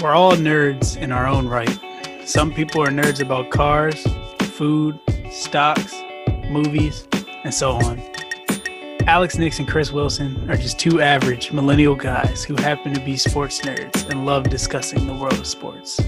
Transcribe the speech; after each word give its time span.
We're 0.00 0.14
all 0.14 0.34
nerds 0.34 0.96
in 0.96 1.10
our 1.10 1.26
own 1.26 1.48
right. 1.48 1.76
Some 2.24 2.54
people 2.54 2.80
are 2.80 2.86
nerds 2.86 3.20
about 3.20 3.50
cars, 3.50 4.06
food, 4.42 4.96
stocks, 5.32 5.92
movies, 6.48 7.08
and 7.42 7.52
so 7.52 7.72
on. 7.72 8.00
Alex 9.08 9.38
Nix 9.38 9.58
and 9.58 9.66
Chris 9.66 9.90
Wilson 9.90 10.48
are 10.48 10.56
just 10.56 10.78
two 10.78 11.02
average 11.02 11.50
millennial 11.50 11.96
guys 11.96 12.44
who 12.44 12.54
happen 12.54 12.94
to 12.94 13.00
be 13.00 13.16
sports 13.16 13.60
nerds 13.62 14.08
and 14.08 14.24
love 14.24 14.48
discussing 14.48 15.04
the 15.04 15.14
world 15.14 15.32
of 15.32 15.48
sports. 15.48 15.98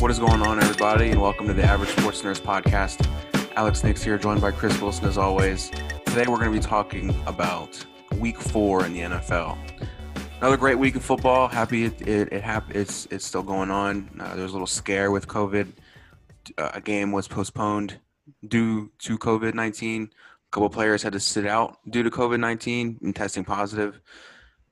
What 0.00 0.10
is 0.10 0.18
going 0.18 0.40
on, 0.40 0.58
everybody, 0.58 1.10
and 1.10 1.20
welcome 1.20 1.46
to 1.48 1.52
the 1.52 1.64
Average 1.64 1.90
Sports 1.90 2.22
Nerds 2.22 2.40
podcast. 2.40 3.06
Alex 3.56 3.84
Nix 3.84 4.02
here, 4.02 4.16
joined 4.16 4.40
by 4.40 4.52
Chris 4.52 4.80
Wilson 4.80 5.04
as 5.04 5.18
always. 5.18 5.68
Today, 6.06 6.24
we're 6.26 6.38
going 6.38 6.50
to 6.50 6.58
be 6.58 6.60
talking 6.60 7.14
about 7.26 7.84
Week 8.16 8.38
Four 8.38 8.86
in 8.86 8.94
the 8.94 9.00
NFL. 9.00 9.58
Another 10.40 10.56
great 10.56 10.78
week 10.78 10.96
of 10.96 11.04
football. 11.04 11.48
Happy 11.48 11.84
it 11.84 12.00
it, 12.00 12.32
it 12.32 12.62
It's 12.70 13.06
it's 13.10 13.26
still 13.26 13.42
going 13.42 13.70
on. 13.70 14.08
Uh, 14.18 14.34
there 14.34 14.42
was 14.42 14.52
a 14.52 14.54
little 14.54 14.66
scare 14.66 15.10
with 15.10 15.28
COVID. 15.28 15.70
Uh, 16.56 16.70
a 16.72 16.80
game 16.80 17.12
was 17.12 17.28
postponed 17.28 17.98
due 18.48 18.90
to 19.00 19.18
COVID 19.18 19.52
nineteen. 19.52 20.04
A 20.04 20.50
couple 20.50 20.70
players 20.70 21.02
had 21.02 21.12
to 21.12 21.20
sit 21.20 21.44
out 21.46 21.76
due 21.90 22.02
to 22.02 22.08
COVID 22.08 22.40
nineteen 22.40 22.98
and 23.02 23.14
testing 23.14 23.44
positive. 23.44 24.00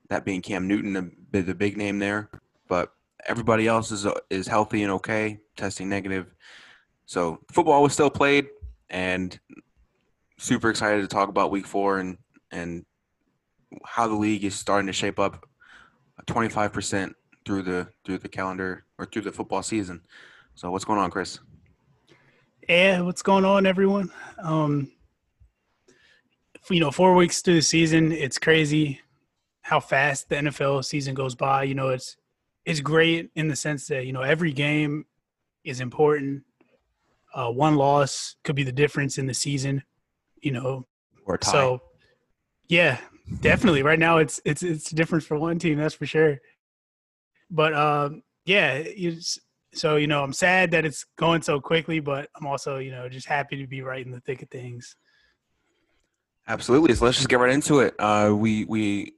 That 0.07 0.25
being 0.25 0.41
Cam 0.41 0.67
Newton, 0.67 1.15
the, 1.31 1.41
the 1.43 1.53
big 1.53 1.77
name 1.77 1.99
there. 1.99 2.31
But 2.67 2.91
everybody 3.27 3.67
else 3.67 3.91
is 3.91 4.07
is 4.31 4.47
healthy 4.47 4.81
and 4.81 4.91
okay, 4.93 5.39
testing 5.55 5.87
negative. 5.87 6.33
So 7.05 7.41
football 7.51 7.83
was 7.83 7.93
still 7.93 8.09
played, 8.09 8.47
and 8.89 9.39
super 10.39 10.71
excited 10.71 11.01
to 11.01 11.07
talk 11.07 11.29
about 11.29 11.51
Week 11.51 11.67
Four 11.67 11.99
and 11.99 12.17
and 12.49 12.87
how 13.85 14.07
the 14.07 14.15
league 14.15 14.43
is 14.43 14.55
starting 14.55 14.87
to 14.87 14.93
shape 14.93 15.19
up 15.19 15.45
25% 16.29 17.13
through 17.45 17.63
the 17.63 17.87
through 18.05 18.19
the 18.19 18.29
calendar 18.29 18.85
or 18.97 19.05
through 19.05 19.23
the 19.23 19.31
football 19.31 19.63
season. 19.63 20.01
So 20.55 20.69
what's 20.71 20.85
going 20.85 20.99
on, 20.99 21.09
Chris? 21.09 21.39
Yeah, 22.67 23.01
what's 23.01 23.21
going 23.21 23.45
on, 23.45 23.65
everyone? 23.65 24.11
Um, 24.43 24.91
you 26.69 26.79
know, 26.79 26.91
four 26.91 27.15
weeks 27.15 27.41
through 27.41 27.55
the 27.55 27.61
season, 27.61 28.11
it's 28.11 28.37
crazy 28.37 29.01
how 29.61 29.79
fast 29.79 30.29
the 30.29 30.35
NFL 30.35 30.85
season 30.85 31.15
goes 31.15 31.33
by. 31.33 31.63
You 31.63 31.73
know, 31.73 31.89
it's 31.89 32.15
it's 32.65 32.79
great 32.79 33.31
in 33.35 33.47
the 33.47 33.55
sense 33.55 33.87
that 33.87 34.05
you 34.05 34.13
know 34.13 34.21
every 34.21 34.53
game 34.53 35.05
is 35.63 35.81
important. 35.81 36.43
Uh, 37.33 37.49
one 37.49 37.75
loss 37.75 38.35
could 38.43 38.55
be 38.55 38.63
the 38.63 38.71
difference 38.71 39.17
in 39.17 39.25
the 39.25 39.33
season. 39.33 39.83
You 40.41 40.51
know, 40.51 40.87
Or 41.25 41.39
so 41.41 41.81
yeah, 42.67 42.99
definitely. 43.41 43.83
Right 43.83 43.99
now, 43.99 44.17
it's 44.17 44.41
it's 44.45 44.63
it's 44.63 44.89
different 44.89 45.23
for 45.23 45.37
one 45.37 45.59
team, 45.59 45.77
that's 45.77 45.95
for 45.95 46.05
sure. 46.05 46.39
But 47.49 47.73
um, 47.73 48.23
yeah, 48.45 48.83
so 49.73 49.95
you 49.95 50.07
know, 50.07 50.23
I'm 50.23 50.33
sad 50.33 50.71
that 50.71 50.85
it's 50.85 51.05
going 51.17 51.41
so 51.41 51.59
quickly, 51.59 51.99
but 51.99 52.29
I'm 52.35 52.47
also 52.47 52.77
you 52.77 52.91
know 52.91 53.09
just 53.09 53.27
happy 53.27 53.57
to 53.57 53.67
be 53.67 53.81
right 53.81 54.05
in 54.05 54.11
the 54.11 54.21
thick 54.21 54.41
of 54.41 54.49
things. 54.49 54.95
Absolutely. 56.47 56.95
So 56.95 57.05
let's 57.05 57.17
just 57.17 57.29
get 57.29 57.39
right 57.39 57.53
into 57.53 57.79
it. 57.79 57.95
Uh, 57.99 58.33
we 58.35 58.65
we 58.65 59.13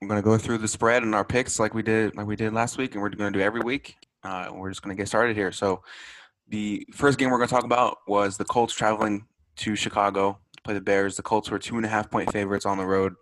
we're 0.00 0.08
gonna 0.08 0.22
go 0.22 0.38
through 0.38 0.58
the 0.58 0.68
spread 0.68 1.02
and 1.02 1.14
our 1.14 1.24
picks 1.24 1.60
like 1.60 1.74
we 1.74 1.82
did 1.82 2.16
like 2.16 2.26
we 2.26 2.36
did 2.36 2.52
last 2.52 2.78
week, 2.78 2.94
and 2.94 3.02
we're 3.02 3.10
gonna 3.10 3.30
do 3.30 3.40
every 3.40 3.60
week. 3.60 3.96
Uh, 4.22 4.48
we're 4.52 4.70
just 4.70 4.82
gonna 4.82 4.94
get 4.94 5.08
started 5.08 5.36
here. 5.36 5.52
So 5.52 5.82
the 6.48 6.86
first 6.94 7.18
game 7.18 7.30
we're 7.30 7.38
gonna 7.38 7.48
talk 7.48 7.64
about 7.64 7.98
was 8.08 8.36
the 8.36 8.44
Colts 8.44 8.74
traveling 8.74 9.26
to 9.56 9.76
Chicago 9.76 10.38
to 10.56 10.62
play 10.62 10.74
the 10.74 10.80
Bears. 10.80 11.16
The 11.16 11.22
Colts 11.22 11.50
were 11.50 11.58
two 11.58 11.76
and 11.76 11.84
a 11.84 11.88
half 11.88 12.10
point 12.10 12.32
favorites 12.32 12.64
on 12.64 12.78
the 12.78 12.86
road. 12.86 13.14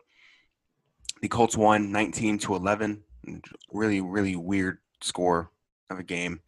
The 1.20 1.28
Colts 1.28 1.56
won 1.56 1.90
19 1.92 2.38
to 2.40 2.54
11. 2.54 3.02
Really, 3.72 4.00
really 4.00 4.36
weird 4.36 4.78
score 5.00 5.50
of 5.90 5.98
a 5.98 6.02
game. 6.02 6.40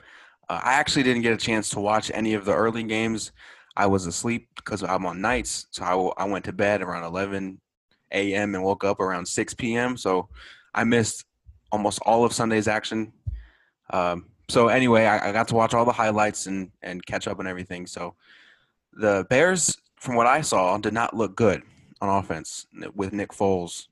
Uh, 0.48 0.60
I 0.62 0.74
actually 0.74 1.02
didn't 1.02 1.22
get 1.22 1.32
a 1.32 1.36
chance 1.36 1.68
to 1.70 1.80
watch 1.80 2.10
any 2.12 2.34
of 2.34 2.44
the 2.44 2.54
early 2.54 2.82
games. 2.82 3.32
I 3.76 3.86
was 3.86 4.06
asleep 4.06 4.48
because 4.56 4.82
I'm 4.82 5.06
on 5.06 5.20
nights, 5.20 5.66
so 5.70 6.12
I 6.16 6.24
went 6.24 6.44
to 6.46 6.52
bed 6.52 6.82
around 6.82 7.04
11 7.04 7.60
a.m. 8.12 8.54
and 8.54 8.64
woke 8.64 8.84
up 8.84 9.00
around 9.00 9.26
6 9.26 9.54
p.m. 9.54 9.96
So 9.96 10.28
I 10.74 10.84
missed 10.84 11.24
almost 11.72 12.00
all 12.04 12.24
of 12.24 12.32
Sunday's 12.32 12.68
action. 12.68 13.12
Um, 13.90 14.26
so 14.48 14.68
anyway, 14.68 15.06
I, 15.06 15.28
I 15.28 15.32
got 15.32 15.48
to 15.48 15.54
watch 15.54 15.74
all 15.74 15.84
the 15.84 15.92
highlights 15.92 16.46
and 16.46 16.70
and 16.82 17.04
catch 17.06 17.28
up 17.28 17.38
on 17.38 17.46
everything. 17.46 17.86
So 17.86 18.14
the 18.92 19.24
Bears, 19.30 19.76
from 19.96 20.16
what 20.16 20.26
I 20.26 20.40
saw, 20.40 20.76
did 20.78 20.92
not 20.92 21.16
look 21.16 21.36
good 21.36 21.62
on 22.00 22.08
offense 22.08 22.66
with 22.94 23.12
Nick 23.12 23.30
Foles 23.30 23.86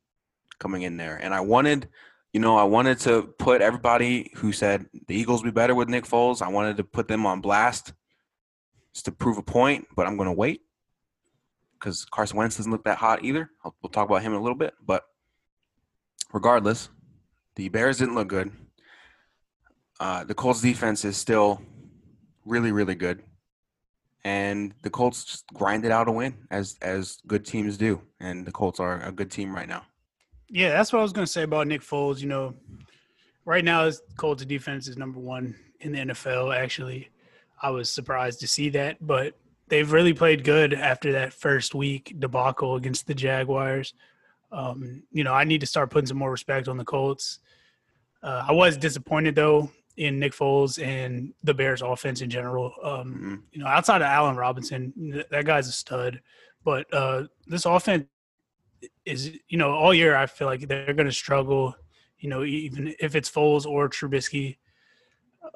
coming 0.59 0.83
in 0.83 0.97
there, 0.97 1.17
and 1.17 1.35
I 1.35 1.41
wanted. 1.41 1.89
You 2.35 2.41
know, 2.41 2.59
I 2.59 2.65
wanted 2.65 3.01
to 3.01 3.23
put 3.39 3.63
everybody 3.63 4.31
who 4.37 4.53
said 4.53 4.85
the 5.07 5.15
Eagles 5.15 5.43
be 5.43 5.51
better 5.51 5.75
with 5.75 5.89
Nick 5.89 6.05
Foles. 6.05 6.43
I 6.43 6.49
wanted 6.49 6.77
to 6.77 6.85
put 6.85 7.09
them 7.09 7.25
on 7.25 7.41
blast 7.41 7.95
just 8.93 9.07
to 9.07 9.13
prove 9.13 9.39
a 9.39 9.43
point, 9.43 9.87
but 9.97 10.07
I'm 10.07 10.19
going 10.19 10.29
to 10.29 10.35
wait 10.35 10.61
because 11.79 12.05
Carson 12.05 12.37
Wentz 12.37 12.57
doesn't 12.57 12.71
look 12.71 12.85
that 12.85 12.99
hot 12.99 13.25
either. 13.25 13.51
I'll, 13.65 13.75
we'll 13.83 13.91
talk 13.91 14.09
about 14.09 14.23
him 14.23 14.33
in 14.33 14.39
a 14.39 14.43
little 14.43 14.59
bit, 14.59 14.75
but 14.85 15.05
regardless, 16.33 16.89
the 17.55 17.69
Bears 17.69 17.99
didn't 17.99 18.15
look 18.15 18.29
good. 18.29 18.53
Uh, 20.01 20.25
the 20.25 20.35
Colts 20.35 20.61
defense 20.61 21.05
is 21.05 21.17
still 21.17 21.61
really, 22.45 22.73
really 22.73 22.95
good, 22.95 23.23
and 24.25 24.75
the 24.83 24.91
Colts 24.91 25.25
just 25.25 25.47
grinded 25.55 25.91
out 25.91 26.09
a 26.09 26.13
win 26.13 26.35
as 26.51 26.77
as 26.83 27.19
good 27.27 27.45
teams 27.45 27.77
do, 27.77 28.01
and 28.21 28.47
the 28.47 28.53
Colts 28.53 28.79
are 28.79 29.03
a 29.03 29.11
good 29.11 29.31
team 29.31 29.55
right 29.55 29.69
now. 29.69 29.85
Yeah, 30.51 30.71
that's 30.71 30.93
what 30.93 31.01
I 31.01 31.03
was 31.03 31.13
going 31.13 31.27
to 31.27 31.33
say 31.33 31.43
about 31.43 31.67
Nick 31.67 31.83
Foles. 31.83 32.21
You 32.21 32.27
know, 32.29 32.55
right 33.45 33.65
now 33.65 33.85
his 33.87 34.01
Colts 34.17 34.45
defense 34.45 34.89
is 34.89 34.97
number 34.97 35.21
one 35.21 35.55
in 35.81 35.93
the 35.93 35.99
NFL. 35.99 36.57
Actually, 36.57 37.09
I 37.63 37.71
was 37.71 37.91
surprised 37.91 38.41
to 38.41 38.47
see 38.49 38.71
that, 38.71 38.97
but 39.07 39.35
they've 39.69 39.91
really 39.91 40.15
played 40.15 40.45
good 40.45 40.73
after 40.73 41.13
that 41.13 41.33
first 41.33 41.75
week 41.75 42.15
debacle 42.19 42.77
against 42.77 43.07
the 43.07 43.15
Jaguars. 43.15 43.93
Um, 44.51 45.03
you 45.13 45.25
know, 45.25 45.35
I 45.35 45.45
need 45.45 45.61
to 45.61 45.67
start 45.67 45.91
putting 45.91 46.07
some 46.07 46.17
more 46.17 46.31
respect 46.31 46.69
on 46.69 46.79
the 46.79 46.85
Colts. 46.85 47.41
Uh, 48.23 48.45
I 48.49 48.53
was 48.53 48.77
disappointed 48.79 49.35
though 49.35 49.71
in 49.99 50.19
Nick 50.19 50.33
Foles 50.33 50.83
and 50.83 51.35
the 51.43 51.53
Bears 51.53 51.83
offense 51.83 52.23
in 52.23 52.31
general. 52.31 52.73
Um, 52.83 53.15
Mhm. 53.15 53.43
you 53.53 53.61
know, 53.61 53.67
outside 53.67 54.01
of 54.01 54.07
Allen 54.07 54.37
Robinson, 54.37 54.93
th- 55.13 55.27
that 55.31 55.45
guy's 55.45 55.69
a 55.69 55.73
stud. 55.73 56.21
But 56.65 56.93
uh, 56.95 57.25
this 57.47 57.67
offense 57.67 58.07
is, 59.05 59.33
you 59.49 59.59
know, 59.59 59.73
all 59.73 59.93
year 59.95 60.17
I 60.17 60.27
feel 60.27 60.47
like 60.47 60.67
they're 60.69 60.95
going 60.95 61.07
to 61.07 61.13
struggle. 61.13 61.75
You 62.19 62.29
know, 62.29 62.45
even 62.45 62.95
if 62.99 63.15
it's 63.15 63.31
Foles 63.31 63.65
or 63.67 63.89
Trubisky, 63.89 64.57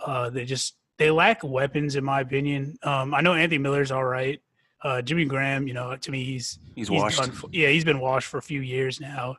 uh, 0.04 0.30
they 0.30 0.44
just 0.44 0.76
they 0.96 1.10
lack 1.10 1.42
weapons, 1.42 1.96
in 1.96 2.04
my 2.04 2.20
opinion. 2.20 2.78
Um, 2.82 3.14
I 3.14 3.20
know 3.20 3.34
Anthony 3.34 3.58
Miller's 3.58 3.90
all 3.90 4.04
right. 4.04 4.40
Uh, 4.82 5.00
Jimmy 5.02 5.24
Graham, 5.24 5.66
you 5.68 5.74
know, 5.74 5.96
to 5.96 6.10
me, 6.10 6.24
he's 6.24 6.58
He's 6.74 6.90
washed. 6.90 7.18
done 7.18 7.32
yeah, 7.52 7.68
he's 7.68 7.84
been 7.84 8.00
washed 8.00 8.26
for 8.28 8.38
a 8.38 8.42
few 8.42 8.60
years 8.60 9.00
now, 9.00 9.36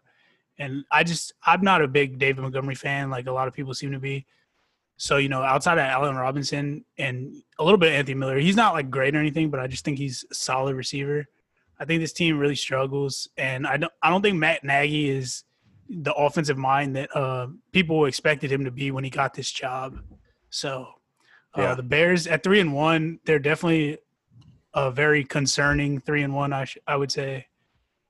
and 0.58 0.86
I 0.92 1.04
just 1.04 1.34
I'm 1.46 1.62
not 1.62 1.82
a 1.82 1.88
big 1.88 2.18
David 2.18 2.42
Montgomery 2.42 2.76
fan 2.76 3.10
like 3.10 3.28
a 3.28 3.32
lot 3.32 3.48
of 3.48 3.54
people 3.54 3.74
seem 3.74 3.92
to 3.92 4.00
be. 4.00 4.26
So 4.98 5.18
you 5.18 5.28
know, 5.28 5.42
outside 5.42 5.78
of 5.78 5.86
Allen 5.86 6.16
Robinson 6.16 6.86
and 6.98 7.34
a 7.60 7.64
little 7.64 7.78
bit 7.78 7.90
of 7.90 7.96
Anthony 7.96 8.16
Miller, 8.16 8.40
he's 8.40 8.56
not 8.56 8.74
like 8.74 8.90
great 8.90 9.16
or 9.16 9.20
anything, 9.20 9.50
but 9.50 9.60
I 9.60 9.68
just 9.68 9.84
think 9.84 9.98
he's 9.98 10.24
a 10.32 10.36
solid 10.36 10.76
receiver. 10.76 11.26
I 11.80 11.86
think 11.86 12.02
this 12.02 12.14
team 12.14 12.38
really 12.38 12.56
struggles, 12.56 13.28
and 13.38 13.66
I 13.68 13.78
don't 13.78 13.92
I 14.02 14.10
don't 14.10 14.22
think 14.22 14.38
Matt 14.38 14.64
Nagy 14.64 15.10
is 15.10 15.44
the 15.90 16.14
offensive 16.14 16.58
mind 16.58 16.96
that 16.96 17.16
uh, 17.16 17.48
people 17.72 18.06
expected 18.06 18.52
him 18.52 18.64
to 18.66 18.72
be 18.72 18.92
when 18.92 19.04
he 19.04 19.10
got 19.10 19.34
this 19.34 19.52
job. 19.52 20.00
So 20.50 20.88
uh, 21.58 21.62
Yeah. 21.62 21.76
the 21.76 21.84
Bears 21.84 22.26
at 22.28 22.42
three 22.44 22.60
and 22.60 22.74
one, 22.74 23.20
they're 23.26 23.40
definitely 23.40 23.98
a 24.74 24.90
very 24.92 25.24
concerning 25.24 26.00
three 26.00 26.24
and 26.24 26.34
one. 26.34 26.54
I 26.54 26.66
sh- 26.66 26.78
I 26.88 26.96
would 26.96 27.12
say, 27.12 27.48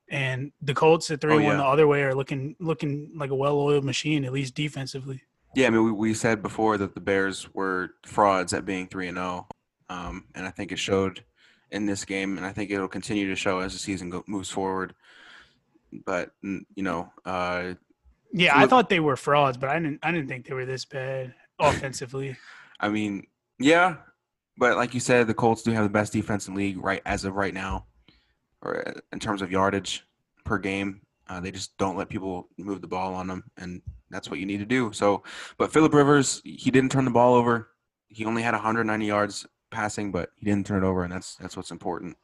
and 0.08 0.52
the 0.62 0.74
Colts 0.74 1.10
at 1.10 1.20
three 1.20 1.34
Oh, 1.34 1.36
and 1.38 1.44
one 1.46 1.56
yeah. 1.56 1.62
the 1.62 1.68
other 1.68 1.86
way 1.86 2.02
are 2.02 2.14
looking 2.14 2.54
looking 2.60 3.10
like 3.16 3.30
a 3.30 3.34
well 3.34 3.58
oiled 3.58 3.84
machine 3.84 4.24
at 4.24 4.32
least 4.32 4.54
defensively. 4.54 5.22
Yeah, 5.56 5.66
I 5.68 5.70
mean, 5.70 5.84
we, 5.84 5.92
we 5.92 6.14
said 6.14 6.42
before 6.42 6.78
that 6.78 6.94
the 6.94 7.00
Bears 7.00 7.52
were 7.54 7.90
frauds 8.04 8.52
at 8.52 8.64
being 8.64 8.86
three 8.88 9.08
and 9.08 9.16
zero, 9.16 9.46
um, 9.88 10.24
and 10.34 10.46
I 10.46 10.50
think 10.50 10.72
it 10.72 10.78
showed 10.78 11.22
in 11.74 11.86
this 11.86 12.04
game, 12.04 12.38
and 12.38 12.46
I 12.46 12.52
think 12.52 12.70
it'll 12.70 12.88
continue 12.88 13.28
to 13.28 13.36
show 13.36 13.58
as 13.58 13.72
the 13.72 13.78
season 13.78 14.08
go, 14.08 14.24
moves 14.26 14.48
forward. 14.48 14.94
But 15.92 16.30
you 16.42 16.64
know, 16.76 17.12
uh, 17.24 17.74
Yeah, 18.32 18.56
I 18.56 18.66
thought 18.66 18.88
they 18.88 19.00
were 19.00 19.16
frauds, 19.16 19.56
but 19.56 19.68
I 19.68 19.74
didn't 19.78 19.98
I 20.02 20.12
didn't 20.12 20.28
think 20.28 20.46
they 20.46 20.54
were 20.54 20.64
this 20.64 20.84
bad 20.84 21.34
offensively. 21.58 22.36
I 22.80 22.88
mean, 22.88 23.26
yeah, 23.58 23.96
but 24.56 24.76
like 24.76 24.94
you 24.94 25.00
said, 25.00 25.26
the 25.26 25.34
Colts 25.34 25.62
do 25.62 25.72
have 25.72 25.82
the 25.82 25.90
best 25.90 26.12
defense 26.12 26.48
in 26.48 26.54
the 26.54 26.58
league 26.58 26.82
right 26.82 27.02
as 27.04 27.24
of 27.24 27.34
right 27.34 27.54
now, 27.54 27.86
or 28.62 28.88
uh, 28.88 29.00
in 29.12 29.18
terms 29.18 29.42
of 29.42 29.50
yardage 29.50 30.06
per 30.44 30.58
game. 30.58 31.00
Uh, 31.26 31.40
they 31.40 31.50
just 31.50 31.76
don't 31.78 31.96
let 31.96 32.10
people 32.10 32.48
move 32.58 32.82
the 32.82 32.86
ball 32.86 33.14
on 33.14 33.26
them, 33.26 33.44
and 33.56 33.80
that's 34.10 34.28
what 34.28 34.38
you 34.38 34.46
need 34.46 34.58
to 34.58 34.66
do. 34.66 34.92
So, 34.92 35.22
but 35.56 35.72
Philip 35.72 35.94
Rivers, 35.94 36.42
he 36.44 36.70
didn't 36.70 36.92
turn 36.92 37.06
the 37.06 37.10
ball 37.10 37.34
over. 37.34 37.70
He 38.08 38.26
only 38.26 38.42
had 38.42 38.52
190 38.52 39.06
yards 39.06 39.46
passing, 39.74 40.10
but 40.12 40.30
he 40.36 40.46
didn't 40.46 40.66
turn 40.66 40.82
it 40.82 40.86
over, 40.86 41.02
and 41.04 41.12
that's 41.12 41.34
that's 41.36 41.56
what's 41.56 41.70
important. 41.70 42.16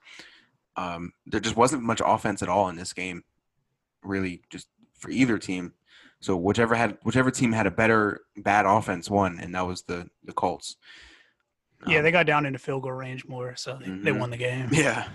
Um, 0.77 1.13
there 1.27 1.41
just 1.41 1.57
wasn't 1.57 1.83
much 1.83 2.01
offense 2.05 2.43
at 2.43 2.49
all 2.49 2.69
in 2.69 2.77
this 2.77 2.93
game. 2.93 3.25
Really, 4.03 4.43
just 4.51 4.69
for 4.95 5.11
either 5.11 5.37
team. 5.39 5.75
So 6.21 6.37
whichever 6.37 6.75
had 6.75 6.97
whichever 7.03 7.31
team 7.31 7.53
had 7.53 7.67
a 7.67 7.71
better 7.71 8.21
bad 8.37 8.67
offense 8.67 9.11
won, 9.11 9.39
and 9.41 9.55
that 9.55 9.67
was 9.67 9.83
the 9.83 10.09
the 10.25 10.33
Colts. 10.33 10.77
Yeah, 11.87 11.99
Um, 11.99 12.05
they 12.05 12.11
got 12.11 12.27
down 12.27 12.45
into 12.45 12.59
field 12.59 12.83
goal 12.83 12.93
range 12.93 13.27
more, 13.27 13.57
so 13.57 13.79
they, 13.79 13.87
they 13.87 14.11
Mhm. 14.13 14.19
won 14.21 14.31
the 14.31 14.37
game. 14.37 14.69
Yeah, 14.73 15.09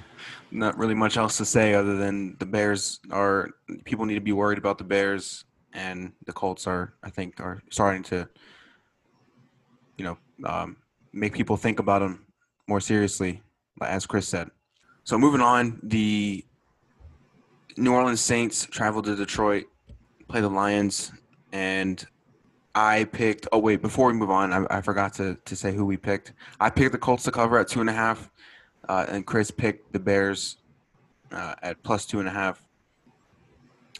not 0.51 0.77
really 0.79 0.95
much 0.95 1.15
else 1.15 1.37
to 1.37 1.45
say 1.45 1.75
other 1.75 1.95
than 1.95 2.35
the 2.39 2.45
Bears 2.47 2.99
are 3.11 3.49
people 3.85 4.05
need 4.05 4.15
to 4.15 4.21
be 4.21 4.31
worried 4.31 4.57
about 4.57 4.79
the 4.79 4.83
Bears, 4.83 5.45
and 5.73 6.11
the 6.25 6.33
Colts 6.33 6.65
are 6.67 6.95
I 7.03 7.11
think 7.11 7.39
are 7.39 7.61
starting 7.69 8.01
to, 8.03 8.27
you 9.97 10.05
know, 10.05 10.17
um, 10.43 10.77
make 11.13 11.33
people 11.33 11.55
think 11.57 11.77
about 11.79 11.99
them 11.99 12.24
more 12.67 12.79
seriously, 12.79 13.41
as 13.81 14.05
Chris 14.05 14.27
said. 14.27 14.49
So 15.03 15.17
moving 15.17 15.41
on, 15.41 15.79
the 15.83 16.43
New 17.77 17.93
Orleans 17.93 18.21
Saints 18.21 18.65
travel 18.65 19.01
to 19.03 19.15
Detroit, 19.15 19.65
play 20.27 20.41
the 20.41 20.49
Lions, 20.49 21.11
and 21.51 22.05
I 22.73 23.05
picked. 23.05 23.47
Oh 23.51 23.59
wait, 23.59 23.81
before 23.81 24.07
we 24.07 24.13
move 24.13 24.31
on, 24.31 24.51
I, 24.51 24.77
I 24.77 24.81
forgot 24.81 25.13
to 25.15 25.37
to 25.45 25.55
say 25.55 25.73
who 25.73 25.85
we 25.85 25.97
picked. 25.97 26.33
I 26.59 26.69
picked 26.69 26.91
the 26.91 26.97
Colts 26.97 27.23
to 27.23 27.31
cover 27.31 27.57
at 27.59 27.67
two 27.67 27.81
and 27.81 27.89
a 27.89 27.93
half, 27.93 28.29
uh, 28.89 29.05
and 29.07 29.25
Chris 29.25 29.51
picked 29.51 29.93
the 29.93 29.99
Bears 29.99 30.57
uh, 31.31 31.55
at 31.61 31.81
plus 31.83 32.05
two 32.05 32.19
and 32.19 32.27
a 32.27 32.31
half. 32.31 32.61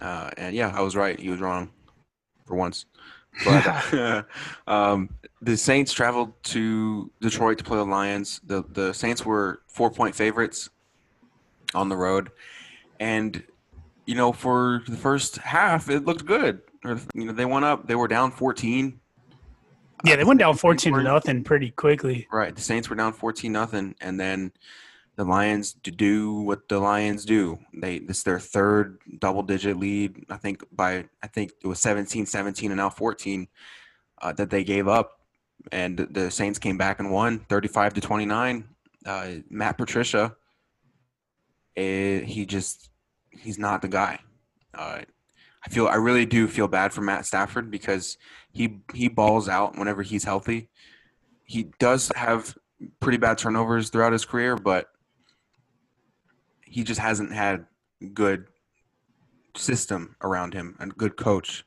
Uh, 0.01 0.29
and 0.37 0.55
yeah, 0.55 0.73
I 0.75 0.81
was 0.81 0.95
right. 0.95 1.19
He 1.19 1.29
was 1.29 1.39
wrong 1.39 1.69
for 2.45 2.55
once. 2.55 2.85
But 3.43 4.25
um, 4.67 5.09
the 5.41 5.57
Saints 5.57 5.91
traveled 5.91 6.31
to 6.45 7.11
Detroit 7.21 7.57
to 7.57 7.63
play 7.63 7.77
the 7.77 7.85
Lions. 7.85 8.41
The 8.45 8.63
the 8.69 8.93
Saints 8.93 9.25
were 9.25 9.61
four 9.67 9.91
point 9.91 10.15
favorites 10.15 10.69
on 11.73 11.89
the 11.89 11.97
road, 11.97 12.31
and 12.99 13.43
you 14.05 14.15
know 14.15 14.31
for 14.31 14.83
the 14.87 14.97
first 14.97 15.37
half 15.37 15.89
it 15.89 16.05
looked 16.05 16.25
good. 16.25 16.61
You 16.83 17.25
know 17.25 17.33
they 17.33 17.45
went 17.45 17.65
up. 17.65 17.87
They 17.87 17.95
were 17.95 18.07
down 18.07 18.31
fourteen. 18.31 18.99
Yeah, 20.03 20.15
they 20.15 20.23
went 20.23 20.39
down 20.39 20.55
fourteen 20.55 20.93
to 20.93 21.03
nothing 21.03 21.43
pretty 21.43 21.71
quickly. 21.71 22.27
Right. 22.31 22.55
The 22.55 22.61
Saints 22.61 22.89
were 22.89 22.95
down 22.95 23.13
fourteen 23.13 23.51
nothing, 23.51 23.95
and 24.01 24.19
then 24.19 24.51
the 25.15 25.23
Lions 25.23 25.75
to 25.83 25.91
do 25.91 26.41
what 26.41 26.67
the 26.67 26.79
Lions 26.79 27.25
do. 27.25 27.59
They 27.73 27.99
this 27.99 28.17
is 28.17 28.23
their 28.23 28.39
third 28.39 28.99
double 29.19 29.43
digit 29.43 29.77
lead. 29.77 30.25
I 30.29 30.37
think 30.37 30.63
by 30.71 31.05
I 31.23 31.27
think 31.27 31.53
it 31.63 31.67
was 31.67 31.79
17, 31.79 32.25
17, 32.25 32.71
and 32.71 32.77
now 32.77 32.89
fourteen 32.89 33.47
uh, 34.21 34.33
that 34.33 34.49
they 34.49 34.63
gave 34.63 34.87
up, 34.87 35.19
and 35.71 35.97
the 35.97 36.29
Saints 36.29 36.59
came 36.59 36.77
back 36.77 36.99
and 36.99 37.11
won 37.11 37.39
thirty 37.49 37.67
five 37.67 37.93
to 37.93 38.01
twenty 38.01 38.25
nine. 38.25 38.65
Uh, 39.05 39.35
Matt 39.49 39.77
Patricia, 39.77 40.35
eh, 41.77 42.19
he 42.21 42.45
just 42.45 42.89
he's 43.29 43.57
not 43.57 43.81
the 43.81 43.87
guy. 43.87 44.19
Uh, 44.73 45.01
I 45.65 45.69
feel 45.69 45.87
I 45.87 45.95
really 45.95 46.25
do 46.25 46.47
feel 46.47 46.67
bad 46.67 46.93
for 46.93 47.01
Matt 47.01 47.25
Stafford 47.25 47.71
because 47.71 48.17
he 48.51 48.79
he 48.93 49.07
balls 49.07 49.47
out 49.47 49.77
whenever 49.77 50.03
he's 50.03 50.25
healthy. 50.25 50.69
He 51.45 51.71
does 51.79 52.11
have 52.15 52.57
pretty 52.99 53.17
bad 53.17 53.37
turnovers 53.37 53.89
throughout 53.89 54.11
his 54.11 54.25
career, 54.25 54.55
but 54.55 54.89
he 56.75 56.83
just 56.83 56.99
hasn't 56.99 57.31
had 57.31 57.65
good 58.13 58.47
system 59.55 60.13
around 60.21 60.53
him 60.53 60.75
and 60.81 60.97
good 60.97 61.15
coach 61.15 61.63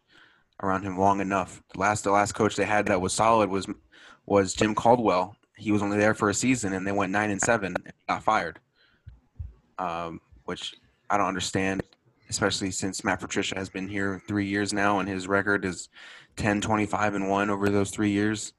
around 0.62 0.82
him 0.82 0.98
long 0.98 1.22
enough. 1.22 1.62
The 1.72 1.80
last 1.80 2.04
the 2.04 2.10
last 2.10 2.32
coach 2.32 2.56
they 2.56 2.66
had 2.66 2.84
that 2.88 3.00
was 3.00 3.14
solid 3.14 3.48
was 3.48 3.66
was 4.26 4.52
Jim 4.52 4.74
Caldwell. 4.74 5.34
He 5.56 5.72
was 5.72 5.82
only 5.82 5.96
there 5.96 6.12
for 6.12 6.28
a 6.28 6.34
season 6.34 6.74
and 6.74 6.86
they 6.86 6.92
went 6.92 7.10
nine 7.10 7.30
and 7.30 7.40
seven 7.40 7.74
and 7.74 7.94
got 8.06 8.22
fired. 8.22 8.60
Um, 9.78 10.20
which 10.44 10.74
I 11.08 11.16
don't 11.16 11.26
understand, 11.26 11.82
especially 12.28 12.70
since 12.70 13.02
Matt 13.02 13.20
Patricia 13.20 13.56
has 13.56 13.70
been 13.70 13.88
here 13.88 14.22
three 14.28 14.46
years 14.46 14.74
now 14.74 14.98
and 14.98 15.08
his 15.08 15.26
record 15.26 15.64
is 15.64 15.88
10, 16.36 16.60
25, 16.60 17.14
and 17.14 17.30
one 17.30 17.48
over 17.48 17.70
those 17.70 17.90
three 17.90 18.10
years. 18.10 18.52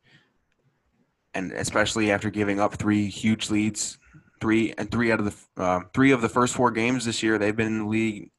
And 1.35 1.51
especially 1.51 2.11
after 2.11 2.31
giving 2.31 2.59
up 2.59 2.73
three 2.73 3.07
huge 3.07 3.51
leads, 3.51 3.98
three 4.39 4.73
and 4.77 4.89
three 4.89 5.11
out 5.11 5.19
of 5.19 5.25
the 5.25 5.63
uh, 5.63 5.81
three 5.93 6.11
of 6.11 6.21
the 6.21 6.29
first 6.29 6.55
four 6.55 6.71
games 6.71 7.05
this 7.05 7.23
year, 7.23 7.37
they've 7.37 7.55
been 7.55 7.67
in 7.67 7.79
the 7.79 7.89
league 7.89 8.31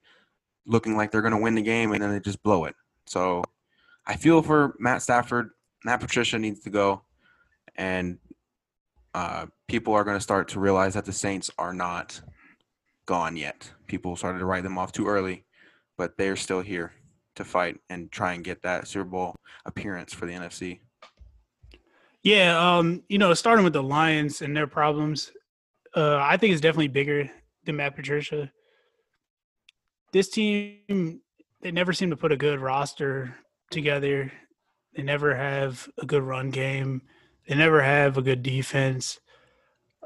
looking 0.66 0.96
like 0.96 1.10
they're 1.10 1.22
going 1.22 1.34
to 1.34 1.40
win 1.40 1.54
the 1.54 1.62
game, 1.62 1.92
and 1.92 2.02
then 2.02 2.10
they 2.10 2.20
just 2.20 2.42
blow 2.42 2.64
it. 2.64 2.74
So 3.06 3.42
I 4.06 4.16
feel 4.16 4.42
for 4.42 4.74
Matt 4.78 5.02
Stafford. 5.02 5.50
Matt 5.84 6.00
Patricia 6.00 6.38
needs 6.38 6.60
to 6.60 6.70
go, 6.70 7.02
and 7.76 8.18
uh, 9.14 9.46
people 9.66 9.94
are 9.94 10.04
going 10.04 10.16
to 10.16 10.22
start 10.22 10.48
to 10.48 10.60
realize 10.60 10.94
that 10.94 11.04
the 11.04 11.12
Saints 11.12 11.50
are 11.58 11.72
not 11.72 12.20
gone 13.06 13.36
yet. 13.36 13.70
People 13.86 14.14
started 14.16 14.38
to 14.38 14.44
write 14.44 14.62
them 14.62 14.78
off 14.78 14.92
too 14.92 15.08
early, 15.08 15.44
but 15.96 16.16
they're 16.16 16.36
still 16.36 16.60
here 16.60 16.92
to 17.36 17.44
fight 17.44 17.80
and 17.88 18.12
try 18.12 18.34
and 18.34 18.44
get 18.44 18.62
that 18.62 18.86
Super 18.86 19.04
Bowl 19.04 19.36
appearance 19.64 20.12
for 20.12 20.26
the 20.26 20.32
NFC. 20.32 20.80
Yeah, 22.22 22.76
um, 22.76 23.02
you 23.08 23.18
know, 23.18 23.32
starting 23.32 23.64
with 23.64 23.72
the 23.72 23.82
Lions 23.82 24.42
and 24.42 24.54
their 24.54 24.66
problems, 24.66 25.32
uh, 25.96 26.16
I 26.16 26.36
think 26.36 26.52
it's 26.52 26.60
definitely 26.60 26.88
bigger 26.88 27.30
than 27.64 27.76
Matt 27.76 27.96
Patricia. 27.96 28.50
This 30.12 30.28
team, 30.28 31.20
they 31.62 31.70
never 31.70 31.92
seem 31.92 32.10
to 32.10 32.16
put 32.16 32.32
a 32.32 32.36
good 32.36 32.60
roster 32.60 33.36
together. 33.70 34.32
They 34.96 35.02
never 35.02 35.34
have 35.34 35.88
a 35.98 36.06
good 36.06 36.22
run 36.22 36.50
game. 36.50 37.02
They 37.48 37.54
never 37.54 37.80
have 37.82 38.18
a 38.18 38.22
good 38.22 38.42
defense. 38.42 39.20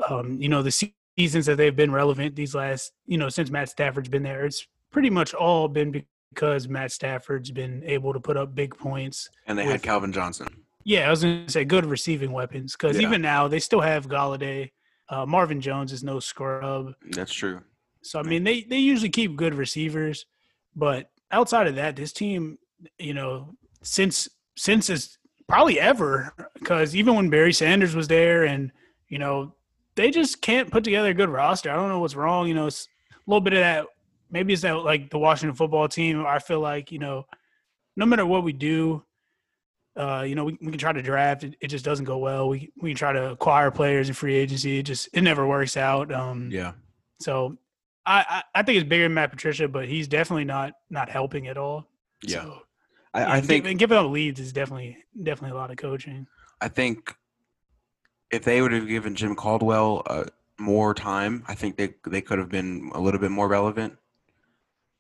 Um, 0.08 0.40
you 0.40 0.48
know, 0.48 0.62
the 0.62 0.90
seasons 1.16 1.46
that 1.46 1.56
they've 1.56 1.74
been 1.74 1.92
relevant 1.92 2.36
these 2.36 2.54
last, 2.54 2.92
you 3.06 3.16
know, 3.16 3.28
since 3.28 3.50
Matt 3.50 3.68
Stafford's 3.70 4.08
been 4.08 4.22
there, 4.22 4.44
it's 4.44 4.66
pretty 4.90 5.10
much 5.10 5.32
all 5.32 5.68
been 5.68 6.04
because 6.32 6.68
Matt 6.68 6.92
Stafford's 6.92 7.50
been 7.50 7.82
able 7.84 8.12
to 8.12 8.20
put 8.20 8.36
up 8.36 8.54
big 8.54 8.76
points 8.76 9.30
And 9.46 9.56
they 9.58 9.64
had 9.64 9.82
Calvin 9.82 10.12
Johnson. 10.12 10.48
yeah, 10.84 11.06
I 11.06 11.10
was 11.10 11.22
going 11.22 11.46
to 11.46 11.52
say 11.52 11.64
good 11.64 11.86
receiving 11.86 12.32
weapons 12.32 12.72
because 12.76 12.96
Yeah. 13.00 13.06
even 13.08 13.22
now 13.22 13.48
they 13.48 13.60
still 13.60 13.80
have 13.80 14.08
Golladay. 14.08 14.72
Uh, 15.08 15.26
Marvin 15.26 15.60
Jones 15.60 15.92
is 15.92 16.02
no 16.02 16.20
scrub. 16.20 16.94
That's 17.10 17.32
true. 17.32 17.60
So, 18.02 18.18
I 18.18 18.22
mean, 18.22 18.44
they, 18.44 18.62
they 18.62 18.78
usually 18.78 19.10
keep 19.10 19.36
good 19.36 19.54
receivers. 19.54 20.26
But 20.76 21.10
outside 21.30 21.66
of 21.66 21.76
that, 21.76 21.96
this 21.96 22.12
team, 22.12 22.58
you 22.98 23.14
know, 23.14 23.54
since 23.82 24.28
since 24.56 24.88
it's 24.88 25.18
probably 25.48 25.78
ever, 25.80 26.32
because 26.54 26.94
even 26.94 27.14
when 27.14 27.30
Barry 27.30 27.52
Sanders 27.52 27.94
was 27.94 28.08
there 28.08 28.44
and, 28.44 28.72
you 29.08 29.18
know, 29.18 29.54
they 29.94 30.10
just 30.10 30.40
can't 30.40 30.70
put 30.70 30.84
together 30.84 31.10
a 31.10 31.14
good 31.14 31.28
roster. 31.28 31.70
I 31.70 31.76
don't 31.76 31.88
know 31.88 32.00
what's 32.00 32.16
wrong. 32.16 32.48
You 32.48 32.54
know, 32.54 32.66
it's 32.66 32.88
a 33.12 33.30
little 33.30 33.40
bit 33.40 33.52
of 33.52 33.60
that. 33.60 33.86
Maybe 34.30 34.52
it's 34.52 34.62
that 34.62 34.72
like 34.72 35.10
the 35.10 35.18
Washington 35.18 35.54
football 35.56 35.88
team. 35.88 36.24
I 36.26 36.38
feel 36.38 36.60
like, 36.60 36.90
you 36.90 36.98
know, 36.98 37.26
no 37.96 38.06
matter 38.06 38.26
what 38.26 38.42
we 38.42 38.52
do, 38.52 39.04
uh, 39.96 40.24
you 40.26 40.34
know, 40.34 40.44
we, 40.44 40.58
we 40.60 40.70
can 40.70 40.78
try 40.78 40.92
to 40.92 41.02
draft. 41.02 41.44
It, 41.44 41.56
it 41.60 41.68
just 41.68 41.84
doesn't 41.84 42.04
go 42.04 42.18
well. 42.18 42.48
We 42.48 42.72
we 42.80 42.90
can 42.90 42.96
try 42.96 43.12
to 43.12 43.30
acquire 43.32 43.70
players 43.70 44.08
in 44.08 44.14
free 44.14 44.34
agency. 44.34 44.78
It 44.78 44.84
just 44.84 45.08
it 45.12 45.22
never 45.22 45.46
works 45.46 45.76
out. 45.76 46.12
Um, 46.12 46.50
Yeah. 46.50 46.72
So 47.20 47.56
I, 48.04 48.24
I 48.28 48.42
I 48.60 48.62
think 48.62 48.78
it's 48.78 48.88
bigger 48.88 49.04
than 49.04 49.14
Matt 49.14 49.30
Patricia, 49.30 49.68
but 49.68 49.88
he's 49.88 50.08
definitely 50.08 50.44
not 50.44 50.74
not 50.90 51.08
helping 51.08 51.46
at 51.46 51.56
all. 51.56 51.88
Yeah. 52.22 52.42
So, 52.42 52.58
I, 53.14 53.20
yeah, 53.20 53.32
I 53.32 53.40
think 53.40 53.66
and 53.66 53.78
giving 53.78 53.96
up 53.96 54.10
leads 54.10 54.40
is 54.40 54.52
definitely 54.52 54.98
definitely 55.22 55.56
a 55.56 55.60
lot 55.60 55.70
of 55.70 55.76
coaching. 55.76 56.26
I 56.60 56.68
think 56.68 57.14
if 58.30 58.44
they 58.44 58.60
would 58.62 58.72
have 58.72 58.88
given 58.88 59.14
Jim 59.14 59.36
Caldwell 59.36 60.02
uh, 60.06 60.24
more 60.58 60.92
time, 60.92 61.44
I 61.46 61.54
think 61.54 61.76
they 61.76 61.94
they 62.06 62.20
could 62.20 62.38
have 62.38 62.48
been 62.48 62.90
a 62.94 63.00
little 63.00 63.20
bit 63.20 63.30
more 63.30 63.46
relevant. 63.46 63.96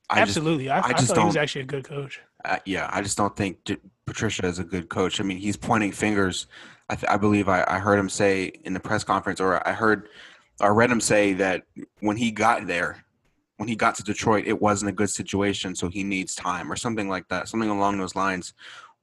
I 0.08 0.20
just, 0.20 0.36
Absolutely, 0.36 0.70
I, 0.70 0.80
I, 0.80 0.92
just 0.92 1.08
thought 1.08 1.20
he 1.20 1.24
was 1.24 1.36
actually 1.36 1.62
a 1.62 1.66
good 1.66 1.84
coach. 1.84 2.20
uh, 2.44 2.58
yeah, 2.66 2.90
I 2.92 3.00
just 3.00 3.16
don't 3.16 3.34
think 3.34 3.64
Patricia 4.06 4.46
is 4.46 4.58
a 4.58 4.64
good 4.64 4.88
coach. 4.88 5.20
I 5.20 5.24
mean, 5.24 5.38
he's 5.38 5.56
pointing 5.56 5.92
fingers. 5.92 6.46
I, 6.88 6.94
th- 6.94 7.10
I 7.10 7.16
believe 7.16 7.48
I, 7.48 7.64
I 7.66 7.78
heard 7.78 7.98
him 7.98 8.08
say 8.08 8.52
in 8.64 8.74
the 8.74 8.80
press 8.80 9.04
conference, 9.04 9.40
or 9.40 9.66
I 9.66 9.72
heard, 9.72 10.08
or 10.60 10.74
read 10.74 10.90
him 10.90 11.00
say 11.00 11.32
that 11.34 11.64
when 12.00 12.16
he 12.16 12.30
got 12.30 12.66
there, 12.66 13.04
when 13.56 13.68
he 13.68 13.76
got 13.76 13.94
to 13.96 14.02
Detroit, 14.02 14.44
it 14.46 14.60
wasn't 14.60 14.90
a 14.90 14.94
good 14.94 15.10
situation, 15.10 15.74
so 15.74 15.88
he 15.88 16.04
needs 16.04 16.34
time, 16.34 16.70
or 16.70 16.76
something 16.76 17.08
like 17.08 17.28
that, 17.28 17.48
something 17.48 17.70
along 17.70 17.98
those 17.98 18.16
lines. 18.16 18.52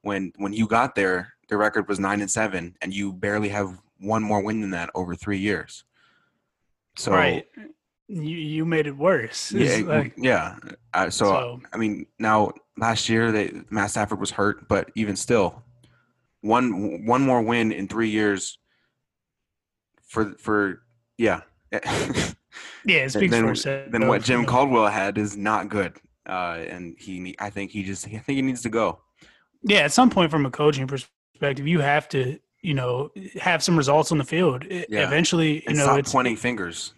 When 0.01 0.33
when 0.37 0.53
you 0.53 0.67
got 0.67 0.93
there, 0.93 1.33
the 1.47 1.57
record 1.57 1.87
was 1.87 1.99
nine 1.99 2.21
and 2.21 2.29
seven, 2.29 2.75
and 2.81 2.93
you 2.93 3.13
barely 3.13 3.49
have 3.49 3.79
one 3.99 4.23
more 4.23 4.41
win 4.41 4.61
than 4.61 4.71
that 4.71 4.89
over 4.93 5.15
three 5.15 5.37
years. 5.39 5.83
So 6.97 7.13
right, 7.13 7.45
you 8.11 8.37
you 8.37 8.65
made 8.65 8.87
it 8.87 8.97
worse. 8.97 9.51
yeah, 9.51 9.77
like- 9.85 10.13
yeah. 10.17 10.57
Uh, 10.93 11.09
so 11.09 11.25
so 11.25 11.61
I 11.73 11.77
mean, 11.77 12.05
now 12.19 12.51
last 12.77 13.07
year 13.09 13.31
they 13.31 13.53
Matt 13.69 13.91
Stafford 13.91 14.19
was 14.19 14.31
hurt, 14.31 14.67
but 14.67 14.91
even 14.95 15.15
still, 15.15 15.63
one 16.41 17.05
one 17.05 17.21
more 17.21 17.41
win 17.41 17.71
in 17.71 17.87
three 17.87 18.09
years. 18.09 18.57
For 20.07 20.33
for 20.37 20.81
yeah, 21.17 21.41
yeah, 21.71 21.81
it 22.85 23.11
speaks 23.11 23.31
then, 23.31 23.43
for 23.45 23.51
itself. 23.51 23.91
then 23.91 24.07
what 24.07 24.23
Jim. 24.23 24.45
Caldwell 24.45 24.87
had 24.87 25.17
is 25.17 25.37
not 25.37 25.69
good, 25.69 25.93
uh, 26.27 26.57
and 26.67 26.95
he 26.99 27.35
I 27.39 27.49
think 27.49 27.71
he 27.71 27.83
just 27.83 28.05
I 28.07 28.17
think 28.17 28.35
he 28.35 28.41
needs 28.41 28.61
to 28.63 28.69
go. 28.69 28.99
Yeah, 29.63 29.79
at 29.79 29.93
some 29.93 30.09
point 30.09 30.31
from 30.31 30.45
a 30.45 30.51
coaching 30.51 30.85
perspective, 30.87 31.65
you 31.67 31.79
have 31.79 32.09
to 32.09 32.39
you 32.61 32.73
know 32.73 33.09
have 33.39 33.63
some 33.63 33.77
results 33.77 34.11
on 34.11 34.17
the 34.17 34.25
field. 34.25 34.65
Yeah. 34.69 35.07
Eventually, 35.07 35.55
you 35.55 35.61
And 35.67 35.77
know, 35.77 35.83
stop 35.85 35.99
it's 35.99 36.11
pointing 36.11 36.35
fingers. 36.35 36.93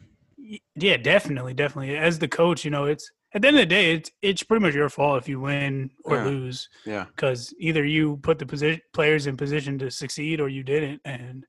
Yeah, 0.75 0.97
definitely, 0.97 1.53
definitely. 1.53 1.95
As 1.97 2.19
the 2.19 2.27
coach, 2.27 2.65
you 2.65 2.71
know, 2.71 2.85
it's 2.85 3.09
at 3.33 3.41
the 3.41 3.47
end 3.47 3.57
of 3.57 3.61
the 3.61 3.65
day, 3.65 3.93
it's 3.93 4.11
it's 4.21 4.43
pretty 4.43 4.61
much 4.63 4.75
your 4.75 4.89
fault 4.89 5.21
if 5.21 5.27
you 5.29 5.39
win 5.39 5.89
or 6.05 6.17
Yeah. 6.17 6.23
lose 6.25 6.69
Yeah. 6.85 7.05
because 7.15 7.53
either 7.59 7.83
you 7.85 8.17
put 8.17 8.39
the 8.39 8.45
position 8.45 8.81
players 8.93 9.27
in 9.27 9.37
position 9.37 9.79
to 9.79 9.89
succeed 9.89 10.39
or 10.39 10.49
you 10.49 10.63
didn't, 10.63 11.01
and 11.05 11.45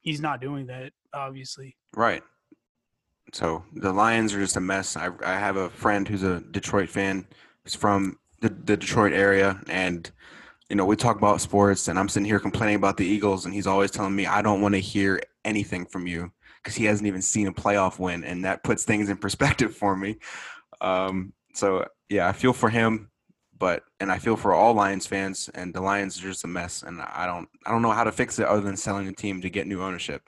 he's 0.00 0.20
not 0.20 0.40
doing 0.40 0.66
that. 0.66 0.92
Obviously, 1.12 1.76
Right. 1.94 2.22
So 3.32 3.64
the 3.74 3.92
Lions 3.92 4.32
are 4.34 4.40
just 4.40 4.56
a 4.56 4.60
mess. 4.60 4.96
I, 4.96 5.10
I 5.24 5.38
have 5.38 5.56
a 5.56 5.68
friend 5.70 6.06
who's 6.06 6.22
a 6.22 6.40
Detroit 6.40 6.88
fan. 6.88 7.26
He's 7.64 7.74
from 7.74 8.18
the, 8.40 8.48
the 8.50 8.76
Detroit 8.76 9.12
area, 9.12 9.60
and 9.68 10.10
you 10.70 10.76
know 10.76 10.84
we 10.86 10.94
talk 10.94 11.16
about 11.16 11.40
sports, 11.40 11.88
and 11.88 11.98
I'm 11.98 12.08
sitting 12.08 12.26
here 12.26 12.38
complaining 12.38 12.76
about 12.76 12.96
the 12.98 13.04
Eagles, 13.06 13.44
and 13.44 13.52
he's 13.52 13.66
always 13.66 13.90
telling 13.90 14.14
me 14.14 14.26
I 14.26 14.42
don't 14.42 14.60
want 14.60 14.74
to 14.74 14.80
hear 14.80 15.20
anything 15.44 15.86
from 15.86 16.06
you 16.06 16.30
because 16.66 16.74
he 16.76 16.84
hasn't 16.86 17.06
even 17.06 17.22
seen 17.22 17.46
a 17.46 17.52
playoff 17.52 18.00
win, 18.00 18.24
and 18.24 18.44
that 18.44 18.64
puts 18.64 18.82
things 18.84 19.08
in 19.08 19.16
perspective 19.16 19.74
for 19.76 19.94
me. 19.96 20.18
Um, 20.80 21.32
so 21.54 21.86
yeah, 22.08 22.26
I 22.28 22.32
feel 22.32 22.52
for 22.52 22.68
him, 22.68 23.08
but 23.56 23.84
and 24.00 24.10
I 24.10 24.18
feel 24.18 24.36
for 24.36 24.52
all 24.52 24.74
Lions 24.74 25.06
fans, 25.06 25.48
and 25.54 25.72
the 25.72 25.80
Lions 25.80 26.18
are 26.18 26.22
just 26.28 26.42
a 26.44 26.48
mess, 26.48 26.82
and 26.82 27.00
I 27.00 27.24
don't 27.26 27.48
I 27.64 27.70
don't 27.70 27.82
know 27.82 27.92
how 27.92 28.02
to 28.04 28.10
fix 28.10 28.40
it 28.40 28.46
other 28.46 28.62
than 28.62 28.76
selling 28.76 29.06
the 29.06 29.12
team 29.12 29.40
to 29.42 29.48
get 29.48 29.68
new 29.68 29.80
ownership. 29.80 30.22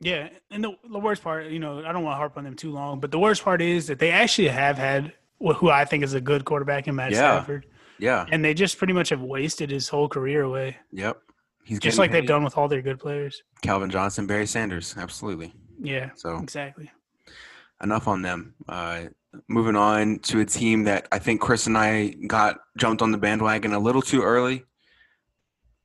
yeah. 0.00 0.30
And 0.50 0.64
the, 0.64 0.72
the 0.90 0.98
worst 0.98 1.22
part, 1.22 1.46
you 1.46 1.58
know, 1.58 1.84
I 1.84 1.92
don't 1.92 2.02
want 2.02 2.14
to 2.14 2.18
harp 2.18 2.36
on 2.38 2.44
them 2.44 2.56
too 2.56 2.72
long, 2.72 2.98
but 3.00 3.10
the 3.10 3.18
worst 3.18 3.44
part 3.44 3.60
is 3.60 3.86
that 3.88 3.98
they 3.98 4.10
actually 4.10 4.48
have 4.48 4.78
had 4.78 5.12
who 5.38 5.68
I 5.70 5.84
think 5.84 6.02
is 6.02 6.14
a 6.14 6.20
good 6.20 6.44
quarterback 6.46 6.88
in 6.88 6.94
Matt 6.96 7.12
Yeah. 7.12 7.18
Stafford, 7.18 7.66
Yeah. 7.98 8.26
and 8.32 8.44
they 8.44 8.54
just 8.54 8.78
pretty 8.78 8.94
much 8.94 9.10
have 9.10 9.20
wasted 9.22 9.70
his 9.70 9.88
whole 9.88 10.08
career 10.08 10.42
away, 10.42 10.76
Yep. 10.92 11.18
He's 11.70 11.78
just 11.78 11.98
like 11.98 12.10
they've 12.10 12.26
done 12.26 12.42
with 12.42 12.58
all 12.58 12.66
their 12.66 12.82
good 12.82 12.98
players. 12.98 13.44
Calvin 13.62 13.90
Johnson, 13.90 14.26
Barry 14.26 14.44
Sanders, 14.48 14.96
absolutely. 14.98 15.54
Yeah, 15.80 16.10
So 16.16 16.36
exactly. 16.38 16.90
enough 17.80 18.08
on 18.08 18.22
them. 18.22 18.54
Uh, 18.68 19.02
moving 19.46 19.76
on 19.76 20.18
to 20.18 20.40
a 20.40 20.44
team 20.44 20.82
that 20.82 21.06
I 21.12 21.20
think 21.20 21.40
Chris 21.40 21.68
and 21.68 21.78
I 21.78 22.08
got 22.26 22.58
jumped 22.76 23.02
on 23.02 23.12
the 23.12 23.18
bandwagon 23.18 23.72
a 23.72 23.78
little 23.78 24.02
too 24.02 24.20
early. 24.20 24.64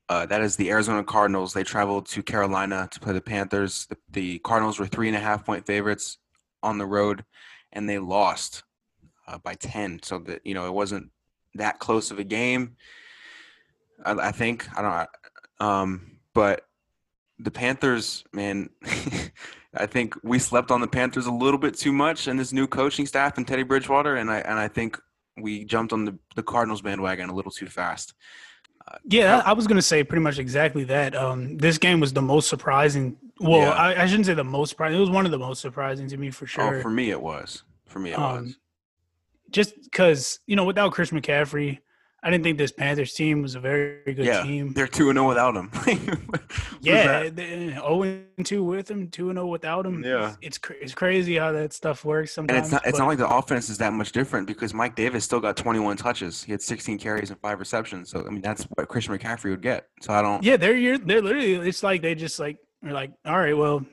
Uh, 0.10 0.26
that 0.26 0.42
is 0.42 0.56
the 0.56 0.72
Arizona 0.72 1.04
Cardinals. 1.04 1.54
They 1.54 1.64
traveled 1.64 2.08
to 2.08 2.24
Carolina 2.24 2.90
to 2.92 3.00
play 3.00 3.14
the 3.14 3.22
Panthers. 3.22 3.86
The, 3.86 3.98
the 4.12 4.40
Cardinals 4.40 4.80
were 4.80 4.88
three 4.88 5.08
and 5.08 5.16
a 5.16 5.20
half 5.20 5.46
point 5.46 5.68
favorites 5.68 6.18
on 6.64 6.80
the 6.80 6.86
road, 6.88 7.24
and 7.74 7.88
they 7.88 8.00
lost 8.00 8.64
uh, 9.28 9.38
by 9.38 9.54
ten. 9.54 10.00
So 10.02 10.18
that 10.18 10.42
you 10.44 10.56
know 10.56 10.66
it 10.66 10.74
wasn't 10.74 11.12
that 11.54 11.78
close 11.78 12.10
of 12.10 12.18
a 12.18 12.24
game. 12.24 12.76
I, 14.04 14.14
I 14.14 14.32
think 14.32 14.68
I 14.76 14.82
don't. 14.82 15.10
Um, 15.60 16.18
but 16.34 16.62
the 17.40 17.52
Panthers, 17.52 18.24
man, 18.34 18.70
I 19.78 19.86
think 19.86 20.16
we 20.24 20.40
slept 20.40 20.72
on 20.72 20.82
the 20.82 20.88
Panthers 20.88 21.26
a 21.26 21.32
little 21.32 21.60
bit 21.60 21.78
too 21.78 21.92
much 21.92 22.28
and 22.28 22.40
this 22.40 22.54
new 22.54 22.68
coaching 22.68 23.06
staff 23.06 23.38
and 23.38 23.48
Teddy 23.48 23.64
Bridgewater, 23.64 24.16
and 24.16 24.30
I 24.32 24.40
and 24.40 24.58
I 24.60 24.68
think 24.68 25.00
we 25.38 25.66
jumped 25.66 25.92
on 25.92 26.06
the, 26.06 26.18
the 26.36 26.44
Cardinals 26.44 26.82
bandwagon 26.82 27.30
a 27.30 27.36
little 27.36 27.52
too 27.52 27.68
fast. 27.68 28.14
Yeah, 29.04 29.42
I 29.44 29.54
was 29.54 29.66
going 29.66 29.78
to 29.78 29.82
say 29.82 30.04
pretty 30.04 30.22
much 30.22 30.38
exactly 30.38 30.84
that. 30.86 31.16
Um, 31.16 31.58
this 31.58 31.78
game 31.80 32.00
was 32.00 32.14
the 32.14 32.22
most 32.22 32.48
surprising. 32.48 33.18
Well, 33.40 33.62
Yeah. 33.62 33.72
I, 33.72 34.04
I 34.04 34.06
shouldn't 34.06 34.28
say 34.28 34.36
the 34.36 34.44
most 34.44 34.70
surprising. 34.70 34.98
It 34.98 35.02
was 35.02 35.10
one 35.10 35.26
of 35.26 35.32
the 35.32 35.40
most 35.40 35.60
surprising 35.60 36.08
to 36.10 36.18
me 36.18 36.30
for 36.30 36.46
sure. 36.46 36.76
Oh, 36.78 36.82
for 36.82 36.92
me 36.92 37.10
it 37.10 37.20
was. 37.20 37.64
For 37.88 37.98
me 38.00 38.12
it 38.12 38.20
Um, 38.20 38.46
was. 38.46 38.58
Just 39.50 39.74
because 39.84 40.40
you 40.48 40.56
know, 40.56 40.66
without 40.66 40.92
Chris 40.94 41.10
McCaffrey, 41.12 41.80
I 42.26 42.32
didn't 42.32 42.44
think 42.44 42.58
this 42.58 42.72
Panthers 42.72 43.14
team 43.14 43.44
was 43.44 43.54
a 43.54 43.60
very 43.60 44.02
good 44.04 44.26
Yeah, 44.26 44.42
team. 44.42 44.74
they're 44.74 44.88
two 44.88 45.10
and 45.12 45.16
zero 45.18 45.28
without 45.28 45.56
him. 45.56 45.70
Yeah, 46.82 47.30
zero 47.36 47.82
oh 47.84 48.02
and 48.04 48.44
two 48.46 48.64
with 48.64 48.90
him, 48.90 49.10
two 49.10 49.30
and 49.30 49.38
zero 49.38 49.46
without 49.46 49.86
him. 49.86 50.04
Yeah. 50.04 50.36
it's, 50.42 50.58
it's, 50.58 50.82
it's 50.82 50.94
crazy 50.96 51.38
how 51.38 51.52
that 51.52 51.72
stuff 51.74 52.04
works 52.04 52.36
And 52.38 52.50
sometimes. 52.50 52.66
it's 52.66 52.72
not 52.72 52.88
it's 52.88 52.98
not 53.00 53.08
like 53.08 53.18
the 53.20 53.30
offense 53.30 53.70
is 53.70 53.78
that 53.78 53.94
much 53.94 54.12
different 54.12 54.48
because 54.48 54.74
Mike 54.74 54.96
Davis 54.96 55.24
still 55.24 55.40
got 55.40 55.56
21 55.56 55.98
touches. 55.98 56.44
He 56.44 56.52
had 56.52 56.62
16 56.62 56.98
carries 56.98 57.30
and 57.30 57.40
five 57.40 57.60
receptions. 57.60 58.10
So 58.10 58.26
I 58.26 58.30
mean 58.32 58.42
that's 58.42 58.64
what 58.64 58.88
Christian 58.88 59.16
McCaffrey 59.18 59.52
would 59.52 59.62
get. 59.62 59.88
So 60.02 60.12
I 60.14 60.22
don't 60.24 60.44
Yeah, 60.44 60.58
they're 60.58 60.76
you're, 60.76 60.98
they're 60.98 61.22
literally. 61.22 61.54
It's 61.56 61.84
like 61.84 62.02
they 62.02 62.16
just 62.16 62.40
like 62.40 62.58
are 62.84 62.92
like, 62.92 63.12
all 63.26 63.38
right, 63.38 63.56
well, 63.58 63.86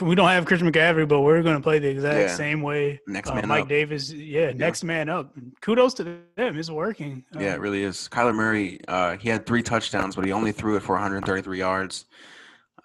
we 0.00 0.14
don't 0.14 0.28
have 0.28 0.44
Chris 0.46 0.62
McCaffrey, 0.62 1.06
but 1.08 1.20
we're 1.20 1.42
going 1.42 1.56
to 1.56 1.62
play 1.62 1.78
the 1.78 1.88
exact 1.88 2.18
Yeah. 2.20 2.34
same 2.34 2.62
way. 2.62 3.00
next 3.06 3.30
Uh, 3.30 3.34
man 3.34 3.48
Mike 3.48 3.62
up. 3.62 3.68
Davis, 3.68 4.12
yeah, 4.12 4.52
next 4.52 4.84
man 4.84 5.08
up. 5.08 5.32
Kudos 5.60 5.94
to 5.94 6.04
them. 6.04 6.22
It's 6.56 6.70
working. 6.70 7.24
Uh, 7.34 7.40
Yeah, 7.40 7.54
it 7.54 7.60
really 7.60 7.82
is. 7.82 8.08
Kyler 8.10 8.34
Murray, 8.34 8.80
uh, 8.88 9.16
he 9.16 9.28
had 9.28 9.46
three 9.46 9.62
touchdowns, 9.62 10.14
but 10.16 10.24
he 10.24 10.32
only 10.32 10.52
threw 10.52 10.76
it 10.76 10.82
for 10.82 10.94
133 10.94 11.58
yards. 11.58 12.06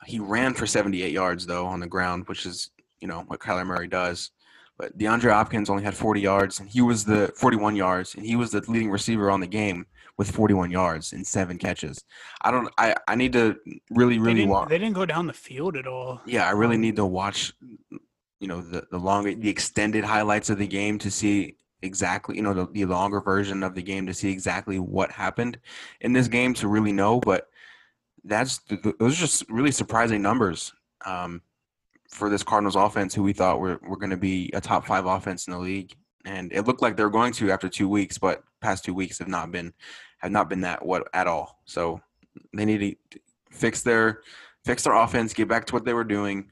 He 0.06 0.20
ran 0.20 0.54
for 0.54 0.66
78 0.68 1.12
yards 1.12 1.46
though 1.46 1.66
on 1.66 1.80
the 1.80 1.88
ground, 1.88 2.28
which 2.28 2.46
is 2.46 2.70
you 3.00 3.08
know 3.08 3.24
what 3.28 3.40
Kyler 3.40 3.66
Murray 3.66 3.88
does. 3.88 4.32
But 4.78 4.98
DeAndre 4.98 5.32
Hopkins 5.32 5.70
only 5.70 5.84
had 5.84 5.96
40 5.96 6.22
yards, 6.22 6.60
and 6.60 6.68
he 6.70 6.82
was 6.82 7.06
the 7.06 7.32
41 7.38 7.76
yards, 7.76 8.16
and 8.16 8.26
he 8.26 8.36
was 8.36 8.52
the 8.52 8.62
leading 8.68 8.90
receiver 8.92 9.30
on 9.32 9.40
the 9.40 9.48
game 9.48 9.86
with 10.18 10.32
41 10.32 10.72
yards 10.72 11.14
and 11.14 11.26
seven 11.26 11.58
catches. 11.58 12.04
I 12.42 12.52
don't. 12.52 12.70
I 12.78 12.96
I 13.08 13.16
need 13.16 13.34
to 13.34 13.58
really 13.90 14.18
really 14.20 14.36
didn't, 14.42 14.50
watch. 14.50 14.70
they 14.70 14.78
didn't 14.78 14.96
go 14.96 15.06
down 15.06 15.28
the 15.28 15.34
field 15.34 15.76
at 15.76 15.88
all. 15.88 16.22
Yeah, 16.26 16.48
I 16.48 16.52
really 16.52 16.76
Um, 16.76 16.82
need 16.82 16.96
to 16.98 17.06
watch, 17.06 17.54
you 18.40 18.48
know, 18.48 18.62
the 18.62 18.86
the 18.92 18.98
longer, 18.98 19.34
the 19.36 19.50
extended 19.50 20.04
highlights 20.04 20.50
of 20.50 20.58
the 20.58 20.68
game 20.68 20.98
to 21.00 21.12
see 21.12 21.58
exactly, 21.82 22.36
you 22.38 22.42
know, 22.42 22.54
the, 22.54 22.68
the 22.72 22.86
longer 22.86 23.22
version 23.22 23.62
of 23.62 23.76
the 23.76 23.84
game 23.84 24.06
to 24.08 24.14
see 24.14 24.32
exactly 24.32 24.80
what 24.80 25.12
happened 25.12 25.60
in 26.02 26.14
this 26.14 26.28
game 26.28 26.54
to 26.56 26.68
really 26.68 26.92
know. 26.94 27.20
But 27.20 27.48
that's 28.24 28.60
th- 28.60 28.82
th- 28.82 28.96
those 29.00 29.14
are 29.18 29.22
just 29.22 29.44
really 29.50 29.72
surprising 29.72 30.22
numbers 30.22 30.74
um, 31.06 31.42
for 32.10 32.30
this 32.30 32.42
Cardinals 32.42 32.76
offense, 32.78 33.14
who 33.14 33.22
we 33.24 33.34
thought 33.34 33.60
were 33.60 33.80
were 33.84 33.98
going 33.98 34.10
to 34.12 34.18
be 34.18 34.50
a 34.54 34.62
top 34.62 34.86
five 34.88 35.06
offense 35.06 35.46
in 35.48 35.54
the 35.54 35.60
league, 35.60 35.94
and 36.26 36.52
it 36.54 36.66
looked 36.66 36.82
like 36.82 36.96
they 36.96 37.04
were 37.04 37.10
going 37.10 37.34
to 37.34 37.52
after 37.52 37.68
two 37.70 37.90
weeks, 37.90 38.18
but 38.18 38.44
past 38.62 38.84
two 38.86 38.94
weeks 38.96 39.20
have 39.20 39.28
not 39.28 39.52
been 39.52 39.74
have 40.25 40.32
not 40.32 40.50
been 40.50 40.62
that 40.62 40.86
what 40.86 41.08
at 41.13 41.27
all. 41.27 41.60
So 41.65 42.01
they 42.53 42.65
need 42.65 42.98
to 43.12 43.20
fix 43.51 43.82
their 43.84 44.22
fix 44.65 44.84
their 44.84 44.94
offense, 44.94 45.34
get 45.34 45.48
back 45.48 45.65
to 45.67 45.74
what 45.74 45.86
they 45.86 45.94
were 45.94 46.03
doing, 46.03 46.51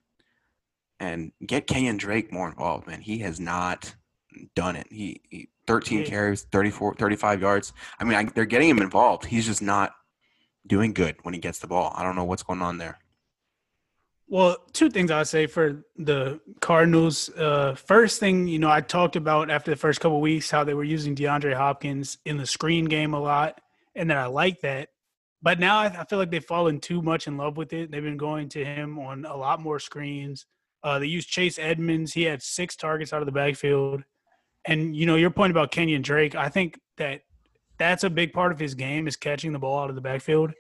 and 1.00 1.32
get 1.46 1.68
Kenyon 1.68 1.98
Drake 1.98 2.32
more 2.32 2.48
involved, 2.48 2.88
man. 2.88 3.02
He 3.02 3.20
has 3.20 3.40
not 3.40 3.96
done 4.56 4.76
it. 4.76 4.88
He, 4.92 5.22
he 5.30 5.50
13 5.68 6.00
Yeah. 6.00 6.06
carries, 6.06 6.44
34, 6.52 6.96
35 6.96 7.42
yards. 7.42 7.74
I 8.00 8.04
mean, 8.04 8.16
I, 8.16 8.26
they're 8.26 8.46
getting 8.46 8.70
him 8.70 8.80
involved. 8.82 9.26
He's 9.26 9.46
just 9.46 9.62
not 9.62 9.94
doing 10.68 10.94
good 10.94 11.16
when 11.24 11.34
he 11.34 11.40
gets 11.40 11.60
the 11.60 11.68
ball. 11.68 11.92
I 11.96 12.04
don't 12.04 12.16
know 12.16 12.24
what's 12.24 12.44
going 12.44 12.62
on 12.62 12.78
there. 12.78 13.00
Well, 14.28 14.58
two 14.72 14.90
things 14.90 15.12
I'd 15.12 15.28
say 15.28 15.48
for 15.48 15.84
the 15.98 16.40
Cardinals. 16.60 17.30
Uh, 17.30 17.76
first 17.76 18.20
thing, 18.20 18.48
you 18.48 18.58
know, 18.58 18.70
I 18.70 18.82
talked 18.82 19.16
about 19.16 19.52
after 19.52 19.70
the 19.70 19.78
first 19.78 20.00
couple 20.00 20.22
weeks 20.22 20.50
how 20.50 20.64
they 20.64 20.74
were 20.74 20.84
using 20.84 21.16
DeAndre 21.16 21.54
Hopkins 21.54 22.18
in 22.26 22.38
the 22.38 22.46
screen 22.46 22.86
game 22.86 23.14
a 23.14 23.20
lot, 23.20 23.60
and 23.96 24.10
that 24.10 24.18
I 24.18 24.26
like 24.28 24.62
that. 24.62 24.90
But 25.42 25.60
now 25.60 25.80
I, 25.80 25.88
I 25.88 26.06
feel 26.06 26.20
like 26.20 26.32
they've 26.32 26.44
fallen 26.44 26.80
too 26.80 27.02
much 27.02 27.28
in 27.28 27.38
love 27.38 27.58
with 27.58 27.74
it. 27.74 27.92
They've 27.92 28.02
been 28.02 28.18
going 28.18 28.50
to 28.50 28.64
him 28.64 28.98
on 28.98 29.26
a 29.26 29.36
lot 29.36 29.60
more 29.60 29.80
screens. 29.80 30.46
Uh, 30.84 31.00
they 31.00 31.06
used 31.06 31.30
Chase 31.30 31.60
Edmonds. 31.60 32.14
He 32.14 32.24
had 32.24 32.42
six 32.42 32.76
targets 32.76 33.14
out 33.14 33.22
of 33.22 33.26
the 33.26 33.32
backfield. 33.32 34.04
And 34.66 34.96
you 34.96 35.06
know, 35.06 35.16
your 35.16 35.32
point 35.32 35.52
about 35.52 35.72
Kenyon 35.72 36.02
Drake, 36.02 36.34
I 36.34 36.48
think 36.48 36.80
that 36.98 37.22
that's 37.78 38.04
a 38.06 38.10
big 38.10 38.32
part 38.32 38.52
of 38.54 38.60
his 38.60 38.74
game 38.74 39.08
is 39.08 39.18
catching 39.18 39.52
the 39.52 39.60
ball 39.60 39.84
out 39.84 39.90
of 39.90 39.96
the 39.96 40.02
backfield. 40.02 40.54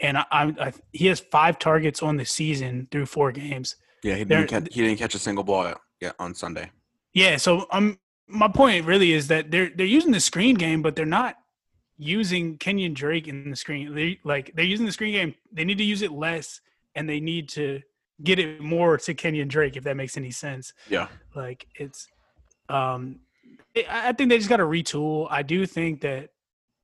And 0.00 0.18
I, 0.18 0.24
I, 0.30 0.42
I 0.42 0.72
he 0.92 1.06
has 1.06 1.20
five 1.20 1.58
targets 1.58 2.02
on 2.02 2.16
the 2.16 2.24
season 2.24 2.88
through 2.90 3.06
four 3.06 3.32
games. 3.32 3.76
Yeah, 4.02 4.14
he 4.14 4.24
didn't, 4.24 4.48
catch, 4.48 4.68
he 4.72 4.82
didn't 4.82 4.98
catch 4.98 5.14
a 5.14 5.18
single 5.18 5.44
ball 5.44 5.74
yet 6.00 6.14
on 6.18 6.34
Sunday. 6.34 6.70
Yeah, 7.12 7.36
so 7.36 7.66
um, 7.70 7.98
my 8.26 8.48
point 8.48 8.86
really 8.86 9.12
is 9.12 9.28
that 9.28 9.50
they're 9.50 9.70
they're 9.74 9.86
using 9.86 10.12
the 10.12 10.20
screen 10.20 10.54
game, 10.54 10.80
but 10.82 10.96
they're 10.96 11.04
not 11.04 11.36
using 11.98 12.56
Kenyon 12.56 12.94
Drake 12.94 13.28
in 13.28 13.50
the 13.50 13.56
screen. 13.56 13.94
They 13.94 14.18
like 14.24 14.52
they're 14.54 14.64
using 14.64 14.86
the 14.86 14.92
screen 14.92 15.12
game. 15.12 15.34
They 15.52 15.64
need 15.64 15.78
to 15.78 15.84
use 15.84 16.02
it 16.02 16.12
less, 16.12 16.60
and 16.94 17.08
they 17.08 17.20
need 17.20 17.48
to 17.50 17.82
get 18.22 18.38
it 18.38 18.60
more 18.60 18.96
to 18.98 19.14
Kenyon 19.14 19.48
Drake, 19.48 19.76
if 19.76 19.84
that 19.84 19.96
makes 19.96 20.16
any 20.16 20.30
sense. 20.30 20.72
Yeah. 20.88 21.08
Like 21.34 21.66
it's, 21.74 22.06
um, 22.68 23.20
I 23.76 24.08
I 24.08 24.12
think 24.12 24.30
they 24.30 24.38
just 24.38 24.48
got 24.48 24.58
to 24.58 24.64
retool. 24.64 25.26
I 25.30 25.42
do 25.42 25.66
think 25.66 26.00
that 26.02 26.30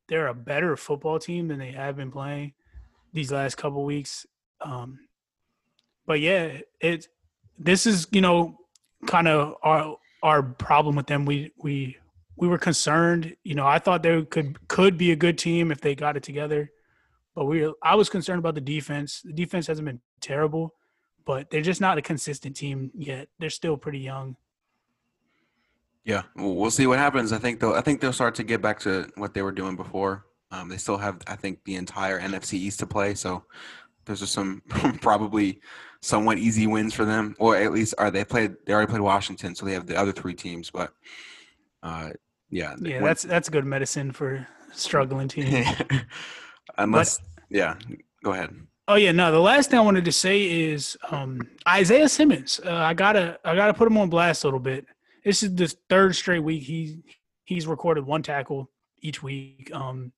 they're 0.09 0.29
a 0.29 0.35
better 0.35 0.77
football 0.77 1.19
team 1.19 1.49
than 1.49 1.59
they 1.59 1.73
have 1.73 1.97
been 1.97 2.11
playing 2.11 2.53
these 3.13 3.33
last 3.33 3.57
couple 3.57 3.85
weeks. 3.85 4.27
Um, 4.61 5.01
but 6.07 6.21
yeah, 6.21 6.59
it 6.81 7.09
this 7.59 7.87
is 7.87 8.07
you 8.11 8.21
know 8.21 8.59
kind 9.07 9.29
of 9.29 9.55
our 9.63 9.97
our 10.23 10.43
problem 10.43 10.97
with 10.97 11.07
them. 11.07 11.25
We 11.25 11.53
we 11.59 11.97
we 12.37 12.49
were 12.49 12.59
concerned. 12.59 13.37
You 13.45 13.55
know, 13.55 13.67
I 13.67 13.79
thought 13.79 14.03
they 14.03 14.23
could 14.23 14.69
could 14.69 14.97
be 14.97 15.13
a 15.13 15.17
good 15.17 15.39
team 15.39 15.71
if 15.71 15.81
they 15.81 15.95
got 15.95 16.17
it 16.17 16.23
together, 16.23 16.71
but 17.35 17.47
we 17.47 17.71
I 17.83 17.95
was 17.95 18.09
concerned 18.09 18.39
about 18.39 18.55
the 18.55 18.61
defense. 18.61 19.23
The 19.25 19.33
defense 19.33 19.67
hasn't 19.67 19.87
been 19.87 20.01
terrible, 20.21 20.75
but 21.25 21.51
they're 21.51 21.63
just 21.63 21.81
not 21.81 21.99
a 21.99 22.03
consistent 22.03 22.57
team 22.57 22.91
yet. 22.95 23.29
They're 23.39 23.51
still 23.51 23.77
pretty 23.77 24.01
young. 24.01 24.37
Yeah, 26.05 26.23
we'll 26.37 26.71
see 26.71 26.87
what 26.87 27.01
happens. 27.01 27.33
I 27.33 27.39
think 27.39 27.59
they'll. 27.59 27.75
I 27.75 27.81
think 27.81 28.01
they'll 28.01 28.13
start 28.13 28.37
to 28.37 28.45
get 28.45 28.63
back 28.63 28.79
to 28.81 29.11
what 29.17 29.35
they 29.35 29.43
were 29.43 29.53
doing 29.53 29.75
before. 29.75 30.25
Um, 30.50 30.69
they 30.69 30.76
still 30.76 30.97
have, 30.97 31.21
I 31.26 31.37
think, 31.37 31.65
the 31.65 31.76
entire 31.76 32.21
NFC 32.21 32.55
East 32.55 32.79
to 32.81 32.87
play. 32.87 33.15
So 33.15 33.45
those 34.05 34.23
are 34.23 34.26
some 34.26 34.62
probably 35.00 35.61
somewhat 36.00 36.38
easy 36.38 36.67
wins 36.67 36.95
for 36.95 37.05
them, 37.05 37.35
or 37.38 37.57
at 37.57 37.73
least 37.73 37.95
are 37.99 38.11
they 38.11 38.25
played? 38.25 38.55
They 38.65 38.73
already 38.73 38.91
played 38.91 39.03
Washington, 39.03 39.55
so 39.55 39.67
they 39.67 39.73
have 39.73 39.87
the 39.87 39.99
other 39.99 40.12
three 40.12 40.35
teams. 40.35 40.71
But 40.71 40.93
uh, 41.83 42.11
Yeah. 42.50 42.75
Yeah, 42.81 43.03
that's 43.03 43.23
that's 43.23 43.49
good 43.49 43.65
medicine 43.65 44.12
for 44.12 44.47
struggling 44.73 45.29
teams. 45.29 45.67
unless 46.79 47.21
yeah. 47.50 47.75
Go 48.23 48.33
ahead. 48.33 48.55
Oh 48.88 48.95
yeah, 48.95 49.12
no. 49.12 49.33
The 49.33 49.41
last 49.41 49.71
thing 49.71 49.79
I 49.81 49.83
wanted 49.83 50.05
to 50.05 50.12
say 50.12 50.43
is 50.43 50.97
um, 51.11 51.41
Isaiah 51.69 52.09
Simmons. 52.09 52.61
Uh, 52.65 52.73
I 52.73 52.95
gotta 52.95 53.38
I 53.45 53.57
gotta 53.57 53.75
put 53.75 53.88
him 53.88 53.99
on 53.99 54.09
blast 54.09 54.45
a 54.45 54.47
little 54.47 54.61
bit. 54.61 54.87
This 55.25 55.43
is 55.43 55.55
the 55.55 55.67
third 55.88 56.15
straight 56.15 56.43
week 56.43 56.62
he 56.62 56.99
he's 57.45 57.67
recorded 57.67 58.07
one 58.07 58.23
tackle 58.23 58.71
each 59.00 59.23
week. 59.23 59.71
Um, 59.75 60.12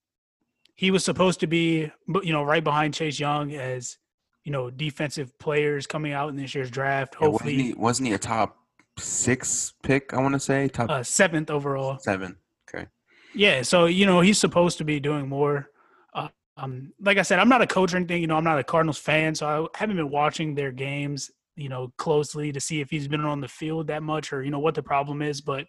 he 0.79 0.93
was 0.93 1.05
supposed 1.05 1.41
to 1.41 1.49
be 1.49 1.91
you 2.23 2.33
know 2.33 2.45
right 2.45 2.63
behind 2.63 2.95
Chase 2.95 3.19
Young 3.19 3.53
as 3.53 3.99
you 4.45 4.53
know 4.53 4.71
defensive 4.71 5.37
players 5.41 5.89
coming 5.89 6.13
out 6.13 6.31
in 6.31 6.37
this 6.37 6.55
year's 6.55 6.71
draft. 6.71 7.17
Yeah, 7.21 7.27
wasn't 7.27 7.51
Hopefully, 7.51 7.63
he 7.63 7.75
wasn't 7.75 8.09
he 8.09 8.15
a 8.15 8.19
top 8.19 8.57
six 8.97 9.75
pick? 9.83 10.15
I 10.15 10.23
want 10.23 10.35
to 10.35 10.41
say 10.41 10.69
top 10.69 10.89
uh, 10.89 11.03
seventh 11.03 11.51
overall. 11.51 11.99
seven. 11.99 12.37
Okay. 12.73 12.87
Yeah, 13.35 13.63
so 13.63 13.87
you 13.87 14.07
know 14.07 14.21
he's 14.21 14.39
supposed 14.39 14.79
to 14.79 14.85
be 14.85 15.01
doing 15.01 15.29
more. 15.29 15.69
Uh, 16.15 16.29
um, 16.57 16.93
like 17.01 17.19
I 17.19 17.23
said, 17.23 17.41
I'm 17.41 17.49
not 17.49 17.61
a 17.61 17.67
coach 17.67 17.93
or 17.93 17.97
anything. 17.97 18.21
You 18.21 18.29
know, 18.29 18.37
I'm 18.37 18.45
not 18.45 18.61
a 18.61 18.65
Cardinals 18.65 18.99
fan, 18.99 19.35
so 19.35 19.69
I 19.75 19.79
haven't 19.79 19.97
been 19.97 20.11
watching 20.11 20.55
their 20.55 20.71
games, 20.71 21.29
you 21.57 21.69
know, 21.69 21.93
closely 21.99 22.53
to 22.53 22.61
see 22.61 22.81
if 22.81 22.89
he's 22.89 23.09
been 23.09 23.25
on 23.25 23.41
the 23.41 23.49
field 23.49 23.89
that 23.89 24.05
much 24.05 24.33
or 24.33 24.45
you 24.45 24.53
know 24.53 24.61
what 24.61 24.77
the 24.77 24.83
problem 24.85 25.23
is. 25.23 25.41
But 25.41 25.67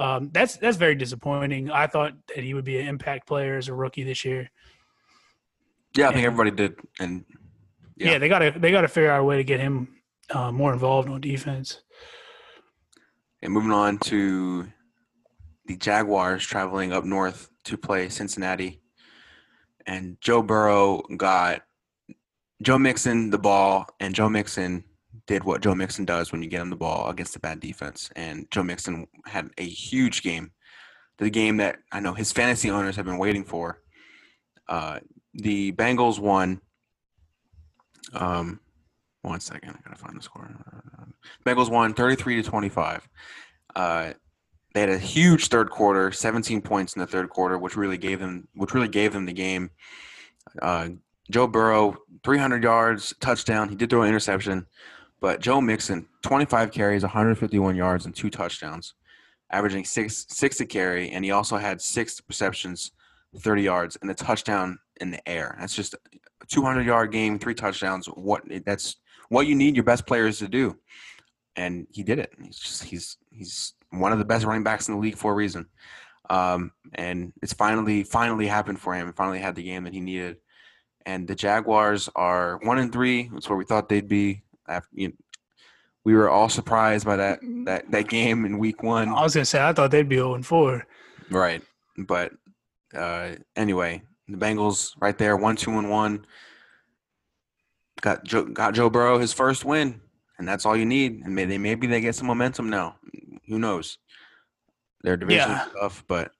um, 0.00 0.30
that's 0.32 0.56
that's 0.56 0.76
very 0.76 0.94
disappointing. 0.94 1.70
I 1.70 1.86
thought 1.86 2.14
that 2.34 2.42
he 2.42 2.54
would 2.54 2.64
be 2.64 2.78
an 2.80 2.86
impact 2.88 3.26
player 3.28 3.56
as 3.56 3.68
a 3.68 3.74
rookie 3.74 4.02
this 4.02 4.24
year. 4.24 4.50
Yeah, 5.96 6.08
I 6.08 6.12
think 6.12 6.24
everybody 6.24 6.50
did, 6.50 6.78
and 6.98 7.24
Yeah, 7.96 8.12
Yeah. 8.12 8.18
they 8.18 8.28
gotta 8.28 8.54
they 8.58 8.70
gotta 8.70 8.88
figure 8.88 9.10
out 9.10 9.20
a 9.20 9.24
way 9.24 9.36
to 9.36 9.44
get 9.44 9.60
him 9.60 9.88
uh, 10.30 10.50
more 10.52 10.72
involved 10.72 11.08
on 11.08 11.20
defense. 11.20 11.82
And 13.42 13.52
moving 13.52 13.72
on 13.72 13.98
to 13.98 14.66
the 15.66 15.76
Jaguars 15.76 16.44
traveling 16.44 16.92
up 16.92 17.04
north 17.04 17.50
to 17.64 17.76
play 17.76 18.08
Cincinnati. 18.08 18.80
And 19.86 20.16
Joe 20.20 20.42
Burrow 20.42 21.02
got 21.16 21.62
Joe 22.62 22.78
Mixon 22.78 23.30
the 23.30 23.38
ball, 23.38 23.86
and 23.98 24.14
Joe 24.14 24.28
Mixon 24.28 24.84
did 25.30 25.44
what 25.44 25.62
Joe 25.62 25.76
Mixon 25.76 26.04
does 26.04 26.32
when 26.32 26.42
you 26.42 26.48
get 26.48 26.60
him 26.60 26.70
the 26.70 26.76
ball 26.76 27.08
against 27.08 27.36
a 27.36 27.38
bad 27.38 27.60
defense. 27.60 28.10
And 28.16 28.50
Joe 28.50 28.64
Mixon 28.64 29.06
had 29.26 29.48
a 29.58 29.64
huge 29.64 30.24
game, 30.24 30.50
the 31.18 31.30
game 31.30 31.58
that 31.58 31.76
I 31.92 32.00
know 32.00 32.14
his 32.14 32.32
fantasy 32.32 32.68
owners 32.68 32.96
have 32.96 33.04
been 33.04 33.16
waiting 33.16 33.44
for. 33.44 33.80
Uh, 34.68 34.98
the 35.32 35.70
Bengals 35.70 36.18
won. 36.18 36.60
Um, 38.12 38.58
one 39.22 39.38
second, 39.38 39.70
I 39.70 39.88
gotta 39.88 40.02
find 40.02 40.18
the 40.18 40.22
score. 40.22 40.50
Bengals 41.46 41.70
won 41.70 41.94
33 41.94 42.42
to 42.42 42.50
25. 42.50 43.08
Uh, 43.76 44.12
they 44.74 44.80
had 44.80 44.88
a 44.88 44.98
huge 44.98 45.46
third 45.46 45.70
quarter, 45.70 46.10
17 46.10 46.60
points 46.60 46.96
in 46.96 47.00
the 47.00 47.06
third 47.06 47.30
quarter, 47.30 47.56
which 47.56 47.76
really 47.76 47.98
gave 47.98 48.18
them, 48.18 48.48
which 48.54 48.74
really 48.74 48.88
gave 48.88 49.12
them 49.12 49.26
the 49.26 49.32
game. 49.32 49.70
Uh, 50.60 50.88
Joe 51.30 51.46
Burrow, 51.46 51.98
300 52.24 52.64
yards, 52.64 53.14
touchdown. 53.20 53.68
He 53.68 53.76
did 53.76 53.90
throw 53.90 54.02
an 54.02 54.08
interception, 54.08 54.66
but 55.20 55.40
Joe 55.40 55.60
Mixon, 55.60 56.06
25 56.22 56.72
carries, 56.72 57.02
151 57.02 57.76
yards, 57.76 58.06
and 58.06 58.14
two 58.14 58.30
touchdowns, 58.30 58.94
averaging 59.50 59.84
six 59.84 60.26
six 60.28 60.60
a 60.60 60.66
carry, 60.66 61.10
and 61.10 61.24
he 61.24 61.30
also 61.30 61.56
had 61.56 61.80
six 61.80 62.20
receptions, 62.28 62.92
30 63.38 63.62
yards, 63.62 63.98
and 64.00 64.10
a 64.10 64.14
touchdown 64.14 64.78
in 65.00 65.10
the 65.10 65.28
air. 65.28 65.56
That's 65.60 65.74
just 65.74 65.94
a 65.94 66.46
200 66.46 66.86
yard 66.86 67.12
game, 67.12 67.38
three 67.38 67.54
touchdowns. 67.54 68.06
What 68.06 68.42
that's 68.64 68.96
what 69.28 69.46
you 69.46 69.54
need 69.54 69.76
your 69.76 69.84
best 69.84 70.06
players 70.06 70.38
to 70.40 70.48
do 70.48 70.76
and 71.56 71.86
he 71.90 72.02
did 72.02 72.18
it. 72.18 72.32
He's 72.42 72.58
just 72.58 72.84
he's 72.84 73.16
he's 73.30 73.74
one 73.90 74.12
of 74.12 74.18
the 74.18 74.24
best 74.24 74.44
running 74.44 74.62
backs 74.62 74.88
in 74.88 74.94
the 74.94 75.00
league 75.00 75.16
for 75.16 75.32
a 75.32 75.34
reason. 75.34 75.66
Um, 76.28 76.72
and 76.94 77.32
it's 77.42 77.52
finally 77.52 78.04
finally 78.04 78.46
happened 78.46 78.80
for 78.80 78.94
him. 78.94 79.12
Finally 79.12 79.40
had 79.40 79.54
the 79.54 79.62
game 79.62 79.84
that 79.84 79.92
he 79.92 80.00
needed. 80.00 80.36
And 81.06 81.26
the 81.26 81.34
Jaguars 81.34 82.08
are 82.14 82.58
one 82.62 82.78
and 82.78 82.92
three. 82.92 83.30
That's 83.32 83.48
where 83.48 83.58
we 83.58 83.64
thought 83.64 83.88
they'd 83.88 84.08
be. 84.08 84.42
After 84.70 84.88
you 84.94 85.08
know, 85.08 85.14
we 86.04 86.14
were 86.14 86.30
all 86.30 86.48
surprised 86.48 87.04
by 87.04 87.16
that 87.16 87.40
that 87.66 87.90
that 87.90 88.08
game 88.08 88.44
in 88.46 88.58
week 88.58 88.82
one. 88.82 89.08
I 89.08 89.22
was 89.22 89.34
gonna 89.34 89.44
say 89.44 89.60
I 89.62 89.72
thought 89.72 89.90
they'd 89.90 90.08
be 90.08 90.16
0 90.16 90.34
and 90.34 90.46
4. 90.46 90.86
Right. 91.30 91.62
But 91.98 92.32
uh, 92.94 93.32
anyway, 93.56 94.02
the 94.28 94.36
Bengals 94.36 94.92
right 95.00 95.16
there, 95.18 95.36
one, 95.36 95.56
two, 95.56 95.72
and 95.78 95.90
one. 95.90 96.24
Got 98.00 98.24
Joe, 98.24 98.44
got 98.44 98.72
Joe 98.74 98.88
Burrow 98.88 99.18
his 99.18 99.32
first 99.34 99.64
win, 99.64 100.00
and 100.38 100.48
that's 100.48 100.64
all 100.64 100.74
you 100.76 100.86
need. 100.86 101.20
And 101.24 101.34
maybe 101.34 101.58
maybe 101.58 101.86
they 101.86 102.00
get 102.00 102.14
some 102.14 102.26
momentum 102.28 102.70
now. 102.70 102.96
Who 103.48 103.58
knows? 103.58 103.98
Their 105.02 105.16
division 105.18 105.50
Yeah. 105.50 105.66
is 105.66 105.72
tough, 105.78 106.04
but 106.08 106.32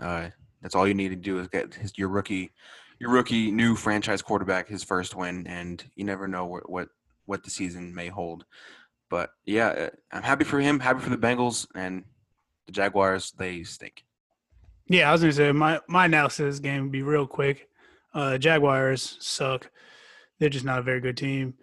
uh, 0.00 0.30
that's 0.60 0.74
all 0.74 0.88
you 0.88 0.94
need 0.94 1.10
to 1.10 1.16
do 1.16 1.38
is 1.38 1.46
get 1.48 1.72
his, 1.74 1.96
your 1.96 2.08
rookie, 2.08 2.50
your 2.98 3.10
rookie 3.10 3.50
new 3.52 3.76
franchise 3.76 4.22
quarterback 4.22 4.66
his 4.68 4.82
first 4.82 5.14
win, 5.14 5.46
and 5.46 5.84
you 5.94 6.04
never 6.04 6.26
know 6.26 6.46
what 6.46 6.68
what, 6.68 6.88
what 7.26 7.44
the 7.44 7.50
season 7.50 7.94
may 7.94 8.08
hold. 8.08 8.44
But 9.10 9.30
yeah, 9.44 9.68
uh, 9.68 9.90
I'm 10.12 10.22
happy 10.22 10.44
for 10.44 10.60
him. 10.60 10.80
Happy 10.80 11.00
for 11.00 11.10
the 11.10 11.16
Bengals 11.16 11.66
and 11.74 12.04
the 12.66 12.72
Jaguars. 12.72 13.32
They 13.32 13.62
stink. 13.62 14.04
Yeah, 14.88 15.08
I 15.08 15.12
was 15.12 15.20
gonna 15.20 15.32
say 15.32 15.52
my 15.52 15.80
my 15.88 16.06
analysis 16.06 16.58
game 16.58 16.84
would 16.84 16.92
be 16.92 17.02
real 17.02 17.26
quick. 17.26 17.68
Uh, 18.12 18.38
Jaguars 18.38 19.16
suck. 19.20 19.70
They're 20.38 20.48
just 20.48 20.64
not 20.64 20.78
a 20.78 20.82
very 20.82 21.00
good 21.00 21.16
team. 21.16 21.54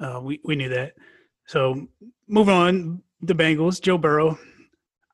Uh, 0.00 0.20
we 0.22 0.40
we 0.44 0.56
knew 0.56 0.68
that. 0.70 0.94
So 1.46 1.86
moving 2.28 2.54
on, 2.54 3.02
the 3.20 3.34
Bengals, 3.34 3.80
Joe 3.80 3.98
Burrow. 3.98 4.38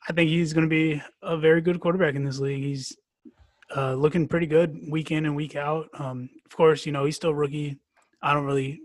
I 0.09 0.13
think 0.13 0.31
he's 0.31 0.53
going 0.53 0.67
to 0.67 0.71
be 0.71 1.03
a 1.23 1.37
very 1.37 1.61
good 1.61 1.81
quarterback 1.81 2.15
in 2.15 2.25
this 2.25 2.39
league. 2.39 2.63
He's 2.63 2.97
uh, 3.77 3.95
looking 3.95 4.27
pretty 4.27 4.47
good 4.47 4.79
week 4.89 5.11
in 5.11 5.27
and 5.27 5.37
week 5.37 5.57
out. 5.57 5.89
Um, 5.99 6.31
of 6.47 6.57
course, 6.57 6.87
you 6.87 6.93
know 6.93 7.05
he's 7.05 7.17
still 7.17 7.35
rookie. 7.35 7.79
I 8.23 8.33
don't 8.33 8.47
really 8.47 8.81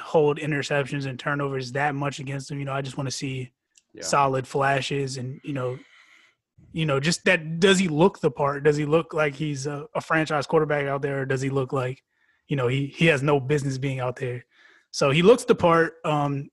hold 0.00 0.38
interceptions 0.38 1.06
and 1.06 1.18
turnovers 1.18 1.72
that 1.72 1.94
much 1.94 2.18
against 2.18 2.50
him. 2.50 2.58
You 2.58 2.64
know, 2.64 2.72
I 2.72 2.82
just 2.82 2.96
want 2.96 3.08
to 3.08 3.12
see 3.12 3.52
Yeah. 3.94 4.02
solid 4.02 4.46
flashes 4.46 5.18
and 5.18 5.38
you 5.44 5.52
know 5.52 5.78
you 6.72 6.86
know 6.86 6.98
just 6.98 7.24
that 7.26 7.60
does 7.60 7.78
he 7.78 7.88
look 7.88 8.20
the 8.20 8.30
part 8.30 8.64
does 8.64 8.76
he 8.78 8.86
look 8.86 9.12
like 9.12 9.34
he's 9.34 9.66
a, 9.66 9.86
a 9.94 10.00
franchise 10.00 10.46
quarterback 10.46 10.86
out 10.86 11.02
there 11.02 11.20
or 11.20 11.26
does 11.26 11.42
he 11.42 11.50
look 11.50 11.74
like 11.74 12.02
you 12.48 12.56
know 12.56 12.68
he 12.68 12.86
he 12.86 13.04
has 13.06 13.22
no 13.22 13.38
business 13.38 13.76
being 13.76 14.00
out 14.00 14.16
there 14.16 14.46
so 14.92 15.10
he 15.10 15.20
looks 15.20 15.44
the 15.44 15.54
part 15.54 15.96
um 16.06 16.48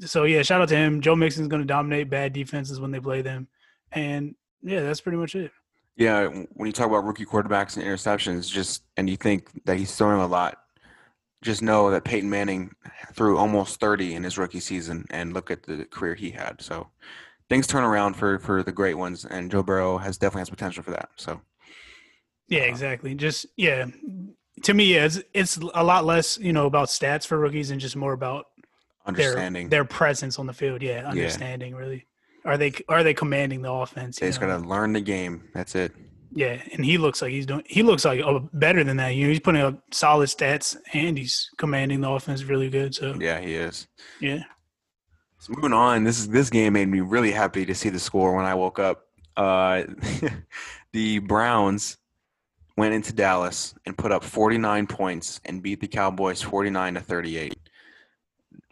so 0.00 0.24
yeah 0.24 0.42
shout 0.42 0.60
out 0.62 0.68
to 0.68 0.74
him 0.74 1.00
joe 1.00 1.14
mixon's 1.14 1.46
going 1.46 1.62
to 1.62 1.66
dominate 1.66 2.10
bad 2.10 2.32
defenses 2.32 2.80
when 2.80 2.90
they 2.90 2.98
play 2.98 3.22
them 3.22 3.46
and 3.92 4.34
yeah 4.62 4.80
that's 4.80 5.00
pretty 5.00 5.18
much 5.18 5.36
it 5.36 5.52
Yeah, 5.96 6.26
when 6.54 6.66
you 6.66 6.72
talk 6.72 6.88
about 6.88 7.04
rookie 7.04 7.24
quarterbacks 7.24 7.76
and 7.76 7.86
interceptions, 7.86 8.50
just 8.50 8.82
and 8.96 9.08
you 9.08 9.16
think 9.16 9.48
that 9.66 9.76
he's 9.76 9.94
throwing 9.94 10.20
a 10.20 10.26
lot, 10.26 10.58
just 11.44 11.62
know 11.62 11.90
that 11.90 12.04
Peyton 12.04 12.28
Manning 12.30 12.74
threw 13.12 13.36
almost 13.36 13.78
30 13.78 14.14
in 14.14 14.24
his 14.24 14.38
rookie 14.38 14.60
season, 14.60 15.06
and 15.10 15.32
look 15.32 15.50
at 15.50 15.62
the 15.62 15.84
career 15.84 16.14
he 16.14 16.30
had. 16.30 16.60
So 16.60 16.88
things 17.48 17.66
turn 17.66 17.84
around 17.84 18.14
for 18.14 18.38
for 18.38 18.62
the 18.62 18.72
great 18.72 18.94
ones, 18.94 19.24
and 19.24 19.50
Joe 19.50 19.62
Burrow 19.62 19.98
has 19.98 20.18
definitely 20.18 20.40
has 20.40 20.50
potential 20.50 20.82
for 20.82 20.90
that. 20.90 21.10
So 21.16 21.40
yeah 22.48 22.62
Uh, 22.62 22.66
exactly 22.66 23.14
just 23.14 23.46
yeah 23.56 23.86
to 24.62 24.74
me 24.74 24.94
yeah, 24.94 25.04
it's 25.04 25.20
it's 25.32 25.56
a 25.56 25.84
lot 25.84 26.04
less 26.04 26.38
you 26.38 26.52
know 26.52 26.66
about 26.66 26.88
stats 26.88 27.26
for 27.26 27.38
rookies 27.38 27.70
and 27.70 27.80
just 27.80 27.96
more 27.96 28.12
about 28.12 28.46
their 29.06 29.28
understanding, 29.28 29.68
their 29.68 29.84
presence 29.84 30.38
on 30.38 30.46
the 30.46 30.52
field. 30.52 30.82
Yeah, 30.82 31.06
understanding 31.06 31.74
really. 31.74 32.06
Are 32.44 32.58
they 32.58 32.72
are 32.88 33.02
they 33.02 33.14
commanding 33.14 33.62
the 33.62 33.72
offense? 33.72 34.18
they 34.18 34.28
just 34.28 34.40
know? 34.40 34.48
gotta 34.48 34.66
learn 34.66 34.92
the 34.92 35.00
game. 35.00 35.48
That's 35.54 35.74
it. 35.74 35.92
Yeah, 36.36 36.60
and 36.72 36.84
he 36.84 36.98
looks 36.98 37.22
like 37.22 37.30
he's 37.30 37.46
doing. 37.46 37.62
He 37.66 37.82
looks 37.84 38.04
like 38.04 38.20
oh, 38.20 38.48
better 38.52 38.82
than 38.82 38.96
that. 38.96 39.10
You 39.10 39.24
know, 39.24 39.30
he's 39.30 39.40
putting 39.40 39.62
up 39.62 39.80
solid 39.92 40.28
stats 40.28 40.76
and 40.92 41.16
he's 41.16 41.48
commanding 41.58 42.00
the 42.00 42.10
offense 42.10 42.42
really 42.42 42.68
good. 42.68 42.94
So 42.94 43.14
Yeah, 43.20 43.40
he 43.40 43.54
is. 43.54 43.86
yeah, 44.20 44.42
So 45.38 45.52
moving 45.54 45.72
on, 45.72 46.02
this 46.02 46.18
is 46.18 46.28
this 46.28 46.50
game 46.50 46.72
made 46.72 46.88
me 46.88 47.00
really 47.00 47.30
happy 47.30 47.64
to 47.64 47.74
see 47.74 47.88
the 47.88 48.00
score 48.00 48.34
when 48.34 48.44
I 48.44 48.54
woke 48.54 48.80
up. 48.80 49.06
Uh, 49.36 49.84
the 50.92 51.20
Browns 51.20 51.98
went 52.76 52.94
into 52.94 53.12
Dallas 53.12 53.74
and 53.86 53.96
put 53.96 54.10
up 54.10 54.24
49 54.24 54.88
points 54.88 55.40
and 55.44 55.62
beat 55.62 55.80
the 55.80 55.86
Cowboys 55.86 56.42
49 56.42 56.94
to 56.94 57.00
38. 57.00 57.56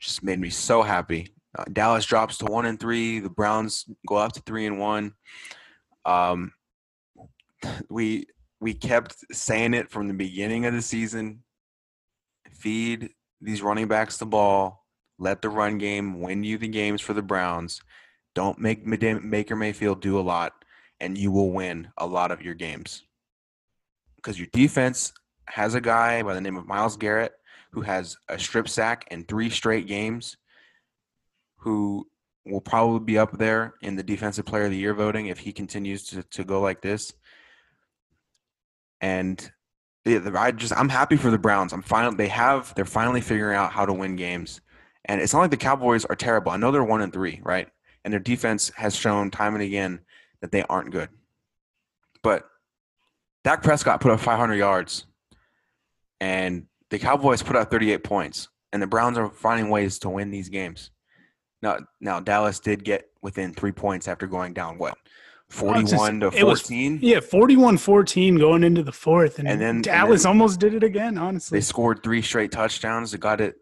Just 0.00 0.24
made 0.24 0.40
me 0.40 0.50
so 0.50 0.82
happy. 0.82 1.32
Uh, 1.56 1.64
Dallas 1.72 2.04
drops 2.04 2.38
to 2.38 2.46
one 2.46 2.66
and 2.66 2.80
three. 2.80 3.20
The 3.20 3.30
Browns 3.30 3.84
go 4.08 4.16
up 4.16 4.32
to 4.32 4.40
three 4.40 4.66
and 4.66 4.80
one. 4.80 5.12
Um, 6.04 6.52
we 7.88 8.26
we 8.60 8.74
kept 8.74 9.16
saying 9.32 9.74
it 9.74 9.90
from 9.90 10.08
the 10.08 10.14
beginning 10.14 10.66
of 10.66 10.74
the 10.74 10.82
season. 10.82 11.42
Feed 12.52 13.10
these 13.40 13.62
running 13.62 13.88
backs 13.88 14.18
the 14.18 14.26
ball. 14.26 14.84
Let 15.18 15.42
the 15.42 15.48
run 15.48 15.78
game 15.78 16.20
win 16.20 16.44
you 16.44 16.58
the 16.58 16.68
games 16.68 17.00
for 17.00 17.12
the 17.12 17.22
Browns. 17.22 17.80
Don't 18.34 18.58
make 18.58 18.84
Baker 18.84 19.56
Mayfield 19.56 20.00
do 20.00 20.18
a 20.18 20.22
lot, 20.22 20.52
and 21.00 21.18
you 21.18 21.30
will 21.30 21.50
win 21.50 21.88
a 21.98 22.06
lot 22.06 22.30
of 22.30 22.42
your 22.42 22.54
games. 22.54 23.02
Because 24.16 24.38
your 24.38 24.48
defense 24.52 25.12
has 25.48 25.74
a 25.74 25.80
guy 25.80 26.22
by 26.22 26.34
the 26.34 26.40
name 26.40 26.56
of 26.56 26.66
Myles 26.66 26.96
Garrett 26.96 27.32
who 27.72 27.80
has 27.80 28.16
a 28.28 28.38
strip 28.38 28.68
sack 28.68 29.06
in 29.10 29.24
three 29.24 29.50
straight 29.50 29.86
games, 29.86 30.36
who 31.56 32.06
will 32.44 32.60
probably 32.60 33.00
be 33.00 33.18
up 33.18 33.38
there 33.38 33.74
in 33.82 33.96
the 33.96 34.02
defensive 34.02 34.44
player 34.44 34.64
of 34.64 34.70
the 34.70 34.76
year 34.76 34.94
voting 34.94 35.26
if 35.26 35.38
he 35.38 35.52
continues 35.52 36.04
to, 36.04 36.22
to 36.24 36.44
go 36.44 36.60
like 36.60 36.82
this. 36.82 37.12
And 39.02 39.50
I 40.06 40.52
just 40.52 40.72
I'm 40.76 40.88
happy 40.88 41.16
for 41.16 41.30
the 41.30 41.38
Browns. 41.38 41.72
I'm 41.72 41.82
finally 41.82 42.16
they 42.16 42.28
have 42.28 42.74
they're 42.74 42.84
finally 42.84 43.20
figuring 43.20 43.56
out 43.56 43.72
how 43.72 43.84
to 43.84 43.92
win 43.92 44.16
games. 44.16 44.60
And 45.04 45.20
it's 45.20 45.32
not 45.32 45.40
like 45.40 45.50
the 45.50 45.56
Cowboys 45.56 46.04
are 46.04 46.16
terrible. 46.16 46.52
I 46.52 46.56
know 46.56 46.70
they're 46.70 46.84
one 46.84 47.02
and 47.02 47.12
three, 47.12 47.40
right? 47.42 47.68
And 48.04 48.12
their 48.12 48.20
defense 48.20 48.70
has 48.76 48.94
shown 48.96 49.30
time 49.30 49.54
and 49.54 49.62
again 49.62 50.00
that 50.40 50.52
they 50.52 50.62
aren't 50.62 50.90
good. 50.90 51.08
But 52.22 52.48
Dak 53.44 53.62
Prescott 53.62 54.00
put 54.00 54.12
up 54.12 54.20
500 54.20 54.54
yards, 54.54 55.06
and 56.20 56.66
the 56.90 56.98
Cowboys 56.98 57.42
put 57.42 57.56
up 57.56 57.70
38 57.70 58.04
points, 58.04 58.48
and 58.72 58.80
the 58.80 58.86
Browns 58.86 59.18
are 59.18 59.30
finding 59.30 59.70
ways 59.70 59.98
to 60.00 60.08
win 60.08 60.30
these 60.30 60.48
games. 60.48 60.90
Now, 61.62 61.78
now 62.00 62.20
Dallas 62.20 62.60
did 62.60 62.84
get 62.84 63.06
within 63.22 63.54
three 63.54 63.72
points 63.72 64.06
after 64.06 64.26
going 64.26 64.52
down 64.52 64.78
what 64.78 64.96
41 65.52 66.20
to 66.20 66.30
14. 66.30 66.98
yeah, 67.02 67.18
41-14 67.18 68.38
going 68.38 68.64
into 68.64 68.82
the 68.82 68.92
fourth, 68.92 69.38
and, 69.38 69.46
and 69.46 69.60
then 69.60 69.82
Dallas 69.82 70.24
and 70.24 70.30
then 70.30 70.40
almost 70.40 70.60
did 70.60 70.74
it 70.74 70.82
again. 70.82 71.18
Honestly, 71.18 71.58
they 71.58 71.62
scored 71.62 72.02
three 72.02 72.22
straight 72.22 72.50
touchdowns. 72.50 73.12
They 73.12 73.18
got 73.18 73.40
it 73.40 73.56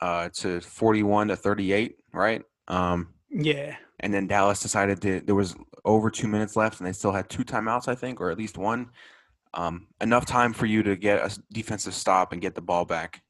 uh, 0.00 0.28
to 0.34 0.60
41 0.60 1.28
to 1.28 1.36
38, 1.36 1.96
right? 2.12 2.42
Um, 2.68 3.14
yeah. 3.30 3.76
And 4.00 4.14
then 4.14 4.28
Dallas 4.28 4.60
decided 4.60 5.02
to. 5.02 5.20
There 5.20 5.34
was 5.34 5.56
over 5.84 6.08
two 6.10 6.28
minutes 6.28 6.54
left, 6.54 6.78
and 6.78 6.86
they 6.86 6.92
still 6.92 7.12
had 7.12 7.28
two 7.28 7.44
timeouts, 7.44 7.88
I 7.88 7.96
think, 7.96 8.20
or 8.20 8.30
at 8.30 8.38
least 8.38 8.56
one. 8.56 8.90
Um, 9.54 9.88
enough 10.00 10.24
time 10.24 10.52
for 10.52 10.66
you 10.66 10.84
to 10.84 10.94
get 10.94 11.18
a 11.18 11.36
defensive 11.52 11.94
stop 11.94 12.32
and 12.32 12.40
get 12.40 12.54
the 12.54 12.60
ball 12.60 12.84
back. 12.84 13.22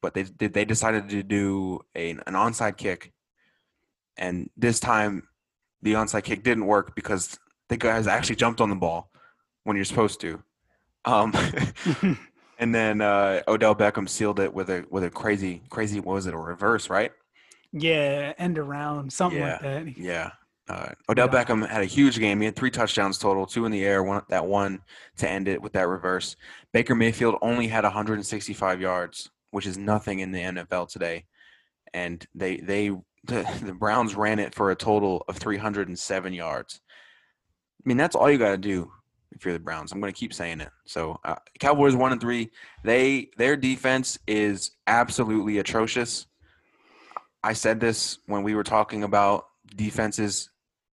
But 0.00 0.14
they 0.14 0.22
they 0.22 0.64
decided 0.64 1.10
to 1.10 1.22
do 1.22 1.80
a, 1.94 2.10
an 2.10 2.34
onside 2.34 2.78
kick, 2.78 3.12
and 4.16 4.48
this 4.56 4.80
time 4.80 5.28
the 5.82 5.94
onside 5.94 6.24
kick 6.24 6.42
didn't 6.42 6.66
work 6.66 6.94
because 6.94 7.38
the 7.68 7.76
guys 7.76 8.06
actually 8.06 8.36
jumped 8.36 8.60
on 8.60 8.70
the 8.70 8.76
ball 8.76 9.10
when 9.64 9.76
you're 9.76 9.84
supposed 9.84 10.20
to. 10.20 10.42
Um, 11.04 11.32
and 12.58 12.74
then 12.74 13.00
uh, 13.00 13.42
Odell 13.46 13.74
Beckham 13.74 14.08
sealed 14.08 14.40
it 14.40 14.52
with 14.52 14.70
a 14.70 14.84
with 14.90 15.04
a 15.04 15.10
crazy 15.10 15.62
crazy 15.70 16.00
what 16.00 16.14
was 16.14 16.26
it 16.26 16.34
a 16.34 16.38
reverse 16.38 16.90
right? 16.90 17.12
Yeah, 17.72 18.32
end 18.38 18.58
around 18.58 19.12
something 19.12 19.40
yeah, 19.40 19.52
like 19.52 19.60
that. 19.60 19.98
Yeah. 19.98 20.30
Uh, 20.68 20.90
Odell 21.08 21.30
yeah. 21.32 21.44
Beckham 21.44 21.66
had 21.66 21.82
a 21.82 21.86
huge 21.86 22.18
game. 22.18 22.40
He 22.40 22.46
had 22.46 22.56
three 22.56 22.70
touchdowns 22.70 23.18
total, 23.18 23.46
two 23.46 23.64
in 23.64 23.72
the 23.72 23.84
air, 23.84 24.02
one 24.02 24.22
that 24.28 24.46
one 24.46 24.80
to 25.16 25.28
end 25.28 25.48
it 25.48 25.62
with 25.62 25.72
that 25.72 25.88
reverse. 25.88 26.36
Baker 26.72 26.94
Mayfield 26.94 27.36
only 27.40 27.68
had 27.68 27.84
165 27.84 28.80
yards, 28.80 29.30
which 29.50 29.66
is 29.66 29.78
nothing 29.78 30.18
in 30.18 30.32
the 30.32 30.40
NFL 30.40 30.90
today, 30.90 31.24
and 31.94 32.26
they 32.34 32.58
they 32.58 32.90
the, 33.28 33.46
the 33.64 33.74
Browns 33.74 34.14
ran 34.14 34.38
it 34.38 34.54
for 34.54 34.70
a 34.70 34.76
total 34.76 35.24
of 35.28 35.36
307 35.36 36.32
yards. 36.32 36.80
I 37.78 37.88
mean, 37.88 37.96
that's 37.96 38.16
all 38.16 38.30
you 38.30 38.38
got 38.38 38.50
to 38.50 38.58
do 38.58 38.90
if 39.32 39.44
you're 39.44 39.54
the 39.54 39.60
Browns. 39.60 39.92
I'm 39.92 40.00
going 40.00 40.12
to 40.12 40.18
keep 40.18 40.34
saying 40.34 40.60
it. 40.60 40.70
So, 40.86 41.20
uh, 41.24 41.36
Cowboys 41.60 41.94
one 41.94 42.12
and 42.12 42.20
three. 42.20 42.50
They 42.82 43.30
their 43.36 43.56
defense 43.56 44.18
is 44.26 44.72
absolutely 44.86 45.58
atrocious. 45.58 46.26
I 47.44 47.52
said 47.52 47.78
this 47.78 48.18
when 48.26 48.42
we 48.42 48.54
were 48.54 48.64
talking 48.64 49.04
about 49.04 49.46
defenses 49.76 50.50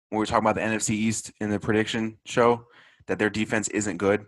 when 0.08 0.18
we 0.18 0.22
were 0.22 0.26
talking 0.26 0.48
about 0.48 0.54
the 0.54 0.62
NFC 0.62 0.90
East 0.90 1.32
in 1.40 1.50
the 1.50 1.60
prediction 1.60 2.18
show 2.24 2.64
that 3.06 3.18
their 3.18 3.30
defense 3.30 3.68
isn't 3.68 3.98
good. 3.98 4.24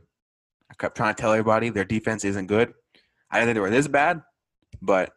I 0.70 0.74
kept 0.74 0.96
trying 0.96 1.14
to 1.14 1.20
tell 1.20 1.32
everybody 1.32 1.70
their 1.70 1.84
defense 1.84 2.24
isn't 2.24 2.46
good. 2.46 2.72
I 3.30 3.38
didn't 3.38 3.48
think 3.48 3.54
they 3.56 3.60
were 3.60 3.70
this 3.70 3.88
bad, 3.88 4.22
but 4.80 5.12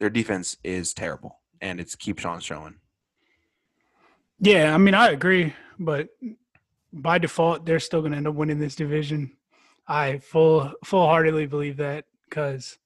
their 0.00 0.10
defense 0.10 0.56
is 0.62 0.92
terrible 0.92 1.40
and 1.60 1.80
it's 1.80 1.94
keeps 1.94 2.24
on 2.24 2.40
showing. 2.40 2.76
Yeah, 4.40 4.74
I 4.74 4.78
mean, 4.78 4.94
I 4.94 5.08
agree, 5.08 5.54
but 5.78 6.08
by 6.92 7.18
default, 7.18 7.64
they're 7.64 7.80
still 7.80 8.00
going 8.00 8.12
to 8.12 8.18
end 8.18 8.28
up 8.28 8.34
winning 8.34 8.58
this 8.58 8.76
division. 8.76 9.36
I 9.86 10.18
full 10.18 10.72
full 10.84 11.06
heartedly 11.06 11.46
believe 11.46 11.76
that 11.78 12.04
because 12.28 12.78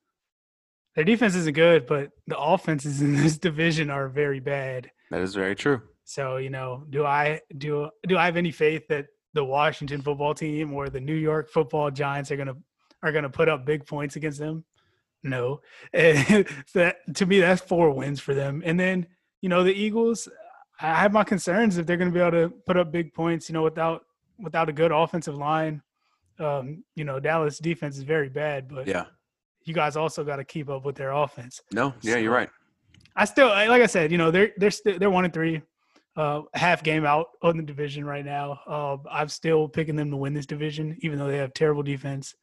their 0.94 1.04
defense 1.04 1.36
isn't 1.36 1.54
good, 1.54 1.86
but 1.86 2.10
the 2.26 2.38
offenses 2.38 3.02
in 3.02 3.14
this 3.22 3.38
division 3.38 3.90
are 3.90 4.08
very 4.08 4.40
bad. 4.40 4.90
That 5.10 5.20
is 5.20 5.34
very 5.34 5.54
true. 5.54 5.82
So 6.04 6.38
you 6.38 6.50
know, 6.50 6.84
do 6.90 7.04
I 7.04 7.40
do 7.56 7.90
do 8.06 8.16
I 8.16 8.24
have 8.24 8.36
any 8.36 8.50
faith 8.50 8.88
that 8.88 9.06
the 9.34 9.44
Washington 9.44 10.02
football 10.02 10.34
team 10.34 10.74
or 10.74 10.88
the 10.88 11.00
New 11.00 11.14
York 11.14 11.50
Football 11.50 11.90
Giants 11.90 12.30
are 12.30 12.36
gonna 12.36 12.56
are 13.02 13.12
gonna 13.12 13.30
put 13.30 13.48
up 13.48 13.64
big 13.64 13.86
points 13.86 14.16
against 14.16 14.38
them? 14.38 14.64
No. 15.22 15.60
that 15.92 16.96
to 17.14 17.26
me, 17.26 17.40
that's 17.40 17.62
four 17.62 17.90
wins 17.90 18.20
for 18.20 18.34
them. 18.34 18.62
And 18.64 18.78
then 18.78 19.06
you 19.40 19.48
know 19.48 19.62
the 19.64 19.72
Eagles. 19.72 20.28
I 20.80 20.94
have 20.94 21.12
my 21.12 21.24
concerns 21.24 21.76
if 21.76 21.86
they're 21.86 21.96
going 21.96 22.10
to 22.10 22.14
be 22.14 22.20
able 22.20 22.48
to 22.48 22.54
put 22.64 22.76
up 22.76 22.92
big 22.92 23.12
points. 23.12 23.48
You 23.48 23.54
know, 23.54 23.62
without 23.62 24.02
without 24.38 24.68
a 24.68 24.72
good 24.72 24.92
offensive 24.92 25.36
line. 25.36 25.82
Um, 26.38 26.84
you 26.94 27.04
know, 27.04 27.18
Dallas 27.18 27.58
defense 27.58 27.96
is 27.96 28.04
very 28.04 28.28
bad, 28.28 28.68
but 28.68 28.86
yeah, 28.86 29.06
you 29.64 29.74
guys 29.74 29.96
also 29.96 30.22
got 30.24 30.36
to 30.36 30.44
keep 30.44 30.68
up 30.68 30.84
with 30.84 30.94
their 30.96 31.10
offense. 31.10 31.60
No, 31.72 31.94
yeah, 32.00 32.12
so, 32.12 32.18
you're 32.18 32.32
right. 32.32 32.48
I 33.16 33.24
still, 33.24 33.48
like 33.48 33.82
I 33.82 33.86
said, 33.86 34.12
you 34.12 34.18
know, 34.18 34.30
they're 34.30 34.52
they're 34.56 34.70
still 34.70 34.98
they're 34.98 35.10
one 35.10 35.24
and 35.24 35.34
three, 35.34 35.62
uh, 36.16 36.42
half 36.54 36.82
game 36.82 37.04
out 37.04 37.26
on 37.42 37.56
the 37.56 37.62
division 37.62 38.04
right 38.04 38.24
now. 38.24 38.60
Uh, 38.66 38.96
I'm 39.10 39.28
still 39.28 39.68
picking 39.68 39.96
them 39.96 40.10
to 40.10 40.16
win 40.16 40.34
this 40.34 40.46
division, 40.46 40.96
even 41.00 41.18
though 41.18 41.28
they 41.28 41.38
have 41.38 41.52
terrible 41.54 41.82
defense. 41.82 42.34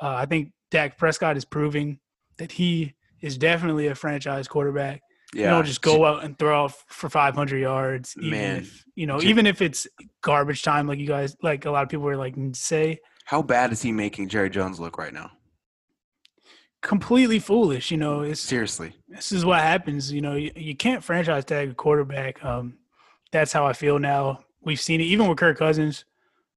Uh, 0.00 0.14
I 0.14 0.26
think 0.26 0.52
Dak 0.70 0.96
Prescott 0.96 1.36
is 1.36 1.44
proving 1.44 1.98
that 2.38 2.52
he 2.52 2.94
is 3.20 3.38
definitely 3.38 3.88
a 3.88 3.94
franchise 3.94 4.48
quarterback. 4.48 5.02
Yeah. 5.32 5.44
You 5.44 5.50
don't 5.50 5.66
just 5.66 5.82
go 5.82 6.04
out 6.04 6.24
and 6.24 6.38
throw 6.38 6.68
for 6.68 7.10
500 7.10 7.58
yards. 7.58 8.14
Even 8.18 8.30
Man. 8.30 8.56
If, 8.58 8.84
you 8.94 9.06
know, 9.06 9.20
even 9.22 9.46
if 9.46 9.60
it's 9.62 9.86
garbage 10.20 10.62
time, 10.62 10.86
like 10.86 10.98
you 10.98 11.06
guys, 11.06 11.36
like 11.42 11.64
a 11.64 11.70
lot 11.70 11.82
of 11.82 11.88
people 11.88 12.06
are 12.08 12.16
like 12.16 12.34
say. 12.52 13.00
How 13.24 13.42
bad 13.42 13.72
is 13.72 13.82
he 13.82 13.90
making 13.90 14.28
Jerry 14.28 14.50
Jones 14.50 14.78
look 14.78 14.96
right 14.96 15.12
now? 15.12 15.32
Completely 16.82 17.38
foolish. 17.38 17.90
You 17.90 17.96
know, 17.96 18.20
it's 18.20 18.40
seriously. 18.40 18.94
This 19.08 19.32
is 19.32 19.44
what 19.44 19.60
happens. 19.60 20.12
You 20.12 20.20
know, 20.20 20.34
you, 20.34 20.52
you 20.54 20.76
can't 20.76 21.02
franchise 21.02 21.44
tag 21.44 21.70
a 21.70 21.74
quarterback. 21.74 22.44
Um, 22.44 22.78
that's 23.32 23.52
how 23.52 23.66
I 23.66 23.72
feel 23.72 23.98
now. 23.98 24.44
We've 24.60 24.80
seen 24.80 25.00
it 25.00 25.04
even 25.04 25.26
with 25.26 25.38
Kirk 25.38 25.58
Cousins. 25.58 26.04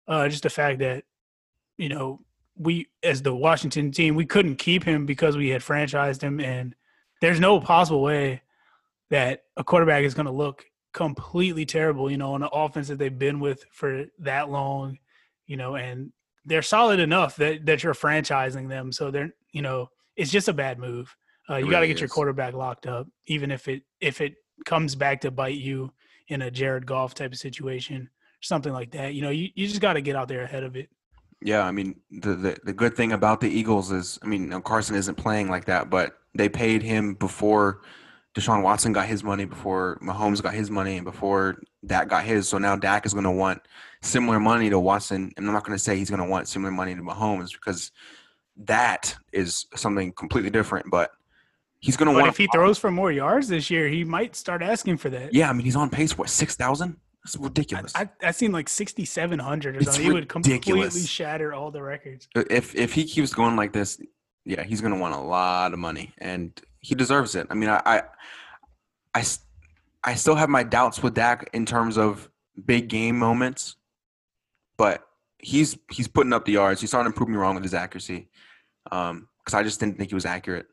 Uh, 0.08 0.30
just 0.30 0.44
the 0.44 0.50
fact 0.50 0.80
that, 0.80 1.04
you 1.78 1.90
know, 1.90 2.20
we 2.58 2.88
as 3.04 3.22
the 3.22 3.36
Washington 3.36 3.92
team, 3.92 4.16
we 4.16 4.26
couldn't 4.26 4.56
keep 4.56 4.84
him 4.84 5.06
because 5.06 5.38
we 5.38 5.50
had 5.50 5.62
franchised 5.62 6.22
him, 6.22 6.40
and 6.40 6.76
there's 7.22 7.40
no 7.40 7.60
possible 7.60 8.02
way 8.02 8.42
that 9.10 9.44
a 9.56 9.64
quarterback 9.64 10.04
is 10.04 10.14
going 10.14 10.26
to 10.26 10.32
look 10.32 10.66
completely 10.94 11.66
terrible, 11.66 12.10
you 12.10 12.18
know, 12.18 12.34
on 12.34 12.42
the 12.42 12.50
offense 12.50 12.88
that 12.88 12.98
they've 12.98 13.20
been 13.20 13.40
with 13.40 13.64
for 13.72 14.06
that 14.20 14.50
long, 14.50 14.98
you 15.46 15.58
know, 15.58 15.76
and 15.76 16.12
they're 16.46 16.62
solid 16.62 17.00
enough 17.00 17.36
that 17.36 17.66
that 17.66 17.84
you're 17.84 17.94
franchising 17.94 18.68
them, 18.68 18.92
so 18.92 19.12
they're, 19.12 19.34
you 19.52 19.62
know, 19.62 19.90
it's 20.16 20.32
just 20.32 20.48
a 20.48 20.54
bad 20.54 20.80
move. 20.80 21.16
Uh, 21.50 21.56
you 21.56 21.62
really 21.62 21.72
got 21.72 21.80
to 21.82 21.88
get 21.88 21.96
is. 21.96 22.02
your 22.02 22.10
quarterback 22.10 22.54
locked 22.54 22.88
up, 22.88 23.08
even 23.28 23.52
if 23.52 23.68
it 23.68 23.84
if 24.02 24.22
it 24.22 24.36
comes 24.66 24.96
back 24.96 25.22
to 25.22 25.32
bite 25.32 25.58
you 25.58 25.92
in 26.30 26.42
a 26.42 26.52
Jared 26.52 26.86
Goff 26.86 27.14
type 27.14 27.32
of 27.32 27.38
situation, 27.38 28.10
something 28.42 28.74
like 28.74 28.92
that. 28.92 29.14
You 29.14 29.22
know, 29.22 29.30
you, 29.30 29.50
you 29.56 29.68
just 29.68 29.82
got 29.82 29.94
to 29.94 30.02
get 30.02 30.16
out 30.16 30.28
there 30.28 30.44
ahead 30.44 30.64
of 30.64 30.76
it. 30.76 30.90
Yeah, 31.42 31.64
I 31.64 31.72
mean 31.72 32.00
the, 32.10 32.34
the 32.36 32.58
the 32.64 32.74
good 32.74 32.96
thing 32.96 33.12
about 33.12 33.42
the 33.42 33.50
Eagles 33.50 33.92
is, 33.92 34.18
I 34.24 34.28
mean, 34.28 34.60
Carson 34.62 34.96
isn't 34.96 35.16
playing 35.16 35.50
like 35.50 35.66
that, 35.66 35.90
but 35.90 36.18
they 36.34 36.50
paid 36.50 36.82
him 36.82 37.14
before 37.14 37.82
Deshaun 38.38 38.62
Watson 38.62 38.94
got 38.94 39.08
his 39.08 39.24
money, 39.24 39.46
before 39.46 40.00
Mahomes 40.02 40.44
got 40.44 40.54
his 40.54 40.70
money, 40.70 40.98
and 40.98 41.06
before 41.06 41.60
Dak 41.86 42.08
got 42.08 42.24
his. 42.24 42.48
So 42.48 42.58
now 42.60 42.76
Dak 42.76 43.06
is 43.06 43.14
going 43.14 43.24
to 43.24 43.32
want 43.32 43.62
similar 44.02 44.40
money 44.40 44.70
to 44.70 44.80
Watson, 44.80 45.32
and 45.36 45.48
I'm 45.48 45.54
not 45.54 45.64
going 45.64 45.76
to 45.76 45.84
say 45.84 45.98
he's 45.98 46.10
going 46.10 46.22
to 46.22 46.28
want 46.28 46.48
similar 46.48 46.72
money 46.72 46.94
to 46.94 47.02
Mahomes 47.02 47.52
because 47.52 47.92
that 48.58 49.16
is 49.32 49.66
something 49.76 50.12
completely 50.14 50.52
different. 50.52 50.90
But 50.92 51.12
he's 51.80 51.98
going 51.98 52.14
to 52.14 52.16
want. 52.16 52.28
If 52.28 52.38
he 52.38 52.48
throws 52.54 52.78
for 52.78 52.92
more 52.92 53.12
yards 53.12 53.48
this 53.48 53.72
year, 53.72 53.88
he 53.88 54.04
might 54.04 54.36
start 54.36 54.62
asking 54.62 54.98
for 54.98 55.10
that. 55.10 55.34
Yeah, 55.34 55.50
I 55.50 55.54
mean 55.54 55.66
he's 55.66 55.76
on 55.76 55.90
pace 55.90 56.14
for 56.14 56.28
six 56.28 56.56
thousand. 56.56 56.98
It's 57.28 57.36
ridiculous. 57.36 57.92
I, 57.94 58.04
I, 58.04 58.30
I 58.30 58.32
seen 58.32 58.54
like 58.54 58.70
sixty 58.70 59.04
seven 59.04 59.38
hundred 59.38 59.76
or 59.76 59.84
something. 59.84 60.02
He 60.02 60.12
would 60.12 60.30
completely 60.30 61.02
shatter 61.02 61.54
all 61.54 61.72
the 61.72 61.82
records. 61.82 62.30
If 62.36 62.74
if 62.74 62.94
he 62.94 63.04
keeps 63.04 63.34
going 63.34 63.58
like 63.58 63.74
this, 63.74 64.02
yeah, 64.46 64.64
he's 64.64 64.80
going 64.80 64.94
to 64.94 65.00
want 65.00 65.14
a 65.14 65.20
lot 65.20 65.74
of 65.74 65.80
money, 65.80 66.14
and 66.20 66.60
he 66.80 66.96
deserves 66.96 67.36
it. 67.36 67.48
I 67.50 67.54
mean, 67.54 67.70
I, 67.70 67.82
I, 67.86 68.02
I, 69.14 69.26
I 70.06 70.16
still 70.16 70.36
have 70.36 70.48
my 70.48 70.64
doubts 70.64 71.04
with 71.04 71.16
Dak 71.16 71.50
in 71.52 71.66
terms 71.66 71.98
of 71.98 72.30
big 72.66 72.88
game 72.88 73.20
moments, 73.20 73.76
but 74.78 75.06
he's 75.38 75.78
he's 75.92 76.08
putting 76.08 76.32
up 76.32 76.46
the 76.46 76.54
yards. 76.54 76.80
He's 76.80 76.92
starting 76.92 77.12
to 77.12 77.18
prove 77.18 77.28
me 77.28 77.36
wrong 77.36 77.56
with 77.56 77.64
his 77.64 77.74
accuracy, 77.74 78.30
because 78.86 79.12
um, 79.12 79.28
I 79.54 79.64
just 79.64 79.82
didn't 79.82 79.98
think 79.98 80.12
he 80.12 80.16
was 80.16 80.26
accurate. 80.26 80.68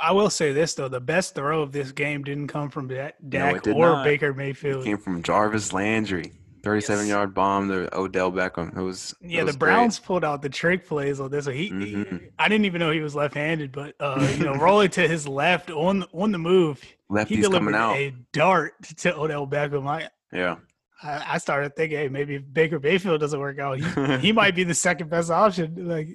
I 0.00 0.12
will 0.12 0.30
say 0.30 0.52
this 0.52 0.74
though: 0.74 0.88
the 0.88 1.00
best 1.00 1.34
throw 1.34 1.62
of 1.62 1.72
this 1.72 1.92
game 1.92 2.22
didn't 2.24 2.48
come 2.48 2.70
from 2.70 2.88
Dak 2.88 3.14
no, 3.22 3.58
or 3.74 3.90
not. 3.96 4.04
Baker 4.04 4.32
Mayfield. 4.34 4.82
It 4.82 4.86
came 4.86 4.98
from 4.98 5.22
Jarvis 5.22 5.72
Landry. 5.72 6.32
37 6.62 7.06
Yes. 7.06 7.08
yard 7.08 7.32
bomb 7.34 7.68
to 7.70 7.88
Odell 7.96 8.30
Beckham. 8.30 8.76
It 8.76 8.82
was 8.82 9.14
it 9.22 9.30
Yeah, 9.30 9.44
was 9.44 9.54
the 9.54 9.58
great. 9.58 9.68
Browns 9.72 9.98
pulled 9.98 10.24
out 10.24 10.42
the 10.42 10.50
trick 10.50 10.86
plays 10.86 11.18
on 11.18 11.30
this. 11.30 11.46
he, 11.46 11.52
he- 11.52 11.70
Mhm. 11.70 12.30
I 12.38 12.48
didn't 12.48 12.66
even 12.66 12.80
know 12.80 12.90
he 12.90 13.00
was 13.00 13.14
left-handed, 13.14 13.72
but 13.72 13.94
uh, 13.98 14.28
you 14.36 14.44
know, 14.44 14.54
rolling 14.56 14.90
to 14.90 15.08
his 15.08 15.26
left 15.26 15.70
on 15.70 16.04
on 16.12 16.32
the 16.32 16.38
move, 16.38 16.82
he 17.26 17.36
delivered 17.36 17.52
coming 17.60 17.74
out. 17.74 17.96
a 17.96 18.12
dart 18.34 18.74
to 18.98 19.16
Odell 19.18 19.46
Beckham. 19.46 19.86
I, 19.88 20.10
Yeah. 20.32 20.56
I 21.02 21.24
I 21.34 21.38
started 21.38 21.74
thinking, 21.76 21.96
hey, 21.98 22.08
maybe 22.08 22.34
if 22.34 22.42
Baker 22.52 22.78
Mayfield 22.78 23.20
doesn't 23.22 23.40
work 23.40 23.58
out, 23.58 23.78
he, 23.80 24.16
he 24.18 24.32
might 24.40 24.54
be 24.54 24.64
the 24.64 24.74
second 24.74 25.08
best 25.08 25.30
option. 25.30 25.88
Like 25.88 26.08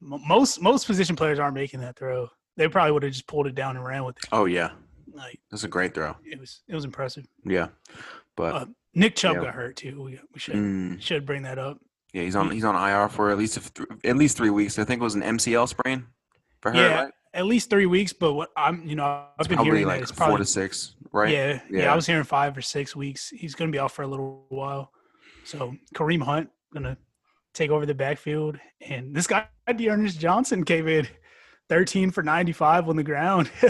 most 0.00 0.60
most 0.60 0.86
position 0.86 1.16
players 1.16 1.38
aren't 1.38 1.54
making 1.54 1.80
that 1.80 1.96
throw. 1.96 2.28
They 2.60 2.68
probably 2.68 2.92
would 2.92 3.02
have 3.04 3.12
just 3.12 3.26
pulled 3.26 3.46
it 3.46 3.54
down 3.54 3.76
and 3.78 3.84
ran 3.84 4.04
with 4.04 4.18
it. 4.18 4.24
Oh 4.32 4.44
yeah, 4.44 4.72
Like 5.14 5.40
that's 5.50 5.64
a 5.64 5.68
great 5.68 5.94
throw. 5.94 6.14
it 6.24 6.38
was 6.38 6.60
it 6.68 6.74
was 6.74 6.84
impressive. 6.84 7.26
Yeah, 7.46 7.68
but 8.36 8.54
Uh, 8.54 8.66
Nick 8.94 9.16
Chubb 9.16 9.36
Yeah. 9.36 9.44
got 9.44 9.54
hurt 9.54 9.76
too. 9.76 10.02
We, 10.02 10.20
we 10.34 10.38
should 10.38 10.56
mm, 10.56 11.00
should 11.00 11.24
bring 11.24 11.42
that 11.44 11.58
up. 11.58 11.78
yeah, 12.12 12.22
he's 12.24 12.36
on 12.36 12.50
he's 12.50 12.64
on 12.64 12.74
IR 12.76 13.08
for 13.08 13.30
at 13.30 13.38
least 13.38 13.54
th- 13.74 13.88
at 14.04 14.16
least 14.18 14.36
three 14.36 14.50
weeks. 14.50 14.78
I 14.78 14.84
think 14.84 15.00
it 15.00 15.04
was 15.04 15.14
an 15.14 15.22
MCL 15.22 15.68
sprain 15.68 16.06
for 16.60 16.70
her. 16.72 16.76
Yeah, 16.76 17.02
right? 17.04 17.12
At 17.32 17.46
least 17.46 17.70
three 17.70 17.86
weeks, 17.86 18.12
but 18.12 18.34
what 18.34 18.50
I'm 18.58 18.86
you 18.86 18.94
know 18.96 19.24
I've 19.38 19.48
been 19.48 19.56
probably 19.56 19.64
hearing 19.72 19.86
that 19.86 19.92
like 19.94 20.02
it's 20.02 20.10
four 20.10 20.26
probably 20.26 20.44
to 20.44 20.50
six, 20.50 20.96
right? 21.12 21.32
Yeah, 21.32 21.60
yeah, 21.70 21.82
Yeah. 21.84 21.92
I 21.92 21.96
was 21.96 22.04
hearing 22.06 22.24
five 22.24 22.54
or 22.58 22.60
six 22.62 22.94
weeks. 22.94 23.30
He's 23.30 23.54
going 23.54 23.70
to 23.70 23.74
be 23.74 23.78
out 23.80 23.92
for 23.92 24.02
a 24.02 24.06
little 24.06 24.44
while. 24.50 24.92
So 25.44 25.74
Kareem 25.94 26.22
Hunt 26.22 26.50
going 26.74 26.82
to 26.84 26.98
take 27.54 27.70
over 27.70 27.86
the 27.86 27.94
backfield, 27.94 28.58
and 28.82 29.14
this 29.16 29.26
guy 29.26 29.46
D'Ernest 29.74 30.18
Johnson 30.20 30.62
came 30.64 30.88
in 30.88 31.06
13 31.70 32.10
for 32.10 32.22
95 32.22 32.88
on 32.88 32.96
the 32.96 33.02
ground, 33.04 33.48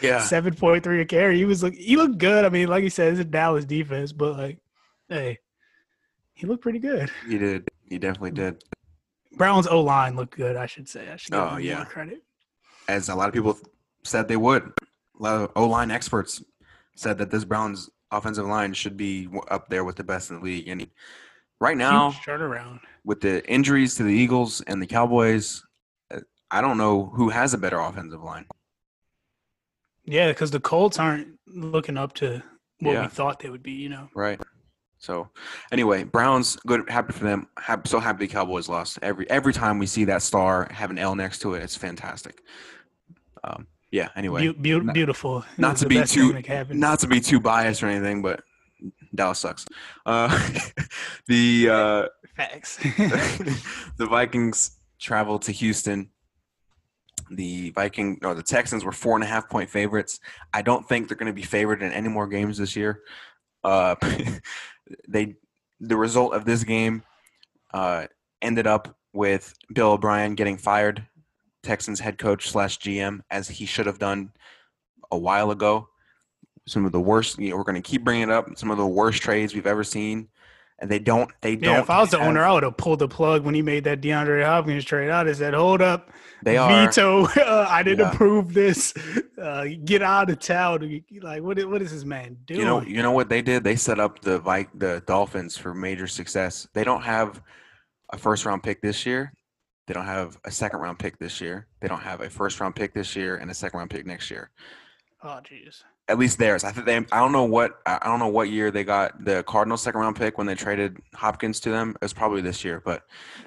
Yeah. 0.00 0.20
7.3 0.20 1.00
a 1.00 1.04
carry. 1.04 1.36
He 1.36 1.44
was 1.44 1.62
look, 1.62 1.74
he 1.74 1.96
looked 1.96 2.16
good. 2.18 2.44
I 2.44 2.48
mean, 2.48 2.68
like 2.68 2.84
you 2.84 2.88
said, 2.90 3.10
it's 3.12 3.20
a 3.20 3.24
Dallas 3.24 3.64
defense, 3.64 4.12
but 4.12 4.38
like, 4.38 4.58
hey, 5.08 5.40
he 6.34 6.46
looked 6.46 6.62
pretty 6.62 6.78
good. 6.78 7.10
He 7.28 7.36
did. 7.36 7.68
He 7.84 7.98
definitely 7.98 8.30
did. 8.30 8.62
Brown's 9.36 9.66
O 9.66 9.80
line 9.80 10.14
looked 10.16 10.36
good. 10.36 10.56
I 10.56 10.66
should 10.66 10.88
say. 10.88 11.10
I 11.10 11.16
should 11.16 11.32
give 11.32 11.40
Oh, 11.40 11.56
him 11.56 11.60
yeah. 11.62 11.76
more 11.78 11.84
credit. 11.86 12.22
As 12.88 13.08
a 13.08 13.14
lot 13.14 13.28
of 13.28 13.34
people 13.34 13.58
said 14.04 14.28
they 14.28 14.36
would. 14.36 14.62
A 14.62 15.22
lot 15.22 15.34
of 15.42 15.50
O 15.56 15.66
line 15.66 15.90
experts 15.90 16.42
said 16.94 17.18
that 17.18 17.30
this 17.30 17.44
Browns 17.44 17.90
offensive 18.12 18.46
line 18.46 18.72
should 18.72 18.96
be 18.96 19.28
up 19.50 19.68
there 19.68 19.82
with 19.84 19.96
the 19.96 20.04
best 20.04 20.30
in 20.30 20.36
the 20.38 20.42
league. 20.44 20.68
And 20.68 20.86
right 21.60 21.76
now, 21.76 22.12
turnaround. 22.24 22.78
with 23.04 23.20
the 23.20 23.44
injuries 23.50 23.96
to 23.96 24.04
the 24.04 24.12
Eagles 24.14 24.60
and 24.68 24.80
the 24.80 24.86
Cowboys, 24.86 25.64
I 26.50 26.60
don't 26.60 26.78
know 26.78 27.06
who 27.14 27.28
has 27.28 27.54
a 27.54 27.58
better 27.58 27.78
offensive 27.78 28.22
line. 28.22 28.46
Yeah, 30.04 30.28
because 30.28 30.50
the 30.50 30.60
Colts 30.60 30.98
aren't 30.98 31.28
looking 31.46 31.98
up 31.98 32.14
to 32.14 32.42
what 32.80 32.92
Yeah. 32.92 33.02
we 33.02 33.08
thought 33.08 33.40
they 33.40 33.50
would 33.50 33.62
be. 33.62 33.72
You 33.72 33.90
know. 33.90 34.08
Right. 34.14 34.40
So, 35.00 35.28
anyway, 35.70 36.02
Browns 36.04 36.56
good, 36.66 36.88
happy 36.90 37.12
for 37.12 37.24
them. 37.24 37.46
Hap 37.58 37.86
so 37.86 38.00
happy 38.00 38.26
the 38.26 38.32
Cowboys 38.32 38.68
lost. 38.68 38.98
Every 39.02 39.28
every 39.30 39.52
time 39.52 39.78
we 39.78 39.86
see 39.86 40.04
that 40.06 40.22
star 40.22 40.66
have 40.72 40.90
an 40.90 40.98
L 40.98 41.14
next 41.14 41.40
to 41.40 41.54
it, 41.54 41.62
it's 41.62 41.76
fantastic. 41.76 42.42
Um, 43.44 43.66
yeah. 43.90 44.08
Anyway, 44.16 44.48
beau- 44.52 44.80
not- 44.80 44.94
beautiful. 44.94 45.40
It 45.40 45.58
not 45.58 45.76
to 45.78 45.86
be 45.86 46.02
too- 46.04 46.28
thing 46.28 46.32
that 46.34 46.42
could 46.44 46.52
happen. 46.54 46.80
not 46.80 46.98
to 47.00 47.06
be 47.06 47.20
too 47.20 47.38
biased 47.40 47.82
or 47.82 47.86
anything, 47.86 48.22
but 48.22 48.42
Dallas 49.14 49.38
sucks. 49.38 49.66
Uh, 50.04 50.28
the 51.28 51.68
uh, 51.70 52.06
facts. 52.36 52.76
the 53.98 54.06
Vikings 54.08 54.72
travel 54.98 55.38
to 55.40 55.52
Houston. 55.52 56.10
The 57.30 57.70
Viking 57.70 58.18
or 58.22 58.34
the 58.34 58.42
Texans 58.42 58.84
were 58.84 58.92
four 58.92 59.16
and 59.16 59.24
a 59.24 59.26
half 59.26 59.48
point 59.48 59.70
favorites. 59.70 60.20
I 60.52 60.62
don't 60.62 60.88
think 60.88 61.08
they're 61.08 61.16
going 61.16 61.26
to 61.26 61.32
be 61.32 61.42
favored 61.42 61.82
in 61.82 61.92
any 61.92 62.08
more 62.08 62.26
games 62.26 62.58
this 62.58 62.76
year. 62.76 63.02
Uh, 63.64 63.94
they 65.08 65.34
the 65.80 65.96
result 65.96 66.34
of 66.34 66.44
this 66.44 66.64
game 66.64 67.02
uh, 67.72 68.06
ended 68.42 68.66
up 68.66 68.96
with 69.12 69.54
Bill 69.72 69.92
O'Brien 69.92 70.34
getting 70.34 70.56
fired, 70.56 71.06
Texans 71.62 72.00
head 72.00 72.18
coach 72.18 72.48
slash 72.48 72.78
GM, 72.78 73.20
as 73.30 73.48
he 73.48 73.66
should 73.66 73.86
have 73.86 73.98
done 73.98 74.32
a 75.10 75.18
while 75.18 75.50
ago. 75.50 75.88
Some 76.66 76.84
of 76.84 76.92
the 76.92 77.00
worst. 77.00 77.38
You 77.38 77.50
know, 77.50 77.56
we're 77.56 77.64
going 77.64 77.82
to 77.82 77.88
keep 77.88 78.04
bringing 78.04 78.24
it 78.24 78.30
up. 78.30 78.46
Some 78.56 78.70
of 78.70 78.78
the 78.78 78.86
worst 78.86 79.22
trades 79.22 79.54
we've 79.54 79.66
ever 79.66 79.84
seen, 79.84 80.28
and 80.80 80.90
they 80.90 80.98
don't. 80.98 81.30
They 81.40 81.56
don't. 81.56 81.74
yeah, 81.74 81.80
if 81.80 81.90
I 81.90 82.00
was 82.00 82.10
the 82.10 82.18
have- 82.18 82.28
owner, 82.28 82.44
I 82.44 82.52
would 82.52 82.62
have 82.62 82.76
pulled 82.76 82.98
the 83.00 83.08
plug 83.08 83.44
when 83.44 83.54
he 83.54 83.62
made 83.62 83.84
that 83.84 84.00
DeAndre 84.00 84.44
Hopkins 84.44 84.84
trade. 84.84 85.10
Out. 85.10 85.28
I'd 85.28 85.36
said, 85.36 85.54
"Hold 85.54 85.82
up, 85.82 86.10
They 86.42 86.56
are. 86.56 86.68
veto. 86.86 87.24
Uh, 87.36 87.66
I 87.68 87.82
didn't 87.82 88.00
Yeah. 88.06 88.12
approve 88.12 88.54
this. 88.54 88.94
Uh, 89.40 89.66
get 89.84 90.02
out 90.02 90.30
of 90.30 90.38
town." 90.38 91.02
Like, 91.20 91.42
what? 91.42 91.58
i- 91.58 91.64
What 91.64 91.82
is 91.82 91.90
this 91.92 92.04
man 92.04 92.36
doing? 92.46 92.60
You 92.60 92.66
know, 92.66 92.80
you 92.82 93.02
know 93.02 93.12
what 93.12 93.28
they 93.28 93.42
did? 93.42 93.64
They 93.64 93.76
set 93.76 93.98
up 93.98 94.20
the 94.20 94.38
Vi- 94.38 94.68
the 94.74 95.02
Dolphins 95.06 95.56
for 95.56 95.74
major 95.74 96.06
success. 96.06 96.68
They 96.74 96.84
don't 96.84 97.02
have 97.02 97.42
a 98.12 98.18
first 98.18 98.44
round 98.46 98.62
pick 98.62 98.80
this 98.82 99.04
year. 99.04 99.32
They 99.86 99.94
don't 99.94 100.04
have 100.06 100.36
a 100.44 100.50
second 100.50 100.80
round 100.80 100.98
pick 100.98 101.18
this 101.18 101.40
year. 101.40 101.66
They 101.80 101.88
don't 101.88 102.02
have 102.02 102.20
a 102.20 102.28
first 102.30 102.60
round 102.60 102.76
pick 102.76 102.92
this 102.94 103.16
year 103.16 103.36
and 103.36 103.50
a 103.50 103.54
second 103.54 103.78
round 103.78 103.90
pick 103.90 104.04
next 104.06 104.30
year. 104.30 104.50
oh, 105.24 105.40
jeez. 105.42 105.82
At 106.08 106.18
least 106.18 106.38
theirs. 106.38 106.64
I 106.64 106.72
think 106.72 106.86
they. 106.86 106.96
I 106.96 107.20
don't 107.20 107.32
know 107.32 107.44
what. 107.44 107.80
I 107.84 107.98
don't 108.04 108.18
know 108.18 108.28
what 108.28 108.48
year 108.48 108.70
they 108.70 108.82
got 108.82 109.24
the 109.24 109.42
Cardinals 109.42 109.82
second 109.82 110.00
round 110.00 110.16
pick 110.16 110.38
when 110.38 110.46
they 110.46 110.54
traded 110.54 110.98
Hopkins 111.14 111.60
to 111.60 111.70
them. 111.70 111.90
It 111.90 112.02
was 112.02 112.14
probably 112.14 112.40
this 112.40 112.64
year, 112.64 112.80
but 112.82 113.02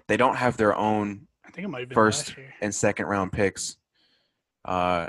they 0.07 0.15
don't 0.15 0.35
have 0.35 0.57
their 0.57 0.75
own 0.75 1.27
I 1.51 1.53
think 1.53 1.65
it 1.65 1.69
might 1.69 1.81
have 1.81 1.91
First- 1.91 2.35
and 2.61 2.73
second 2.73 3.07
round 3.07 3.33
picks. 3.33 3.75
Uh, 4.63 5.07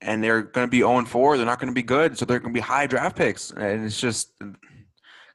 and 0.00 0.24
they're 0.24 0.40
going 0.42 0.66
to 0.66 0.70
be 0.70 0.78
0 0.78 1.04
4. 1.04 1.36
They're 1.36 1.44
not 1.44 1.58
going 1.58 1.70
to 1.70 1.74
be 1.74 1.82
good. 1.82 2.16
So 2.16 2.24
they're 2.24 2.38
going 2.38 2.54
to 2.54 2.58
be 2.58 2.62
high 2.62 2.86
draft 2.86 3.14
picks. 3.14 3.50
And 3.50 3.84
it's 3.84 4.00
just 4.00 4.32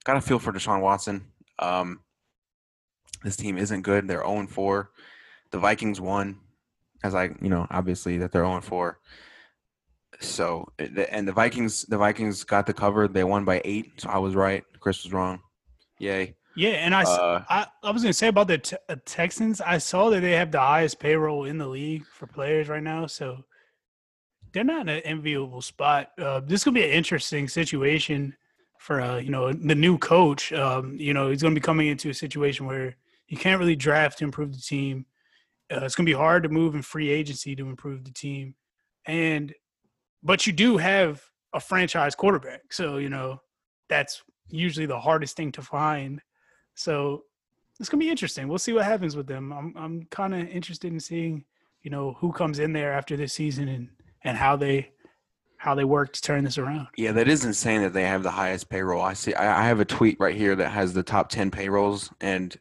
got 0.03 0.15
to 0.15 0.21
feel 0.21 0.39
for 0.39 0.51
Deshaun 0.51 0.81
Watson. 0.81 1.25
Um, 1.59 1.99
this 3.23 3.35
team 3.35 3.57
isn't 3.59 3.83
good. 3.83 4.07
They're 4.07 4.25
0 4.25 4.47
4. 4.47 4.89
The 5.51 5.59
Vikings 5.59 6.01
won, 6.01 6.39
as 7.03 7.13
I, 7.13 7.25
you 7.39 7.49
know, 7.49 7.67
obviously 7.69 8.17
that 8.17 8.31
they're 8.31 8.45
0 8.45 8.61
4. 8.61 8.99
So, 10.19 10.71
and 10.79 11.27
the 11.27 11.33
Vikings, 11.33 11.83
the 11.83 11.97
Vikings 11.97 12.43
got 12.43 12.65
the 12.65 12.73
cover. 12.73 13.07
They 13.07 13.23
won 13.23 13.45
by 13.45 13.61
eight. 13.65 14.01
So 14.01 14.09
I 14.09 14.17
was 14.17 14.35
right. 14.35 14.63
Chris 14.79 15.03
was 15.03 15.13
wrong. 15.13 15.39
Yay. 15.99 16.35
Yeah, 16.55 16.69
and 16.69 16.95
I, 16.95 17.03
Uh, 17.03 17.43
I, 17.49 17.67
I 17.83 17.91
was 17.91 18.01
gonna 18.01 18.13
say 18.13 18.27
about 18.27 18.47
the 18.47 18.57
te- 18.57 18.77
uh, 18.87 18.95
Texans. 19.05 19.59
I 19.59 19.77
saw 19.77 20.09
that 20.09 20.21
they 20.21 20.31
have 20.31 20.51
the 20.51 20.59
highest 20.59 20.99
payroll 20.99 21.45
in 21.45 21.57
the 21.57 21.67
league 21.67 22.05
for 22.05 22.27
players 22.27 22.69
right 22.69 22.83
now, 22.83 23.07
so 23.07 23.43
they're 24.53 24.63
not 24.63 24.81
in 24.81 24.89
an 24.89 25.01
enviable 25.01 25.61
spot. 25.61 26.11
Uh, 26.17 26.39
this 26.39 26.63
could 26.63 26.73
be 26.73 26.83
an 26.83 26.91
interesting 26.91 27.49
situation 27.49 28.35
for 28.79 29.01
uh, 29.01 29.17
you 29.17 29.31
know 29.31 29.51
the 29.51 29.75
new 29.75 29.97
coach. 29.97 30.53
Um, 30.53 30.95
you 30.95 31.13
know, 31.13 31.29
he's 31.29 31.41
gonna 31.41 31.55
be 31.55 31.61
coming 31.61 31.87
into 31.87 32.09
a 32.09 32.13
situation 32.13 32.65
where 32.65 32.95
you 33.27 33.35
can't 33.37 33.59
really 33.59 33.75
draft 33.75 34.19
to 34.19 34.23
improve 34.23 34.53
the 34.53 34.61
team. 34.61 35.05
Uh, 35.69 35.81
it's 35.83 35.95
gonna 35.95 36.05
be 36.05 36.13
hard 36.13 36.43
to 36.43 36.49
move 36.49 36.73
in 36.73 36.81
free 36.81 37.09
agency 37.09 37.53
to 37.57 37.67
improve 37.67 38.05
the 38.05 38.11
team, 38.13 38.55
and 39.05 39.53
but 40.25 40.47
you 40.47 40.51
do 40.51 40.77
have 40.77 41.23
a 41.53 41.59
franchise 41.59 42.15
quarterback, 42.15 42.73
so 42.73 42.97
you 42.97 43.09
know 43.09 43.39
that's 43.87 44.23
usually 44.49 44.87
the 44.87 44.99
hardest 44.99 45.37
thing 45.37 45.51
to 45.53 45.61
find. 45.61 46.21
So 46.73 47.23
it's 47.79 47.87
gonna 47.87 48.03
be 48.03 48.09
interesting. 48.09 48.47
We'll 48.47 48.57
see 48.57 48.73
what 48.73 48.83
happens 48.85 49.15
with 49.15 49.27
them. 49.27 49.53
I'm 49.53 49.73
I'm 49.77 50.03
kind 50.09 50.33
of 50.33 50.49
interested 50.49 50.91
in 50.91 50.99
seeing, 50.99 51.45
you 51.83 51.91
know, 51.91 52.13
who 52.19 52.31
comes 52.33 52.59
in 52.59 52.73
there 52.73 52.91
after 52.91 53.15
this 53.15 53.33
season 53.33 53.69
and 53.69 53.89
and 54.23 54.35
how 54.35 54.55
they 54.55 54.91
how 55.57 55.75
they 55.75 55.85
work 55.85 56.11
to 56.13 56.21
turn 56.21 56.43
this 56.43 56.57
around. 56.57 56.87
Yeah, 56.97 57.11
that 57.13 57.27
is 57.27 57.45
insane 57.45 57.81
that 57.83 57.93
they 57.93 58.03
have 58.03 58.23
the 58.23 58.31
highest 58.31 58.69
payroll. 58.69 59.01
I 59.01 59.13
see. 59.13 59.33
I, 59.33 59.63
I 59.63 59.67
have 59.67 59.79
a 59.79 59.85
tweet 59.85 60.19
right 60.19 60.35
here 60.35 60.55
that 60.55 60.69
has 60.69 60.93
the 60.93 61.03
top 61.03 61.29
ten 61.29 61.51
payrolls, 61.51 62.11
and 62.19 62.55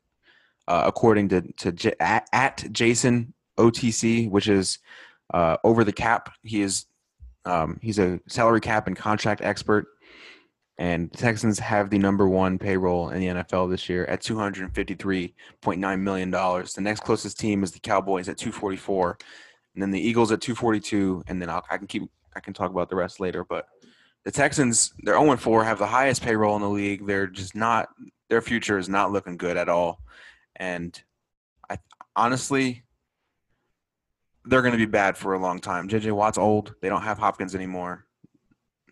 uh, 0.69 0.85
according 0.87 1.29
to 1.31 1.41
to 1.59 1.73
J, 1.73 1.95
at, 1.99 2.29
at 2.33 2.65
Jason 2.73 3.33
OTC, 3.59 4.31
which 4.31 4.49
is 4.49 4.79
uh, 5.33 5.57
over 5.65 5.83
the 5.83 5.93
cap, 5.93 6.31
he 6.43 6.61
is 6.61 6.87
um, 7.45 7.79
he's 7.83 7.99
a 7.99 8.21
salary 8.29 8.61
cap 8.61 8.87
and 8.87 8.97
contract 8.97 9.43
expert, 9.43 9.87
and 10.79 11.11
the 11.11 11.19
Texans 11.19 11.59
have 11.59 11.91
the 11.91 11.99
number 11.99 12.29
one 12.29 12.59
payroll 12.59 13.11
in 13.11 13.21
the 13.21 13.27
NFL 13.27 13.71
this 13.71 13.89
year 13.89 14.05
at 14.07 14.21
two 14.21 14.37
hundred 14.37 14.75
fifty 14.75 14.95
three 14.95 15.35
point 15.61 15.81
nine 15.81 16.03
million 16.03 16.31
dollars. 16.31 16.73
The 16.73 16.81
next 16.81 17.01
closest 17.01 17.39
team 17.39 17.63
is 17.63 17.73
the 17.73 17.81
Cowboys 17.81 18.29
at 18.29 18.39
two 18.39 18.53
forty 18.53 18.77
four, 18.77 19.19
and 19.75 19.83
then 19.83 19.91
the 19.91 20.01
Eagles 20.01 20.33
at 20.33 20.41
two 20.41 20.55
forty 20.55 20.81
two, 20.81 21.23
and 21.27 21.41
then 21.41 21.51
I'll, 21.51 21.65
I 21.71 21.79
can 21.79 21.87
keep 21.87 22.11
I 22.37 22.41
can 22.41 22.55
talk 22.55 22.71
about 22.71 22.89
the 22.89 22.97
rest 22.97 23.21
later, 23.21 23.45
but 23.45 23.69
the 24.25 24.31
Texans, 24.31 24.93
they're 25.01 25.19
0 25.19 25.37
4, 25.37 25.65
have 25.65 25.79
the 25.79 25.87
highest 25.87 26.23
payroll 26.23 26.57
in 26.57 26.63
the 26.63 26.69
league. 26.69 27.07
They're 27.07 27.27
just 27.27 27.55
not, 27.55 27.89
their 28.31 28.41
future 28.41 28.79
is 28.79 28.89
not 28.89 29.13
looking 29.13 29.37
good 29.37 29.57
at 29.57 29.69
all. 29.69 30.01
And 30.57 30.99
I 31.69 31.79
honestly, 32.17 32.84
they're 34.45 34.63
going 34.63 34.73
to 34.73 34.79
be 34.79 34.87
bad 34.87 35.17
for 35.17 35.35
a 35.35 35.39
long 35.39 35.61
time. 35.61 35.89
JJ 35.89 36.13
Watt's 36.13 36.39
old. 36.39 36.75
They 36.81 36.89
don't 36.89 37.03
have 37.03 37.19
Hopkins 37.19 37.55
anymore. 37.55 38.07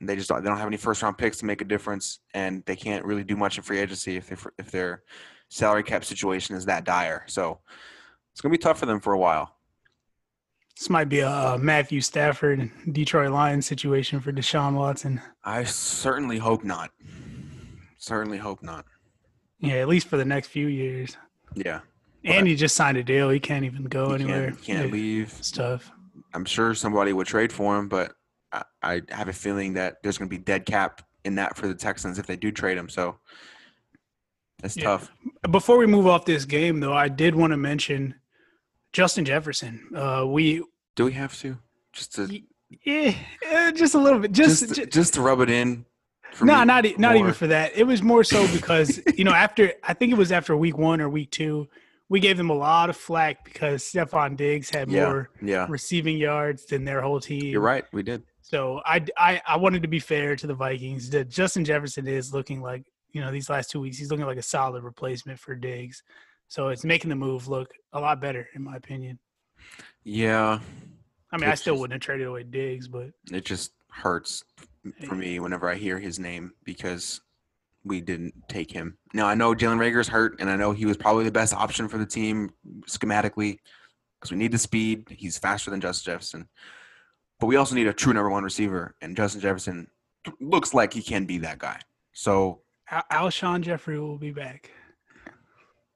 They 0.01 0.17
just 0.17 0.29
don't, 0.29 0.43
they 0.43 0.49
don't 0.49 0.59
have 0.59 0.67
any 0.67 0.77
first 0.77 1.03
round 1.03 1.19
picks 1.19 1.39
to 1.39 1.45
make 1.45 1.61
a 1.61 1.65
difference, 1.65 2.21
and 2.35 2.65
they 2.67 2.75
can't 2.75 3.05
really 3.05 3.23
do 3.23 3.37
much 3.37 3.57
in 3.57 3.63
free 3.63 3.79
agency 3.79 4.17
if 4.17 4.29
they 4.29 4.37
if 4.59 4.71
their 4.71 5.03
salary 5.49 5.83
cap 5.83 6.05
situation 6.05 6.57
is 6.57 6.65
that 6.67 6.85
dire. 6.85 7.25
So 7.29 7.61
it's 8.33 8.41
going 8.41 8.53
to 8.53 8.59
be 8.59 8.63
tough 8.63 8.79
for 8.79 8.87
them 8.87 9.01
for 9.01 9.13
a 9.13 9.19
while. 9.19 9.57
This 10.77 10.89
might 10.91 11.09
be 11.09 11.21
a 11.21 11.59
Matthew 11.61 12.01
Stafford 12.01 12.71
Detroit 12.91 13.31
Lions 13.31 13.67
situation 13.67 14.21
for 14.21 14.33
Deshaun 14.33 14.75
Watson. 14.75 15.21
I 15.45 15.65
certainly 15.65 16.39
hope 16.39 16.65
not. 16.65 16.91
Certainly 17.99 18.39
hope 18.39 18.63
not. 18.63 18.87
Yeah, 19.61 19.75
at 19.75 19.89
least 19.89 20.09
for 20.09 20.17
the 20.17 20.25
next 20.25 20.49
few 20.49 20.67
years. 20.67 21.17
Yeah. 21.55 21.81
And 22.25 22.47
he 22.47 22.55
just 22.55 22.75
signed 22.77 22.97
a 22.99 23.03
deal. 23.03 23.31
He 23.31 23.41
can't 23.41 23.65
even 23.65 23.85
go 23.85 24.09
He 24.09 24.15
anywhere. 24.23 24.47
can't, 24.51 24.63
can't 24.63 24.87
Yeah, 24.87 24.93
leave. 24.93 25.33
Stuff. 25.41 25.91
I'm 26.35 26.45
sure 26.45 26.75
somebody 26.75 27.13
would 27.13 27.27
trade 27.27 27.53
for 27.53 27.77
him, 27.79 27.89
but 27.89 28.13
I, 28.53 28.63
I 28.83 29.03
have 29.11 29.29
a 29.29 29.33
feeling 29.33 29.75
that 29.75 30.03
there's 30.03 30.19
going 30.19 30.29
to 30.29 30.37
be 30.37 30.43
dead 30.43 30.67
cap 30.67 31.03
in 31.25 31.35
that 31.37 31.57
for 31.57 31.67
the 31.69 31.75
Texans 31.75 32.19
if 32.19 32.27
they 32.27 32.37
do 32.37 32.51
trade 32.53 32.77
him. 32.79 32.89
So 32.89 33.17
that's 34.61 34.77
Yeah. 34.77 34.85
tough. 34.85 35.11
Before 35.51 35.79
we 35.79 35.87
move 35.87 36.07
off 36.07 36.25
this 36.25 36.45
game, 36.45 36.81
though, 36.81 36.93
I 36.95 37.09
did 37.09 37.35
want 37.35 37.53
to 37.53 37.57
mention 37.57 38.15
Justin 38.93 39.25
Jefferson. 39.25 39.89
Uh, 39.95 40.25
we, 40.27 40.63
Do 40.97 41.05
we 41.07 41.13
have 41.13 41.37
to? 41.41 41.59
Just 41.93 42.15
to 42.15 42.41
yeah, 42.85 43.15
eh, 43.45 43.71
just 43.73 43.95
a 43.95 43.99
little 43.99 44.19
bit. 44.19 44.33
Just, 44.33 44.61
just, 44.63 44.75
ju- 44.75 44.87
just, 44.87 45.15
to 45.15 45.21
rub 45.21 45.41
it 45.41 45.51
in. 45.51 45.85
No, 46.41 46.59
me 46.61 46.65
not 46.65 46.87
e- 46.87 46.95
not 46.97 47.17
even 47.17 47.35
for 47.35 47.47
that. 47.49 47.73
It 47.77 47.85
was 47.87 48.01
more 48.03 48.25
so 48.25 48.51
because 48.51 48.99
you 49.15 49.25
know 49.25 49.33
after 49.33 49.75
I 49.83 49.93
think 49.93 50.11
it 50.11 50.17
was 50.17 50.33
after 50.33 50.57
week 50.57 50.79
one 50.79 51.03
or 51.03 51.11
week 51.11 51.31
two, 51.31 51.69
we 52.13 52.21
gave 52.21 52.37
them 52.37 52.51
a 52.51 52.55
lot 52.55 52.91
of 52.91 52.97
flack 52.97 53.43
because 53.43 53.83
Stefon 53.83 54.37
Diggs 54.37 54.69
had 54.69 54.91
Yeah. 54.91 55.07
more 55.07 55.31
Yeah, 55.41 55.67
receiving 55.71 56.19
yards 56.19 56.67
than 56.67 56.85
their 56.85 57.01
whole 57.01 57.19
team. 57.19 57.47
you're 57.47 57.63
right. 57.63 57.85
We 57.91 58.03
did. 58.03 58.23
So 58.43 58.83
I, 58.85 59.03
I 59.17 59.41
I 59.47 59.57
wanted 59.57 59.81
to 59.83 59.89
be 59.89 59.99
fair 59.99 60.37
to 60.37 60.47
the 60.47 60.55
Vikings. 60.55 61.09
That 61.11 61.31
Justin 61.31 61.65
Jefferson 61.65 62.07
is 62.07 62.35
looking 62.35 62.61
like 62.61 62.85
you 63.13 63.23
know 63.23 63.33
these 63.33 63.49
last 63.49 63.71
two 63.71 63.81
weeks 63.81 63.97
he's 63.97 64.11
looking 64.11 64.27
like 64.27 64.37
a 64.37 64.43
solid 64.43 64.83
replacement 64.85 65.39
for 65.41 65.55
Diggs. 65.55 66.03
So 66.49 66.69
it's 66.69 66.85
making 66.85 67.09
the 67.09 67.17
move 67.17 67.49
look 67.49 67.73
a 67.95 68.01
lot 68.01 68.21
better 68.21 68.47
in 68.55 68.63
my 68.63 68.77
opinion. 68.77 69.19
Yeah, 70.05 70.61
I 71.31 71.37
mean, 71.39 71.49
I 71.49 71.55
still 71.55 71.75
just- 71.75 71.81
wouldn't 71.81 71.95
have 71.95 72.03
traded 72.03 72.27
away 72.27 72.43
Diggs, 72.43 72.89
but 72.89 73.11
it 73.31 73.47
just 73.47 73.73
hurts 73.91 74.45
for 75.09 75.15
me 75.15 75.41
whenever 75.41 75.67
I 75.71 75.77
hear 75.77 75.99
his 75.99 76.19
name 76.19 76.53
because 76.65 77.23
we 77.85 78.01
didn't 78.01 78.35
take 78.49 78.71
him. 78.71 78.97
Now 79.15 79.27
I 79.27 79.35
know 79.35 79.55
Jalen 79.55 79.79
Reagor's 79.79 80.09
hurt, 80.09 80.41
and 80.41 80.49
I 80.49 80.57
know 80.57 80.73
he 80.73 80.87
was 80.87 80.97
probably 80.97 81.25
the 81.25 81.33
best 81.33 81.55
option 81.55 81.89
for 81.89 81.99
the 81.99 82.07
team 82.07 82.53
schematically 82.87 83.59
because 84.21 84.31
we 84.31 84.39
need 84.39 84.53
the 84.53 84.59
speed. 84.59 85.07
He's 85.11 85.39
faster 85.39 85.71
than 85.71 85.81
Justin 85.81 86.13
Jefferson, 86.13 86.49
but 87.41 87.47
we 87.47 87.57
also 87.57 87.75
need 87.75 87.87
a 87.87 87.93
true 87.93 88.13
number 88.13 88.31
one 88.31 88.45
receiver, 88.45 88.95
and 89.01 89.17
Justin 89.17 89.41
Jefferson 89.41 89.89
looks 90.41 90.73
like 90.75 90.93
he 90.93 91.03
can 91.03 91.25
be 91.25 91.39
that 91.39 91.59
guy. 91.59 91.81
So 92.13 92.61
Al- 92.91 93.05
Alshon 93.11 93.63
Jeffery 93.63 93.99
will 93.99 94.19
be 94.19 94.31
back. 94.31 94.71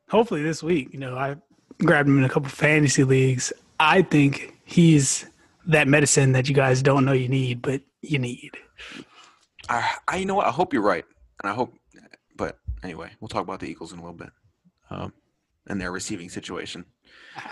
Hopefully 0.08 0.42
this 0.42 0.62
week. 0.62 0.92
You 0.92 1.00
know, 1.00 1.16
I 1.16 1.36
grabbed 1.84 2.08
him 2.08 2.18
in 2.18 2.24
a 2.24 2.28
couple 2.28 2.48
fantasy 2.48 3.04
leagues. 3.04 3.52
I 3.78 4.02
think 4.02 4.56
he's 4.64 5.26
that 5.66 5.88
medicine 5.88 6.32
that 6.32 6.48
you 6.48 6.54
guys 6.54 6.82
don't 6.82 7.04
know 7.04 7.12
you 7.12 7.28
need, 7.28 7.60
but 7.60 7.82
you 8.02 8.18
need. 8.18 8.52
I, 9.68 9.94
I, 10.08 10.16
you 10.18 10.26
know 10.26 10.36
what? 10.36 10.46
I 10.46 10.50
hope 10.50 10.72
you're 10.72 10.82
right, 10.82 11.04
I 11.46 11.54
hope. 11.54 11.74
But 12.36 12.58
anyway, 12.82 13.10
we'll 13.20 13.28
talk 13.28 13.42
about 13.42 13.60
the 13.60 13.68
Eagles 13.68 13.92
in 13.92 13.98
a 13.98 14.02
little 14.02 14.16
bit, 14.16 14.30
um, 14.90 15.12
and 15.66 15.80
their 15.80 15.92
receiving 15.92 16.28
situation. 16.28 16.84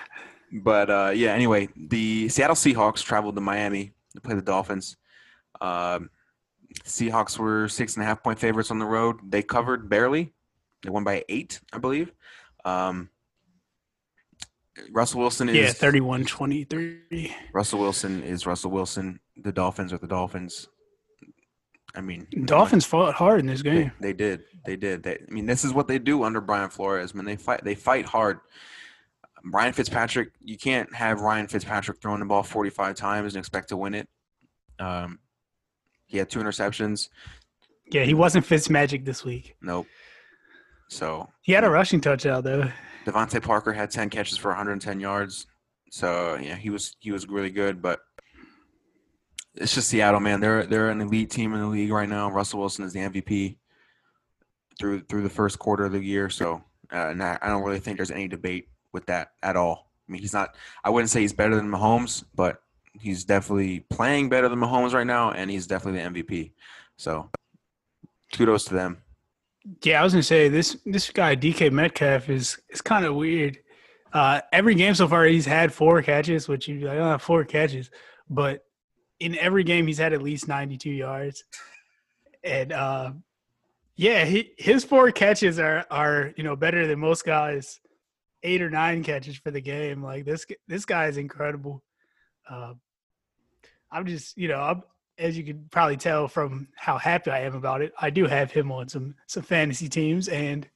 But 0.52 0.88
uh, 0.88 1.10
yeah, 1.12 1.32
anyway, 1.32 1.68
the 1.74 2.28
Seattle 2.28 2.54
Seahawks 2.54 3.02
traveled 3.02 3.34
to 3.34 3.40
Miami 3.40 3.92
to 4.14 4.20
play 4.20 4.36
the 4.36 4.42
Dolphins. 4.42 4.96
Um, 5.60 6.10
Seahawks 6.84 7.38
were 7.38 7.66
six 7.68 7.96
and 7.96 8.04
a 8.04 8.06
half 8.06 8.22
point 8.22 8.38
favorites 8.38 8.70
on 8.70 8.78
the 8.78 8.84
road. 8.86 9.16
They 9.28 9.42
covered 9.42 9.88
barely. 9.88 10.32
They 10.84 10.90
won 10.90 11.02
by 11.02 11.24
eight, 11.28 11.60
I 11.72 11.78
believe. 11.78 12.12
Um, 12.64 13.08
Russell 14.92 15.20
Wilson 15.20 15.48
is 15.48 15.56
Yeah, 15.56 15.72
31 15.72 16.24
23. 16.24 17.34
Russell 17.52 17.80
Wilson 17.80 18.22
is 18.22 18.46
Russell 18.46 18.70
Wilson. 18.70 19.18
The 19.36 19.52
Dolphins 19.52 19.92
are 19.92 19.98
the 19.98 20.06
Dolphins. 20.06 20.68
I 21.94 22.00
mean, 22.00 22.26
Dolphins 22.44 22.84
fought 22.84 23.14
hard 23.14 23.40
in 23.40 23.46
this 23.46 23.62
game. 23.62 23.92
they 24.00 24.12
did. 24.12 24.44
They 24.66 24.76
did. 24.76 25.02
They, 25.02 25.14
I 25.16 25.30
mean, 25.32 25.46
this 25.46 25.64
is 25.64 25.72
what 25.72 25.86
they 25.86 25.98
do 25.98 26.24
under 26.24 26.40
Brian 26.40 26.70
Flores. 26.70 27.14
Man, 27.14 27.24
they 27.24 27.36
fight. 27.36 27.62
They 27.64 27.74
fight 27.74 28.04
hard. 28.04 28.40
Ryan 29.44 29.72
Fitzpatrick. 29.72 30.30
You 30.42 30.56
can't 30.58 30.92
have 30.94 31.20
Ryan 31.20 31.46
Fitzpatrick 31.46 32.00
throwing 32.00 32.20
the 32.20 32.26
ball 32.26 32.42
45 32.42 32.94
times 32.96 33.34
and 33.34 33.40
expect 33.40 33.68
to 33.68 33.76
win 33.76 33.94
it. 33.94 34.08
Um, 34.78 35.18
he 36.06 36.18
had 36.18 36.30
two 36.30 36.40
interceptions. 36.40 37.10
Yeah, 37.90 38.04
he 38.04 38.14
wasn't 38.14 38.46
Fitzmagic 38.46 39.04
this 39.04 39.24
week. 39.24 39.54
Nope. 39.60 39.86
So 40.88 41.28
He 41.42 41.52
had 41.52 41.64
a 41.64 41.70
rushing 41.70 42.00
touchdown 42.00 42.42
though. 42.42 42.70
DeVante 43.06 43.42
Parker 43.42 43.72
had 43.72 43.90
10 43.90 44.10
catches 44.10 44.38
for 44.38 44.48
110 44.48 45.00
yards. 45.00 45.46
So 45.90 46.36
yeah, 46.36 46.56
he 46.56 46.70
was 46.70 46.96
he 47.00 47.12
was 47.12 47.28
really 47.28 47.50
good, 47.50 47.80
but 47.82 48.00
it's 49.56 49.74
just 49.74 49.88
Seattle, 49.88 50.20
man. 50.20 50.40
They're 50.40 50.66
they're 50.66 50.90
an 50.90 51.00
elite 51.00 51.30
team 51.30 51.54
in 51.54 51.60
the 51.60 51.66
league 51.66 51.92
right 51.92 52.08
now. 52.08 52.30
Russell 52.30 52.60
Wilson 52.60 52.84
is 52.84 52.92
the 52.92 53.00
MVP 53.00 53.56
through 54.78 55.00
through 55.02 55.22
the 55.22 55.30
first 55.30 55.58
quarter 55.58 55.84
of 55.84 55.92
the 55.92 56.00
year. 56.00 56.28
So 56.28 56.62
uh, 56.92 57.08
and 57.08 57.22
I, 57.22 57.38
I 57.42 57.48
don't 57.48 57.62
really 57.62 57.80
think 57.80 57.96
there's 57.96 58.10
any 58.10 58.28
debate 58.28 58.68
with 58.92 59.06
that 59.06 59.32
at 59.42 59.56
all. 59.56 59.90
I 60.08 60.12
mean, 60.12 60.20
he's 60.20 60.32
not. 60.32 60.54
I 60.84 60.90
wouldn't 60.90 61.10
say 61.10 61.20
he's 61.20 61.32
better 61.32 61.56
than 61.56 61.68
Mahomes, 61.68 62.24
but 62.34 62.62
he's 63.00 63.24
definitely 63.24 63.80
playing 63.80 64.28
better 64.28 64.48
than 64.48 64.60
Mahomes 64.60 64.92
right 64.92 65.06
now, 65.06 65.32
and 65.32 65.50
he's 65.50 65.66
definitely 65.66 66.02
the 66.02 66.22
MVP. 66.22 66.52
So 66.96 67.30
kudos 68.32 68.64
to 68.66 68.74
them. 68.74 68.98
Yeah, 69.82 70.00
I 70.00 70.04
was 70.04 70.12
gonna 70.12 70.22
say 70.22 70.48
this 70.48 70.76
this 70.84 71.10
guy 71.10 71.34
DK 71.34 71.72
Metcalf 71.72 72.28
is 72.28 72.58
is 72.68 72.82
kind 72.82 73.04
of 73.04 73.14
weird. 73.14 73.58
Uh, 74.12 74.40
every 74.52 74.74
game 74.74 74.94
so 74.94 75.08
far 75.08 75.24
he's 75.24 75.46
had 75.46 75.72
four 75.72 76.00
catches, 76.02 76.46
which 76.46 76.68
you'd 76.68 76.80
be 76.80 76.86
like, 76.86 76.98
oh, 76.98 77.18
four 77.18 77.44
catches, 77.44 77.90
but 78.30 78.64
in 79.20 79.36
every 79.38 79.64
game 79.64 79.86
he's 79.86 79.98
had 79.98 80.12
at 80.12 80.22
least 80.22 80.48
92 80.48 80.90
yards. 80.90 81.44
And 82.42 82.72
uh, 82.72 83.12
yeah, 83.96 84.24
he, 84.24 84.52
his 84.58 84.84
four 84.84 85.10
catches 85.12 85.58
are 85.58 85.86
are 85.90 86.32
you 86.36 86.44
know 86.44 86.56
better 86.56 86.86
than 86.86 86.98
most 86.98 87.24
guys 87.24 87.80
eight 88.42 88.60
or 88.60 88.70
nine 88.70 89.02
catches 89.02 89.36
for 89.36 89.50
the 89.50 89.60
game. 89.60 90.02
Like 90.02 90.24
this 90.24 90.46
this 90.68 90.84
guy 90.84 91.06
is 91.06 91.16
incredible. 91.16 91.82
Uh, 92.48 92.74
I'm 93.90 94.06
just 94.06 94.36
you 94.36 94.48
know 94.48 94.60
I'm, 94.60 94.82
as 95.18 95.38
you 95.38 95.44
can 95.44 95.66
probably 95.70 95.96
tell 95.96 96.28
from 96.28 96.68
how 96.76 96.98
happy 96.98 97.30
I 97.30 97.40
am 97.40 97.54
about 97.54 97.82
it, 97.82 97.92
I 97.98 98.10
do 98.10 98.26
have 98.26 98.50
him 98.50 98.70
on 98.70 98.88
some 98.88 99.14
some 99.26 99.42
fantasy 99.42 99.88
teams, 99.88 100.28
and 100.28 100.68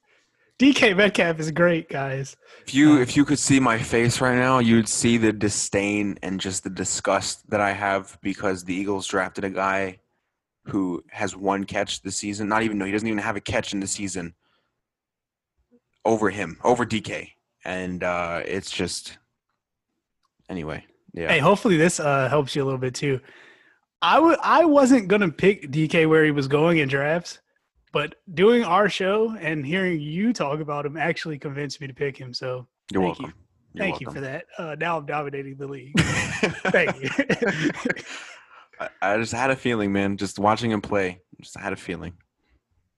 DK 0.59 0.97
Metcalf 0.97 1.39
is 1.39 1.51
great, 1.53 1.89
guys. 1.89 2.37
If 2.67 2.75
you 2.75 3.01
if 3.01 3.17
you 3.17 3.25
could 3.25 3.39
see 3.39 3.61
my 3.61 3.79
face 3.79 4.21
right 4.21 4.37
now, 4.37 4.59
you'd 4.59 4.89
see 4.89 5.17
the 5.17 5.33
disdain 5.33 6.19
and 6.23 6.41
just 6.41 6.65
the 6.65 6.71
disgust 6.71 7.49
that 7.51 7.61
I 7.61 7.73
have 7.73 8.19
because 8.23 8.65
the 8.65 8.75
Eagles 8.75 9.07
drafted 9.07 9.45
a 9.45 9.51
guy 9.51 10.01
who 10.65 11.05
has 11.11 11.37
one 11.37 11.65
catch 11.65 12.03
this 12.03 12.17
season. 12.17 12.49
Not 12.49 12.65
even 12.65 12.77
no, 12.77 12.85
he 12.85 12.93
doesn't 12.93 13.07
even 13.07 13.19
have 13.23 13.37
a 13.37 13.41
catch 13.41 13.73
in 13.73 13.79
the 13.81 13.87
season 13.87 14.35
over 16.05 16.29
him, 16.31 16.59
over 16.65 16.85
DK. 16.85 17.31
And 17.65 18.03
uh 18.03 18.43
it's 18.45 18.71
just 18.71 19.17
anyway. 20.49 20.85
Yeah. 21.15 21.29
Hey, 21.29 21.39
hopefully 21.39 21.77
this 21.77 22.01
uh, 22.01 22.29
helps 22.29 22.55
you 22.55 22.63
a 22.63 22.67
little 22.67 22.79
bit 22.79 22.95
too. 22.95 23.21
I 24.03 24.17
w- 24.17 24.37
I 24.43 24.65
wasn't 24.65 25.09
gonna 25.09 25.31
pick 25.31 25.71
DK 25.71 26.09
where 26.09 26.25
he 26.25 26.31
was 26.31 26.49
going 26.49 26.79
in 26.79 26.89
drafts, 26.89 27.41
but 27.93 28.17
doing 28.35 28.65
our 28.65 28.89
show 28.89 29.37
and 29.41 29.65
hearing 29.65 30.01
you 30.01 30.33
talk 30.33 30.61
about 30.61 30.87
him 30.87 30.97
actually 30.97 31.39
convinced 31.39 31.81
me 31.81 31.87
to 31.87 31.95
pick 31.95 32.17
him. 32.17 32.35
So 32.35 32.67
You're 32.93 33.03
thank 33.03 33.19
you. 33.19 33.25
welcome. 33.25 33.41
You're 33.75 33.85
thank 33.85 34.01
you 34.01 34.11
for 34.11 34.21
that. 34.21 34.47
Uh, 34.57 34.77
now 34.79 34.99
I'm 34.99 35.07
dominating 35.07 35.57
the 35.57 35.67
league. 35.67 35.99
Thank 36.01 37.03
you. 37.03 37.11
I, 38.81 38.89
I 39.03 39.17
just 39.19 39.33
had 39.33 39.51
a 39.51 39.57
feeling, 39.57 39.93
man. 39.93 40.17
Just 40.17 40.39
watching 40.39 40.71
him 40.71 40.81
play, 40.81 41.21
just 41.41 41.57
had 41.59 41.73
a 41.73 41.77
feeling. 41.77 42.15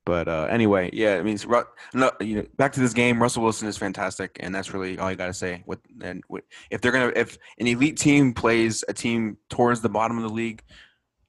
But 0.07 0.29
uh, 0.29 0.47
anyway, 0.51 0.91
yeah. 0.93 1.17
I 1.17 1.23
mean, 1.23 1.39
no, 1.95 2.11
you 2.21 2.37
know, 2.37 2.47
back 2.57 2.73
to 2.73 2.81
this 2.81 2.93
game. 2.93 3.21
Russell 3.21 3.43
Wilson 3.43 3.69
is 3.69 3.77
fantastic, 3.77 4.39
and 4.41 4.55
that's 4.55 4.73
really 4.73 4.99
all 4.99 5.11
you 5.11 5.17
got 5.17 5.27
to 5.27 5.35
say. 5.35 5.63
With 5.67 5.81
and 6.03 6.23
with, 6.29 6.45
if 6.71 6.81
they're 6.81 6.93
gonna, 6.93 7.13
if 7.15 7.37
an 7.59 7.67
elite 7.67 7.99
team 7.99 8.33
plays 8.33 8.83
a 8.89 8.95
team 8.95 9.37
towards 9.51 9.83
the 9.83 9.89
bottom 9.89 10.17
of 10.17 10.23
the 10.23 10.31
league, 10.31 10.63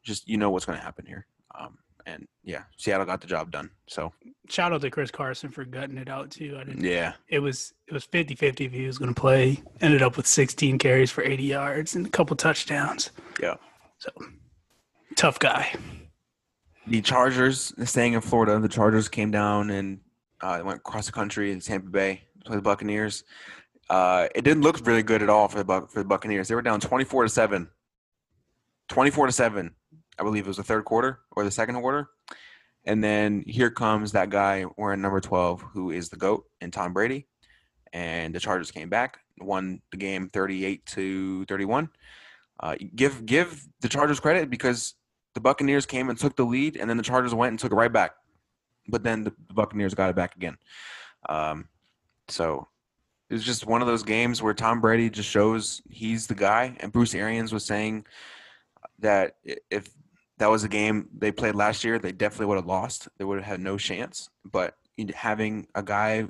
just 0.04 0.28
you 0.28 0.38
know 0.38 0.50
what's 0.50 0.65
gonna 0.65 0.80
happen 0.80 1.06
here. 1.06 1.28
Um, 1.54 1.78
and 2.12 2.28
yeah, 2.43 2.63
Seattle 2.78 3.06
got 3.06 3.21
the 3.21 3.28
job 3.28 3.52
done. 3.52 3.69
So 3.88 4.12
Shout 4.50 4.74
out 4.74 4.82
to 4.82 4.89
Chris 4.89 5.12
Carson 5.12 5.50
for 5.50 5.63
gutting 5.65 5.97
it 5.97 6.10
out 6.10 6.30
too. 6.32 6.58
I 6.60 6.63
didn't. 6.65 6.84
yeah, 6.84 7.13
It 7.30 7.39
was 7.39 7.74
it 7.88 7.93
was 7.93 8.06
50-50 8.08 8.65
if 8.65 8.71
he 8.71 8.86
was 8.86 8.97
going 8.97 9.13
to 9.13 9.19
play. 9.19 9.62
Ended 9.82 10.02
up 10.02 10.17
with 10.17 10.28
16 10.28 10.78
carries 10.80 11.10
for 11.12 11.24
80 11.24 11.43
yards 11.43 11.95
and 11.95 12.06
a 12.06 12.10
couple 12.10 12.36
touchdowns. 12.36 13.12
yeah. 13.41 13.56
So 14.00 14.10
tough 15.15 15.38
guy. 15.39 15.74
the 16.88 17.02
Chargers 17.02 17.73
staying 17.90 18.13
in 18.13 18.21
Florida. 18.21 18.60
The 18.60 18.67
Chargers 18.67 19.08
came 19.10 19.29
down 19.31 19.69
and 19.69 20.00
uh, 20.42 20.62
went 20.65 20.77
across 20.79 21.06
the 21.06 21.12
country 21.12 21.52
in 21.52 21.60
Tampa 21.60 21.90
Bay 21.90 22.21
to 22.40 22.46
play 22.46 22.56
the 22.56 22.62
Buccaneers. 22.63 23.23
Uh, 23.90 24.27
it 24.33 24.42
didn't 24.44 24.63
look 24.63 24.85
really 24.88 25.04
good 25.04 25.21
at 25.21 25.29
all 25.29 25.48
for 25.48 25.58
the 25.60 25.65
Buc- 25.65 25.92
for 25.92 26.00
the 26.00 26.06
Buccaneers. 26.08 26.48
They 26.48 26.56
were 26.56 26.62
down 26.63 26.79
twenty 26.79 27.04
four 27.04 27.23
to 27.23 27.29
seven. 27.29 27.69
Twenty 28.88 29.12
four 29.12 29.25
to 29.27 29.31
seven, 29.31 29.75
I 30.19 30.23
believe 30.23 30.45
it 30.45 30.47
was 30.47 30.57
the 30.57 30.63
third 30.63 30.85
quarter 30.85 31.19
or 31.31 31.43
the 31.43 31.51
second 31.51 31.75
quarter. 31.81 32.09
And 32.85 33.03
then 33.03 33.43
here 33.47 33.69
comes 33.69 34.12
that 34.12 34.29
guy 34.29 34.65
wearing 34.77 35.01
number 35.01 35.21
twelve, 35.21 35.62
who 35.62 35.91
is 35.91 36.09
the 36.09 36.17
goat, 36.17 36.45
and 36.62 36.73
Tom 36.73 36.93
Brady. 36.93 37.27
And 37.93 38.33
the 38.33 38.39
Chargers 38.39 38.71
came 38.71 38.89
back, 38.89 39.19
won 39.39 39.81
the 39.91 39.97
game 39.97 40.29
thirty 40.29 40.65
eight 40.65 40.85
to 40.87 41.45
thirty 41.45 41.65
one. 41.65 41.89
Uh, 42.59 42.75
give 42.95 43.25
give 43.25 43.67
the 43.81 43.89
Chargers 43.89 44.19
credit 44.19 44.49
because 44.49 44.95
the 45.33 45.41
Buccaneers 45.41 45.85
came 45.85 46.09
and 46.09 46.17
took 46.17 46.35
the 46.35 46.43
lead, 46.45 46.75
and 46.75 46.89
then 46.89 46.97
the 46.97 47.03
Chargers 47.03 47.33
went 47.33 47.51
and 47.51 47.59
took 47.59 47.71
it 47.71 47.75
right 47.75 47.91
back. 47.93 48.12
but 48.87 49.03
then 49.03 49.23
the 49.23 49.33
Buccaneers 49.53 49.93
got 49.93 50.09
it 50.09 50.15
back 50.15 50.35
again. 50.35 50.57
Um, 51.29 51.67
so 52.27 52.67
it 53.29 53.33
was 53.33 53.43
just 53.43 53.65
one 53.65 53.81
of 53.81 53.87
those 53.87 54.03
games 54.03 54.41
where 54.41 54.53
Tom 54.53 54.81
Brady 54.81 55.09
just 55.09 55.29
shows 55.29 55.81
he's 55.89 56.27
the 56.27 56.35
guy. 56.35 56.75
And 56.79 56.91
Bruce 56.91 57.15
Arians 57.15 57.53
was 57.53 57.65
saying 57.65 58.05
that 58.99 59.37
if 59.69 59.87
that 60.42 60.50
was 60.50 60.63
a 60.63 60.67
game 60.67 61.08
they 61.15 61.31
played 61.31 61.54
last 61.54 61.83
year, 61.83 62.00
they 62.00 62.12
definitely 62.12 62.48
would 62.48 62.56
have 62.56 62.65
lost. 62.65 63.08
They 63.19 63.25
would 63.25 63.37
have 63.37 63.46
had 63.46 63.60
no 63.60 63.77
chance. 63.77 64.27
But 64.44 64.75
having 65.13 65.67
a 65.75 65.83
guy, 65.83 66.29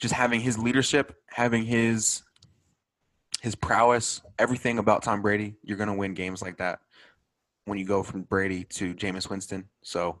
just 0.00 0.12
having 0.12 0.40
his 0.40 0.58
leadership, 0.58 1.14
having 1.28 1.64
his 1.64 2.24
his 3.40 3.54
prowess, 3.54 4.22
everything 4.40 4.80
about 4.80 5.04
Tom 5.04 5.22
Brady, 5.22 5.54
you're 5.62 5.76
gonna 5.76 5.94
win 5.94 6.14
games 6.14 6.42
like 6.42 6.56
that 6.56 6.80
when 7.64 7.78
you 7.78 7.84
go 7.84 8.02
from 8.02 8.22
Brady 8.22 8.64
to 8.70 8.92
Jameis 8.92 9.30
Winston. 9.30 9.68
So 9.82 10.20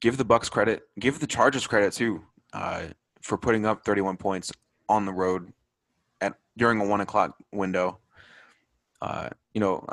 give 0.00 0.16
the 0.16 0.24
Bucks 0.24 0.48
credit, 0.48 0.84
give 0.96 1.18
the 1.18 1.26
Chargers 1.26 1.66
credit 1.66 1.92
too 1.92 2.22
uh, 2.52 2.84
for 3.20 3.36
putting 3.36 3.66
up 3.66 3.84
31 3.84 4.16
points 4.16 4.52
on 4.88 5.06
the 5.06 5.12
road 5.12 5.52
at 6.20 6.34
during 6.56 6.80
a 6.80 6.86
one 6.86 7.00
o'clock 7.00 7.36
window. 7.50 7.98
Uh, 9.02 9.28
you 9.54 9.60
know, 9.60 9.84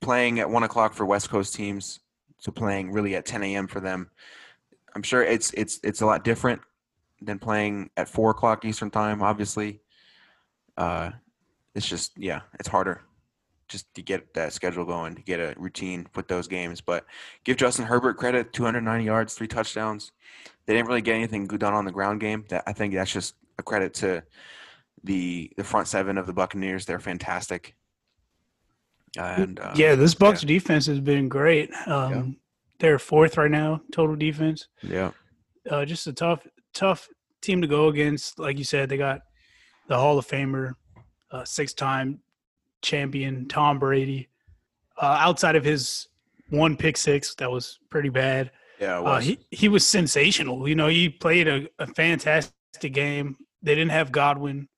playing 0.00 0.40
at 0.40 0.50
one 0.50 0.62
o'clock 0.62 0.94
for 0.94 1.06
West 1.06 1.30
Coast 1.30 1.54
teams 1.54 2.00
to 2.42 2.52
playing 2.52 2.92
really 2.92 3.16
at 3.16 3.26
10 3.26 3.42
a.m. 3.42 3.66
for 3.66 3.80
them. 3.80 4.10
I'm 4.94 5.02
sure 5.02 5.22
it's 5.22 5.52
it's 5.52 5.80
it's 5.82 6.00
a 6.00 6.06
lot 6.06 6.24
different 6.24 6.60
than 7.20 7.38
playing 7.38 7.90
at 7.96 8.08
four 8.08 8.30
o'clock 8.30 8.64
Eastern 8.64 8.90
time. 8.90 9.22
Obviously, 9.22 9.80
uh, 10.76 11.10
it's 11.74 11.86
just 11.86 12.12
yeah, 12.16 12.40
it's 12.58 12.68
harder 12.68 13.02
just 13.68 13.92
to 13.94 14.02
get 14.02 14.32
that 14.34 14.52
schedule 14.52 14.84
going, 14.84 15.14
to 15.16 15.22
get 15.22 15.40
a 15.40 15.54
routine 15.58 16.06
with 16.14 16.28
those 16.28 16.46
games. 16.46 16.80
But 16.80 17.04
give 17.44 17.56
Justin 17.56 17.84
Herbert 17.84 18.16
credit: 18.16 18.52
290 18.52 19.04
yards, 19.04 19.34
three 19.34 19.48
touchdowns. 19.48 20.12
They 20.66 20.74
didn't 20.74 20.88
really 20.88 21.02
get 21.02 21.14
anything 21.14 21.46
good 21.46 21.60
done 21.60 21.74
on 21.74 21.84
the 21.84 21.92
ground 21.92 22.20
game. 22.20 22.44
That 22.48 22.64
I 22.66 22.72
think 22.72 22.94
that's 22.94 23.12
just 23.12 23.34
a 23.58 23.62
credit 23.62 23.94
to 23.94 24.22
the 25.04 25.52
the 25.56 25.64
front 25.64 25.88
seven 25.88 26.18
of 26.18 26.26
the 26.26 26.32
Buccaneers. 26.32 26.86
They're 26.86 26.98
fantastic. 26.98 27.74
And 29.16 29.58
uh, 29.60 29.72
yeah, 29.74 29.94
this 29.94 30.14
Bucks 30.14 30.42
yeah. 30.42 30.48
defense 30.48 30.86
has 30.86 31.00
been 31.00 31.28
great. 31.28 31.70
Um, 31.86 32.12
yeah. 32.12 32.24
They're 32.78 32.98
fourth 32.98 33.36
right 33.36 33.50
now 33.50 33.80
total 33.92 34.16
defense. 34.16 34.68
Yeah, 34.82 35.12
uh, 35.70 35.84
just 35.84 36.06
a 36.06 36.12
tough 36.12 36.46
tough 36.74 37.08
team 37.40 37.62
to 37.62 37.66
go 37.66 37.88
against. 37.88 38.38
Like 38.38 38.58
you 38.58 38.64
said, 38.64 38.88
they 38.88 38.96
got 38.96 39.22
the 39.88 39.96
Hall 39.96 40.18
of 40.18 40.26
Famer, 40.26 40.74
uh, 41.30 41.44
six 41.44 41.72
time 41.72 42.20
champion 42.82 43.48
Tom 43.48 43.78
Brady. 43.78 44.28
Uh, 45.00 45.16
outside 45.20 45.56
of 45.56 45.64
his 45.64 46.08
one 46.50 46.76
pick 46.76 46.96
six, 46.96 47.34
that 47.36 47.50
was 47.50 47.78
pretty 47.90 48.08
bad. 48.08 48.50
Yeah, 48.80 49.00
uh, 49.00 49.20
he 49.20 49.38
he 49.50 49.68
was 49.68 49.86
sensational. 49.86 50.68
You 50.68 50.74
know, 50.74 50.88
he 50.88 51.08
played 51.08 51.48
a, 51.48 51.66
a 51.78 51.86
fantastic 51.86 52.92
game. 52.92 53.36
They 53.62 53.74
didn't 53.74 53.92
have 53.92 54.12
Godwin. 54.12 54.68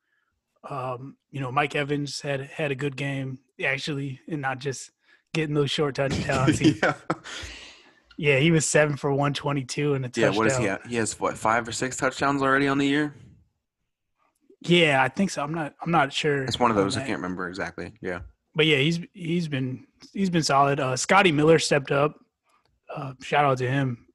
Um, 0.68 1.16
you 1.30 1.40
know, 1.40 1.50
Mike 1.50 1.74
Evans 1.74 2.20
had 2.20 2.42
had 2.42 2.70
a 2.70 2.76
good 2.76 2.96
game 2.96 3.38
actually, 3.64 4.20
and 4.28 4.40
not 4.42 4.58
just 4.58 4.90
getting 5.34 5.54
those 5.54 5.70
short 5.70 5.94
touchdowns. 5.96 6.58
He, 6.58 6.78
yeah. 6.82 6.94
yeah, 8.16 8.38
he 8.38 8.50
was 8.50 8.66
seven 8.66 8.96
for 8.96 9.12
one 9.12 9.34
twenty 9.34 9.64
two 9.64 9.94
and 9.94 10.04
a 10.04 10.08
touchdown. 10.08 10.32
Yeah, 10.32 10.38
what 10.38 10.46
is 10.46 10.56
he? 10.56 10.68
At? 10.68 10.86
He 10.86 10.96
has 10.96 11.18
what 11.18 11.36
five 11.36 11.66
or 11.66 11.72
six 11.72 11.96
touchdowns 11.96 12.42
already 12.42 12.68
on 12.68 12.78
the 12.78 12.86
year. 12.86 13.14
Yeah, 14.62 15.02
I 15.02 15.08
think 15.08 15.30
so. 15.30 15.42
I'm 15.42 15.54
not. 15.54 15.74
I'm 15.80 15.90
not 15.90 16.12
sure. 16.12 16.42
It's 16.42 16.58
one 16.58 16.70
of 16.70 16.76
those. 16.76 16.96
I 16.96 17.00
can't 17.00 17.18
remember 17.18 17.48
exactly. 17.48 17.92
Yeah. 18.00 18.20
But 18.54 18.66
yeah, 18.66 18.78
he's 18.78 19.00
he's 19.12 19.46
been 19.46 19.86
he's 20.12 20.30
been 20.30 20.42
solid. 20.42 20.80
Uh, 20.80 20.96
Scotty 20.96 21.30
Miller 21.30 21.58
stepped 21.58 21.92
up. 21.92 22.16
Uh, 22.94 23.12
shout 23.22 23.44
out 23.44 23.58
to 23.58 23.70
him. 23.70 24.06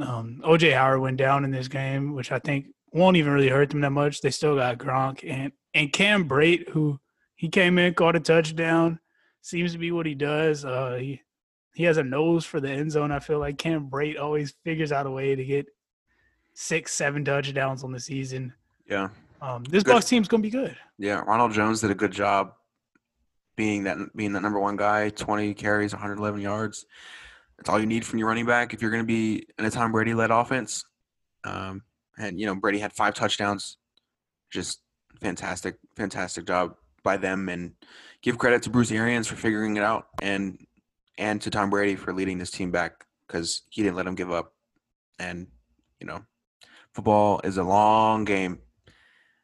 Um, 0.00 0.40
OJ 0.44 0.72
Howard 0.74 1.00
went 1.00 1.16
down 1.16 1.44
in 1.44 1.50
this 1.50 1.68
game, 1.68 2.14
which 2.14 2.30
I 2.30 2.38
think 2.38 2.66
won't 2.92 3.16
even 3.16 3.32
really 3.32 3.48
hurt 3.48 3.70
them 3.70 3.80
that 3.80 3.90
much. 3.90 4.20
They 4.20 4.30
still 4.30 4.54
got 4.54 4.78
Gronk 4.78 5.28
and 5.28 5.52
and 5.74 5.92
Cam 5.92 6.28
Brate, 6.28 6.68
who 6.68 7.00
he 7.42 7.48
came 7.48 7.76
in, 7.76 7.92
caught 7.92 8.14
a 8.14 8.20
touchdown. 8.20 9.00
Seems 9.40 9.72
to 9.72 9.78
be 9.78 9.90
what 9.90 10.06
he 10.06 10.14
does. 10.14 10.64
Uh, 10.64 10.96
he 11.00 11.20
he 11.74 11.82
has 11.82 11.96
a 11.96 12.04
nose 12.04 12.44
for 12.44 12.60
the 12.60 12.70
end 12.70 12.92
zone. 12.92 13.10
I 13.10 13.18
feel 13.18 13.40
like 13.40 13.58
Cam 13.58 13.90
Brate 13.90 14.16
always 14.16 14.54
figures 14.62 14.92
out 14.92 15.06
a 15.06 15.10
way 15.10 15.34
to 15.34 15.44
get 15.44 15.66
six, 16.54 16.94
seven 16.94 17.24
touchdowns 17.24 17.82
on 17.82 17.90
the 17.90 17.98
season. 17.98 18.52
Yeah. 18.88 19.08
Um, 19.40 19.64
this 19.64 19.82
good. 19.82 19.94
Bucks 19.94 20.06
team's 20.06 20.28
gonna 20.28 20.44
be 20.44 20.50
good. 20.50 20.76
Yeah, 20.98 21.14
Ronald 21.26 21.50
Jones 21.50 21.80
did 21.80 21.90
a 21.90 21.96
good 21.96 22.12
job 22.12 22.52
being 23.56 23.82
that 23.84 23.98
being 24.14 24.32
the 24.32 24.40
number 24.40 24.60
one 24.60 24.76
guy. 24.76 25.10
Twenty 25.10 25.52
carries, 25.52 25.92
111 25.92 26.40
yards. 26.40 26.86
That's 27.56 27.68
all 27.68 27.80
you 27.80 27.86
need 27.86 28.06
from 28.06 28.20
your 28.20 28.28
running 28.28 28.46
back 28.46 28.72
if 28.72 28.80
you're 28.80 28.92
going 28.92 29.02
to 29.02 29.06
be 29.06 29.48
in 29.58 29.64
a 29.64 29.70
Tom 29.70 29.90
Brady 29.90 30.14
led 30.14 30.30
offense. 30.30 30.84
Um, 31.42 31.82
and 32.16 32.38
you 32.38 32.46
know 32.46 32.54
Brady 32.54 32.78
had 32.78 32.92
five 32.92 33.14
touchdowns. 33.14 33.78
Just 34.52 34.80
fantastic, 35.20 35.78
fantastic 35.96 36.46
job 36.46 36.76
by 37.02 37.16
them, 37.16 37.48
and 37.48 37.72
give 38.22 38.38
credit 38.38 38.62
to 38.62 38.70
Bruce 38.70 38.92
Arians 38.92 39.26
for 39.26 39.36
figuring 39.36 39.76
it 39.76 39.82
out, 39.82 40.06
and 40.20 40.66
and 41.18 41.40
to 41.42 41.50
Tom 41.50 41.70
Brady 41.70 41.96
for 41.96 42.12
leading 42.12 42.38
this 42.38 42.50
team 42.50 42.70
back 42.70 43.04
because 43.26 43.62
he 43.70 43.82
didn't 43.82 43.96
let 43.96 44.04
them 44.04 44.14
give 44.14 44.32
up. 44.32 44.54
And 45.18 45.46
you 46.00 46.06
know, 46.06 46.24
football 46.92 47.40
is 47.44 47.58
a 47.58 47.62
long 47.62 48.24
game, 48.24 48.58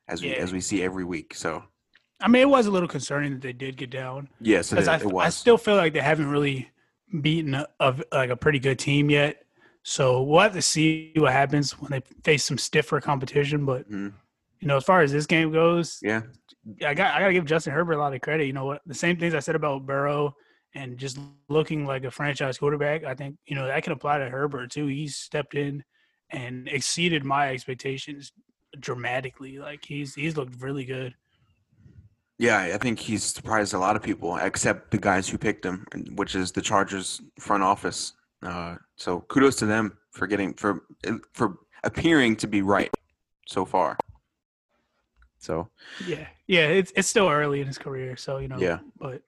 as 0.08 0.22
we 0.22 0.30
yeah. 0.30 0.36
as 0.36 0.52
we 0.52 0.60
see 0.60 0.82
every 0.82 1.04
week. 1.04 1.34
So, 1.34 1.62
I 2.20 2.28
mean, 2.28 2.42
it 2.42 2.48
was 2.48 2.66
a 2.66 2.70
little 2.70 2.88
concerning 2.88 3.32
that 3.32 3.42
they 3.42 3.52
did 3.52 3.76
get 3.76 3.90
down. 3.90 4.28
Yes, 4.40 4.72
it, 4.72 4.88
I. 4.88 5.00
I 5.18 5.28
still 5.28 5.58
feel 5.58 5.76
like 5.76 5.92
they 5.92 6.00
haven't 6.00 6.30
really 6.30 6.70
beaten 7.20 7.54
a, 7.54 7.66
a, 7.80 7.94
like 8.12 8.30
a 8.30 8.36
pretty 8.36 8.58
good 8.58 8.78
team 8.78 9.10
yet. 9.10 9.44
So 9.82 10.22
we'll 10.22 10.40
have 10.40 10.52
to 10.52 10.62
see 10.62 11.12
what 11.16 11.32
happens 11.32 11.72
when 11.72 11.90
they 11.90 12.02
face 12.22 12.44
some 12.44 12.58
stiffer 12.58 13.00
competition. 13.00 13.64
But 13.64 13.86
mm-hmm. 13.86 14.08
you 14.60 14.68
know, 14.68 14.76
as 14.76 14.84
far 14.84 15.00
as 15.00 15.12
this 15.12 15.26
game 15.26 15.52
goes, 15.52 15.98
yeah, 16.02 16.22
I 16.84 16.94
got 16.94 17.14
I 17.14 17.20
got 17.20 17.28
to 17.28 17.32
give 17.32 17.44
Justin 17.44 17.72
Herbert 17.72 17.94
a 17.94 17.98
lot 17.98 18.14
of 18.14 18.20
credit. 18.20 18.46
You 18.46 18.52
know 18.52 18.66
what? 18.66 18.82
The 18.86 18.94
same 18.94 19.16
things 19.16 19.34
I 19.34 19.40
said 19.40 19.54
about 19.54 19.86
Burrow 19.86 20.34
and 20.74 20.98
just 20.98 21.18
looking 21.48 21.86
like 21.86 22.04
a 22.04 22.10
franchise 22.10 22.58
quarterback. 22.58 23.04
I 23.04 23.14
think 23.14 23.36
you 23.46 23.56
know 23.56 23.66
that 23.66 23.82
can 23.82 23.92
apply 23.92 24.18
to 24.18 24.28
Herbert 24.28 24.70
too. 24.70 24.86
He's 24.86 25.16
stepped 25.16 25.54
in 25.54 25.82
and 26.30 26.68
exceeded 26.68 27.24
my 27.24 27.50
expectations 27.50 28.32
dramatically. 28.78 29.58
Like 29.58 29.84
he's 29.84 30.14
he's 30.14 30.36
looked 30.36 30.60
really 30.60 30.84
good. 30.84 31.14
Yeah, 32.38 32.58
I 32.58 32.78
think 32.78 33.00
he's 33.00 33.24
surprised 33.24 33.74
a 33.74 33.78
lot 33.78 33.96
of 33.96 34.02
people, 34.02 34.36
except 34.36 34.92
the 34.92 34.98
guys 34.98 35.28
who 35.28 35.38
picked 35.38 35.64
him, 35.64 35.84
which 36.14 36.36
is 36.36 36.52
the 36.52 36.62
Chargers 36.62 37.20
front 37.40 37.64
office. 37.64 38.12
Uh, 38.44 38.76
so 38.94 39.22
kudos 39.22 39.56
to 39.56 39.66
them 39.66 39.98
for 40.12 40.26
getting 40.26 40.54
for 40.54 40.84
for 41.32 41.58
appearing 41.82 42.36
to 42.36 42.46
be 42.46 42.62
right 42.62 42.90
so 43.46 43.64
far. 43.64 43.96
So 45.38 45.68
yeah, 46.06 46.26
yeah, 46.46 46.66
it's 46.66 46.92
it's 46.96 47.08
still 47.08 47.28
early 47.28 47.60
in 47.60 47.66
his 47.66 47.78
career, 47.78 48.16
so 48.16 48.38
you 48.38 48.48
know. 48.48 48.58
Yeah, 48.58 48.78
but 48.98 49.22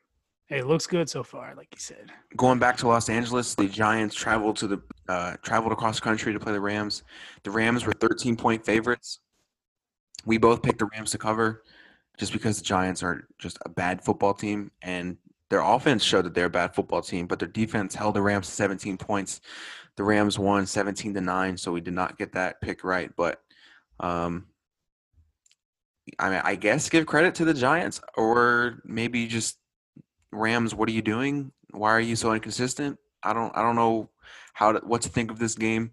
hey, 0.46 0.58
it 0.58 0.66
looks 0.66 0.86
good 0.86 1.08
so 1.08 1.22
far, 1.22 1.54
like 1.56 1.68
you 1.72 1.78
said. 1.78 2.10
Going 2.36 2.58
back 2.58 2.76
to 2.78 2.88
Los 2.88 3.08
Angeles, 3.08 3.54
the 3.54 3.68
Giants 3.68 4.14
traveled 4.14 4.56
to 4.58 4.66
the 4.66 4.82
uh, 5.08 5.36
traveled 5.42 5.72
across 5.72 6.00
country 6.00 6.32
to 6.32 6.40
play 6.40 6.52
the 6.52 6.60
Rams. 6.60 7.04
The 7.44 7.50
Rams 7.50 7.86
were 7.86 7.92
13 7.92 8.36
point 8.36 8.64
favorites. 8.64 9.20
We 10.26 10.36
both 10.36 10.62
picked 10.62 10.80
the 10.80 10.88
Rams 10.92 11.12
to 11.12 11.18
cover, 11.18 11.62
just 12.18 12.32
because 12.32 12.58
the 12.58 12.64
Giants 12.64 13.02
are 13.02 13.26
just 13.38 13.58
a 13.64 13.68
bad 13.68 14.04
football 14.04 14.34
team, 14.34 14.70
and 14.82 15.16
their 15.48 15.60
offense 15.60 16.02
showed 16.02 16.26
that 16.26 16.34
they're 16.34 16.46
a 16.46 16.50
bad 16.50 16.74
football 16.74 17.02
team, 17.02 17.26
but 17.26 17.38
their 17.38 17.48
defense 17.48 17.94
held 17.94 18.14
the 18.14 18.22
Rams 18.22 18.46
to 18.46 18.52
17 18.52 18.96
points. 18.98 19.40
The 19.96 20.04
Rams 20.04 20.38
won 20.38 20.66
17 20.66 21.14
to 21.14 21.20
9, 21.20 21.56
so 21.56 21.72
we 21.72 21.80
did 21.80 21.94
not 21.94 22.18
get 22.18 22.32
that 22.32 22.60
pick 22.60 22.84
right. 22.84 23.10
But 23.16 23.42
um, 23.98 24.46
I 26.18 26.30
mean, 26.30 26.40
I 26.44 26.54
guess 26.54 26.88
give 26.88 27.06
credit 27.06 27.34
to 27.36 27.44
the 27.44 27.54
Giants, 27.54 28.00
or 28.16 28.80
maybe 28.84 29.26
just 29.26 29.58
Rams. 30.32 30.74
What 30.74 30.88
are 30.88 30.92
you 30.92 31.02
doing? 31.02 31.52
Why 31.70 31.90
are 31.90 32.00
you 32.00 32.16
so 32.16 32.32
inconsistent? 32.32 32.98
I 33.22 33.32
don't. 33.32 33.56
I 33.56 33.62
don't 33.62 33.76
know 33.76 34.10
how 34.54 34.72
to, 34.72 34.80
what 34.80 35.02
to 35.02 35.08
think 35.08 35.30
of 35.30 35.38
this 35.38 35.54
game. 35.54 35.92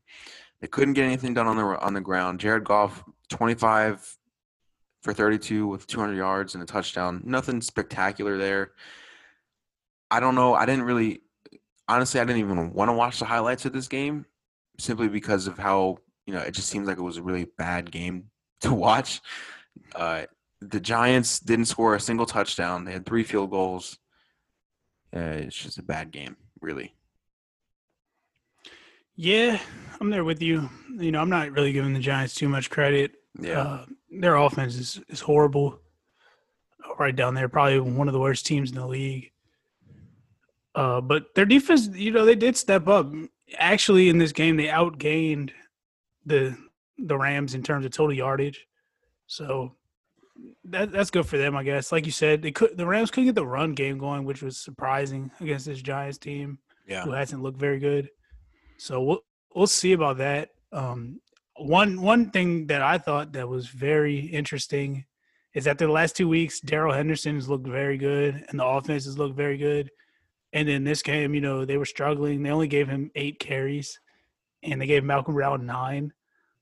They 0.61 0.67
couldn't 0.67 0.93
get 0.93 1.05
anything 1.05 1.33
done 1.33 1.47
on 1.47 1.57
the 1.57 1.63
on 1.63 1.93
the 1.93 2.01
ground. 2.01 2.39
Jared 2.39 2.63
Goff, 2.63 3.03
25 3.29 4.17
for 5.03 5.13
32 5.13 5.67
with 5.67 5.87
200 5.87 6.15
yards 6.15 6.53
and 6.53 6.63
a 6.63 6.65
touchdown. 6.65 7.21
Nothing 7.23 7.61
spectacular 7.61 8.37
there. 8.37 8.71
I 10.09 10.19
don't 10.19 10.35
know. 10.35 10.53
I 10.53 10.65
didn't 10.65 10.83
really, 10.83 11.21
honestly, 11.87 12.19
I 12.19 12.25
didn't 12.25 12.41
even 12.41 12.73
want 12.73 12.89
to 12.89 12.93
watch 12.93 13.19
the 13.19 13.25
highlights 13.25 13.65
of 13.65 13.73
this 13.73 13.87
game 13.87 14.25
simply 14.79 15.07
because 15.07 15.47
of 15.47 15.57
how, 15.57 15.97
you 16.25 16.33
know, 16.33 16.39
it 16.39 16.53
just 16.53 16.69
seems 16.69 16.87
like 16.87 16.97
it 16.97 17.03
was 17.03 17.17
a 17.17 17.23
really 17.23 17.45
bad 17.57 17.91
game 17.91 18.25
to 18.61 18.73
watch. 18.73 19.21
Uh, 19.95 20.23
the 20.61 20.79
Giants 20.79 21.39
didn't 21.39 21.65
score 21.65 21.95
a 21.95 21.99
single 21.99 22.25
touchdown. 22.25 22.85
They 22.85 22.93
had 22.93 23.05
three 23.05 23.23
field 23.23 23.51
goals. 23.51 23.99
Uh, 25.15 25.19
it's 25.19 25.55
just 25.55 25.77
a 25.77 25.83
bad 25.83 26.11
game, 26.11 26.35
really. 26.61 26.93
Yeah, 29.15 29.59
I'm 29.99 30.09
there 30.09 30.23
with 30.23 30.41
you. 30.41 30.69
You 30.95 31.11
know, 31.11 31.21
I'm 31.21 31.29
not 31.29 31.51
really 31.51 31.71
giving 31.71 31.93
the 31.93 31.99
Giants 31.99 32.35
too 32.35 32.49
much 32.49 32.69
credit. 32.69 33.15
Yeah, 33.39 33.61
uh, 33.61 33.85
their 34.11 34.35
offense 34.35 34.75
is, 34.75 35.01
is 35.09 35.21
horrible. 35.21 35.79
Right 36.99 37.15
down 37.15 37.33
there, 37.33 37.49
probably 37.49 37.79
one 37.79 38.07
of 38.07 38.13
the 38.13 38.19
worst 38.19 38.45
teams 38.45 38.71
in 38.71 38.77
the 38.77 38.87
league. 38.87 39.31
Uh, 40.73 41.01
but 41.01 41.33
their 41.33 41.45
defense, 41.45 41.89
you 41.93 42.11
know, 42.11 42.25
they 42.25 42.35
did 42.35 42.55
step 42.55 42.87
up. 42.87 43.11
actually 43.57 44.09
in 44.09 44.19
this 44.19 44.31
game 44.31 44.57
they 44.57 44.67
outgained 44.67 45.51
the 46.25 46.55
the 46.99 47.17
Rams 47.17 47.55
in 47.55 47.63
terms 47.63 47.85
of 47.85 47.91
total 47.91 48.13
yardage. 48.13 48.66
So 49.27 49.75
that 50.65 50.91
that's 50.91 51.11
good 51.11 51.25
for 51.25 51.37
them, 51.37 51.55
I 51.55 51.63
guess. 51.63 51.91
Like 51.91 52.05
you 52.05 52.11
said, 52.11 52.41
they 52.41 52.51
could 52.51 52.77
the 52.77 52.85
Rams 52.85 53.11
couldn't 53.11 53.27
get 53.27 53.35
the 53.35 53.45
run 53.45 53.73
game 53.73 53.97
going, 53.97 54.23
which 54.25 54.41
was 54.41 54.57
surprising 54.57 55.31
against 55.39 55.65
this 55.65 55.81
Giants 55.81 56.17
team 56.17 56.59
Yeah. 56.87 57.03
who 57.03 57.11
hasn't 57.11 57.43
looked 57.43 57.59
very 57.59 57.79
good. 57.79 58.09
So 58.77 59.01
we'll 59.01 59.21
we'll 59.55 59.67
see 59.67 59.93
about 59.93 60.17
that. 60.17 60.49
Um, 60.71 61.21
one 61.55 62.01
one 62.01 62.29
thing 62.31 62.67
that 62.67 62.81
I 62.81 62.97
thought 62.97 63.33
that 63.33 63.47
was 63.49 63.67
very 63.67 64.19
interesting 64.19 65.05
is 65.53 65.63
that 65.65 65.79
the 65.79 65.87
last 65.87 66.15
two 66.15 66.29
weeks, 66.29 66.59
Darrell 66.59 66.93
Henderson 66.93 67.35
has 67.35 67.49
looked 67.49 67.67
very 67.67 67.97
good, 67.97 68.45
and 68.49 68.59
the 68.59 68.65
offense 68.65 69.05
has 69.05 69.17
looked 69.17 69.35
very 69.35 69.57
good. 69.57 69.89
And 70.53 70.67
then 70.67 70.83
this 70.83 71.01
game, 71.01 71.33
you 71.33 71.41
know, 71.41 71.65
they 71.65 71.77
were 71.77 71.85
struggling. 71.85 72.43
They 72.43 72.51
only 72.51 72.67
gave 72.67 72.87
him 72.87 73.09
eight 73.15 73.39
carries, 73.39 73.99
and 74.61 74.79
they 74.79 74.85
gave 74.85 75.03
Malcolm 75.03 75.33
Brown 75.33 75.65
nine. 75.65 76.13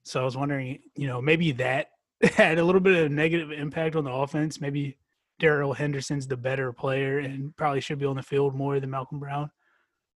So 0.03 0.21
I 0.21 0.23
was 0.25 0.37
wondering, 0.37 0.79
you 0.95 1.07
know, 1.07 1.21
maybe 1.21 1.51
that 1.53 1.89
had 2.33 2.57
a 2.57 2.63
little 2.63 2.81
bit 2.81 3.05
of 3.05 3.11
negative 3.11 3.51
impact 3.51 3.95
on 3.95 4.03
the 4.03 4.11
offense. 4.11 4.61
Maybe 4.61 4.97
Darrell 5.39 5.73
Henderson's 5.73 6.27
the 6.27 6.37
better 6.37 6.71
player 6.71 7.19
and 7.19 7.55
probably 7.57 7.81
should 7.81 7.99
be 7.99 8.05
on 8.05 8.15
the 8.15 8.23
field 8.23 8.55
more 8.55 8.79
than 8.79 8.89
Malcolm 8.89 9.19
Brown. 9.19 9.49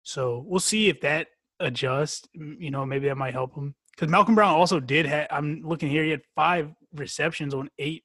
So 0.02 0.44
we'll 0.46 0.60
see 0.60 0.88
if 0.88 1.00
that 1.02 1.28
adjusts. 1.60 2.28
You 2.34 2.70
know, 2.70 2.86
maybe 2.86 3.08
that 3.08 3.16
might 3.16 3.34
help 3.34 3.54
him 3.54 3.74
because 3.92 4.08
Malcolm 4.08 4.34
Brown 4.34 4.54
also 4.54 4.80
did 4.80 5.06
have. 5.06 5.26
I'm 5.30 5.62
looking 5.62 5.90
here; 5.90 6.04
he 6.04 6.10
had 6.10 6.22
five 6.34 6.70
receptions 6.94 7.52
on 7.54 7.68
eight 7.78 8.04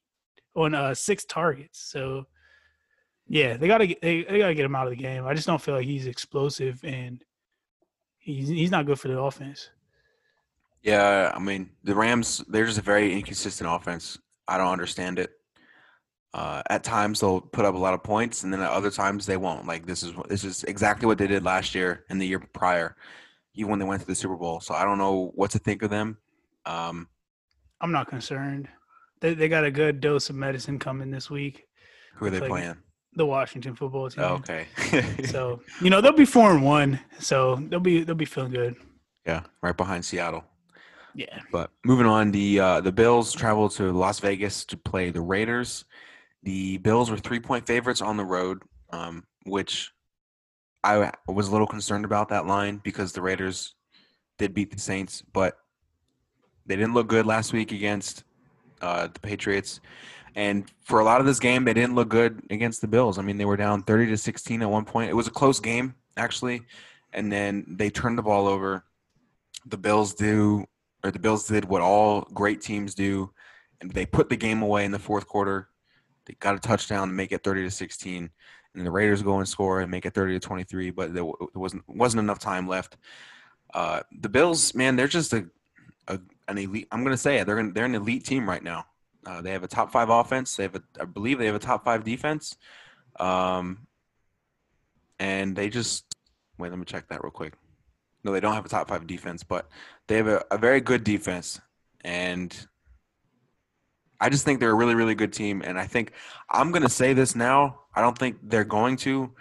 on 0.55 0.73
uh 0.73 0.93
six 0.93 1.23
targets. 1.25 1.79
So 1.79 2.25
yeah, 3.27 3.57
they 3.57 3.67
gotta 3.67 3.87
they, 4.01 4.23
they 4.23 4.39
gotta 4.39 4.55
get 4.55 4.65
him 4.65 4.75
out 4.75 4.87
of 4.87 4.91
the 4.91 5.01
game. 5.01 5.25
I 5.25 5.33
just 5.33 5.47
don't 5.47 5.61
feel 5.61 5.75
like 5.75 5.85
he's 5.85 6.07
explosive 6.07 6.83
and 6.83 7.23
he's 8.17 8.47
he's 8.47 8.71
not 8.71 8.85
good 8.85 8.99
for 8.99 9.07
the 9.07 9.19
offense. 9.19 9.69
Yeah, 10.83 11.31
I 11.33 11.39
mean 11.39 11.69
the 11.83 11.95
Rams. 11.95 12.43
They're 12.47 12.65
just 12.65 12.77
a 12.77 12.81
very 12.83 13.13
inconsistent 13.13 13.69
offense. 13.71 14.17
I 14.47 14.57
don't 14.57 14.67
understand 14.71 15.17
it. 15.19 15.31
Uh, 16.33 16.61
at 16.69 16.83
times 16.83 17.19
they'll 17.19 17.39
put 17.41 17.63
up 17.63 17.75
a 17.75 17.77
lot 17.77 17.93
of 17.93 18.03
points, 18.03 18.43
and 18.43 18.51
then 18.51 18.59
at 18.59 18.69
other 18.71 18.91
times 18.91 19.25
they 19.25 19.37
won't. 19.37 19.65
Like 19.67 19.85
this 19.85 20.03
is 20.03 20.13
this 20.27 20.43
is 20.43 20.63
exactly 20.65 21.05
what 21.05 21.17
they 21.17 21.27
did 21.27 21.43
last 21.43 21.73
year 21.75 22.03
and 22.09 22.19
the 22.19 22.25
year 22.27 22.39
prior, 22.53 22.95
even 23.55 23.69
when 23.69 23.79
they 23.79 23.85
went 23.85 24.01
to 24.01 24.07
the 24.07 24.15
Super 24.15 24.35
Bowl. 24.35 24.59
So 24.59 24.73
I 24.73 24.83
don't 24.83 24.97
know 24.97 25.31
what 25.35 25.51
to 25.51 25.59
think 25.59 25.83
of 25.83 25.89
them. 25.89 26.17
Um, 26.65 27.07
I'm 27.81 27.91
not 27.91 28.07
concerned. 28.07 28.67
They 29.21 29.33
they 29.35 29.47
got 29.47 29.63
a 29.63 29.71
good 29.71 30.01
dose 30.01 30.29
of 30.29 30.35
medicine 30.35 30.79
coming 30.79 31.11
this 31.11 31.29
week. 31.29 31.65
who 32.15 32.25
are 32.25 32.29
they 32.29 32.39
Like- 32.39 32.49
playing? 32.49 32.75
The 33.15 33.25
Washington 33.27 33.75
football 33.75 34.09
team. 34.09 34.23
Oh, 34.23 34.33
okay. 34.41 34.65
So 35.27 35.61
you 35.81 35.91
know 35.91 36.01
they'll 36.01 36.13
be 36.13 36.25
four 36.25 36.49
and 36.51 36.63
one. 36.63 36.99
So 37.19 37.55
they'll 37.69 37.79
be 37.79 38.03
they'll 38.03 38.15
be 38.15 38.25
feeling 38.25 38.51
good. 38.51 38.75
yeah, 39.25 39.43
right 39.61 39.77
behind 39.77 40.03
Seattle. 40.03 40.43
Yeah. 41.15 41.39
But 41.51 41.69
moving 41.85 42.05
on, 42.05 42.31
the 42.31 42.59
uh, 42.59 42.81
the 42.81 42.91
Bills 42.91 43.33
traveled 43.33 43.71
to 43.73 43.91
Las 43.91 44.19
Vegas 44.19 44.65
to 44.65 44.77
play 44.77 45.11
the 45.11 45.21
Raiders. 45.21 45.85
The 46.43 46.77
Bills 46.79 47.11
were 47.11 47.17
three 47.17 47.39
point 47.39 47.67
favorites 47.67 48.01
on 48.01 48.17
the 48.17 48.25
road, 48.25 48.63
um, 48.89 49.23
which 49.45 49.91
I 50.83 51.11
was 51.27 51.47
a 51.47 51.51
little 51.51 51.67
concerned 51.67 52.05
about 52.05 52.29
that 52.29 52.45
line 52.45 52.81
because 52.83 53.13
the 53.13 53.21
Raiders 53.21 53.75
did 54.37 54.53
beat 54.53 54.71
the 54.71 54.79
Saints, 54.79 55.23
but 55.33 55.57
they 56.65 56.75
didn't 56.75 56.93
look 56.93 57.07
good 57.07 57.25
last 57.25 57.53
week 57.53 57.71
against 57.71 58.23
uh, 58.81 59.07
the 59.07 59.19
Patriots. 59.19 59.79
And 60.35 60.69
for 60.81 60.99
a 60.99 61.05
lot 61.05 61.19
of 61.19 61.27
this 61.27 61.39
game, 61.39 61.63
they 61.63 61.73
didn't 61.73 61.95
look 61.95 62.09
good 62.09 62.41
against 62.49 62.81
the 62.81 62.87
Bills. 62.87 63.17
I 63.17 63.21
mean, 63.21 63.37
they 63.37 63.45
were 63.45 63.57
down 63.57 63.83
30 63.83 64.07
to 64.07 64.17
16 64.17 64.61
at 64.61 64.69
one 64.69 64.85
point. 64.85 65.09
It 65.09 65.15
was 65.15 65.27
a 65.27 65.31
close 65.31 65.59
game, 65.59 65.95
actually. 66.17 66.63
And 67.13 67.31
then 67.31 67.65
they 67.67 67.89
turned 67.89 68.17
the 68.17 68.23
ball 68.23 68.47
over. 68.47 68.83
The 69.67 69.77
Bills 69.77 70.15
do, 70.15 70.65
or 71.03 71.11
the 71.11 71.19
Bills 71.19 71.47
did 71.47 71.65
what 71.65 71.81
all 71.81 72.21
great 72.33 72.61
teams 72.61 72.95
do, 72.95 73.31
and 73.81 73.91
they 73.91 74.05
put 74.05 74.29
the 74.29 74.37
game 74.37 74.61
away 74.61 74.85
in 74.85 74.91
the 74.91 74.99
fourth 74.99 75.27
quarter. 75.27 75.69
They 76.25 76.35
got 76.39 76.55
a 76.55 76.59
touchdown 76.59 77.09
to 77.09 77.13
make 77.13 77.31
it 77.31 77.43
30 77.43 77.63
to 77.63 77.71
16. 77.71 78.29
And 78.75 78.85
the 78.85 78.91
Raiders 78.91 79.21
go 79.21 79.37
and 79.37 79.47
score 79.47 79.81
and 79.81 79.91
make 79.91 80.05
it 80.05 80.13
30 80.13 80.33
to 80.33 80.39
23, 80.39 80.89
but 80.91 81.13
there, 81.13 81.25
wasn't 81.53 81.83
wasn't 81.87 82.21
enough 82.21 82.39
time 82.39 82.67
left. 82.67 82.97
Uh, 83.73 84.01
the 84.19 84.29
Bills, 84.29 84.73
man, 84.73 84.95
they're 84.95 85.07
just 85.07 85.33
a, 85.33 85.45
a 86.07 86.19
an 86.47 86.57
elite. 86.57 86.87
I'm 86.91 87.03
gonna 87.03 87.17
say 87.17 87.37
it. 87.37 87.45
They're 87.45 87.55
gonna, 87.55 87.71
they're 87.71 87.85
an 87.85 87.95
elite 87.95 88.25
team 88.25 88.49
right 88.49 88.63
now. 88.63 88.85
Uh, 89.25 89.41
they 89.41 89.51
have 89.51 89.63
a 89.63 89.67
top 89.67 89.91
five 89.91 90.09
offense. 90.09 90.55
They 90.55 90.63
have 90.63 90.75
a, 90.75 90.81
I 90.99 91.05
believe 91.05 91.37
they 91.37 91.45
have 91.45 91.55
a 91.55 91.59
top 91.59 91.85
five 91.85 92.03
defense. 92.03 92.57
Um, 93.19 93.87
and 95.19 95.55
they 95.55 95.69
just 95.69 96.05
wait. 96.57 96.69
Let 96.69 96.79
me 96.79 96.85
check 96.85 97.07
that 97.09 97.23
real 97.23 97.31
quick. 97.31 97.53
No, 98.23 98.31
they 98.31 98.39
don't 98.39 98.53
have 98.53 98.65
a 98.65 98.69
top 98.69 98.87
five 98.87 99.05
defense, 99.05 99.43
but 99.43 99.69
they 100.07 100.17
have 100.17 100.27
a, 100.27 100.43
a 100.51 100.57
very 100.57 100.81
good 100.81 101.03
defense. 101.03 101.59
And 102.01 102.55
I 104.19 104.29
just 104.29 104.45
think 104.45 104.59
they're 104.59 104.71
a 104.71 104.75
really, 104.75 104.95
really 104.95 105.15
good 105.15 105.33
team. 105.33 105.61
And 105.65 105.77
I 105.77 105.85
think 105.85 106.13
I'm 106.49 106.71
gonna 106.71 106.89
say 106.89 107.13
this 107.13 107.35
now. 107.35 107.79
I 107.95 108.01
don't 108.01 108.17
think 108.17 108.37
they're 108.43 108.63
going 108.63 108.95
to, 108.97 109.31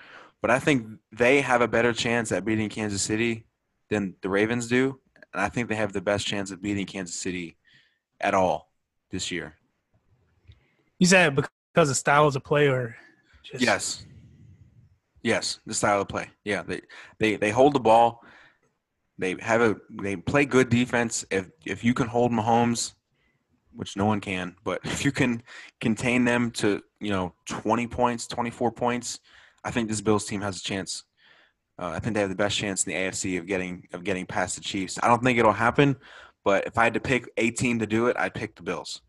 but 0.41 0.51
I 0.51 0.59
think 0.59 0.87
they 1.13 1.41
have 1.41 1.61
a 1.61 1.69
better 1.69 1.93
chance 1.93 2.33
at 2.33 2.45
beating 2.45 2.69
Kansas 2.69 3.03
City 3.03 3.47
than 3.89 4.15
the 4.23 4.29
Ravens 4.29 4.69
do. 4.69 4.99
And 5.33 5.41
I 5.41 5.49
think 5.49 5.69
they 5.69 5.77
have 5.77 5.93
the 5.93 6.01
best 6.01 6.27
chance 6.27 6.51
of 6.51 6.61
beating 6.61 6.87
Kansas 6.87 7.15
City 7.15 7.57
at 8.21 8.35
all 8.35 8.73
this 9.11 9.31
year. 9.31 9.55
You 10.99 11.07
said 11.07 11.35
because 11.35 11.91
of 11.91 11.97
styles 11.97 12.37
of 12.37 12.45
play 12.45 12.69
or 12.69 12.97
just 13.43 13.65
Yes. 13.65 14.05
Yes, 15.23 15.61
the 15.67 15.75
style 15.75 16.01
of 16.01 16.09
play. 16.09 16.29
Yeah, 16.45 16.63
they 16.63 16.81
they 17.19 17.37
they 17.37 17.51
hold 17.51 17.75
the 17.75 17.81
ball. 17.81 18.25
They 19.23 19.37
have 19.39 19.61
a 19.61 19.77
they 19.89 20.17
play 20.17 20.45
good 20.45 20.69
defense. 20.69 21.25
If 21.31 21.47
if 21.65 21.85
you 21.85 21.95
can 21.95 22.09
hold 22.09 22.33
Mahomes, 22.33 22.95
which 23.73 23.97
no 23.97 24.05
one 24.05 24.21
can, 24.21 24.57
but 24.65 24.81
if 24.85 25.05
you 25.05 25.13
can 25.13 25.45
contain 25.81 26.25
them 26.25 26.51
to 26.53 26.83
you 27.01 27.11
know 27.11 27.33
twenty 27.47 27.87
points, 27.87 28.27
twenty 28.27 28.51
four 28.51 28.73
points, 28.73 29.21
I 29.63 29.71
think 29.71 29.89
this 29.89 30.01
Bills 30.01 30.25
team 30.25 30.41
has 30.41 30.59
a 30.59 30.63
chance. 30.63 31.05
Uh, 31.79 31.93
I 31.95 32.01
think 32.01 32.15
they 32.15 32.21
have 32.21 32.31
the 32.31 32.35
best 32.35 32.57
chance 32.57 32.85
in 32.85 32.93
the 32.93 32.99
AFC 32.99 33.39
of 33.39 33.47
getting 33.47 33.87
of 33.93 34.03
getting 34.03 34.27
past 34.27 34.57
the 34.57 34.61
Chiefs. 34.61 34.99
I 35.01 35.07
don't 35.07 35.23
think 35.23 35.39
it'll 35.39 35.53
happen, 35.53 35.95
but 36.43 36.67
if 36.67 36.77
I 36.77 36.83
had 36.83 36.95
to 36.95 37.01
pick 37.01 37.31
a 37.37 37.53
team 37.53 37.79
to 37.79 37.87
do 37.87 38.09
it, 38.09 38.17
I'd 38.19 38.35
pick 38.35 38.57
the 38.57 38.65
Bills. 38.65 39.03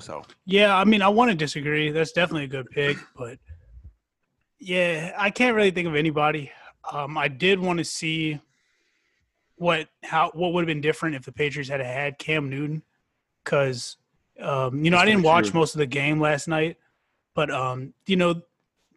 So 0.00 0.22
Yeah, 0.44 0.76
I 0.76 0.84
mean, 0.84 1.00
I 1.00 1.08
want 1.08 1.30
to 1.30 1.34
disagree. 1.34 1.90
That's 1.92 2.12
definitely 2.12 2.44
a 2.44 2.48
good 2.48 2.68
pick, 2.68 2.98
but 3.16 3.38
yeah, 4.58 5.14
I 5.16 5.30
can't 5.30 5.56
really 5.56 5.70
think 5.70 5.88
of 5.88 5.96
anybody. 5.96 6.52
Um, 6.92 7.18
I 7.18 7.28
did 7.28 7.58
want 7.58 7.78
to 7.78 7.84
see 7.84 8.40
what 9.56 9.88
how 10.04 10.30
what 10.34 10.52
would 10.52 10.62
have 10.62 10.66
been 10.66 10.80
different 10.80 11.16
if 11.16 11.24
the 11.24 11.32
Patriots 11.32 11.70
had 11.70 11.80
had 11.80 12.18
Cam 12.18 12.50
Newton, 12.50 12.82
because 13.44 13.96
um, 14.40 14.84
you 14.84 14.90
know 14.90 14.98
That's 14.98 15.02
I 15.02 15.10
didn't 15.10 15.22
watch 15.22 15.50
true. 15.50 15.60
most 15.60 15.74
of 15.74 15.78
the 15.78 15.86
game 15.86 16.20
last 16.20 16.46
night, 16.46 16.76
but 17.34 17.50
um, 17.50 17.94
you 18.06 18.16
know 18.16 18.42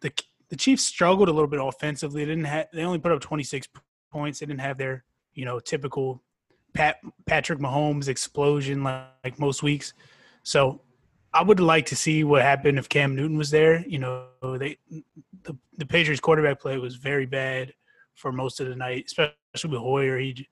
the 0.02 0.12
the 0.50 0.56
Chiefs 0.56 0.84
struggled 0.84 1.30
a 1.30 1.32
little 1.32 1.48
bit 1.48 1.62
offensively. 1.62 2.26
They 2.26 2.32
didn't 2.32 2.46
have 2.46 2.68
they 2.74 2.84
only 2.84 3.00
put 3.00 3.12
up 3.12 3.22
twenty 3.22 3.44
six 3.44 3.68
points. 4.12 4.40
They 4.40 4.46
didn't 4.46 4.62
have 4.62 4.78
their 4.78 5.06
you 5.34 5.46
know 5.46 5.60
typical 5.60 6.22
Pat 6.74 6.98
Patrick 7.26 7.60
Mahomes 7.60 8.08
explosion 8.08 8.84
like, 8.84 9.06
like 9.24 9.40
most 9.40 9.64
weeks. 9.64 9.94
So 10.44 10.82
I 11.34 11.44
would 11.44 11.60
like 11.60 11.86
to 11.88 11.96
see 11.96 12.24
what 12.24 12.42
happened 12.42 12.80
if 12.80 12.90
Cam 12.90 13.16
Newton 13.16 13.38
was 13.38 13.50
there. 13.50 13.86
You 13.88 14.00
know, 14.00 14.28
they 14.42 14.78
the 15.44 15.56
the 15.78 15.86
Patriots 15.86 16.20
quarterback 16.20 16.60
play 16.60 16.78
was 16.78 16.96
very 16.96 17.26
bad 17.26 17.74
for 18.20 18.32
most 18.32 18.60
of 18.60 18.68
the 18.68 18.76
night, 18.76 19.06
especially 19.08 19.72
with 19.72 19.80
Hoyer. 19.80 20.20
He 20.20 20.48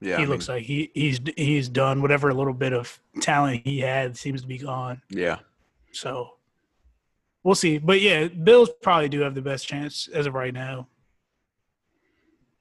yeah, 0.00 0.16
he 0.16 0.22
I 0.22 0.26
looks 0.26 0.48
mean, 0.48 0.58
like 0.58 0.64
he 0.64 0.90
he's 0.94 1.20
he's 1.36 1.68
done 1.68 2.00
whatever 2.00 2.32
little 2.32 2.54
bit 2.54 2.72
of 2.72 3.00
talent 3.20 3.62
he 3.66 3.80
had 3.80 4.16
seems 4.16 4.42
to 4.42 4.46
be 4.46 4.58
gone. 4.58 5.02
yeah. 5.10 5.38
So 5.92 6.34
we'll 7.42 7.56
see. 7.56 7.78
But 7.78 8.00
yeah, 8.00 8.28
Bills 8.28 8.70
probably 8.80 9.08
do 9.08 9.20
have 9.20 9.34
the 9.34 9.42
best 9.42 9.66
chance 9.66 10.08
as 10.14 10.26
of 10.26 10.34
right 10.34 10.54
now. 10.54 10.86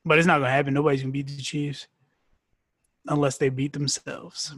But 0.03 0.17
it's 0.17 0.27
not 0.27 0.39
gonna 0.39 0.49
happen. 0.51 0.73
Nobody's 0.73 1.01
gonna 1.01 1.11
beat 1.11 1.27
the 1.27 1.41
Chiefs 1.41 1.87
unless 3.07 3.37
they 3.37 3.49
beat 3.49 3.73
themselves. 3.73 4.55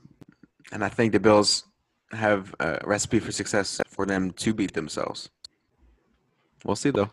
And 0.71 0.83
I 0.83 0.89
think 0.89 1.11
the 1.11 1.19
Bills 1.19 1.65
have 2.13 2.55
a 2.59 2.79
recipe 2.85 3.19
for 3.19 3.31
success 3.31 3.81
for 3.87 4.05
them 4.05 4.31
to 4.31 4.53
beat 4.53 4.73
themselves. 4.73 5.29
We'll 6.63 6.75
see, 6.75 6.91
though. 6.91 7.11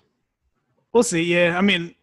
We'll 0.92 1.02
see. 1.02 1.22
Yeah, 1.22 1.56
I 1.58 1.60
mean, 1.60 1.94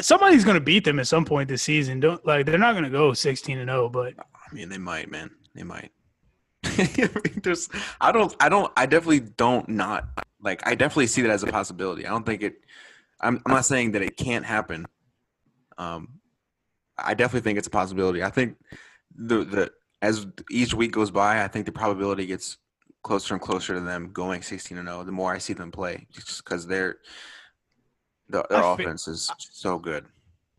somebody's 0.00 0.44
going 0.44 0.54
to 0.54 0.60
beat 0.60 0.84
them 0.84 0.98
at 0.98 1.06
some 1.06 1.24
point 1.24 1.48
this 1.48 1.62
season. 1.62 2.00
Don't 2.00 2.24
like 2.26 2.46
they're 2.46 2.58
not 2.58 2.72
going 2.72 2.84
to 2.84 2.90
go 2.90 3.12
sixteen 3.12 3.58
and 3.58 3.68
zero, 3.68 3.88
but 3.88 4.14
I 4.18 4.54
mean, 4.54 4.68
they 4.68 4.78
might, 4.78 5.10
man. 5.10 5.30
They 5.54 5.62
might. 5.62 5.90
I 6.64 7.08
There's, 7.42 7.68
I 8.00 8.12
don't, 8.12 8.34
I 8.40 8.48
don't, 8.48 8.72
I 8.76 8.86
definitely 8.86 9.20
don't 9.20 9.68
not 9.68 10.08
like. 10.40 10.66
I 10.66 10.74
definitely 10.74 11.06
see 11.06 11.22
that 11.22 11.30
as 11.30 11.42
a 11.42 11.46
possibility. 11.46 12.06
I 12.06 12.10
don't 12.10 12.26
think 12.26 12.42
it. 12.42 12.54
I'm, 13.20 13.40
I'm 13.46 13.52
not 13.52 13.64
saying 13.64 13.92
that 13.92 14.02
it 14.02 14.16
can't 14.16 14.44
happen. 14.44 14.86
Um, 15.78 16.20
I 16.98 17.14
definitely 17.14 17.42
think 17.42 17.58
it's 17.58 17.66
a 17.66 17.70
possibility. 17.70 18.22
I 18.22 18.30
think 18.30 18.56
the 19.14 19.44
the 19.44 19.72
as 20.02 20.26
each 20.50 20.74
week 20.74 20.92
goes 20.92 21.10
by, 21.10 21.42
I 21.44 21.48
think 21.48 21.66
the 21.66 21.72
probability 21.72 22.26
gets 22.26 22.58
closer 23.02 23.34
and 23.34 23.42
closer 23.42 23.74
to 23.74 23.80
them 23.80 24.12
going 24.12 24.42
16 24.42 24.78
and 24.78 24.88
0. 24.88 25.04
The 25.04 25.12
more 25.12 25.32
I 25.32 25.38
see 25.38 25.52
them 25.52 25.70
play, 25.70 26.06
just 26.12 26.44
because 26.44 26.66
they're 26.66 26.98
the, 28.30 28.44
their 28.48 28.62
I 28.64 28.72
offense 28.74 29.08
is 29.08 29.30
so 29.38 29.78
good. 29.78 30.06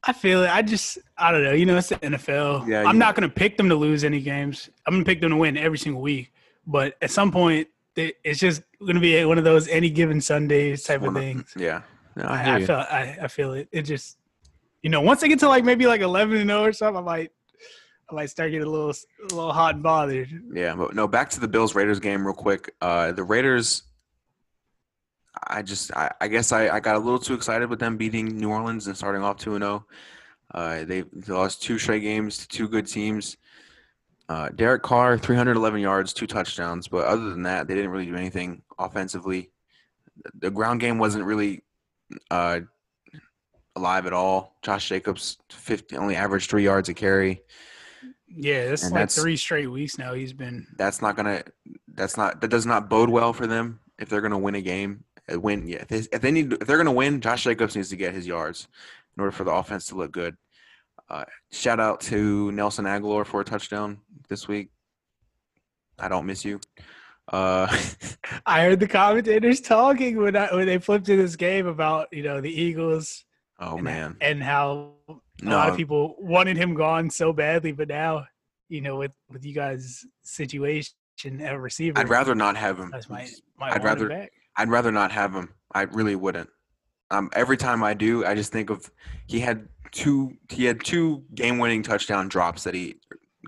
I 0.04 0.14
feel 0.14 0.44
it. 0.44 0.50
I 0.50 0.62
just, 0.64 0.98
I 1.18 1.32
don't 1.32 1.44
know. 1.44 1.52
You 1.52 1.66
know, 1.66 1.78
it's 1.78 1.90
the 1.90 1.96
NFL. 1.98 2.68
Yeah, 2.68 2.84
I'm 2.86 2.98
not 2.98 3.16
going 3.16 3.30
to 3.30 3.34
pick 3.34 3.56
them 3.58 3.70
to 3.70 3.76
lose 3.76 4.04
any 4.04 4.20
games. 4.20 4.70
I'm 4.88 4.94
going 4.96 5.04
to 5.06 5.10
pick 5.10 5.22
them 5.22 5.30
to 5.30 5.36
win 5.38 5.58
every 5.58 5.78
single 5.78 6.02
week. 6.02 6.32
But 6.66 6.96
at 7.02 7.12
some 7.12 7.32
point, 7.32 7.68
it- 7.96 8.18
it's 8.24 8.40
just 8.40 8.64
going 8.80 8.96
to 8.96 9.00
be 9.02 9.24
one 9.26 9.38
of 9.38 9.44
those 9.44 9.68
any 9.68 9.90
given 9.92 10.20
Sundays 10.22 10.84
type 10.84 11.04
of- 11.04 11.14
things. 11.14 11.54
Yeah. 11.58 11.82
No, 12.16 12.24
I, 12.24 12.42
I, 12.44 12.56
I 12.56 12.66
feel, 12.66 12.76
I, 12.76 13.18
I 13.22 13.28
feel 13.30 13.54
it. 13.54 13.70
It 13.72 13.84
just, 13.84 14.18
you 14.82 14.90
know, 14.90 15.00
once 15.02 15.24
I 15.24 15.28
get 15.28 15.40
to 15.40 15.48
like 15.48 15.64
maybe 15.64 15.86
like 15.88 16.02
11 16.02 16.36
and 16.38 16.50
0 16.50 16.64
or 16.64 16.74
something, 16.74 16.98
I 16.98 17.06
might, 17.06 17.32
I 18.10 18.14
might 18.16 18.26
start 18.30 18.52
getting 18.52 18.68
a 18.68 18.70
little, 18.70 18.90
a 18.90 19.34
little 19.34 19.54
hot 19.54 19.76
and 19.76 19.84
bothered. 19.84 20.28
Yeah, 20.54 20.76
but 20.76 20.94
no, 20.94 21.08
back 21.08 21.30
to 21.30 21.40
the 21.40 21.48
Bills 21.48 21.74
Raiders 21.76 22.00
game 22.02 22.26
real 22.26 22.34
quick. 22.36 22.74
Uh, 22.82 23.14
the 23.14 23.24
Raiders, 23.24 23.84
I 25.48 25.62
just, 25.62 25.92
I, 25.96 26.12
I 26.22 26.28
guess 26.28 26.52
I, 26.52 26.70
I 26.70 26.80
got 26.80 26.96
a 26.96 27.00
little 27.00 27.20
too 27.20 27.34
excited 27.34 27.70
with 27.70 27.80
them 27.80 27.98
beating 27.98 28.38
New 28.38 28.50
Orleans 28.50 28.88
and 28.88 28.96
starting 28.96 29.24
off 29.24 29.38
2 29.38 29.58
0. 29.58 29.86
Uh, 30.54 30.84
they 30.86 31.02
they 31.02 31.34
lost 31.34 31.64
two 31.64 31.78
straight 31.80 32.02
games 32.02 32.38
to 32.40 32.48
two 32.48 32.68
good 32.68 32.86
teams. 32.86 33.38
Uh, 34.30 34.50
Derek 34.50 34.84
Carr, 34.84 35.18
311 35.18 35.82
yards, 35.82 36.14
two 36.14 36.28
touchdowns. 36.28 36.88
But 36.88 37.06
other 37.06 37.30
than 37.30 37.44
that, 37.44 37.68
they 37.68 37.76
didn't 37.76 37.92
really 37.92 38.06
do 38.06 38.16
anything 38.16 38.62
offensively. 38.78 39.50
The 40.40 40.52
ground 40.52 40.80
game 40.80 40.98
wasn't 41.00 41.26
really 41.26 41.64
uh, 42.30 42.60
alive 43.76 44.06
at 44.06 44.14
all. 44.14 44.56
Josh 44.62 44.88
Jacobs 44.88 45.38
50, 45.50 45.98
only 45.98 46.16
averaged 46.16 46.50
three 46.50 46.64
yards 46.64 46.90
a 46.90 46.94
carry. 46.94 47.42
Yeah, 48.28 48.70
that's 48.70 48.84
And 48.84 48.92
like 48.92 49.00
that's- 49.02 49.22
three 49.22 49.36
straight 49.38 49.68
weeks 49.68 49.98
now. 49.98 50.14
He's 50.14 50.34
been, 50.34 50.68
that's 50.78 51.02
not 51.02 51.16
gonna 51.18 51.44
that's 51.94 52.16
not 52.16 52.40
that 52.42 52.48
does 52.48 52.66
not 52.66 52.90
bode 52.90 53.10
well 53.10 53.34
for 53.34 53.48
them 53.48 53.80
if 54.00 54.08
they're 54.08 54.22
gonna 54.22 54.38
win 54.38 54.56
a 54.56 54.62
game. 54.62 55.04
Win 55.30 55.68
yeah. 55.68 55.84
If 55.90 56.22
they, 56.22 56.32
need 56.32 56.54
if 56.54 56.60
they're 56.68 56.78
gonna 56.78 56.92
win, 56.92 57.22
Josh 57.22 57.44
Jacobs 57.44 57.76
needs 57.76 57.90
to 57.90 57.96
get 57.96 58.14
his 58.14 58.28
yards 58.28 58.68
in 59.16 59.22
order 59.22 59.32
for 59.32 59.44
the 59.44 59.52
offense 59.52 59.86
to 59.88 59.96
look 59.96 60.12
good. 60.12 60.36
Uh, 61.10 61.26
shout 61.52 61.80
out 61.80 62.02
to 62.02 62.52
Nelson 62.52 62.86
Agholor 62.86 63.26
for 63.26 63.42
a 63.42 63.46
touchdown 63.46 64.00
this 64.30 64.48
week. 64.48 64.70
I 66.00 66.08
don't 66.08 66.26
miss 66.26 66.44
you. 66.46 66.60
Uh, 67.32 67.68
I 68.46 68.64
heard 68.64 68.80
the 68.80 68.88
commentators 68.88 69.62
talking 69.62 70.18
when 70.18 70.36
I, 70.36 70.54
when 70.54 70.66
they 70.66 70.80
flipped 70.80 71.06
to 71.06 71.16
this 71.16 71.36
game 71.36 71.68
about 71.68 72.08
you 72.12 72.24
know 72.24 72.42
the 72.42 72.50
Eagles 72.50 73.24
oh 73.60 73.76
and, 73.76 73.84
man, 73.84 74.18
and 74.22 74.42
how 74.44 74.94
a 75.10 75.14
no, 75.44 75.56
lot 75.56 75.70
of 75.70 75.78
people 75.78 76.16
wanted 76.20 76.58
him 76.58 76.74
gone 76.74 77.10
so 77.10 77.32
badly, 77.32 77.72
but 77.72 77.88
now 77.88 78.26
you 78.70 78.82
know 78.82 78.98
with 78.98 79.12
with 79.30 79.46
you 79.46 79.54
guys' 79.54 80.06
situation 80.24 80.94
at 81.40 81.60
receiver, 81.60 82.00
I'd 82.00 82.10
rather 82.10 82.36
not 82.36 82.58
have 82.58 82.80
him. 82.80 82.90
guys 82.92 83.10
might 83.10 83.30
might 83.58 83.74
I'd 83.74 83.84
rather- 83.84 84.10
back. 84.10 84.32
I'd 84.62 84.70
rather 84.70 84.92
not 84.92 85.12
have 85.12 85.34
him. 85.34 85.50
I 85.74 85.84
really 85.84 86.16
wouldn't. 86.16 86.50
Um, 87.10 87.30
every 87.34 87.58
time 87.58 87.84
I 87.84 87.96
do, 87.96 88.24
I 88.26 88.36
just 88.36 88.52
think 88.52 88.70
of 88.70 88.92
he 89.28 89.40
had 89.40 89.68
two 89.92 90.34
he 90.50 90.66
had 90.66 90.84
two 90.84 91.24
game 91.34 91.58
winning 91.58 91.82
touchdown 91.82 92.28
drops 92.30 92.64
that 92.66 92.76
he 92.76 92.96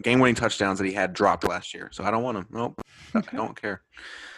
game 0.02 0.20
winning 0.20 0.34
touchdowns 0.34 0.80
that 0.80 0.86
he 0.86 0.94
had 0.94 1.14
dropped 1.14 1.48
last 1.48 1.74
year. 1.74 1.90
So 1.92 2.04
I 2.04 2.10
don't 2.10 2.24
want 2.24 2.40
him. 2.40 2.48
Nope. 2.50 2.82
I 3.16 3.22
don't 3.36 3.60
care. 3.60 3.84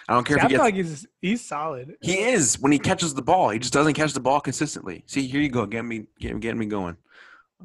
I 0.09 0.13
don't 0.13 0.27
care 0.27 0.35
See, 0.37 0.41
if 0.41 0.45
I 0.45 0.47
he 0.49 0.55
feel 0.55 0.63
gets. 0.65 0.65
like 0.65 0.75
he's 0.75 1.07
he's 1.21 1.47
solid. 1.47 1.95
He 2.01 2.19
is 2.19 2.59
when 2.59 2.73
he 2.73 2.77
catches 2.77 3.13
the 3.13 3.21
ball. 3.21 3.49
He 3.51 3.59
just 3.59 3.73
doesn't 3.73 3.93
catch 3.93 4.11
the 4.11 4.19
ball 4.19 4.41
consistently. 4.41 5.05
See, 5.07 5.27
here 5.27 5.39
you 5.39 5.49
go. 5.49 5.65
Get 5.65 5.85
me, 5.85 6.07
get, 6.19 6.37
get 6.41 6.57
me 6.57 6.65
going. 6.65 6.97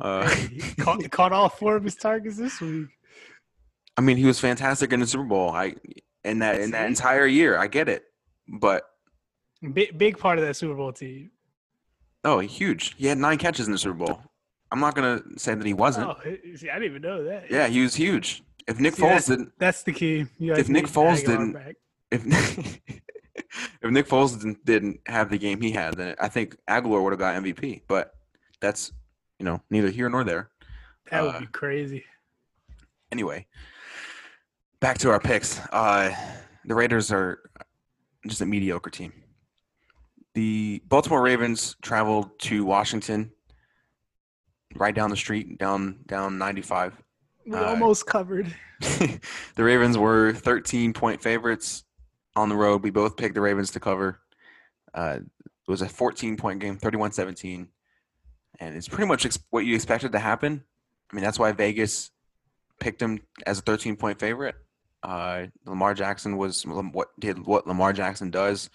Uh, 0.00 0.28
he 0.30 0.60
caught, 0.78 1.10
caught 1.10 1.32
all 1.32 1.48
four 1.48 1.74
of 1.74 1.82
his 1.82 1.96
targets 1.96 2.36
this 2.36 2.60
week. 2.60 2.86
I 3.96 4.02
mean, 4.02 4.16
he 4.16 4.24
was 4.24 4.38
fantastic 4.38 4.92
in 4.92 5.00
the 5.00 5.06
Super 5.06 5.24
Bowl. 5.24 5.50
I 5.50 5.74
in 6.24 6.38
that 6.38 6.60
in 6.60 6.70
that 6.70 6.86
entire 6.86 7.26
year. 7.26 7.58
I 7.58 7.66
get 7.66 7.88
it, 7.88 8.04
but 8.60 8.84
Big 9.74 9.96
big 9.98 10.18
part 10.18 10.38
of 10.38 10.44
that 10.46 10.54
Super 10.54 10.74
Bowl 10.74 10.92
team. 10.92 11.30
oh, 12.24 12.38
huge. 12.38 12.94
He 12.96 13.06
had 13.06 13.18
nine 13.18 13.36
catches 13.38 13.66
in 13.66 13.72
the 13.72 13.78
Super 13.78 13.94
Bowl. 14.06 14.22
I'm 14.72 14.80
not 14.80 14.94
gonna 14.94 15.22
say 15.36 15.54
that 15.54 15.66
he 15.66 15.74
wasn't. 15.74 16.08
Oh, 16.08 16.16
see, 16.56 16.70
I 16.70 16.74
didn't 16.78 16.84
even 16.90 17.02
know 17.02 17.24
that. 17.24 17.50
Yeah, 17.50 17.66
he 17.66 17.82
was 17.82 17.94
huge. 17.94 18.42
If 18.66 18.78
Nick 18.80 18.94
See, 18.94 19.02
Foles 19.02 19.06
that's- 19.08 19.26
didn't, 19.26 19.52
that's 19.58 19.82
the 19.82 19.92
key. 19.92 20.26
If 20.38 20.68
Nick 20.68 20.86
Foles 20.86 21.20
didn't- 21.26 21.56
if 22.10 22.24
if 23.82 23.90
Nick 23.90 24.06
Foles 24.08 24.38
didn't, 24.38 24.64
didn't 24.64 25.00
have 25.06 25.28
the 25.30 25.38
game 25.38 25.60
he 25.60 25.72
had, 25.72 25.94
then 25.94 26.14
I 26.20 26.28
think 26.28 26.56
Agholor 26.68 27.02
would 27.02 27.12
have 27.12 27.18
got 27.18 27.42
MVP. 27.42 27.82
But 27.88 28.14
that's 28.60 28.92
you 29.38 29.44
know 29.44 29.60
neither 29.70 29.90
here 29.90 30.08
nor 30.08 30.24
there. 30.24 30.50
that 31.10 31.22
would 31.22 31.34
uh, 31.34 31.40
be 31.40 31.46
crazy. 31.46 32.04
Anyway, 33.12 33.46
back 34.80 34.98
to 34.98 35.10
our 35.10 35.20
picks. 35.20 35.58
Uh, 35.72 36.14
the 36.64 36.74
Raiders 36.74 37.10
are 37.12 37.40
just 38.26 38.40
a 38.40 38.46
mediocre 38.46 38.90
team. 38.90 39.12
The 40.34 40.82
Baltimore 40.88 41.22
Ravens 41.22 41.76
traveled 41.82 42.38
to 42.40 42.64
Washington, 42.64 43.32
right 44.76 44.94
down 44.94 45.10
the 45.10 45.16
street, 45.16 45.58
down 45.58 46.00
down 46.06 46.38
95. 46.38 47.02
We 47.46 47.56
uh, 47.56 47.64
almost 47.64 48.06
covered. 48.06 48.54
the 48.80 49.20
Ravens 49.64 49.98
were 49.98 50.32
13 50.32 50.92
point 50.92 51.20
favorites 51.20 51.84
on 52.36 52.48
the 52.48 52.56
road. 52.56 52.82
We 52.82 52.90
both 52.90 53.16
picked 53.16 53.34
the 53.34 53.40
Ravens 53.40 53.72
to 53.72 53.80
cover. 53.80 54.20
Uh, 54.94 55.18
it 55.20 55.70
was 55.70 55.82
a 55.82 55.88
14 55.88 56.36
point 56.36 56.60
game, 56.60 56.76
31 56.76 57.12
17. 57.12 57.68
And 58.58 58.76
it's 58.76 58.88
pretty 58.88 59.06
much 59.06 59.24
ex- 59.24 59.38
what 59.50 59.64
you 59.64 59.74
expected 59.74 60.12
to 60.12 60.18
happen. 60.18 60.62
I 61.10 61.16
mean, 61.16 61.24
that's 61.24 61.38
why 61.38 61.52
Vegas 61.52 62.10
picked 62.78 63.00
him 63.02 63.20
as 63.46 63.58
a 63.58 63.62
13 63.62 63.96
point 63.96 64.18
favorite. 64.18 64.54
Uh, 65.02 65.46
Lamar 65.64 65.94
Jackson 65.94 66.36
was 66.36 66.62
what 66.66 67.08
did 67.18 67.46
what 67.46 67.66
Lamar 67.66 67.92
Jackson 67.92 68.30
does. 68.30 68.68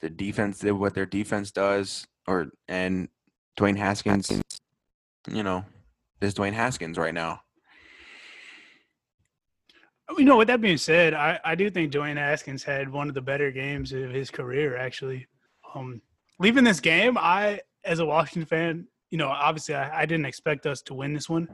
The 0.00 0.10
defense 0.10 0.60
did 0.60 0.72
what 0.72 0.94
their 0.94 1.06
defense 1.06 1.50
does, 1.50 2.06
or 2.26 2.48
and 2.68 3.08
Dwayne 3.58 3.76
Haskins, 3.76 4.30
you 5.30 5.42
know, 5.42 5.64
is 6.20 6.34
Dwayne 6.34 6.52
Haskins 6.52 6.98
right 6.98 7.14
now. 7.14 7.40
You 10.16 10.24
know, 10.24 10.36
with 10.38 10.48
that 10.48 10.60
being 10.60 10.78
said, 10.78 11.12
I, 11.12 11.38
I 11.44 11.54
do 11.54 11.68
think 11.68 11.92
Dwayne 11.92 12.16
Haskins 12.16 12.64
had 12.64 12.90
one 12.90 13.08
of 13.08 13.14
the 13.14 13.20
better 13.20 13.50
games 13.50 13.92
of 13.92 14.10
his 14.10 14.30
career, 14.30 14.76
actually. 14.76 15.26
Um, 15.74 16.00
leaving 16.38 16.64
this 16.64 16.80
game, 16.80 17.18
I, 17.18 17.60
as 17.84 17.98
a 17.98 18.06
Washington 18.06 18.46
fan, 18.46 18.86
you 19.10 19.18
know, 19.18 19.28
obviously 19.28 19.74
I, 19.74 20.02
I 20.02 20.06
didn't 20.06 20.24
expect 20.24 20.66
us 20.66 20.80
to 20.82 20.94
win 20.94 21.12
this 21.12 21.28
one. 21.28 21.48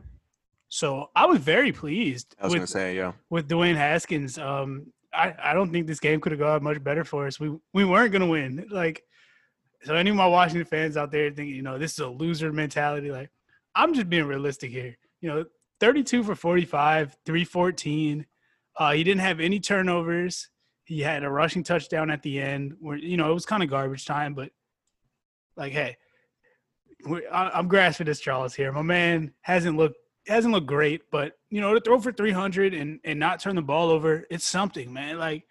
So 0.69 1.11
I 1.17 1.27
was 1.27 1.39
very 1.39 1.73
pleased 1.73 2.37
I 2.41 2.45
was 2.45 2.53
with, 2.53 2.61
gonna 2.61 2.67
say, 2.69 2.97
yeah. 2.97 3.13
with 3.29 3.49
Dwayne 3.49 3.77
Haskins. 3.77 4.39
Um, 4.39 4.93
I, 5.15 5.35
I 5.43 5.55
don't 5.55 5.71
think 5.71 5.87
this 5.87 6.01
game 6.01 6.21
could 6.21 6.33
have 6.33 6.39
gone 6.41 6.63
much 6.63 6.83
better 6.83 7.05
for 7.05 7.27
us. 7.27 7.39
We 7.39 7.57
we 7.73 7.85
weren't 7.85 8.13
gonna 8.13 8.27
win. 8.27 8.67
Like, 8.71 9.03
so 9.83 9.95
any 9.95 10.11
of 10.11 10.17
my 10.17 10.27
Washington 10.27 10.67
fans 10.67 10.97
out 10.97 11.11
there 11.11 11.31
thinking, 11.31 11.55
you 11.55 11.63
know, 11.63 11.79
this 11.79 11.93
is 11.93 11.99
a 12.01 12.09
loser 12.09 12.53
mentality. 12.53 13.11
Like, 13.11 13.31
I'm 13.75 13.95
just 13.95 14.09
being 14.09 14.25
realistic 14.25 14.71
here. 14.71 14.97
You 15.21 15.29
know, 15.29 15.45
32 15.81 16.23
for 16.23 16.35
45, 16.35 17.17
314. 17.27 18.27
Uh, 18.77 18.93
he 18.93 19.05
didn't 19.05 19.21
have 19.21 19.41
any 19.41 19.61
turnovers. 19.61 20.49
He 20.85 21.01
had 21.01 21.25
a 21.25 21.31
rushing 21.31 21.63
touchdown 21.63 22.11
at 22.11 22.23
the 22.23 22.41
end 22.41 22.75
where, 22.79 22.97
you 22.97 23.17
know, 23.17 23.31
it 23.31 23.35
was 23.35 23.47
kind 23.47 23.63
of 23.63 23.71
garbage 23.71 24.05
time, 24.05 24.35
but 24.35 24.51
like, 25.57 25.73
hey, 25.73 25.97
I, 27.33 27.51
I'm 27.55 27.69
grasping 27.69 28.07
this, 28.07 28.19
straws 28.19 28.55
here. 28.55 28.73
My 28.73 28.83
man 28.83 29.33
hasn't 29.43 29.77
looked 29.77 29.97
hasn't 30.27 30.53
looked 30.53 30.67
great, 30.67 31.03
but 31.11 31.33
you 31.51 31.61
know, 31.61 31.75
to 31.75 31.81
throw 31.81 32.01
for 32.01 32.13
300 32.13 32.75
and 32.75 33.01
and 33.05 33.19
not 33.19 33.41
turn 33.41 33.57
the 33.57 33.63
ball 33.63 33.91
over, 33.91 34.25
it's 34.31 34.45
something, 34.45 34.93
man. 34.93 35.19
Like, 35.19 35.45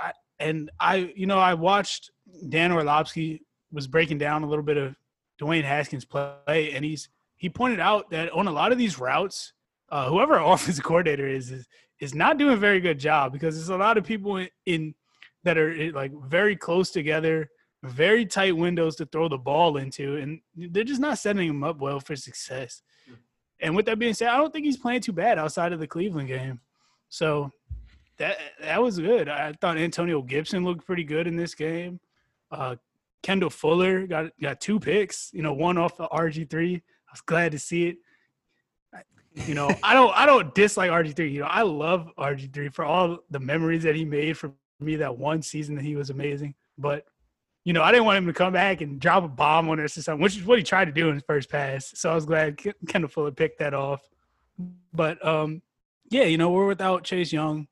I 0.00 0.12
and 0.38 0.70
I, 0.78 1.12
you 1.14 1.26
know, 1.26 1.38
I 1.38 1.54
watched 1.54 2.10
Dan 2.48 2.72
Orlovsky 2.72 3.42
was 3.72 3.86
breaking 3.86 4.18
down 4.18 4.42
a 4.42 4.48
little 4.48 4.64
bit 4.64 4.76
of 4.76 4.96
Dwayne 5.40 5.64
Haskins' 5.64 6.04
play, 6.04 6.72
and 6.72 6.84
he's 6.84 7.08
he 7.36 7.48
pointed 7.48 7.80
out 7.80 8.10
that 8.10 8.32
on 8.32 8.46
a 8.46 8.52
lot 8.52 8.72
of 8.72 8.78
these 8.78 8.98
routes, 8.98 9.52
uh, 9.90 10.08
whoever 10.08 10.38
our 10.38 10.52
offensive 10.54 10.84
coordinator 10.84 11.28
is, 11.28 11.50
is 11.50 11.66
is 12.00 12.14
not 12.14 12.38
doing 12.38 12.54
a 12.54 12.58
very 12.58 12.80
good 12.80 12.98
job 12.98 13.32
because 13.32 13.54
there's 13.54 13.70
a 13.70 13.76
lot 13.76 13.96
of 13.96 14.04
people 14.04 14.36
in, 14.36 14.48
in 14.66 14.94
that 15.44 15.56
are 15.56 15.72
eh, 15.72 15.90
like 15.94 16.12
very 16.26 16.56
close 16.56 16.90
together, 16.90 17.48
very 17.82 18.26
tight 18.26 18.56
windows 18.56 18.96
to 18.96 19.06
throw 19.06 19.28
the 19.28 19.38
ball 19.38 19.76
into, 19.76 20.16
and 20.16 20.40
they're 20.54 20.84
just 20.84 21.00
not 21.00 21.18
setting 21.18 21.48
them 21.48 21.64
up 21.64 21.78
well 21.78 22.00
for 22.00 22.16
success. 22.16 22.82
And 23.60 23.74
with 23.74 23.86
that 23.86 23.98
being 23.98 24.14
said, 24.14 24.28
I 24.28 24.36
don't 24.36 24.52
think 24.52 24.66
he's 24.66 24.76
playing 24.76 25.00
too 25.00 25.12
bad 25.12 25.38
outside 25.38 25.72
of 25.72 25.80
the 25.80 25.86
Cleveland 25.86 26.28
game. 26.28 26.60
So 27.08 27.50
that 28.18 28.38
that 28.60 28.82
was 28.82 28.98
good. 28.98 29.28
I 29.28 29.52
thought 29.52 29.78
Antonio 29.78 30.22
Gibson 30.22 30.64
looked 30.64 30.86
pretty 30.86 31.04
good 31.04 31.26
in 31.26 31.36
this 31.36 31.54
game. 31.54 32.00
Uh, 32.50 32.76
Kendall 33.22 33.50
Fuller 33.50 34.06
got 34.06 34.30
got 34.40 34.60
two 34.60 34.78
picks. 34.78 35.30
You 35.32 35.42
know, 35.42 35.52
one 35.52 35.78
off 35.78 35.96
the 35.96 36.08
RG 36.08 36.48
three. 36.48 36.76
I 36.76 37.12
was 37.12 37.20
glad 37.22 37.52
to 37.52 37.58
see 37.58 37.88
it. 37.88 37.96
You 39.46 39.54
know, 39.54 39.70
I 39.82 39.94
don't 39.94 40.16
I 40.16 40.26
don't 40.26 40.54
dislike 40.54 40.90
RG 40.90 41.14
three. 41.14 41.30
You 41.30 41.40
know, 41.40 41.46
I 41.46 41.62
love 41.62 42.10
RG 42.18 42.52
three 42.52 42.68
for 42.68 42.84
all 42.84 43.18
the 43.30 43.40
memories 43.40 43.82
that 43.82 43.94
he 43.94 44.04
made 44.04 44.36
for 44.38 44.52
me 44.80 44.96
that 44.96 45.16
one 45.16 45.42
season 45.42 45.74
that 45.76 45.84
he 45.84 45.96
was 45.96 46.10
amazing. 46.10 46.54
But 46.78 47.06
you 47.66 47.72
know, 47.72 47.82
I 47.82 47.90
didn't 47.90 48.04
want 48.04 48.16
him 48.16 48.26
to 48.26 48.32
come 48.32 48.52
back 48.52 48.80
and 48.80 49.00
drop 49.00 49.24
a 49.24 49.28
bomb 49.28 49.68
on 49.68 49.80
us 49.80 49.98
or 49.98 50.02
something, 50.02 50.22
which 50.22 50.36
is 50.36 50.44
what 50.44 50.56
he 50.56 50.62
tried 50.62 50.84
to 50.84 50.92
do 50.92 51.08
in 51.08 51.14
his 51.14 51.24
first 51.26 51.50
pass. 51.50 51.90
So 51.96 52.08
I 52.08 52.14
was 52.14 52.24
glad 52.24 52.58
Ken- 52.58 52.74
Kendall 52.86 53.10
Fuller 53.10 53.32
picked 53.32 53.58
that 53.58 53.74
off. 53.74 54.08
But 54.94 55.22
um, 55.26 55.62
yeah, 56.08 56.22
you 56.22 56.38
know, 56.38 56.52
we're 56.52 56.68
without 56.68 57.02
Chase 57.02 57.32
Young. 57.32 57.66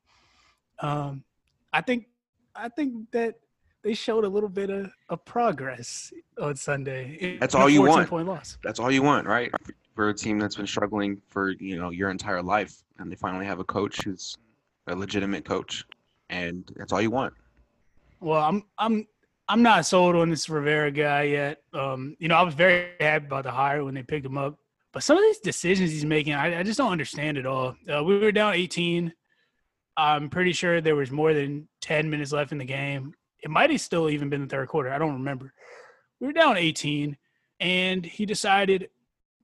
Um, 0.79 1.23
I 1.71 1.79
think 1.79 2.07
I 2.53 2.67
think 2.67 3.09
that 3.11 3.35
they 3.83 3.93
showed 3.93 4.25
a 4.25 4.27
little 4.27 4.49
bit 4.49 4.69
of, 4.69 4.91
of 5.07 5.23
progress 5.23 6.11
on 6.41 6.57
Sunday. 6.57 7.37
That's 7.39 7.55
all 7.55 7.69
you 7.69 7.81
want. 7.83 8.09
Point 8.09 8.27
loss. 8.27 8.57
That's 8.65 8.81
all 8.81 8.91
you 8.91 9.01
want, 9.01 9.25
right? 9.25 9.49
For 9.95 10.09
a 10.09 10.13
team 10.13 10.39
that's 10.39 10.57
been 10.57 10.67
struggling 10.67 11.21
for 11.29 11.51
you 11.51 11.77
know 11.77 11.91
your 11.91 12.09
entire 12.09 12.43
life, 12.43 12.83
and 12.99 13.09
they 13.09 13.15
finally 13.15 13.45
have 13.45 13.59
a 13.59 13.63
coach 13.63 14.03
who's 14.03 14.37
a 14.87 14.95
legitimate 14.95 15.45
coach, 15.45 15.85
and 16.29 16.69
that's 16.75 16.91
all 16.91 17.01
you 17.01 17.11
want. 17.11 17.33
Well, 18.19 18.41
I'm 18.41 18.63
I'm 18.77 19.07
I'm 19.47 19.61
not 19.61 19.85
sold 19.85 20.15
on 20.15 20.29
this 20.29 20.49
Rivera 20.49 20.91
guy 20.91 21.23
yet. 21.23 21.61
Um, 21.73 22.15
you 22.19 22.27
know, 22.27 22.35
I 22.35 22.41
was 22.41 22.55
very 22.55 22.89
happy 22.99 23.25
about 23.25 23.43
the 23.43 23.51
hire 23.51 23.83
when 23.83 23.93
they 23.93 24.01
picked 24.01 24.25
him 24.25 24.37
up, 24.37 24.57
but 24.91 25.03
some 25.03 25.17
of 25.17 25.23
these 25.23 25.39
decisions 25.39 25.91
he's 25.91 26.05
making, 26.05 26.33
I, 26.33 26.59
I 26.59 26.63
just 26.63 26.77
don't 26.77 26.91
understand 26.91 27.37
at 27.37 27.45
all. 27.45 27.75
Uh, 27.87 28.03
we 28.03 28.17
were 28.17 28.31
down 28.31 28.53
18. 28.53 29.13
I'm 29.97 30.29
pretty 30.29 30.51
sure 30.51 30.81
there 30.81 30.95
was 30.95 31.11
more 31.11 31.33
than 31.33 31.67
10 31.81 32.09
minutes 32.09 32.31
left 32.31 32.51
in 32.51 32.57
the 32.57 32.65
game. 32.65 33.13
It 33.39 33.51
might 33.51 33.69
have 33.69 33.81
still 33.81 34.09
even 34.09 34.29
been 34.29 34.41
the 34.41 34.47
third 34.47 34.67
quarter. 34.67 34.91
I 34.91 34.97
don't 34.97 35.13
remember. 35.13 35.53
We 36.19 36.27
were 36.27 36.33
down 36.33 36.57
18, 36.57 37.15
and 37.59 38.03
he 38.03 38.25
decided 38.25 38.89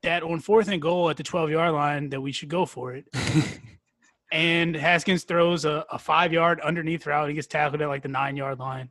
that 0.02 0.24
on 0.24 0.40
fourth 0.40 0.68
and 0.68 0.82
goal 0.82 1.12
at 1.12 1.18
the 1.18 1.24
12 1.24 1.52
yard 1.52 1.74
line 1.74 2.10
that 2.10 2.22
we 2.22 2.32
should 2.32 2.50
go 2.50 2.66
for 2.66 2.96
it. 2.96 3.06
and 4.32 4.76
Haskins 4.76 5.26
throws 5.26 5.64
a, 5.64 5.86
a 5.92 6.00
five 6.00 6.34
yard 6.34 6.60
underneath 6.62 7.06
route. 7.06 7.30
He 7.30 7.36
gets 7.36 7.46
tackled 7.46 7.84
at 7.84 7.88
like 7.88 8.02
the 8.02 8.10
nine 8.10 8.36
yard 8.36 8.58
line 8.58 8.90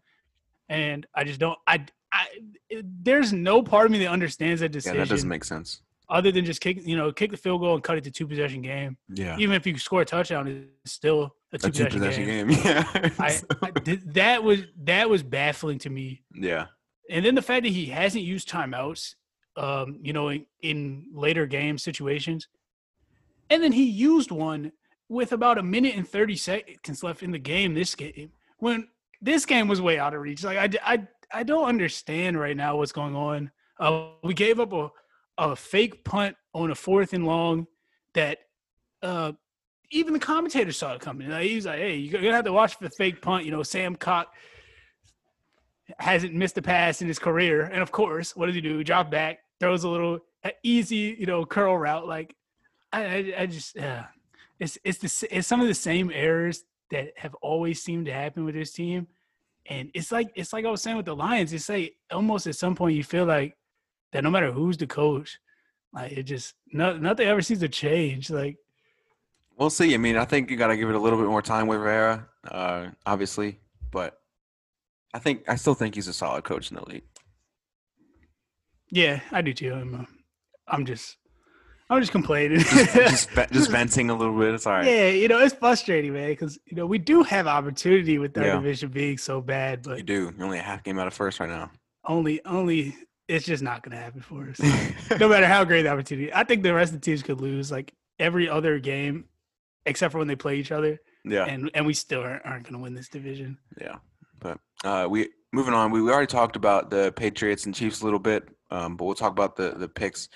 and 0.71 1.07
I 1.15 1.25
just 1.25 1.41
don't. 1.41 1.59
I, 1.67 1.85
I 2.13 2.27
there's 3.03 3.33
no 3.33 3.63
part 3.63 3.85
of 3.85 3.93
me 3.93 3.99
that 3.99 4.09
understands 4.09 4.63
that 4.63 4.71
decision. 4.71 4.97
Yeah, 4.97 5.05
that 5.05 5.11
doesn't 5.11 5.29
make 5.29 5.45
sense. 5.45 5.83
Other 6.09 6.33
than 6.33 6.45
just 6.45 6.61
kick, 6.61 6.85
you 6.85 6.97
know, 6.97 7.13
kick 7.13 7.31
the 7.31 7.37
field 7.37 7.61
goal 7.61 7.75
and 7.75 7.85
cut 7.85 7.99
it 7.99 8.05
to 8.05 8.11
two 8.11 8.27
possession 8.27 8.63
game. 8.63 8.97
Yeah. 9.15 9.37
Even 9.39 9.55
if 9.55 9.67
you 9.67 9.77
score 9.79 10.01
a 10.01 10.05
touchdown, 10.05 10.49
it's 10.85 10.93
still 10.93 11.37
a 11.53 11.59
two, 11.59 11.69
a 11.69 11.71
two 11.71 11.87
possession, 11.87 12.25
game. 12.25 12.49
game. 12.49 12.59
Yeah. 12.65 13.11
I, 13.19 13.39
I, 13.63 13.99
that 14.07 14.43
was 14.43 14.61
that 14.85 15.11
was 15.11 15.23
baffling 15.23 15.79
to 15.81 15.91
me. 15.91 16.23
Yeah. 16.35 16.67
And 17.11 17.25
then 17.25 17.35
the 17.35 17.43
fact 17.43 17.65
that 17.65 17.71
he 17.71 17.87
hasn't 17.87 18.25
used 18.25 18.49
timeouts, 18.49 19.15
um, 19.57 19.99
you 20.03 20.13
know, 20.13 20.31
in, 20.31 20.47
in 20.63 21.07
later 21.13 21.47
game 21.47 21.79
situations, 21.79 22.49
and 23.49 23.63
then 23.63 23.73
he 23.73 23.85
used 23.85 24.31
one 24.31 24.73
with 25.09 25.33
about 25.33 25.59
a 25.59 25.63
minute 25.63 25.97
and 25.97 26.09
thirty 26.09 26.37
seconds 26.37 27.03
left 27.05 27.23
in 27.23 27.31
the 27.31 27.39
game. 27.39 27.75
This 27.75 27.95
game 27.95 28.31
when 28.59 28.89
this 29.21 29.47
game 29.47 29.69
was 29.69 29.81
way 29.81 29.99
out 29.99 30.15
of 30.15 30.21
reach. 30.21 30.45
Like 30.45 30.59
I, 30.59 30.95
I, 30.95 31.09
I 31.33 31.43
don't 31.43 31.67
understand 31.67 32.39
right 32.39 32.57
now 32.57 32.77
what's 32.77 32.93
going 32.93 33.15
on. 33.15 33.51
Uh, 33.79 34.09
we 34.23 34.35
gave 34.35 34.61
up 34.61 34.73
a, 34.73 34.91
a 35.39 35.57
fake 35.57 36.05
punt 36.05 36.37
on 36.55 36.71
a 36.71 36.75
fourth 36.75 37.13
and 37.13 37.27
long 37.27 37.67
that 38.15 38.39
uh, 39.03 39.33
even 39.91 40.13
the 40.13 40.19
commentator 40.19 40.73
saw 40.73 40.95
it 40.95 41.01
coming. 41.01 41.29
Like, 41.29 41.49
he 41.49 41.57
was 41.57 41.67
like, 41.67 41.79
"Hey, 41.79 41.97
you're 41.97 42.21
gonna 42.21 42.35
have 42.35 42.45
to 42.45 42.53
watch 42.53 42.77
for 42.77 42.85
the 42.85 42.91
fake 42.91 43.23
punt." 43.23 43.45
You 43.45 43.51
know, 43.51 43.63
Sam 43.63 43.97
Koch 43.97 44.27
hasn't 45.99 46.35
missed 46.35 46.59
a 46.59 46.63
pass 46.63 47.03
in 47.03 47.09
his 47.09 47.19
career, 47.19 47.63
and 47.63 47.83
of 47.83 47.91
course, 47.91 48.37
what 48.37 48.47
does 48.47 48.55
he 48.55 48.61
do? 48.61 48.85
Drop 48.85 49.11
back, 49.11 49.41
throws 49.59 49.85
a 49.85 49.89
little 49.89 50.21
easy, 50.63 51.17
you 51.19 51.27
know, 51.27 51.45
curl 51.45 51.77
route. 51.77 52.07
Like, 52.07 52.35
I, 52.93 53.05
I, 53.05 53.35
I 53.39 53.47
just, 53.47 53.77
yeah, 53.77 54.07
it's 54.59 54.79
it's 54.85 54.99
the 54.99 55.37
it's 55.37 55.49
some 55.49 55.61
of 55.61 55.67
the 55.67 55.75
same 55.75 56.11
errors 56.13 56.65
that 56.91 57.13
have 57.17 57.35
always 57.37 57.83
seemed 57.83 58.07
to 58.07 58.13
happen 58.13 58.45
with 58.45 58.55
this 58.55 58.73
team. 58.73 59.07
And 59.67 59.91
it's 59.95 60.11
like 60.11 60.31
it's 60.35 60.53
like 60.53 60.65
I 60.65 60.71
was 60.71 60.83
saying 60.83 60.97
with 60.97 61.07
the 61.07 61.15
Lions. 61.15 61.53
It's 61.53 61.69
like 61.69 61.95
almost 62.11 62.47
at 62.47 62.57
some 62.57 62.75
point 62.75 62.97
you 62.97 63.05
feel 63.05 63.25
like 63.25 63.57
that 64.13 64.25
no 64.25 64.31
matter 64.31 64.51
who's 64.51 64.77
the 64.77 64.87
coach, 64.87 65.39
like 65.93 66.13
it 66.13 66.25
just 66.25 66.55
no, 66.73 66.97
nothing 66.97 67.27
ever 67.27 67.43
seems 67.43 67.61
to 67.61 67.69
change. 67.69 68.31
Like 68.31 68.57
we'll 69.57 69.71
see. 69.71 69.95
I 69.95 69.99
mean, 69.99 70.17
I 70.17 70.25
think 70.25 70.51
you 70.51 70.57
got 70.57 70.69
to 70.69 70.77
give 70.77 70.89
it 70.89 70.95
a 70.95 70.99
little 70.99 71.19
bit 71.19 71.29
more 71.29 71.43
time 71.43 71.67
with 71.67 71.79
Rivera, 71.79 72.27
uh, 72.51 72.87
obviously, 73.07 73.61
but 73.91 74.19
I 75.15 75.19
think 75.19 75.45
I 75.49 75.57
still 75.57 75.75
think 75.75 75.95
he's 75.95 76.09
a 76.09 76.13
solid 76.13 76.45
coach 76.45 76.71
in 76.71 76.77
the 76.77 76.89
league. 76.89 77.05
Yeah, 78.91 79.21
I 79.31 79.43
do 79.43 79.53
too. 79.53 79.73
I'm, 79.73 79.95
uh, 79.95 80.05
I'm 80.67 80.85
just 80.85 81.17
I'm 81.91 82.01
just 82.01 82.13
complaining. 82.13 82.61
just, 82.61 82.95
just, 82.95 83.29
just, 83.53 83.71
venting 83.71 84.11
a 84.11 84.15
little 84.15 84.39
bit. 84.39 84.55
It's 84.55 84.65
all 84.65 84.75
right. 84.75 84.87
Yeah, 84.87 85.09
you 85.09 85.27
know, 85.27 85.41
it's 85.41 85.55
frustrating, 85.55 86.13
man, 86.13 86.31
because 86.31 86.57
you 86.65 86.77
know 86.77 86.87
we 86.87 86.99
do 86.99 87.25
have 87.25 87.49
opportunity 87.49 88.19
with 88.19 88.39
our 88.39 88.45
yeah. 88.45 88.55
division 88.55 88.91
being 88.91 89.19
so 89.19 89.41
bad, 89.41 89.83
but 89.83 89.99
you 89.99 90.05
do. 90.05 90.33
You're 90.37 90.45
only 90.45 90.59
a 90.59 90.63
half 90.63 90.85
game 90.85 91.01
out 91.01 91.09
of 91.09 91.15
first 91.15 91.41
right 91.41 91.49
now. 91.49 91.71
Only, 92.07 92.45
only. 92.47 92.97
It's 93.27 93.45
just 93.45 93.63
not 93.63 93.83
going 93.83 93.97
to 93.97 94.03
happen 94.03 94.21
for 94.21 94.49
us. 94.49 94.61
no 95.21 95.29
matter 95.29 95.47
how 95.47 95.65
great 95.65 95.83
the 95.83 95.91
opportunity. 95.91 96.33
I 96.33 96.43
think 96.43 96.63
the 96.63 96.75
rest 96.75 96.93
of 96.93 97.01
the 97.01 97.05
teams 97.05 97.23
could 97.23 97.41
lose 97.41 97.71
like 97.71 97.93
every 98.19 98.49
other 98.49 98.79
game, 98.81 99.27
except 99.87 100.13
for 100.13 100.19
when 100.19 100.27
they 100.27 100.37
play 100.37 100.57
each 100.57 100.73
other. 100.73 101.01
Yeah. 101.25 101.45
And 101.45 101.71
and 101.75 101.87
we 101.87 101.95
still 101.95 102.23
aren't, 102.23 102.47
aren't 102.47 102.65
going 102.65 102.75
to 102.75 102.81
win 102.81 102.95
this 102.95 103.09
division. 103.09 103.59
Yeah, 103.81 103.97
but 104.39 104.59
uh, 104.85 105.09
we 105.11 105.29
moving 105.53 105.75
on. 105.75 105.91
We, 105.91 106.03
we 106.03 106.11
already 106.11 106.29
talked 106.29 106.57
about 106.57 106.91
the 106.91 107.13
Patriots 107.13 107.67
and 107.67 107.75
Chiefs 107.75 108.01
a 108.01 108.05
little 108.05 108.19
bit, 108.21 108.49
um, 108.71 108.97
but 108.97 109.05
we'll 109.05 109.15
talk 109.15 109.33
about 109.33 109.57
the 109.57 109.71
the 109.73 109.89
picks. 109.89 110.29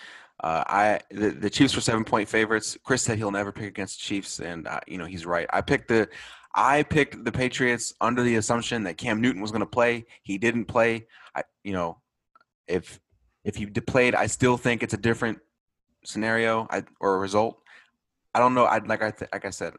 Uh, 0.42 0.64
I 0.66 1.00
the, 1.10 1.30
the 1.30 1.50
Chiefs 1.50 1.74
were 1.74 1.80
seven 1.80 2.04
point 2.04 2.28
favorites. 2.28 2.76
Chris 2.84 3.02
said 3.02 3.18
he'll 3.18 3.30
never 3.30 3.52
pick 3.52 3.68
against 3.68 4.00
Chiefs, 4.00 4.40
and 4.40 4.66
uh, 4.66 4.80
you 4.86 4.98
know 4.98 5.04
he's 5.04 5.26
right. 5.26 5.46
I 5.52 5.60
picked 5.60 5.88
the 5.88 6.08
I 6.54 6.82
picked 6.82 7.24
the 7.24 7.32
Patriots 7.32 7.94
under 8.00 8.22
the 8.22 8.36
assumption 8.36 8.84
that 8.84 8.96
Cam 8.96 9.20
Newton 9.20 9.40
was 9.40 9.50
going 9.50 9.60
to 9.60 9.66
play. 9.66 10.06
He 10.22 10.38
didn't 10.38 10.66
play. 10.66 11.06
I 11.34 11.42
you 11.62 11.72
know 11.72 11.98
if 12.66 13.00
if 13.44 13.56
he 13.56 13.66
played, 13.66 14.14
I 14.14 14.26
still 14.26 14.56
think 14.56 14.82
it's 14.82 14.94
a 14.94 14.98
different 14.98 15.38
scenario 16.04 16.66
I, 16.70 16.82
or 17.00 17.16
a 17.16 17.18
result. 17.18 17.60
I 18.34 18.38
don't 18.40 18.54
know. 18.54 18.64
I 18.64 18.78
like 18.78 19.02
I 19.02 19.10
th- 19.10 19.30
like 19.32 19.44
I 19.44 19.50
said 19.50 19.74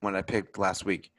when 0.00 0.16
I 0.16 0.22
picked 0.22 0.58
last 0.58 0.84
week. 0.84 1.12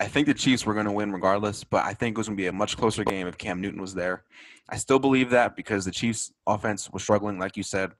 I 0.00 0.06
think 0.06 0.26
the 0.26 0.34
Chiefs 0.34 0.66
were 0.66 0.74
going 0.74 0.86
to 0.86 0.92
win 0.92 1.12
regardless, 1.12 1.62
but 1.62 1.84
I 1.84 1.94
think 1.94 2.16
it 2.16 2.18
was 2.18 2.26
going 2.26 2.36
to 2.36 2.42
be 2.42 2.48
a 2.48 2.52
much 2.52 2.76
closer 2.76 3.04
game 3.04 3.26
if 3.26 3.38
Cam 3.38 3.60
Newton 3.60 3.80
was 3.80 3.94
there. 3.94 4.24
I 4.68 4.76
still 4.76 4.98
believe 4.98 5.30
that 5.30 5.56
because 5.56 5.84
the 5.84 5.90
Chiefs' 5.90 6.32
offense 6.46 6.90
was 6.90 7.02
struggling, 7.02 7.38
like 7.38 7.56
you 7.56 7.62
said. 7.62 7.92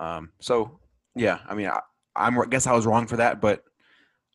Um, 0.00 0.30
so, 0.40 0.78
yeah, 1.14 1.40
I 1.46 1.54
mean, 1.54 1.68
I, 1.68 1.80
I'm, 2.16 2.38
I 2.38 2.46
guess 2.46 2.66
I 2.66 2.72
was 2.72 2.86
wrong 2.86 3.06
for 3.06 3.16
that, 3.16 3.40
but 3.40 3.62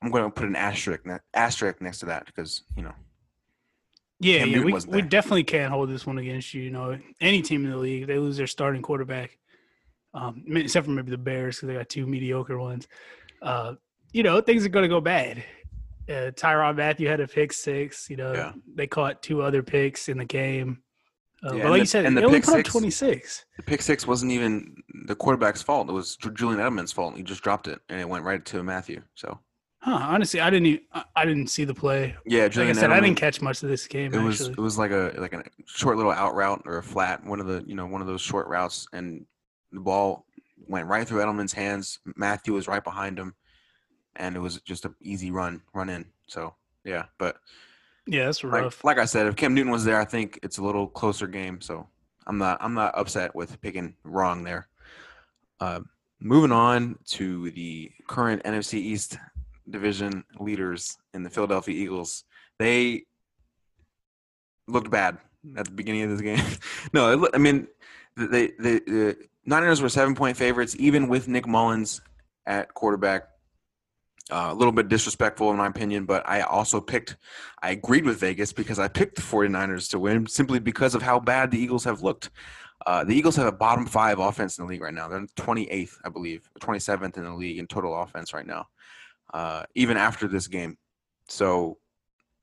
I'm 0.02 0.12
going 0.12 0.24
to 0.24 0.30
put 0.30 0.48
an 0.48 0.56
asterisk 0.56 1.04
asterisk 1.34 1.82
next 1.82 2.00
to 2.00 2.08
that 2.08 2.26
because 2.28 2.64
you 2.76 2.84
know. 2.84 2.94
Yeah, 4.20 4.46
yeah, 4.46 4.64
we, 4.64 4.74
we 4.74 5.02
definitely 5.04 5.44
can't 5.44 5.72
hold 5.72 5.90
this 5.90 6.06
one 6.08 6.18
against 6.18 6.54
you. 6.54 6.64
You 6.64 6.72
know, 6.72 7.00
any 7.22 7.42
team 7.44 7.66
in 7.66 7.72
the 7.72 7.78
league, 7.78 8.08
they 8.08 8.18
lose 8.18 8.38
their 8.38 8.48
starting 8.48 8.82
quarterback, 8.82 9.38
um, 10.16 10.44
except 10.48 10.86
for 10.86 10.92
maybe 10.92 11.12
the 11.12 11.20
Bears 11.20 11.58
because 11.58 11.68
they 11.68 11.76
got 11.76 11.90
two 11.90 12.08
mediocre 12.08 12.58
ones. 12.58 12.88
Uh, 13.44 13.76
you 14.14 14.24
know, 14.24 14.42
things 14.42 14.66
are 14.66 14.70
going 14.70 14.84
to 14.84 14.90
go 14.90 15.02
bad 15.02 15.44
uh, 16.10 16.32
Tyrann 16.32 16.76
Mathieu 16.76 17.08
had 17.08 17.20
a 17.20 17.28
pick 17.28 17.54
six. 17.54 18.10
You 18.10 18.18
know, 18.18 18.34
yeah. 18.34 18.52
they 18.76 18.88
caught 18.88 19.22
two 19.22 19.42
other 19.42 19.64
picks 19.64 20.10
in 20.10 20.18
the 20.18 20.26
game. 20.26 20.82
Uh, 21.44 21.54
yeah, 21.54 21.64
but 21.64 21.70
like 21.70 21.74
the, 21.74 21.80
you 21.80 21.86
said, 21.86 22.06
and 22.06 22.18
the 22.18 22.28
pick 22.30 22.46
six, 22.46 22.70
26. 22.70 23.46
The 23.58 23.64
pick 23.64 23.82
six 23.82 24.08
wasn't 24.08 24.32
even 24.32 24.76
the 25.06 25.16
quarterback's 25.16 25.62
fault. 25.62 25.88
It 25.88 25.94
was 25.94 26.18
Julian 26.18 26.60
Edelman's 26.60 26.92
fault. 26.92 27.16
He 27.16 27.24
just 27.24 27.44
dropped 27.44 27.68
it, 27.68 27.80
and 27.90 28.00
it 28.00 28.10
went 28.10 28.24
right 28.26 28.44
to 28.46 28.64
Mathieu. 28.64 29.02
So, 29.14 29.40
huh? 29.82 30.00
Honestly, 30.02 30.40
I 30.40 30.50
didn't. 30.50 30.66
Even, 30.66 30.82
I 31.16 31.26
didn't 31.26 31.48
see 31.48 31.64
the 31.64 31.76
play. 31.76 32.16
Yeah, 32.26 32.48
Julian 32.48 32.76
like 32.76 32.78
I 32.78 32.82
said, 32.82 32.90
Edelman, 32.90 32.98
I 32.98 33.00
didn't 33.02 33.18
catch 33.18 33.42
much 33.42 33.62
of 33.62 33.70
this 33.70 33.86
game. 33.86 34.14
It 34.14 34.18
actually. 34.18 34.24
was 34.26 34.42
it 34.50 34.58
was 34.58 34.78
like 34.80 34.92
a 34.92 35.14
like 35.18 35.34
a 35.34 35.44
short 35.68 35.98
little 35.98 36.12
out 36.12 36.34
route 36.34 36.64
or 36.66 36.78
a 36.80 36.84
flat, 36.84 37.24
one 37.24 37.40
of 37.40 37.46
the 37.46 37.64
you 37.68 37.76
know 37.76 37.86
one 37.86 38.02
of 38.02 38.08
those 38.08 38.22
short 38.22 38.48
routes, 38.48 38.88
and 38.94 39.24
the 39.72 39.80
ball 39.80 40.26
went 40.68 40.88
right 40.88 41.08
through 41.08 41.22
Edelman's 41.22 41.54
hands. 41.54 42.00
Mathieu 42.16 42.54
was 42.54 42.68
right 42.68 42.84
behind 42.84 43.20
him 43.20 43.36
and 44.18 44.36
it 44.36 44.40
was 44.40 44.60
just 44.62 44.86
an 44.86 44.96
easy 45.02 45.32
run 45.32 45.62
run 45.74 45.90
in. 45.90 46.06
So 46.28 46.56
yeah, 46.84 47.06
but 47.18 47.38
yeah, 48.06 48.26
that's 48.26 48.44
rough. 48.44 48.84
Like, 48.84 48.98
like 48.98 49.04
I 49.04 49.06
said, 49.06 49.28
if 49.28 49.36
Cam 49.36 49.54
Newton 49.54 49.72
was 49.72 49.86
there, 49.86 50.00
I 50.00 50.06
think 50.06 50.40
it's 50.44 50.58
a 50.58 50.64
little 50.64 50.88
closer 50.88 51.28
game. 51.28 51.62
So 51.62 51.88
I'm 52.26 52.38
not 52.38 52.58
I'm 52.62 52.74
not 52.74 52.98
upset 52.98 53.36
with 53.36 53.60
picking 53.62 53.96
wrong 54.04 54.44
there. 54.44 54.68
Uh, 55.60 55.82
moving 56.20 56.52
on 56.52 56.98
to 57.06 57.52
the 57.52 57.92
current 58.08 58.44
NFC 58.44 58.76
East 58.76 59.18
division 59.70 60.24
leaders 60.40 60.98
in 61.14 61.24
the 61.24 61.30
Philadelphia 61.30 61.76
Eagles, 61.76 62.24
they 62.60 63.04
looked 64.68 64.90
bad 64.90 65.18
at 65.56 65.66
the 65.66 65.72
beginning 65.72 66.04
of 66.04 66.10
this 66.10 66.22
game. 66.22 66.44
no, 66.94 67.28
I 67.34 67.38
mean, 67.38 67.68
the, 68.16 68.54
the, 68.60 68.82
the 68.86 69.18
Niners 69.46 69.82
were 69.82 69.90
seven 69.90 70.16
point 70.16 70.38
favorites, 70.38 70.76
even 70.80 71.08
with 71.08 71.28
Nick 71.28 71.48
Mullens 71.48 72.02
at 72.46 72.74
quarterback. 72.74 73.30
Uh, 74.30 74.50
a 74.52 74.54
little 74.54 74.74
bit 74.74 74.90
disrespectful 74.90 75.50
in 75.52 75.58
my 75.58 75.68
opinion, 75.68 76.06
but 76.06 76.28
I 76.28 76.42
also 76.42 76.82
picked, 76.82 77.16
I 77.62 77.72
agreed 77.72 78.04
with 78.04 78.20
Vegas 78.20 78.52
because 78.52 78.78
I 78.78 78.90
picked 78.90 79.16
the 79.16 79.22
49ers 79.22 79.90
to 79.92 80.00
win 80.00 80.28
simply 80.28 80.60
because 80.60 80.96
of 80.96 81.02
how 81.02 81.18
bad 81.18 81.50
the 81.50 81.58
Eagles 81.58 81.86
have 81.86 82.02
looked. 82.02 82.30
Uh, 82.86 83.04
the 83.06 83.16
Eagles 83.16 83.38
have 83.38 83.48
a 83.48 83.52
bottom 83.54 83.86
five 83.86 84.20
offense 84.20 84.58
in 84.58 84.66
the 84.66 84.70
league 84.70 84.82
right 84.82 84.94
now. 84.94 85.08
They're 85.08 85.26
28th, 85.38 85.94
I 86.04 86.10
believe, 86.10 86.50
27th 86.60 87.18
in 87.18 87.24
the 87.24 87.34
league 87.34 87.58
in 87.58 87.68
total 87.68 87.96
offense 87.96 88.34
right 88.34 88.46
now, 88.46 88.68
uh, 89.34 89.64
even 89.76 89.96
after 89.96 90.28
this 90.28 90.48
game. 90.48 90.78
So, 91.30 91.78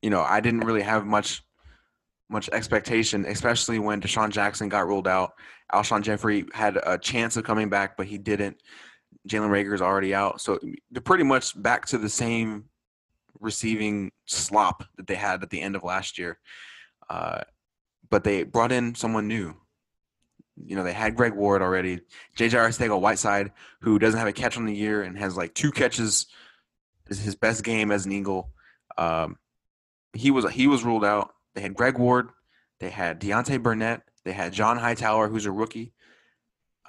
you 0.01 0.09
know, 0.09 0.21
I 0.21 0.39
didn't 0.39 0.61
really 0.61 0.81
have 0.81 1.05
much 1.05 1.43
much 2.29 2.49
expectation, 2.49 3.25
especially 3.25 3.79
when 3.79 4.01
DeSean 4.01 4.31
Jackson 4.31 4.69
got 4.69 4.87
ruled 4.87 5.07
out. 5.07 5.33
Alshon 5.71 6.01
Jeffery 6.01 6.45
had 6.53 6.77
a 6.77 6.97
chance 6.97 7.37
of 7.37 7.43
coming 7.43 7.69
back, 7.69 7.97
but 7.97 8.07
he 8.07 8.17
didn't. 8.17 8.57
Jalen 9.27 9.49
Reagor 9.49 9.73
is 9.73 9.81
already 9.81 10.13
out, 10.13 10.41
so 10.41 10.59
they're 10.91 11.01
pretty 11.01 11.23
much 11.23 11.59
back 11.61 11.85
to 11.87 11.97
the 11.97 12.09
same 12.09 12.65
receiving 13.39 14.11
slop 14.25 14.83
that 14.97 15.07
they 15.07 15.15
had 15.15 15.43
at 15.43 15.49
the 15.49 15.61
end 15.61 15.75
of 15.75 15.83
last 15.83 16.17
year. 16.17 16.39
Uh, 17.09 17.41
but 18.09 18.23
they 18.23 18.43
brought 18.43 18.71
in 18.71 18.95
someone 18.95 19.27
new. 19.27 19.55
You 20.63 20.75
know, 20.75 20.83
they 20.83 20.93
had 20.93 21.15
Greg 21.15 21.33
Ward 21.33 21.61
already. 21.61 21.97
JJ 22.37 22.51
Arcega 22.51 22.99
Whiteside, 22.99 23.51
who 23.81 23.99
doesn't 23.99 24.17
have 24.17 24.27
a 24.27 24.33
catch 24.33 24.57
on 24.57 24.65
the 24.65 24.75
year 24.75 25.03
and 25.03 25.17
has 25.17 25.35
like 25.35 25.53
two 25.53 25.71
catches, 25.71 26.27
is 27.07 27.19
his 27.19 27.35
best 27.35 27.63
game 27.63 27.91
as 27.91 28.05
an 28.05 28.11
Eagle. 28.11 28.51
Um, 28.97 29.37
he 30.13 30.31
was 30.31 30.49
he 30.51 30.67
was 30.67 30.83
ruled 30.83 31.03
out. 31.03 31.33
They 31.53 31.61
had 31.61 31.73
Greg 31.73 31.97
Ward, 31.97 32.29
they 32.79 32.89
had 32.89 33.19
Deontay 33.19 33.61
Burnett, 33.61 34.01
they 34.23 34.31
had 34.31 34.53
John 34.53 34.77
Hightower, 34.77 35.27
who's 35.27 35.45
a 35.45 35.51
rookie. 35.51 35.93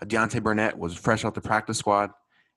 Uh, 0.00 0.04
Deontay 0.04 0.42
Burnett 0.42 0.78
was 0.78 0.94
fresh 0.94 1.24
off 1.24 1.34
the 1.34 1.40
practice 1.40 1.78
squad. 1.78 2.10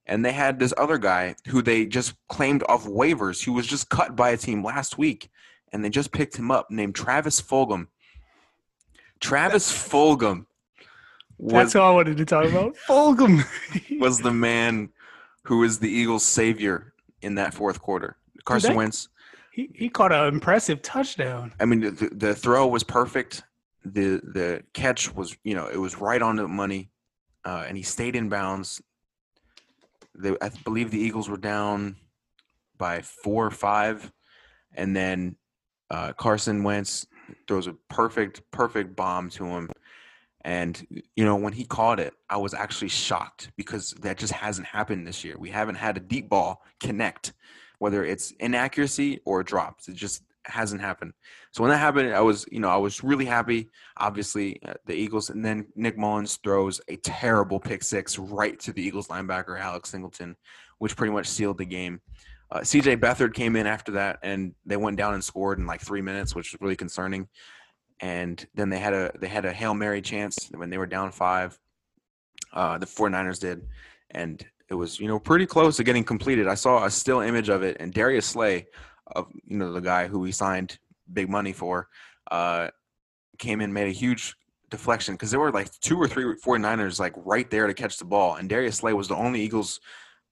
And 0.10 0.26
they 0.26 0.32
had 0.32 0.58
this 0.58 0.74
other 0.76 0.98
guy 0.98 1.36
who 1.48 1.62
they 1.62 1.86
just 1.86 2.16
claimed 2.30 2.64
off 2.68 2.84
waivers, 2.86 3.44
who 3.44 3.54
was 3.54 3.68
just 3.68 3.90
cut 3.90 4.16
by 4.16 4.32
a 4.32 4.38
team 4.38 4.64
last 4.64 4.98
week. 4.98 5.30
And 5.72 5.86
they 5.86 5.90
just 5.92 6.12
picked 6.12 6.36
him 6.36 6.50
up, 6.50 6.72
named 6.72 6.96
Travis 6.96 7.40
Fulgham. 7.40 7.88
Travis 9.20 9.72
Fulgham 9.72 10.48
was, 11.38 11.54
That's 11.54 11.76
all 11.76 11.92
I 11.92 11.94
wanted 11.94 12.18
to 12.18 12.26
talk 12.26 12.46
about. 12.46 12.76
Fulgham 12.88 13.46
was 14.00 14.18
the 14.20 14.34
man 14.34 14.90
who 15.44 15.60
was 15.60 15.78
the 15.78 15.90
Eagles' 15.90 16.26
savior 16.26 16.92
in 17.22 17.36
that 17.36 17.54
fourth 17.54 17.80
quarter. 17.80 18.18
Carson 18.46 18.72
that, 18.72 18.78
Wentz. 18.78 19.10
He, 19.52 19.70
he 19.76 19.90
caught 19.90 20.12
an 20.12 20.28
impressive 20.34 20.82
touchdown. 20.82 21.54
I 21.60 21.66
mean, 21.66 21.82
the, 21.82 22.10
the 22.12 22.34
throw 22.34 22.66
was 22.66 22.84
perfect. 22.84 23.44
The 23.86 24.22
the 24.24 24.64
catch 24.74 25.14
was, 25.14 25.38
you 25.44 25.54
know, 25.54 25.68
it 25.68 25.78
was 25.78 26.02
right 26.02 26.22
on 26.22 26.36
the 26.36 26.48
money, 26.48 26.90
uh, 27.46 27.66
and 27.68 27.78
he 27.78 27.84
stayed 27.84 28.16
in 28.16 28.28
bounds. 28.28 28.82
They, 30.20 30.36
I 30.42 30.50
believe 30.64 30.92
the 30.92 31.00
Eagles 31.00 31.30
were 31.30 31.38
down 31.38 31.96
by 32.78 33.02
four 33.02 33.46
or 33.46 33.52
five, 33.52 34.12
and 34.74 34.96
then 34.96 35.38
uh, 35.90 36.14
Carson 36.14 36.64
Wentz 36.64 37.08
throws 37.48 37.68
a 37.68 37.74
perfect, 37.90 38.42
perfect 38.52 38.96
bomb 38.96 39.30
to 39.32 39.46
him. 39.46 39.70
And 40.42 40.86
you 41.16 41.26
know, 41.26 41.36
when 41.36 41.54
he 41.54 41.66
caught 41.66 42.00
it, 42.00 42.14
I 42.30 42.38
was 42.38 42.54
actually 42.54 42.90
shocked 42.90 43.52
because 43.58 43.92
that 44.02 44.18
just 44.18 44.34
hasn't 44.34 44.68
happened 44.68 45.06
this 45.06 45.24
year. 45.24 45.36
We 45.38 45.50
haven't 45.50 45.76
had 45.76 45.98
a 45.98 46.02
deep 46.02 46.30
ball 46.30 46.64
connect, 46.80 47.34
whether 47.80 48.06
it's 48.06 48.32
inaccuracy 48.40 49.20
or 49.26 49.44
drops. 49.44 49.90
It 49.90 49.96
just 49.96 50.24
hasn't 50.46 50.82
happened. 50.82 51.14
So 51.52 51.64
when 51.64 51.72
that 51.72 51.78
happened, 51.78 52.14
I 52.14 52.22
was, 52.22 52.46
you 52.52 52.60
know, 52.60 52.70
I 52.70 52.78
was 52.78 53.04
really 53.04 53.26
happy. 53.26 53.70
Obviously, 53.98 54.62
uh, 54.64 54.74
the 54.86 54.94
Eagles, 54.94 55.30
and 55.30 55.44
then 55.44 55.68
Nick 55.76 55.98
Mullens 55.98 56.38
throws 56.38 56.82
a 56.88 56.96
terrible 56.98 57.60
pick 57.60 57.84
six 57.84 58.18
right 58.18 58.60
to 58.60 58.74
the 58.74 58.82
Eagles 58.82 59.08
linebacker 59.08 59.60
Alex 59.60 59.90
Singleton, 59.90 60.36
which 60.78 60.96
pretty 60.96 61.14
much 61.14 61.28
sealed 61.28 61.58
the 61.58 61.66
game. 61.66 62.02
Uh, 62.52 62.60
CJ 62.60 63.00
Beathard 63.00 63.34
came 63.34 63.56
in 63.56 63.68
after 63.68 63.92
that, 63.94 64.20
and 64.24 64.54
they 64.66 64.78
went 64.78 64.98
down 64.98 65.14
and 65.14 65.24
scored 65.24 65.60
in 65.60 65.68
like 65.68 65.82
three 65.82 66.02
minutes, 66.02 66.34
which 66.34 66.54
was 66.54 66.62
really 66.62 66.76
concerning. 66.76 67.28
And 68.00 68.46
then 68.56 68.70
they 68.70 68.80
had 68.80 68.94
a 68.94 69.12
they 69.20 69.28
had 69.28 69.46
a 69.46 69.54
hail 69.54 69.74
mary 69.74 70.02
chance 70.02 70.50
when 70.56 70.70
they 70.70 70.78
were 70.78 70.88
down 70.88 71.12
five. 71.12 71.60
Uh, 72.52 72.78
the 72.80 72.86
49ers 72.86 73.40
did, 73.40 73.68
and 74.12 74.44
it 74.70 74.74
was 74.74 75.00
you 75.00 75.08
know 75.08 75.20
pretty 75.20 75.46
close 75.46 75.78
to 75.78 75.84
getting 75.84 76.04
completed. 76.04 76.48
I 76.48 76.56
saw 76.56 76.86
a 76.86 76.92
still 76.92 77.20
image 77.20 77.50
of 77.50 77.62
it, 77.62 77.78
and 77.80 77.94
Darius 77.94 78.26
Slay, 78.26 78.68
of 79.16 79.28
you 79.46 79.58
know 79.58 79.72
the 79.72 79.82
guy 79.82 80.08
who 80.08 80.20
we 80.20 80.32
signed 80.32 80.78
big 81.12 81.30
money 81.30 81.54
for, 81.54 81.88
uh, 82.32 82.70
came 83.38 83.62
in 83.62 83.74
made 83.74 83.88
a 83.88 83.92
huge 83.92 84.36
deflection 84.70 85.16
because 85.16 85.32
there 85.32 85.40
were 85.40 85.52
like 85.52 85.72
two 85.80 85.98
or 85.98 86.08
three 86.08 86.36
49ers 86.46 87.00
like 87.00 87.14
right 87.18 87.50
there 87.50 87.68
to 87.68 87.74
catch 87.74 87.98
the 87.98 88.06
ball, 88.06 88.36
and 88.36 88.50
Darius 88.50 88.78
Slay 88.78 88.94
was 88.94 89.08
the 89.08 89.16
only 89.16 89.42
Eagles 89.42 89.80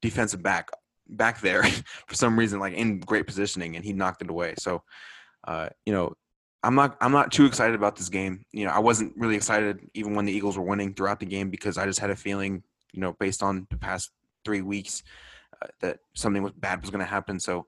defensive 0.02 0.44
back 0.44 0.70
back 1.10 1.42
there 1.42 1.64
for 2.08 2.16
some 2.16 2.38
reason, 2.38 2.60
like 2.60 2.74
in 2.74 3.00
great 3.00 3.28
positioning, 3.28 3.76
and 3.76 3.86
he 3.86 3.94
knocked 3.94 4.22
it 4.22 4.30
away. 4.30 4.56
So, 4.58 4.84
uh, 5.48 5.70
you 5.86 5.94
know, 5.94 6.14
I'm 6.64 6.76
not 6.76 6.98
I'm 7.02 7.12
not 7.12 7.32
too 7.32 7.46
excited 7.46 7.76
about 7.76 7.96
this 7.96 8.10
game. 8.10 8.44
You 8.52 8.66
know, 8.66 8.72
I 8.72 8.80
wasn't 8.80 9.14
really 9.16 9.36
excited 9.36 9.80
even 9.94 10.16
when 10.16 10.26
the 10.26 10.34
Eagles 10.34 10.58
were 10.58 10.66
winning 10.66 10.94
throughout 10.94 11.20
the 11.20 11.26
game 11.26 11.50
because 11.50 11.78
I 11.78 11.86
just 11.86 12.00
had 12.00 12.10
a 12.10 12.16
feeling, 12.16 12.64
you 12.94 13.02
know, 13.02 13.14
based 13.20 13.44
on 13.44 13.68
the 13.70 13.78
past 13.78 14.12
three 14.44 14.62
weeks, 14.62 15.04
uh, 15.62 15.68
that 15.82 16.00
something 16.16 16.44
was 16.44 16.54
bad 16.54 16.82
was 16.82 16.90
going 16.90 17.04
to 17.04 17.10
happen. 17.10 17.40
So, 17.40 17.68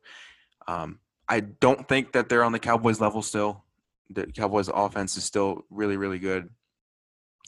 um, 0.69 0.99
I 1.27 1.39
don't 1.41 1.87
think 1.87 2.11
that 2.13 2.29
they're 2.29 2.43
on 2.43 2.51
the 2.51 2.59
Cowboys 2.59 2.99
level 2.99 3.21
still. 3.21 3.63
The 4.09 4.27
Cowboys 4.27 4.69
offense 4.73 5.17
is 5.17 5.23
still 5.23 5.63
really 5.69 5.97
really 5.97 6.19
good. 6.19 6.49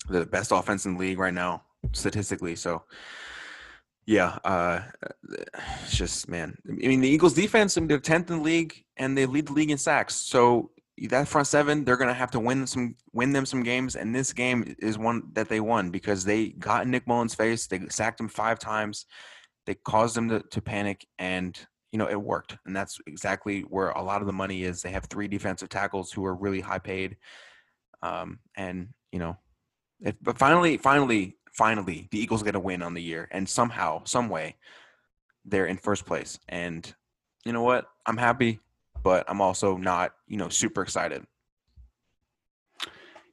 the 0.09 0.25
best 0.25 0.51
offense 0.51 0.85
in 0.85 0.93
the 0.93 0.99
league 0.99 1.19
right 1.19 1.33
now 1.33 1.63
statistically. 1.93 2.55
So, 2.55 2.83
yeah, 4.05 4.37
uh, 4.43 4.81
it's 5.83 5.95
just 5.95 6.27
man. 6.27 6.57
I 6.67 6.87
mean, 6.87 7.01
the 7.01 7.09
Eagles' 7.09 7.33
defense. 7.33 7.77
I 7.77 7.81
mean, 7.81 7.87
they're 7.87 7.99
tenth 7.99 8.29
in 8.31 8.37
the 8.37 8.43
league, 8.43 8.83
and 8.97 9.17
they 9.17 9.25
lead 9.25 9.47
the 9.47 9.53
league 9.53 9.71
in 9.71 9.77
sacks. 9.77 10.15
So 10.15 10.71
that 11.09 11.27
front 11.27 11.47
seven, 11.47 11.83
they're 11.83 11.97
gonna 11.97 12.13
have 12.13 12.31
to 12.31 12.39
win 12.39 12.67
some, 12.67 12.95
win 13.13 13.31
them 13.33 13.45
some 13.45 13.63
games. 13.63 13.95
And 13.95 14.13
this 14.13 14.33
game 14.33 14.75
is 14.79 14.97
one 14.97 15.23
that 15.33 15.49
they 15.49 15.59
won 15.59 15.89
because 15.91 16.25
they 16.25 16.49
got 16.49 16.87
Nick 16.87 17.07
Mullens' 17.07 17.35
face. 17.35 17.67
They 17.67 17.79
sacked 17.89 18.19
him 18.19 18.27
five 18.29 18.59
times. 18.59 19.05
They 19.65 19.75
caused 19.75 20.17
him 20.17 20.29
to, 20.29 20.41
to 20.51 20.61
panic, 20.61 21.05
and 21.19 21.57
you 21.91 21.99
know 21.99 22.09
it 22.09 22.21
worked. 22.21 22.57
And 22.65 22.75
that's 22.75 22.99
exactly 23.07 23.61
where 23.61 23.89
a 23.89 24.01
lot 24.01 24.21
of 24.21 24.27
the 24.27 24.33
money 24.33 24.63
is. 24.63 24.81
They 24.81 24.91
have 24.91 25.05
three 25.05 25.27
defensive 25.27 25.69
tackles 25.69 26.11
who 26.11 26.25
are 26.25 26.35
really 26.35 26.61
high 26.61 26.79
paid, 26.79 27.17
um, 28.01 28.39
and 28.55 28.89
you 29.11 29.19
know, 29.19 29.37
if, 29.99 30.15
but 30.21 30.37
finally, 30.37 30.77
finally, 30.77 31.37
finally 31.53 32.07
the 32.11 32.19
Eagles 32.19 32.43
get 32.43 32.55
a 32.55 32.59
win 32.59 32.81
on 32.81 32.93
the 32.93 33.01
year, 33.01 33.27
and 33.31 33.47
somehow, 33.47 34.03
some 34.05 34.29
way, 34.29 34.55
they're 35.45 35.65
in 35.65 35.77
first 35.77 36.05
place. 36.05 36.39
And 36.49 36.93
you 37.45 37.53
know 37.53 37.63
what? 37.63 37.87
I'm 38.05 38.17
happy, 38.17 38.59
but 39.03 39.25
I'm 39.27 39.41
also 39.41 39.77
not, 39.77 40.13
you 40.27 40.37
know, 40.37 40.49
super 40.49 40.81
excited. 40.81 41.25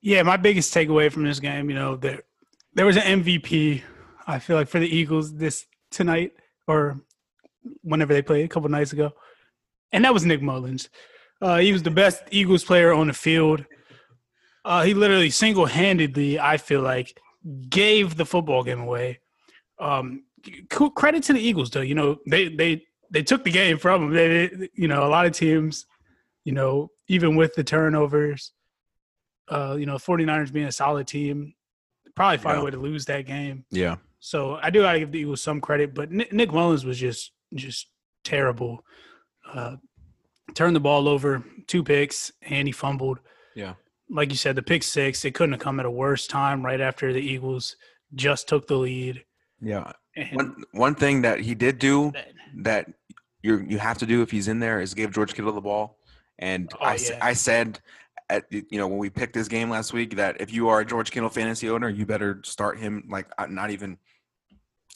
Yeah, 0.01 0.23
my 0.23 0.37
biggest 0.37 0.73
takeaway 0.73 1.11
from 1.11 1.25
this 1.25 1.41
game, 1.41 1.69
you 1.69 1.75
know, 1.75 1.97
there 1.97 2.23
there 2.75 2.87
was 2.87 2.97
an 2.97 3.23
MVP. 3.23 3.83
I 4.27 4.39
feel 4.39 4.57
like 4.57 4.69
for 4.69 4.79
the 4.79 4.89
Eagles 4.89 5.35
this 5.35 5.67
tonight 5.91 6.33
or 6.67 7.01
whenever 7.83 8.13
they 8.13 8.23
played 8.23 8.45
a 8.45 8.49
couple 8.49 8.69
nights 8.69 8.93
ago, 8.93 9.13
and 9.93 10.05
that 10.05 10.15
was 10.15 10.25
Nick 10.25 10.43
Mullens. 10.43 10.89
Uh, 11.41 11.59
he 11.59 11.73
was 11.73 11.83
the 11.83 11.91
best 11.91 12.23
Eagles 12.31 12.65
player 12.65 12.93
on 12.93 13.07
the 13.07 13.13
field. 13.13 13.65
Uh, 14.65 14.83
he 14.83 14.93
literally 14.95 15.31
single 15.31 15.67
handedly, 15.67 16.39
I 16.39 16.57
feel 16.57 16.83
like, 16.83 17.19
gave 17.69 18.17
the 18.17 18.27
football 18.27 18.65
game 18.65 18.81
away. 18.81 19.21
Um, 19.79 20.25
credit 20.97 21.23
to 21.25 21.33
the 21.33 21.41
Eagles, 21.41 21.71
though. 21.71 21.81
You 21.81 21.95
know, 21.95 22.19
they 22.27 22.49
they 22.49 22.83
they 23.11 23.23
took 23.23 23.45
the 23.45 23.51
game 23.51 23.79
from 23.79 24.13
them. 24.13 24.15
They, 24.15 24.69
you 24.75 24.89
know, 24.89 25.07
a 25.07 25.09
lot 25.09 25.27
of 25.27 25.33
teams, 25.33 25.87
you 26.45 26.53
know, 26.53 26.91
even 27.09 27.37
with 27.37 27.55
the 27.55 27.65
turnovers, 27.65 28.53
uh, 29.49 29.77
you 29.79 29.87
know, 29.87 29.97
49ers 29.97 30.53
being 30.53 30.67
a 30.67 30.73
solid 30.73 31.07
team, 31.07 31.55
probably 32.15 32.39
find 32.39 32.57
yeah. 32.57 32.63
a 32.63 32.65
way 32.65 32.71
to 32.73 32.79
lose 32.79 33.05
that 33.07 33.27
game. 33.27 33.65
Yeah. 33.71 33.97
So 34.21 34.59
I 34.61 34.71
do 34.71 34.83
gotta 34.83 34.99
give 34.99 35.13
the 35.13 35.21
Eagles 35.21 35.43
some 35.43 35.61
credit, 35.61 35.95
but 35.95 36.11
Nick, 36.11 36.33
Nick 36.33 36.53
Mullens 36.53 36.85
was 36.85 36.99
just 36.99 37.33
just 37.55 37.89
terrible. 38.25 38.85
Uh, 39.53 39.77
turned 40.55 40.77
the 40.77 40.81
ball 40.81 41.09
over, 41.09 41.45
two 41.67 41.83
picks, 41.83 42.33
and 42.43 42.69
he 42.69 42.73
fumbled. 42.73 43.21
Yeah 43.55 43.75
like 44.11 44.31
you 44.31 44.37
said, 44.37 44.57
the 44.57 44.63
pick 44.63 44.83
six, 44.83 45.25
it 45.25 45.35
couldn't 45.35 45.53
have 45.53 45.61
come 45.61 45.81
at 45.81 45.87
a 45.87 45.91
worse 45.91 46.27
time 46.27 46.65
right 46.65 46.81
after 46.81 47.13
the 47.13 47.21
Eagles 47.21 47.77
just 48.15 48.49
took 48.49 48.67
the 48.67 48.77
lead. 48.77 49.25
Yeah. 49.61 49.93
And 50.17 50.37
one 50.37 50.65
one 50.73 50.95
thing 50.95 51.23
that 51.23 51.41
he 51.41 51.55
did 51.55 51.79
do 51.79 52.13
that 52.59 52.87
you 53.43 53.65
you 53.69 53.79
have 53.79 53.99
to 53.99 54.07
do 54.07 54.23
if 54.23 54.31
he's 54.31 54.49
in 54.49 54.61
there 54.61 54.81
is 54.81 54.95
give 54.95 55.13
George 55.13 55.35
Kittle 55.35 55.53
the 55.53 55.61
ball. 55.61 55.99
And 56.39 56.73
oh, 56.81 56.85
I, 56.85 56.95
yeah. 56.97 57.19
I 57.21 57.33
said 57.35 57.81
at 58.31 58.45
you 58.51 58.65
know 58.73 58.89
when 58.89 58.99
we 58.99 59.11
picked 59.11 59.35
this 59.35 59.49
game 59.49 59.71
last 59.71 59.93
week 59.93 60.17
that 60.17 60.41
if 60.41 60.53
you 60.53 60.69
are 60.69 60.81
a 60.81 60.85
George 60.85 61.11
Kittle 61.11 61.29
fantasy 61.29 61.69
owner, 61.69 61.89
you 61.89 62.07
better 62.07 62.41
start 62.45 62.79
him 62.79 63.05
like 63.09 63.27
uh, 63.39 63.47
not 63.47 63.71
even 63.71 63.99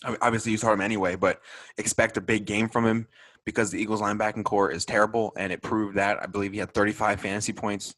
obviously 0.05 0.53
you 0.53 0.59
start 0.59 0.75
him 0.75 0.81
anyway, 0.81 1.17
but 1.17 1.41
expect 1.79 2.17
a 2.17 2.21
big 2.21 2.45
game 2.45 2.69
from 2.69 2.87
him 2.87 3.07
because 3.45 3.71
the 3.71 3.81
Eagles 3.81 4.01
linebacking 4.01 4.45
corps 4.45 4.71
is 4.71 4.85
terrible 4.85 5.33
and 5.37 5.53
it 5.53 5.63
proved 5.63 5.97
that. 5.97 6.23
I 6.23 6.27
believe 6.27 6.53
he 6.53 6.59
had 6.59 6.73
35 6.73 7.21
fantasy 7.21 7.53
points 7.53 7.95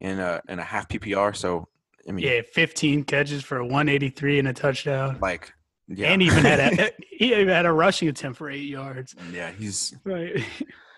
in 0.00 0.18
a 0.18 0.40
in 0.48 0.58
a 0.58 0.64
half 0.64 0.88
PPR. 0.88 1.34
So 1.34 1.68
I 2.08 2.12
mean, 2.12 2.26
yeah, 2.26 2.42
15 2.52 3.04
catches 3.04 3.42
for 3.42 3.62
183 3.62 4.40
and 4.40 4.48
a 4.48 4.52
touchdown. 4.52 5.18
Like, 5.20 5.52
yeah, 5.88 6.08
and 6.08 6.22
even 6.22 6.44
had 6.44 6.60
a 6.60 6.92
he 7.10 7.34
even 7.34 7.48
had 7.48 7.66
a 7.66 7.72
rushing 7.72 8.08
attempt 8.08 8.38
for 8.38 8.50
eight 8.50 8.68
yards. 8.68 9.14
Yeah, 9.32 9.50
he's 9.50 9.94
right. 10.04 10.44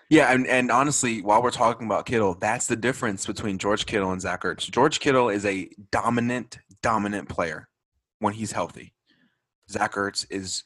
Yeah, 0.09 0.31
and, 0.31 0.45
and 0.45 0.71
honestly, 0.71 1.21
while 1.21 1.41
we're 1.41 1.51
talking 1.51 1.87
about 1.87 2.05
Kittle, 2.05 2.35
that's 2.35 2.67
the 2.67 2.75
difference 2.75 3.25
between 3.25 3.57
George 3.57 3.87
Kittle 3.87 4.11
and 4.11 4.21
Zach 4.21 4.43
Ertz. 4.43 4.69
George 4.69 4.99
Kittle 4.99 5.29
is 5.29 5.45
a 5.45 5.69
dominant, 5.89 6.59
dominant 6.83 7.27
player 7.27 7.67
when 8.19 8.33
he's 8.33 8.51
healthy. 8.51 8.93
Zach 9.69 9.93
Ertz 9.93 10.25
is 10.29 10.63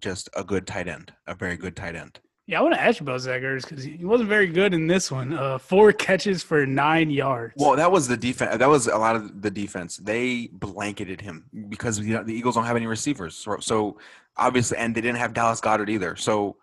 just 0.00 0.28
a 0.36 0.44
good 0.44 0.66
tight 0.66 0.88
end, 0.88 1.12
a 1.26 1.34
very 1.34 1.56
good 1.56 1.76
tight 1.76 1.94
end. 1.94 2.20
Yeah, 2.46 2.60
I 2.60 2.62
want 2.62 2.74
to 2.76 2.80
ask 2.80 2.98
you 2.98 3.04
about 3.04 3.20
Zach 3.20 3.42
Ertz 3.42 3.68
because 3.68 3.84
he 3.84 4.02
wasn't 4.02 4.30
very 4.30 4.46
good 4.46 4.72
in 4.72 4.86
this 4.86 5.10
one. 5.10 5.34
Uh, 5.34 5.58
four 5.58 5.92
catches 5.92 6.42
for 6.42 6.64
nine 6.64 7.10
yards. 7.10 7.52
Well, 7.58 7.76
that 7.76 7.92
was 7.92 8.08
the 8.08 8.16
defense. 8.16 8.56
That 8.56 8.70
was 8.70 8.86
a 8.86 8.96
lot 8.96 9.16
of 9.16 9.42
the 9.42 9.50
defense. 9.50 9.98
They 9.98 10.48
blanketed 10.52 11.20
him 11.20 11.44
because 11.68 11.98
you 11.98 12.14
know, 12.14 12.22
the 12.22 12.32
Eagles 12.32 12.54
don't 12.54 12.64
have 12.64 12.76
any 12.76 12.86
receivers. 12.86 13.34
So, 13.34 13.58
so 13.60 13.98
obviously, 14.38 14.78
and 14.78 14.94
they 14.94 15.02
didn't 15.02 15.18
have 15.18 15.34
Dallas 15.34 15.60
Goedert 15.60 15.90
either. 15.90 16.16
So 16.16 16.56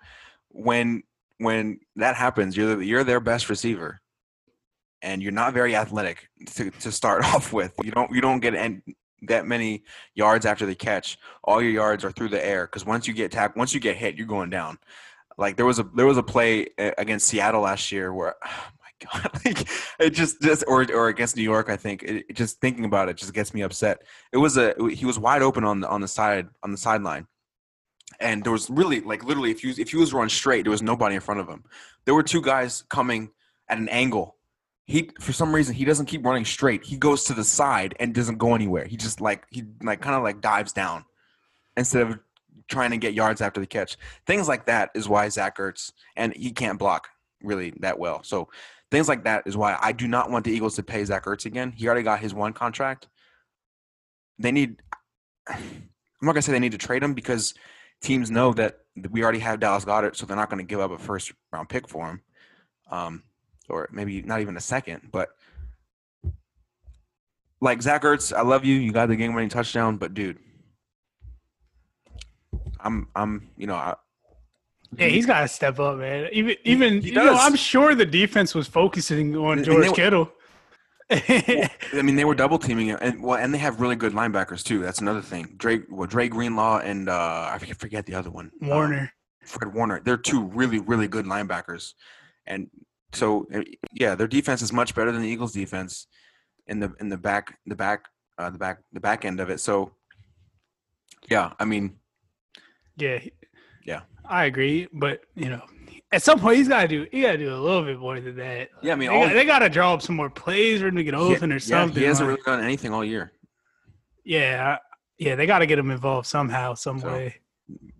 when 0.49 1.03
when 1.37 1.79
that 1.97 2.15
happens, 2.15 2.57
you're 2.57 2.81
you're 2.81 3.03
their 3.03 3.19
best 3.19 3.47
receiver, 3.47 4.01
and 5.03 5.21
you're 5.21 5.31
not 5.31 5.53
very 5.53 5.75
athletic 5.75 6.29
to, 6.55 6.71
to 6.71 6.91
start 6.91 7.23
off 7.35 7.53
with. 7.53 7.73
You 7.83 7.91
don't 7.91 8.11
you 8.11 8.21
don't 8.21 8.39
get 8.39 8.55
any, 8.55 8.81
that 9.23 9.45
many 9.45 9.83
yards 10.13 10.45
after 10.45 10.65
the 10.65 10.75
catch. 10.75 11.17
All 11.43 11.61
your 11.61 11.71
yards 11.71 12.03
are 12.03 12.11
through 12.11 12.29
the 12.29 12.45
air 12.45 12.65
because 12.65 12.85
once 12.85 13.07
you 13.07 13.13
get 13.13 13.31
tapped, 13.31 13.57
once 13.57 13.73
you 13.73 13.79
get 13.79 13.97
hit, 13.97 14.15
you're 14.15 14.27
going 14.27 14.49
down. 14.49 14.77
Like 15.37 15.57
there 15.57 15.65
was 15.65 15.79
a 15.79 15.83
there 15.95 16.05
was 16.05 16.17
a 16.17 16.23
play 16.23 16.67
uh, 16.77 16.91
against 16.97 17.27
Seattle 17.27 17.61
last 17.61 17.91
year 17.91 18.13
where. 18.13 18.35
Oh 18.47 19.09
my 19.11 19.19
God, 19.21 19.29
like 19.43 19.67
it 19.99 20.11
just 20.11 20.41
just 20.41 20.63
or 20.69 20.89
or 20.93 21.09
against 21.09 21.35
New 21.35 21.43
York, 21.43 21.69
I 21.69 21.75
think. 21.75 22.01
It 22.03 22.33
just 22.33 22.61
thinking 22.61 22.85
about 22.85 23.09
it 23.09 23.17
just 23.17 23.33
gets 23.33 23.53
me 23.53 23.61
upset. 23.61 24.03
It 24.31 24.37
was 24.37 24.55
a 24.55 24.73
he 24.89 25.05
was 25.05 25.19
wide 25.19 25.41
open 25.41 25.65
on 25.65 25.81
the 25.81 25.89
on 25.89 25.99
the 25.99 26.07
side 26.07 26.47
on 26.63 26.71
the 26.71 26.77
sideline, 26.77 27.27
and 28.19 28.43
there 28.43 28.53
was 28.53 28.69
really 28.69 29.01
like 29.01 29.23
literally 29.23 29.51
if 29.51 29.65
you 29.65 29.73
if 29.77 29.91
he 29.91 29.97
was 29.97 30.13
run 30.13 30.29
straight, 30.29 30.63
there 30.63 30.71
was 30.71 30.81
nobody 30.81 31.15
in 31.15 31.21
front 31.21 31.41
of 31.41 31.47
him. 31.47 31.63
There 32.05 32.15
were 32.15 32.23
two 32.23 32.41
guys 32.41 32.83
coming 32.89 33.31
at 33.67 33.77
an 33.77 33.89
angle. 33.89 34.37
He 34.85 35.09
for 35.19 35.33
some 35.33 35.53
reason 35.53 35.75
he 35.75 35.85
doesn't 35.85 36.05
keep 36.05 36.23
running 36.25 36.45
straight. 36.45 36.83
He 36.83 36.97
goes 36.97 37.23
to 37.25 37.33
the 37.33 37.43
side 37.43 37.95
and 37.99 38.13
doesn't 38.13 38.37
go 38.37 38.53
anywhere. 38.53 38.85
He 38.85 38.97
just 38.97 39.19
like 39.19 39.45
he 39.49 39.63
like 39.81 40.01
kind 40.01 40.15
of 40.15 40.23
like 40.23 40.41
dives 40.41 40.73
down 40.73 41.05
instead 41.75 42.03
of 42.03 42.19
trying 42.67 42.91
to 42.91 42.97
get 42.97 43.13
yards 43.13 43.41
after 43.41 43.59
the 43.59 43.67
catch. 43.67 43.97
Things 44.25 44.47
like 44.47 44.65
that 44.67 44.91
is 44.93 45.09
why 45.09 45.27
Zach 45.29 45.57
Ertz 45.57 45.91
and 46.15 46.35
he 46.35 46.51
can't 46.51 46.79
block 46.79 47.07
really 47.41 47.73
that 47.79 47.99
well. 47.99 48.23
So 48.23 48.49
things 48.91 49.07
like 49.07 49.23
that 49.23 49.43
is 49.45 49.57
why 49.57 49.77
I 49.79 49.91
do 49.91 50.07
not 50.07 50.29
want 50.29 50.45
the 50.45 50.51
Eagles 50.51 50.75
to 50.75 50.83
pay 50.83 51.03
Zach 51.03 51.25
Ertz 51.25 51.45
again. 51.45 51.71
He 51.71 51.87
already 51.87 52.03
got 52.03 52.19
his 52.19 52.33
one 52.33 52.53
contract. 52.53 53.07
They 54.37 54.51
need. 54.51 54.81
I'm 55.47 56.27
not 56.27 56.33
gonna 56.33 56.41
say 56.41 56.51
they 56.51 56.59
need 56.59 56.71
to 56.71 56.77
trade 56.77 57.03
him 57.03 57.13
because 57.13 57.53
teams 58.01 58.31
know 58.31 58.53
that 58.53 58.79
we 59.11 59.23
already 59.23 59.39
have 59.39 59.59
Dallas 59.59 59.85
Goedert, 59.85 60.15
so 60.15 60.25
they're 60.25 60.35
not 60.35 60.49
to 60.49 60.63
give 60.63 60.79
up 60.79 60.91
a 60.91 60.97
first 60.97 61.31
round 61.51 61.69
pick 61.69 61.87
for 61.87 62.07
him, 62.07 62.21
um, 62.89 63.23
or 63.69 63.89
maybe 63.91 64.21
not 64.21 64.41
even 64.41 64.57
a 64.57 64.61
second. 64.61 65.09
But 65.11 65.29
like 67.61 67.81
Zach 67.81 68.03
Ertz, 68.03 68.35
I 68.35 68.41
love 68.41 68.65
you. 68.65 68.75
You 68.75 68.91
got 68.91 69.07
the 69.07 69.15
game 69.15 69.33
winning 69.33 69.49
touchdown, 69.49 69.97
but 69.97 70.13
dude, 70.13 70.37
I'm 72.79 73.07
I'm 73.15 73.49
you 73.57 73.67
know. 73.67 73.75
I, 73.75 73.95
Yeah, 74.97 75.07
he's 75.07 75.25
got 75.25 75.41
to 75.41 75.47
step 75.47 75.79
up, 75.79 75.97
man. 75.97 76.29
Even 76.31 76.55
even 76.63 77.01
you 77.01 77.13
know. 77.13 77.33
I'm 77.33 77.55
sure 77.55 77.95
the 77.95 78.05
defense 78.05 78.53
was 78.55 78.67
focusing 78.67 79.35
on 79.35 79.57
And- 79.59 79.65
George 79.65 79.87
were- 79.89 79.93
Kittle. 79.93 80.31
I 81.11 82.01
mean, 82.03 82.15
they 82.15 82.25
were 82.25 82.33
double 82.33 82.57
teaming 82.57 82.87
it, 82.87 82.97
and 82.99 83.21
well, 83.21 83.37
and 83.37 83.53
they 83.53 83.59
have 83.59 83.79
really 83.79 83.95
good 83.95 84.13
linebackers 84.13 84.63
too. 84.63 84.81
That's 84.81 85.01
another 85.01 85.21
thing. 85.21 85.53
Drake, 85.57 85.83
well, 85.87 86.07
Drake 86.07 86.31
Greenlaw, 86.31 86.79
and 86.79 87.09
uh, 87.09 87.49
I 87.53 87.59
forget, 87.77 88.07
the 88.07 88.15
other 88.15 88.31
one, 88.31 88.51
Um, 88.63 88.67
Warner. 88.69 89.11
Fred 89.43 89.71
Warner. 89.71 90.01
They're 90.03 90.17
two 90.17 90.45
really, 90.45 90.79
really 90.79 91.07
good 91.07 91.25
linebackers, 91.25 91.93
and 92.47 92.71
so 93.13 93.47
uh, 93.53 93.61
yeah, 93.93 94.15
their 94.15 94.27
defense 94.27 94.61
is 94.61 94.73
much 94.73 94.93
better 94.95 95.11
than 95.11 95.21
the 95.21 95.27
Eagles' 95.29 95.53
defense 95.53 96.07
in 96.67 96.79
the 96.79 96.93
in 96.99 97.09
the 97.09 97.17
back, 97.17 97.57
the 97.65 97.75
back, 97.75 98.05
uh, 98.37 98.49
the 98.49 98.57
back, 98.57 98.79
the 98.93 98.99
back 98.99 99.25
end 99.25 99.39
of 99.39 99.49
it. 99.49 99.59
So 99.59 99.91
yeah, 101.29 101.53
I 101.59 101.65
mean, 101.65 101.97
Yeah. 102.97 103.19
Yeah. 103.83 104.01
I 104.27 104.45
agree, 104.45 104.87
but 104.91 105.21
you 105.35 105.49
know, 105.49 105.61
at 106.11 106.23
some 106.23 106.39
point 106.39 106.57
he's 106.57 106.67
got 106.67 106.81
to 106.81 106.87
do. 106.87 107.05
He 107.11 107.21
got 107.21 107.33
to 107.33 107.37
do 107.37 107.53
a 107.53 107.57
little 107.57 107.83
bit 107.83 107.99
more 107.99 108.19
than 108.19 108.35
that. 108.37 108.69
Yeah, 108.81 108.93
I 108.93 108.95
mean, 108.95 109.09
they, 109.09 109.15
all- 109.15 109.27
got, 109.27 109.33
they 109.33 109.45
got 109.45 109.59
to 109.59 109.69
draw 109.69 109.93
up 109.93 110.01
some 110.01 110.15
more 110.15 110.29
plays 110.31 110.81
him 110.81 110.95
to 110.95 111.03
get 111.03 111.13
open 111.13 111.51
or 111.51 111.59
something. 111.59 111.95
yeah, 111.95 111.99
he 112.01 112.05
hasn't 112.07 112.29
like- 112.29 112.39
really 112.47 112.57
done 112.57 112.65
anything 112.65 112.91
all 112.93 113.05
year. 113.05 113.31
yeah, 114.23 114.77
yeah, 115.19 115.35
they 115.35 115.45
got 115.45 115.59
to 115.59 115.65
get 115.67 115.77
him 115.79 115.91
involved 115.91 116.27
somehow, 116.27 116.73
some 116.73 116.99
So- 116.99 117.07
way. 117.11 117.35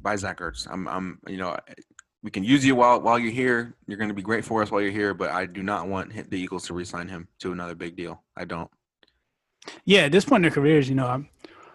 By 0.02 0.16
Zach 0.16 0.40
Ertz, 0.40 0.68
I'm, 0.70 0.88
I'm, 0.88 1.20
you 1.28 1.38
know, 1.38 1.58
we 2.26 2.32
can 2.32 2.44
use 2.44 2.66
you 2.66 2.76
while 2.76 3.00
while 3.02 3.20
you're 3.20 3.32
here. 3.32 3.76
You're 3.86 4.00
going 4.00 4.10
to 4.10 4.16
be 4.16 4.24
great 4.24 4.44
for 4.44 4.64
us 4.64 4.72
while 4.72 4.82
you're 4.82 4.90
here, 4.90 5.14
but 5.14 5.30
I 5.30 5.46
do 5.46 5.62
not 5.62 5.88
want 5.88 6.12
the 6.32 6.40
Eagles 6.40 6.66
to 6.66 6.74
re-sign 6.74 7.08
him 7.08 7.28
to 7.40 7.52
another 7.52 7.76
big 7.76 7.96
deal. 7.96 8.24
I 8.36 8.46
don't. 8.46 8.70
Yeah, 9.86 10.02
at 10.02 10.12
this 10.12 10.26
point 10.26 10.40
in 10.40 10.42
their 10.42 10.52
careers, 10.52 10.90
you 10.90 10.96
know, 10.96 11.06
I'm 11.06 11.30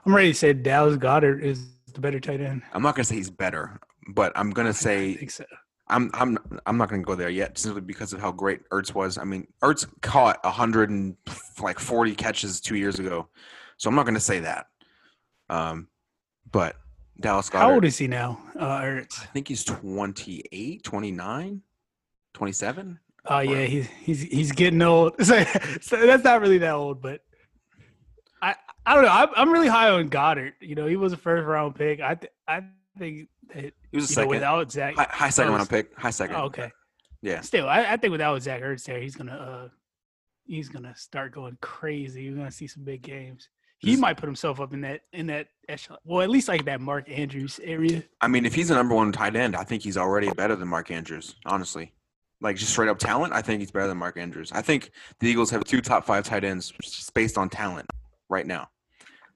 I'm 0.04 0.14
ready 0.14 0.32
to 0.32 0.34
say 0.34 0.52
Dallas 0.52 0.96
Goedert 0.96 1.40
is 1.40 1.68
the 1.94 2.00
better 2.00 2.18
tight 2.18 2.40
end. 2.40 2.62
I'm 2.72 2.82
not 2.82 2.96
going 2.96 3.04
to 3.04 3.08
say 3.08 3.14
he's 3.14 3.30
better, 3.30 3.78
but 4.08 4.32
I'm 4.34 4.50
going 4.50 4.66
to 4.66 4.74
say 4.74 5.24
so. 5.28 5.44
I'm 5.86 6.10
I'm 6.14 6.36
I'm 6.66 6.76
not 6.76 6.88
going 6.88 7.00
to 7.00 7.06
go 7.06 7.14
there 7.14 7.30
yet, 7.30 7.56
simply 7.56 7.82
because 7.82 8.12
of 8.12 8.20
how 8.20 8.32
great 8.32 8.68
Ertz 8.70 8.92
was. 8.92 9.18
I 9.18 9.24
mean, 9.24 9.46
Ertz 9.62 9.86
caught 10.02 10.40
a 10.42 10.50
hundred 10.50 10.90
and 10.90 11.16
like 11.62 11.78
forty 11.78 12.16
catches 12.16 12.60
two 12.60 12.74
years 12.74 12.98
ago, 12.98 13.28
so 13.76 13.88
I'm 13.88 13.94
not 13.94 14.04
going 14.04 14.14
to 14.14 14.20
say 14.20 14.40
that. 14.40 14.66
Um, 15.48 15.86
but 16.50 16.74
Dallas 17.20 17.50
Goedert, 17.50 17.58
How 17.60 17.72
old 17.74 17.84
is 17.84 17.98
he 17.98 18.08
now? 18.08 18.40
Uh. 18.58 18.64
I 18.64 19.04
think 19.32 19.48
he's 19.48 19.62
28, 19.64 20.82
29, 20.82 21.62
27. 22.34 22.98
Oh 23.26 23.38
yeah, 23.40 23.64
he's 23.66 23.86
he's 24.02 24.22
he's 24.22 24.52
getting 24.52 24.80
old. 24.80 25.14
So, 25.22 25.44
so 25.82 26.06
that's 26.06 26.24
not 26.24 26.40
really 26.40 26.58
that 26.58 26.72
old, 26.72 27.02
but 27.02 27.20
I 28.40 28.54
I 28.86 28.94
don't 28.94 29.04
know. 29.04 29.10
I'm, 29.10 29.28
I'm 29.36 29.52
really 29.52 29.68
high 29.68 29.90
on 29.90 30.08
Goedert. 30.08 30.52
You 30.60 30.74
know, 30.74 30.86
he 30.86 30.96
was 30.96 31.12
a 31.12 31.16
first 31.18 31.46
round 31.46 31.74
pick. 31.74 32.00
I 32.00 32.14
th- 32.14 32.32
I 32.48 32.62
think 32.98 33.28
that 33.54 33.74
He 33.92 33.96
was 33.98 34.04
a 34.04 34.12
you 34.12 34.16
know, 34.16 34.22
second, 34.22 34.28
without 34.30 34.72
Zach. 34.72 34.94
high, 34.96 35.06
high 35.10 35.30
second 35.30 35.52
round 35.52 35.68
pick, 35.68 35.96
high 35.98 36.10
second. 36.10 36.36
Oh, 36.36 36.44
okay. 36.44 36.70
Yeah, 37.22 37.42
Still, 37.42 37.68
I, 37.68 37.84
I 37.92 37.96
think 37.98 38.12
without 38.12 38.40
Zach 38.40 38.62
Ertz 38.62 38.84
there, 38.84 38.98
he's 39.00 39.14
gonna 39.14 39.34
uh 39.36 39.68
he's 40.44 40.70
gonna 40.70 40.96
start 40.96 41.32
going 41.32 41.58
crazy. 41.60 42.22
You're 42.22 42.36
gonna 42.36 42.50
see 42.50 42.66
some 42.66 42.84
big 42.84 43.02
games. 43.02 43.50
He 43.80 43.96
might 43.96 44.18
put 44.18 44.26
himself 44.26 44.60
up 44.60 44.74
in 44.74 44.82
that 44.82 45.00
in 45.12 45.26
that 45.28 45.48
echelon. 45.68 45.98
Well, 46.04 46.20
at 46.20 46.28
least 46.28 46.48
like 46.48 46.66
that 46.66 46.80
Mark 46.80 47.08
Andrews 47.08 47.58
area. 47.62 48.02
I 48.20 48.28
mean, 48.28 48.44
if 48.44 48.54
he's 48.54 48.68
the 48.68 48.74
number 48.74 48.94
one 48.94 49.10
tight 49.10 49.34
end, 49.36 49.56
I 49.56 49.64
think 49.64 49.82
he's 49.82 49.96
already 49.96 50.30
better 50.30 50.54
than 50.54 50.68
Mark 50.68 50.90
Andrews. 50.90 51.36
Honestly, 51.46 51.92
like 52.42 52.56
just 52.56 52.72
straight 52.72 52.90
up 52.90 52.98
talent, 52.98 53.32
I 53.32 53.40
think 53.40 53.60
he's 53.60 53.70
better 53.70 53.88
than 53.88 53.96
Mark 53.96 54.18
Andrews. 54.18 54.52
I 54.52 54.60
think 54.60 54.90
the 55.20 55.28
Eagles 55.28 55.50
have 55.50 55.64
two 55.64 55.80
top 55.80 56.04
five 56.04 56.24
tight 56.24 56.44
ends 56.44 56.72
just 56.82 57.14
based 57.14 57.38
on 57.38 57.48
talent 57.48 57.88
right 58.28 58.46
now. 58.46 58.68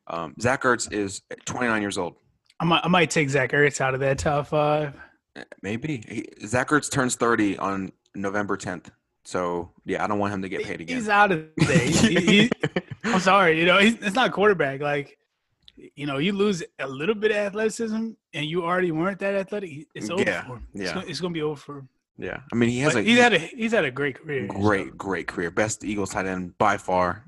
Um, 0.09 0.35
Zach 0.39 0.63
Ertz 0.63 0.93
is 0.93 1.23
29 1.47 1.81
years 1.81 1.97
old. 1.97 2.17
I 2.61 2.67
might 2.67 2.85
I 2.85 2.89
might 2.89 3.11
take 3.11 3.31
Zach 3.31 3.53
Ertz 3.53 3.81
out 3.81 3.95
of 3.95 4.01
that 4.01 4.19
top 4.19 4.49
five. 4.49 4.95
Maybe 5.63 6.05
he, 6.07 6.47
Zach 6.47 6.69
Ertz 6.69 6.91
turns 6.91 7.17
30 7.17 7.57
on 7.59 7.93
November 8.15 8.57
10th. 8.57 8.91
So 9.25 9.71
yeah, 9.85 10.05
I 10.05 10.07
don't 10.07 10.19
want 10.19 10.35
him 10.35 10.43
to 10.43 10.49
get 10.49 10.65
paid 10.65 10.81
again. 10.81 10.97
He's 10.97 11.09
out 11.09 11.33
of 11.33 11.47
there. 11.57 11.79
He- 11.79 12.21
he- 12.21 12.51
I'm 13.05 13.21
sorry, 13.33 13.59
you 13.59 13.67
know, 13.67 13.79
he's, 13.79 13.95
it's 14.01 14.15
not 14.15 14.33
quarterback. 14.33 14.81
Like, 14.81 15.19
you 15.97 16.07
know, 16.07 16.19
you 16.19 16.33
lose 16.33 16.63
a 16.79 16.87
little 16.87 17.15
bit 17.15 17.31
of 17.31 17.37
athleticism, 17.39 18.11
and 18.33 18.47
you 18.47 18.63
already 18.65 18.93
weren't 18.93 19.19
that 19.21 19.35
athletic. 19.35 19.87
It's 19.95 20.09
over 20.11 20.23
Yeah, 20.23 20.43
for 20.47 20.57
him. 20.57 20.69
It's, 20.75 20.85
yeah. 20.85 20.95
gonna, 20.95 21.07
it's 21.07 21.21
gonna 21.21 21.35
be 21.35 21.43
over 21.43 21.57
for 21.61 21.79
him. 21.79 21.89
yeah, 22.19 22.41
I 22.53 22.57
mean 22.57 22.69
he 22.71 22.79
has 22.81 22.95
But 22.95 23.01
a 23.01 23.03
he's 23.03 23.19
had 23.19 23.33
a 23.35 23.39
he's 23.39 23.73
had 23.73 23.85
a 23.85 23.91
great 23.91 24.17
career. 24.23 24.47
so- 24.51 24.59
great, 24.59 24.97
great 24.97 25.27
career. 25.27 25.51
Best 25.51 25.85
Eagles 25.85 26.11
tight 26.11 26.27
end 26.27 26.57
by 26.59 26.77
far. 26.77 27.25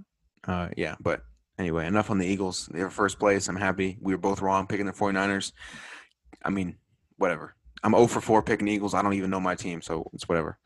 Uh, 0.46 0.68
yeah, 0.76 0.94
but 1.00 1.22
anyway, 1.58 1.86
enough 1.86 2.10
on 2.10 2.18
the 2.18 2.26
Eagles. 2.26 2.68
They 2.72 2.82
were 2.82 2.90
first 2.90 3.18
place. 3.18 3.48
I'm 3.48 3.56
happy. 3.56 3.98
We 4.00 4.12
were 4.14 4.18
both 4.18 4.40
wrong 4.40 4.66
picking 4.66 4.86
the 4.86 4.92
49ers. 4.92 5.52
I 6.44 6.50
mean, 6.50 6.76
whatever. 7.18 7.54
I'm 7.82 7.92
0 7.92 8.06
for 8.06 8.20
4 8.20 8.42
picking 8.42 8.68
Eagles. 8.68 8.94
I 8.94 9.02
don't 9.02 9.14
even 9.14 9.30
know 9.30 9.40
my 9.40 9.54
team, 9.56 9.82
so 9.82 10.08
it's 10.14 10.28
whatever. 10.28 10.58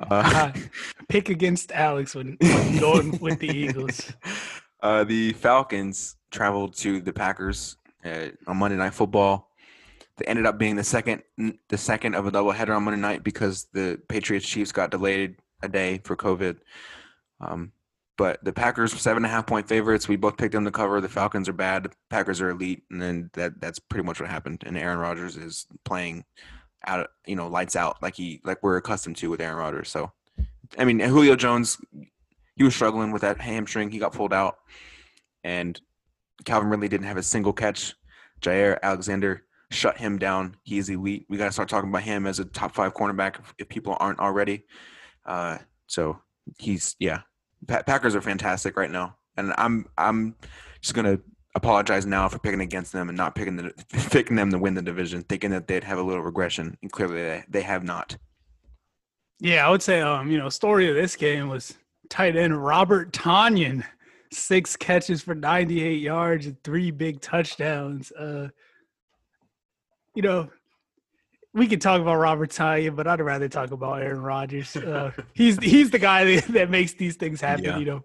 Uh, 0.00 0.52
Pick 1.08 1.28
against 1.28 1.72
Alex 1.72 2.14
when, 2.14 2.36
when 2.40 2.78
going 2.80 3.18
with 3.18 3.38
the 3.38 3.48
Eagles. 3.48 4.12
Uh, 4.82 5.04
the 5.04 5.32
Falcons 5.34 6.16
traveled 6.30 6.76
to 6.76 7.00
the 7.00 7.12
Packers 7.12 7.76
uh, 8.04 8.28
on 8.46 8.56
Monday 8.58 8.76
Night 8.76 8.94
Football. 8.94 9.50
They 10.18 10.26
ended 10.26 10.46
up 10.46 10.58
being 10.58 10.76
the 10.76 10.84
second, 10.84 11.22
the 11.68 11.78
second 11.78 12.14
of 12.14 12.26
a 12.26 12.32
doubleheader 12.32 12.74
on 12.74 12.84
Monday 12.84 13.00
night 13.00 13.22
because 13.22 13.66
the 13.72 14.00
Patriots 14.08 14.46
Chiefs 14.46 14.72
got 14.72 14.90
delayed 14.90 15.36
a 15.62 15.68
day 15.68 16.00
for 16.04 16.16
COVID. 16.16 16.58
Um, 17.40 17.72
but 18.16 18.42
the 18.42 18.52
Packers 18.52 18.92
were 18.92 18.98
seven 18.98 19.24
and 19.24 19.26
a 19.26 19.34
half 19.34 19.46
point 19.46 19.68
favorites. 19.68 20.08
We 20.08 20.16
both 20.16 20.38
picked 20.38 20.52
them 20.52 20.64
to 20.64 20.70
cover. 20.70 21.00
The 21.00 21.08
Falcons 21.08 21.48
are 21.48 21.54
bad. 21.54 21.84
The 21.84 21.90
Packers 22.08 22.40
are 22.40 22.48
elite, 22.50 22.82
and 22.90 23.00
then 23.00 23.30
that 23.34 23.60
that's 23.60 23.78
pretty 23.78 24.06
much 24.06 24.20
what 24.20 24.30
happened. 24.30 24.64
And 24.64 24.78
Aaron 24.78 24.98
Rodgers 24.98 25.36
is 25.36 25.66
playing 25.84 26.24
out, 26.86 27.08
you 27.26 27.36
know, 27.36 27.48
lights 27.48 27.76
out 27.76 28.02
like 28.02 28.14
he 28.14 28.40
like 28.44 28.62
we're 28.62 28.76
accustomed 28.76 29.16
to 29.16 29.30
with 29.30 29.40
Aaron 29.40 29.56
Rodgers. 29.56 29.88
So, 29.88 30.12
I 30.78 30.84
mean, 30.84 31.00
Julio 31.00 31.36
Jones, 31.36 31.78
he 32.56 32.64
was 32.64 32.74
struggling 32.74 33.12
with 33.12 33.22
that 33.22 33.40
hamstring. 33.40 33.90
He 33.90 33.98
got 33.98 34.12
pulled 34.12 34.32
out, 34.32 34.58
and 35.44 35.80
Calvin 36.44 36.68
Ridley 36.70 36.88
didn't 36.88 37.06
have 37.06 37.16
a 37.16 37.22
single 37.22 37.52
catch. 37.52 37.94
Jaire 38.40 38.78
Alexander 38.82 39.42
shut 39.70 39.98
him 39.98 40.18
down. 40.18 40.56
He 40.62 40.78
is 40.78 40.88
elite. 40.88 41.26
We 41.28 41.36
got 41.36 41.46
to 41.46 41.52
start 41.52 41.68
talking 41.68 41.90
about 41.90 42.02
him 42.02 42.26
as 42.26 42.38
a 42.38 42.44
top 42.44 42.74
five 42.74 42.94
cornerback 42.94 43.38
if, 43.38 43.54
if 43.58 43.68
people 43.68 43.96
aren't 43.98 44.20
already. 44.20 44.64
Uh, 45.24 45.58
so 45.86 46.20
he's 46.58 46.96
yeah. 46.98 47.20
Pa- 47.66 47.82
Packers 47.82 48.14
are 48.14 48.20
fantastic 48.20 48.76
right 48.76 48.90
now, 48.90 49.16
and 49.36 49.52
I'm 49.58 49.86
I'm 49.96 50.36
just 50.80 50.94
gonna 50.94 51.18
apologize 51.56 52.06
now 52.06 52.28
for 52.28 52.38
picking 52.38 52.60
against 52.60 52.92
them 52.92 53.08
and 53.08 53.16
not 53.16 53.34
picking 53.34 53.56
the 53.56 53.72
picking 54.10 54.36
them 54.36 54.50
to 54.50 54.58
win 54.58 54.74
the 54.74 54.82
division, 54.82 55.22
thinking 55.22 55.50
that 55.50 55.66
they'd 55.66 55.84
have 55.84 55.98
a 55.98 56.02
little 56.02 56.22
regression, 56.22 56.76
and 56.82 56.92
clearly 56.92 57.16
they, 57.16 57.44
they 57.48 57.62
have 57.62 57.82
not. 57.82 58.16
Yeah, 59.40 59.66
I 59.66 59.70
would 59.70 59.82
say 59.82 60.00
um, 60.00 60.30
you 60.30 60.38
know, 60.38 60.48
story 60.48 60.88
of 60.88 60.94
this 60.94 61.16
game 61.16 61.48
was 61.48 61.74
tight 62.08 62.36
end 62.36 62.62
Robert 62.62 63.12
Tonyan, 63.12 63.84
six 64.32 64.76
catches 64.76 65.22
for 65.22 65.34
98 65.34 66.00
yards 66.00 66.46
and 66.46 66.62
three 66.62 66.90
big 66.90 67.20
touchdowns. 67.20 68.12
Uh, 68.12 68.48
you 70.14 70.22
know, 70.22 70.48
we 71.52 71.66
could 71.66 71.80
talk 71.80 72.00
about 72.00 72.16
Robert 72.16 72.50
Tonyan, 72.50 72.96
but 72.96 73.06
I'd 73.06 73.20
rather 73.20 73.48
talk 73.48 73.70
about 73.70 74.02
Aaron 74.02 74.22
Rodgers. 74.22 74.76
Uh, 74.76 75.10
he's 75.34 75.58
he's 75.58 75.90
the 75.90 75.98
guy 75.98 76.24
that, 76.24 76.48
that 76.48 76.70
makes 76.70 76.94
these 76.94 77.16
things 77.16 77.40
happen. 77.40 77.64
Yeah. 77.64 77.78
You 77.78 77.84
know, 77.84 78.04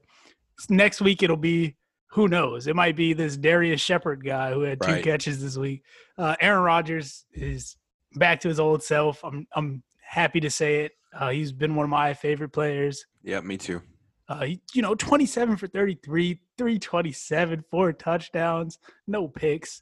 next 0.70 1.02
week 1.02 1.24
it'll 1.24 1.38
be 1.38 1.76
who 2.12 2.28
knows? 2.28 2.68
It 2.68 2.76
might 2.76 2.96
be 2.96 3.14
this 3.14 3.38
Darrius 3.38 3.80
Shepherd 3.82 4.24
guy 4.24 4.52
who 4.54 4.62
had 4.62 4.82
two 4.82 4.88
Right. 4.92 5.04
catches 5.04 5.42
this 5.42 5.58
week. 5.58 5.84
Uh, 6.18 6.36
Aaron 6.42 6.64
Rodgers 6.64 7.26
is 7.34 7.78
back 8.16 8.40
to 8.42 8.50
his 8.50 8.60
old 8.60 8.84
self. 8.84 9.24
I'm 9.24 9.48
I'm 9.56 9.82
happy 10.02 10.40
to 10.42 10.50
say 10.50 10.82
it. 10.86 10.92
Uh, 11.14 11.30
he's 11.30 11.52
been 11.52 11.76
one 11.76 11.86
of 11.86 11.90
my 11.90 12.14
favorite 12.14 12.50
players. 12.50 13.06
Yeah, 13.24 13.40
me 13.42 13.58
too. 13.58 13.82
Uh, 14.28 14.46
you 14.74 14.82
know, 14.82 14.96
27 14.96 15.58
for 15.58 15.68
33, 15.68 16.40
327, 16.58 17.64
four 17.70 17.92
touchdowns, 17.94 18.78
no 19.08 19.28
picks. 19.28 19.82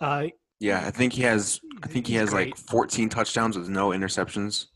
Uh, 0.00 0.26
Yeah, 0.60 0.84
I 0.86 0.90
think 0.90 1.12
he 1.12 1.22
has. 1.22 1.60
I 1.82 1.86
think 1.88 2.06
he 2.06 2.14
has 2.14 2.32
like 2.32 2.56
14 2.56 3.08
touchdowns 3.08 3.56
with 3.58 3.68
no 3.68 3.88
interceptions 3.90 4.66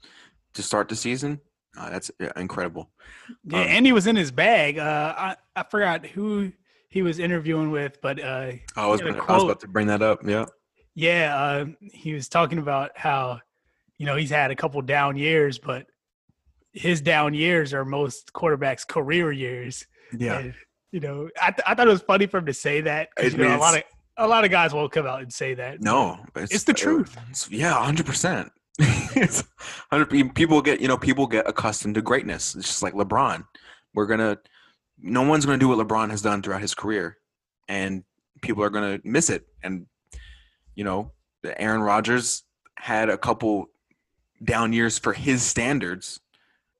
to 0.54 0.62
start 0.62 0.88
the 0.88 0.96
season. 0.96 1.40
Uh, 1.76 1.90
that's 1.90 2.10
incredible. 2.36 2.90
Yeah, 3.44 3.60
Um, 3.62 3.66
and 3.68 3.86
he 3.86 3.92
was 3.92 4.06
in 4.08 4.16
his 4.16 4.30
bag. 4.32 4.78
Uh, 4.78 5.14
I 5.16 5.36
I 5.56 5.62
forgot 5.64 6.04
who 6.06 6.52
he 6.88 7.02
was 7.02 7.18
interviewing 7.18 7.70
with, 7.70 8.00
but 8.00 8.18
uh, 8.22 8.52
I 8.76 8.86
was, 8.86 9.00
gonna, 9.00 9.22
I 9.24 9.34
was 9.34 9.44
about 9.44 9.60
to 9.60 9.68
bring 9.68 9.86
that 9.88 10.02
up. 10.02 10.20
Yeah, 10.26 10.46
yeah, 10.94 11.36
uh, 11.36 11.66
he 11.80 12.12
was 12.14 12.28
talking 12.28 12.58
about 12.58 12.96
how 12.96 13.40
you 13.98 14.06
know 14.06 14.16
he's 14.16 14.30
had 14.30 14.50
a 14.50 14.56
couple 14.56 14.80
down 14.82 15.16
years, 15.16 15.58
but 15.58 15.86
his 16.72 17.00
down 17.00 17.34
years 17.34 17.72
are 17.74 17.84
most 17.84 18.32
quarterbacks' 18.32 18.86
career 18.86 19.32
years. 19.32 19.86
yeah, 20.16 20.38
And, 20.38 20.54
you 20.92 21.00
know, 21.00 21.28
I, 21.40 21.50
th- 21.50 21.62
I 21.66 21.74
thought 21.74 21.88
it 21.88 21.90
was 21.90 22.02
funny 22.02 22.26
for 22.26 22.38
him 22.38 22.46
to 22.46 22.54
say 22.54 22.80
that. 22.82 23.08
You 23.20 23.30
know, 23.36 23.56
a 23.56 23.58
lot 23.58 23.76
of 23.76 23.82
a 24.16 24.26
lot 24.28 24.44
of 24.44 24.50
guys 24.50 24.72
won't 24.72 24.90
come 24.92 25.06
out 25.06 25.20
and 25.22 25.32
say 25.32 25.54
that. 25.54 25.80
no, 25.80 26.18
It's 26.36 26.64
the 26.64 26.72
truth. 26.74 27.12
it's- 27.16 27.48
yeah, 27.50 27.74
100. 27.76 28.06
percent 28.06 28.50
100. 28.78 30.34
People 30.34 30.62
get 30.62 30.80
you 30.80 30.88
know 30.88 30.96
people 30.96 31.26
get 31.26 31.48
accustomed 31.48 31.94
to 31.96 32.02
greatness. 32.02 32.54
It's 32.54 32.66
just 32.68 32.82
like 32.82 32.94
LeBron. 32.94 33.44
We're 33.94 34.06
gonna. 34.06 34.38
No 35.00 35.22
one's 35.22 35.46
gonna 35.46 35.58
do 35.58 35.68
what 35.68 35.78
LeBron 35.78 36.10
has 36.10 36.22
done 36.22 36.42
throughout 36.42 36.60
his 36.60 36.74
career, 36.74 37.18
and 37.68 38.04
people 38.42 38.62
are 38.62 38.70
gonna 38.70 39.00
miss 39.04 39.30
it. 39.30 39.46
And 39.62 39.86
you 40.74 40.84
know, 40.84 41.12
Aaron 41.44 41.82
Rodgers 41.82 42.44
had 42.76 43.08
a 43.08 43.18
couple 43.18 43.66
down 44.42 44.72
years 44.72 44.98
for 44.98 45.12
his 45.12 45.42
standards. 45.42 46.20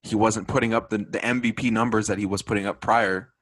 He 0.03 0.15
wasn't 0.15 0.49
putting 0.49 0.73
up 0.73 0.91
the, 0.91 0.99
the 0.99 1.19
MVP 1.19 1.73
numbers 1.73 2.07
that 2.07 2.19
he 2.19 2.27
was 2.27 2.43
putting 2.43 2.67
up 2.67 2.81
prior 2.81 3.33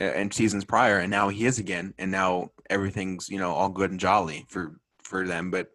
uh, 0.00 0.04
and 0.04 0.32
seasons 0.32 0.64
prior, 0.64 0.98
and 0.98 1.10
now 1.10 1.28
he 1.28 1.44
is 1.46 1.58
again. 1.58 1.94
And 1.98 2.10
now 2.10 2.50
everything's 2.70 3.28
you 3.28 3.38
know 3.38 3.52
all 3.52 3.68
good 3.68 3.90
and 3.90 4.00
jolly 4.00 4.46
for 4.48 4.78
for 5.02 5.26
them. 5.26 5.50
But 5.50 5.70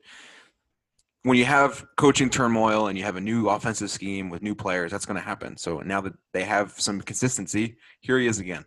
when 1.24 1.38
you 1.38 1.45
have 1.45 1.86
coaching 1.95 2.30
turmoil 2.30 2.88
and 2.88 2.97
you 2.97 3.03
have 3.05 3.15
a 3.15 3.21
new 3.21 3.49
offensive 3.49 3.89
scheme 3.89 4.30
with 4.30 4.41
new 4.41 4.55
players, 4.55 4.91
that's 4.91 5.05
going 5.05 5.15
to 5.19 5.26
happen. 5.26 5.55
So 5.57 5.80
now 5.80 6.01
that 6.01 6.13
they 6.34 6.43
have 6.43 6.74
some 6.80 7.01
consistency, 7.01 7.78
here 8.01 8.19
he 8.19 8.28
is 8.28 8.39
again. 8.39 8.65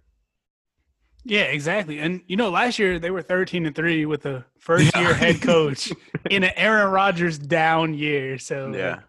Yeah, 1.25 1.43
exactly. 1.43 1.99
And 1.99 2.23
you 2.29 2.37
know, 2.37 2.51
last 2.51 2.79
year 2.79 2.99
they 2.99 3.11
were 3.11 3.21
13 3.23 3.67
and 3.67 3.75
3 3.75 4.07
with 4.07 4.27
a 4.27 4.45
first 4.59 4.95
year 4.97 5.09
Yeah. 5.09 5.15
head 5.15 5.43
coach 5.43 5.93
in 6.31 6.45
an 6.45 6.53
Aaron 6.57 6.91
Rodgers 6.93 7.37
down 7.39 7.95
year. 7.95 8.39
So 8.39 8.73
Yeah, 8.75 9.01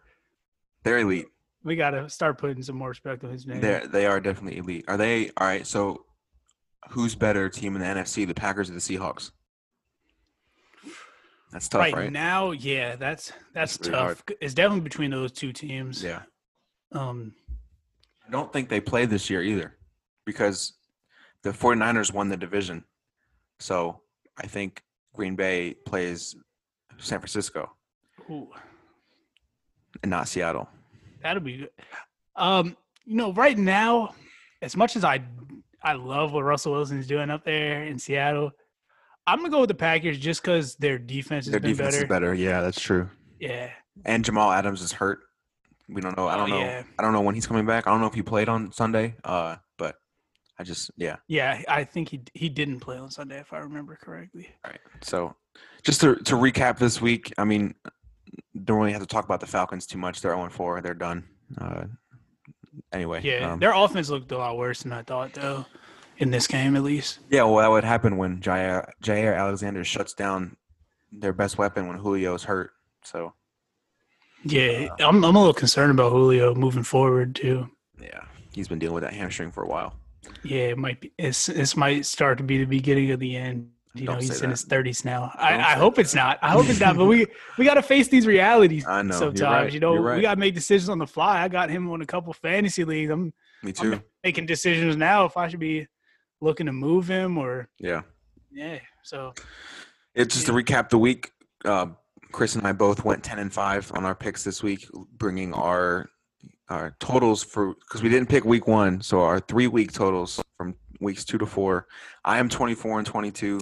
they're 0.84 0.98
elite. 1.00 1.28
we 1.64 1.76
got 1.76 1.92
to 1.92 2.10
start 2.10 2.40
putting 2.40 2.62
some 2.64 2.76
more 2.76 2.90
respect 2.90 3.24
on 3.24 3.32
his 3.32 3.46
name. 3.46 3.62
They 3.62 3.82
they 3.88 4.06
are 4.08 4.20
definitely 4.20 4.58
elite. 4.60 4.86
Are 4.88 4.98
they 4.98 5.30
all 5.38 5.46
right? 5.48 5.66
So, 5.68 6.06
who's 6.90 7.14
better 7.16 7.50
team 7.50 7.76
in 7.76 7.82
the 7.82 7.88
NFC, 7.88 8.26
the 8.28 8.34
Packers 8.34 8.70
or 8.70 8.74
the 8.74 8.80
Seahawks? 8.80 9.30
That's 11.52 11.70
tough, 11.70 11.82
right, 11.82 11.94
right? 11.94 12.12
now, 12.12 12.52
yeah, 12.52 12.96
that's 12.96 13.32
that's, 13.54 13.78
That's 13.78 13.90
tough. 13.90 14.24
It's 14.42 14.54
definitely 14.54 14.82
between 14.82 15.12
those 15.12 15.32
two 15.32 15.54
teams. 15.54 16.04
Yeah, 16.04 16.22
Um 16.92 17.34
I 18.28 18.32
don't 18.32 18.52
think 18.52 18.68
they 18.70 18.82
play 18.82 19.06
this 19.06 19.30
year 19.30 19.42
either, 19.42 19.78
because 20.26 20.74
the 21.44 21.52
49ers 21.52 22.14
won 22.14 22.28
the 22.28 22.36
division. 22.36 22.84
So 23.60 24.02
I 24.38 24.48
think 24.48 24.84
Green 25.14 25.36
Bay 25.36 25.74
plays 25.86 26.36
San 26.98 27.20
Francisco 27.20 27.72
ooh, 28.30 28.50
and 30.04 30.10
not 30.10 30.28
Seattle. 30.28 30.68
that'll 31.24 31.42
be 31.42 31.58
good. 31.58 31.70
Um, 32.36 32.76
you 33.06 33.16
know, 33.16 33.32
right 33.34 33.58
now, 33.58 34.14
as 34.62 34.76
much 34.76 34.96
as 34.98 35.04
I 35.06 35.24
I 35.82 35.94
love 35.94 36.34
what 36.34 36.44
Russell 36.44 36.74
Wilson's 36.74 37.08
doing 37.08 37.30
up 37.30 37.46
there 37.46 37.84
in 37.84 37.98
Seattle, 37.98 38.52
I'm 39.28 39.40
gonna 39.40 39.50
go 39.50 39.60
with 39.62 39.68
the 39.68 39.76
Packers 39.76 40.18
just 40.18 40.42
because 40.42 40.76
their 40.76 40.98
defense 40.98 41.46
has 41.46 41.52
Their 41.52 41.60
been 41.60 41.72
defense 41.72 41.96
better. 41.96 42.06
is 42.06 42.10
better. 42.10 42.34
Yeah, 42.34 42.62
that's 42.62 42.80
true. 42.80 43.10
Yeah. 43.40 43.70
And 44.06 44.24
Jamal 44.26 44.52
Adams 44.52 44.82
is 44.82 44.92
hurt. 44.94 45.20
We 45.90 46.02
don't 46.02 46.18
know. 46.18 46.28
I 46.28 46.36
Oh, 46.36 46.38
don't 46.38 46.50
know. 46.50 46.60
yeah. 46.60 46.84
I 46.98 47.02
don't 47.04 47.14
know 47.14 47.22
when 47.22 47.36
he's 47.36 47.46
coming 47.48 47.66
back. 47.66 47.88
I 47.88 47.92
don't 47.92 48.02
know 48.02 48.08
if 48.08 48.14
he 48.14 48.22
played 48.22 48.50
on 48.50 48.72
Sunday. 48.72 49.16
Uh, 49.24 49.58
but 49.78 49.96
I 50.58 50.64
just 50.64 50.92
yeah. 50.98 51.18
Yeah, 51.28 51.62
I 51.68 51.84
think 51.84 52.10
he 52.10 52.22
he 52.34 52.50
didn't 52.50 52.80
play 52.80 52.98
on 52.98 53.12
Sunday 53.12 53.40
if 53.40 53.52
I 53.54 53.60
remember 53.60 53.98
correctly. 54.02 54.50
All 54.66 54.72
right. 54.72 54.80
So 55.02 55.36
just 55.84 56.02
to 56.02 56.16
to 56.16 56.36
recap 56.36 56.78
this 56.80 57.02
week, 57.02 57.34
I 57.38 57.44
mean, 57.44 57.76
don't 58.64 58.80
really 58.80 58.92
have 58.94 59.02
to 59.02 59.08
talk 59.08 59.26
about 59.26 59.40
the 59.40 59.48
Falcons 59.48 59.86
too 59.86 59.98
much. 59.98 60.22
They're 60.22 60.36
0 60.36 60.50
4. 60.50 60.82
They're 60.82 60.94
done. 60.94 61.26
Uh, 61.60 61.86
anyway. 62.92 63.22
Yeah, 63.24 63.52
um, 63.54 63.60
their 63.60 63.74
offense 63.74 64.10
looked 64.10 64.32
a 64.32 64.38
lot 64.38 64.58
worse 64.58 64.84
than 64.84 64.92
I 64.94 65.04
thought 65.04 65.34
though, 65.34 65.66
in 66.18 66.32
this 66.32 66.48
game 66.48 66.76
at 66.76 66.84
least. 66.84 67.20
yeah. 67.30 67.44
Well, 67.44 67.58
that 67.58 67.70
would 67.70 67.84
happen 67.84 68.18
when 68.18 68.40
Jaire, 68.40 68.90
Jaire 69.04 69.38
Alexander 69.38 69.84
shuts 69.84 70.14
down 70.14 70.58
their 71.12 71.34
best 71.34 71.58
weapon 71.58 71.88
when 71.88 71.98
Julio's 71.98 72.44
hurt. 72.44 72.72
So 73.04 73.34
Yeah, 74.44 74.90
I'm 75.00 75.24
I'm 75.24 75.36
a 75.36 75.40
little 75.40 75.54
concerned 75.54 75.92
about 75.92 76.12
Julio 76.12 76.54
moving 76.56 76.84
forward 76.84 77.36
too. 77.36 77.70
yeah, 78.02 78.22
he's 78.54 78.68
been 78.68 78.80
dealing 78.80 78.96
with 78.96 79.04
that 79.04 79.14
hamstring 79.14 79.52
for 79.52 79.64
a 79.64 79.68
while. 79.68 79.94
Yeah, 80.44 80.68
it 80.68 80.78
might 80.78 81.00
be. 81.00 81.14
It's, 81.18 81.46
this 81.46 81.78
might 81.78 82.06
start 82.06 82.38
to 82.40 82.44
be 82.44 82.58
the 82.58 82.66
beginning 82.66 83.12
of 83.12 83.20
the 83.20 83.36
end. 83.38 83.70
You 83.94 84.06
Don't 84.06 84.16
know, 84.16 84.22
he's 84.22 84.42
in 84.42 84.50
that. 84.50 84.52
his 84.52 84.64
thirties 84.64 85.06
now. 85.06 85.32
Don't 85.34 85.44
I, 85.44 85.56
I 85.74 85.76
hope 85.76 85.98
it's 85.98 86.14
not. 86.14 86.38
I 86.42 86.50
hope 86.52 86.68
it's 86.70 86.80
not. 86.80 86.98
But 86.98 87.06
we 87.06 87.26
we 87.58 87.66
got 87.66 87.76
to 87.76 87.82
face 87.82 88.10
these 88.10 88.28
realities 88.28 88.86
I 88.86 89.02
know. 89.02 89.16
Sometimes. 89.18 89.42
right. 89.42 89.74
You 89.74 89.80
know, 89.80 89.96
right. 89.96 90.18
we 90.18 90.22
got 90.22 90.36
to 90.36 90.40
make 90.40 90.54
decisions 90.54 90.90
on 90.90 91.00
the 91.00 91.08
fly. 91.08 91.42
I 91.44 91.48
got 91.48 91.70
him 91.70 91.90
on 91.90 92.02
a 92.02 92.06
couple 92.06 92.32
fantasy 92.34 92.84
leagues. 92.84 93.10
I'm 93.10 93.34
Me 93.64 93.72
too. 93.72 94.02
making 94.24 94.46
decisions 94.46 94.98
now 94.98 95.26
if 95.26 95.36
I 95.38 95.48
should 95.48 95.60
be 95.62 95.88
looking 96.42 96.66
to 96.66 96.72
move 96.74 97.08
him 97.08 97.38
or 97.38 97.70
Yeah. 97.80 98.02
yeah. 98.52 98.80
So 99.04 99.34
It's 100.16 100.34
just 100.36 100.48
to 100.48 100.54
recap 100.54 100.90
the 100.90 100.98
week. 100.98 101.32
Uh, 101.66 101.88
Chris 102.32 102.56
and 102.56 102.68
I 102.68 102.72
both 102.74 103.06
went 103.06 103.24
ten 103.24 103.40
and 103.40 103.52
five 103.54 103.92
on 103.96 104.06
our 104.06 104.16
picks 104.16 104.44
this 104.44 104.62
week, 104.62 104.88
bringing 105.18 105.54
our 105.54 106.10
our 106.70 106.96
totals 107.00 107.44
for 107.44 107.74
because 107.76 108.04
we 108.04 108.10
didn't 108.10 108.28
pick 108.30 108.44
week 108.44 108.68
one, 108.68 109.00
so 109.02 109.22
our 109.22 109.40
three 109.40 109.68
week 109.68 109.94
totals 109.94 110.42
from 110.58 110.76
weeks 111.00 111.24
two 111.24 111.38
to 111.38 111.46
four. 111.46 111.88
I 112.26 112.38
am 112.40 112.50
twenty 112.50 112.76
four 112.76 112.98
and 112.98 113.08
twenty 113.08 113.32
two. 113.32 113.60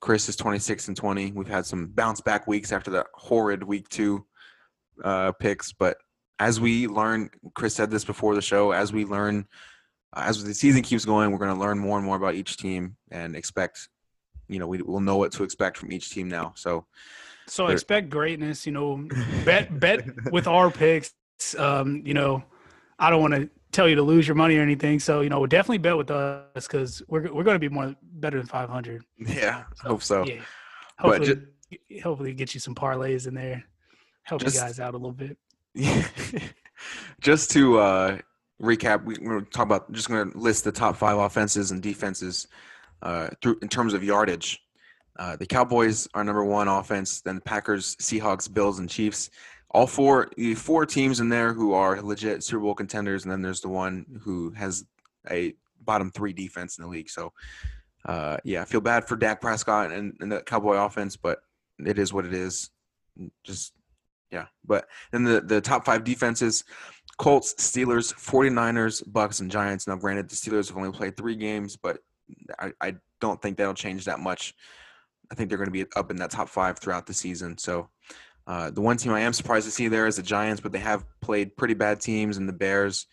Chris 0.00 0.28
is 0.28 0.36
twenty 0.36 0.58
six 0.60 0.86
and 0.88 0.96
twenty. 0.96 1.32
We've 1.32 1.48
had 1.48 1.66
some 1.66 1.88
bounce 1.88 2.20
back 2.20 2.46
weeks 2.46 2.70
after 2.72 2.90
that 2.92 3.06
horrid 3.14 3.62
week 3.64 3.88
two 3.88 4.24
uh, 5.02 5.32
picks, 5.32 5.72
but 5.72 5.96
as 6.38 6.60
we 6.60 6.86
learn, 6.86 7.30
Chris 7.54 7.74
said 7.74 7.90
this 7.90 8.04
before 8.04 8.34
the 8.34 8.42
show. 8.42 8.70
As 8.70 8.92
we 8.92 9.04
learn, 9.04 9.46
as 10.16 10.42
the 10.42 10.54
season 10.54 10.82
keeps 10.82 11.04
going, 11.04 11.30
we're 11.30 11.38
going 11.38 11.54
to 11.54 11.60
learn 11.60 11.78
more 11.78 11.96
and 11.98 12.06
more 12.06 12.16
about 12.16 12.34
each 12.34 12.56
team 12.56 12.96
and 13.10 13.36
expect 13.36 13.88
you 14.48 14.58
know 14.58 14.66
we 14.66 14.80
will 14.82 15.00
know 15.00 15.16
what 15.16 15.32
to 15.32 15.42
expect 15.44 15.76
from 15.76 15.92
each 15.92 16.10
team 16.10 16.28
now. 16.28 16.52
So 16.56 16.86
So 17.46 17.66
expect 17.68 18.10
greatness, 18.10 18.66
you 18.66 18.72
know. 18.72 19.08
Bet 19.44 19.78
bet 19.78 20.04
with 20.32 20.46
our 20.46 20.70
picks. 20.70 21.14
Um, 21.58 22.02
you 22.04 22.14
know, 22.14 22.42
I 22.98 23.10
don't 23.10 23.20
want 23.20 23.34
to 23.34 23.50
tell 23.72 23.88
you 23.88 23.96
to 23.96 24.02
lose 24.02 24.26
your 24.26 24.34
money 24.34 24.56
or 24.56 24.62
anything. 24.62 25.00
So 25.00 25.20
you 25.20 25.28
know, 25.28 25.46
definitely 25.46 25.78
bet 25.78 25.96
with 25.96 26.10
us 26.10 26.66
because 26.66 27.02
we're 27.08 27.32
we're 27.32 27.44
going 27.44 27.56
to 27.56 27.60
be 27.60 27.68
more 27.68 27.94
better 28.02 28.38
than 28.38 28.46
500. 28.46 29.04
yeah, 29.18 29.64
hope 29.80 30.02
so. 30.02 30.24
Yeah. 30.24 30.40
Hopefully, 30.98 31.42
hopefully 32.02 32.32
get 32.32 32.54
you 32.54 32.60
some 32.60 32.74
parlays 32.74 33.26
in 33.26 33.34
there. 33.34 33.64
Help 34.22 34.40
Just- 34.40 34.56
you 34.56 34.62
guys 34.62 34.80
out 34.80 34.94
a 34.94 34.96
little 34.96 35.12
bit. 35.12 35.36
Yeah. 35.74 36.06
just 37.20 37.50
to 37.50 37.78
uh, 37.78 38.18
recap, 38.60 39.04
we, 39.04 39.16
we're 39.20 39.38
gonna 39.38 39.50
talk 39.50 39.66
about 39.66 39.90
just 39.92 40.08
going 40.08 40.30
to 40.30 40.38
list 40.38 40.64
the 40.64 40.72
top 40.72 40.96
five 40.96 41.18
offenses 41.18 41.70
and 41.70 41.82
defenses 41.82 42.48
uh, 43.02 43.28
through 43.42 43.58
in 43.62 43.68
terms 43.68 43.94
of 43.94 44.02
yardage. 44.02 44.60
Uh, 45.18 45.36
the 45.36 45.46
Cowboys 45.46 46.06
are 46.14 46.24
number 46.24 46.44
one 46.44 46.68
offense, 46.68 47.22
then 47.22 47.36
the 47.36 47.40
Packers, 47.40 47.96
Seahawks, 47.96 48.52
Bills, 48.52 48.78
and 48.78 48.88
Chiefs. 48.88 49.30
All 49.70 49.86
four 49.86 50.30
the 50.36 50.54
four 50.54 50.86
teams 50.86 51.20
in 51.20 51.28
there 51.28 51.52
who 51.52 51.72
are 51.72 52.00
legit 52.00 52.42
Super 52.42 52.62
Bowl 52.62 52.74
contenders, 52.74 53.24
and 53.24 53.32
then 53.32 53.42
there's 53.42 53.60
the 53.60 53.68
one 53.68 54.06
who 54.22 54.50
has 54.50 54.84
a 55.30 55.54
bottom 55.80 56.10
three 56.10 56.32
defense 56.32 56.78
in 56.78 56.84
the 56.84 56.88
league. 56.88 57.10
So, 57.10 57.32
uh, 58.04 58.38
yeah, 58.44 58.62
I 58.62 58.64
feel 58.64 58.80
bad 58.80 59.06
for 59.06 59.16
Dak 59.16 59.40
Prescott 59.40 59.92
and, 59.92 60.14
and 60.20 60.32
the 60.32 60.40
Cowboy 60.42 60.76
offense, 60.76 61.16
but 61.16 61.40
it 61.78 61.98
is 61.98 62.12
what 62.12 62.24
it 62.24 62.32
is. 62.32 62.70
Just 63.44 63.72
yeah, 64.30 64.46
but 64.64 64.86
then 65.12 65.24
the 65.24 65.40
the 65.40 65.60
top 65.60 65.84
five 65.84 66.04
defenses: 66.04 66.64
Colts, 67.18 67.54
Steelers, 67.54 68.12
49ers, 68.14 69.02
Bucks, 69.10 69.40
and 69.40 69.50
Giants. 69.50 69.86
Now, 69.86 69.96
granted, 69.96 70.28
the 70.28 70.36
Steelers 70.36 70.68
have 70.68 70.76
only 70.76 70.92
played 70.92 71.16
three 71.16 71.36
games, 71.36 71.76
but 71.76 71.98
I, 72.58 72.72
I 72.80 72.94
don't 73.20 73.40
think 73.40 73.56
that'll 73.56 73.74
change 73.74 74.04
that 74.04 74.20
much. 74.20 74.54
I 75.30 75.34
think 75.34 75.48
they're 75.48 75.58
going 75.58 75.68
to 75.68 75.72
be 75.72 75.86
up 75.96 76.10
in 76.10 76.16
that 76.18 76.30
top 76.30 76.48
five 76.48 76.78
throughout 76.78 77.06
the 77.06 77.14
season. 77.14 77.58
So, 77.58 77.88
Uh, 78.46 78.70
the 78.70 78.80
one 78.80 78.96
team 78.96 79.12
I 79.12 79.20
am 79.20 79.32
surprised 79.32 79.66
to 79.66 79.72
see 79.72 79.88
there 79.88 80.06
is 80.06 80.16
the 80.16 80.22
Giants, 80.22 80.60
but 80.60 80.70
they 80.70 80.78
have 80.78 81.04
played 81.20 81.56
pretty 81.56 81.74
bad 81.74 82.00
teams 82.00 82.36
and 82.36 82.48
the 82.48 82.52
Bears. 82.52 83.06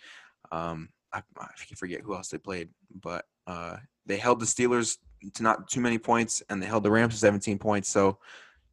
Um, 0.51 0.89
I, 1.11 1.23
I 1.39 1.47
forget 1.75 2.01
who 2.01 2.13
else 2.13 2.29
they 2.29 2.37
played, 2.37 2.69
but 3.01 3.25
uh, 3.47 3.77
they 4.05 4.17
held 4.17 4.39
the 4.39 4.45
Steelers 4.45 4.97
to 5.33 5.41
not 5.43 5.67
too 5.69 5.81
many 5.81 5.97
points, 5.97 6.43
and 6.49 6.61
they 6.61 6.67
held 6.67 6.83
the 6.83 6.91
Rams 6.91 7.13
to 7.13 7.19
17 7.19 7.57
points. 7.57 7.89
So, 7.89 8.19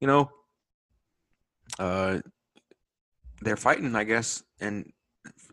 you 0.00 0.06
know, 0.06 0.30
uh, 1.78 2.18
they're 3.40 3.56
fighting, 3.56 3.94
I 3.96 4.04
guess, 4.04 4.42
and 4.60 4.92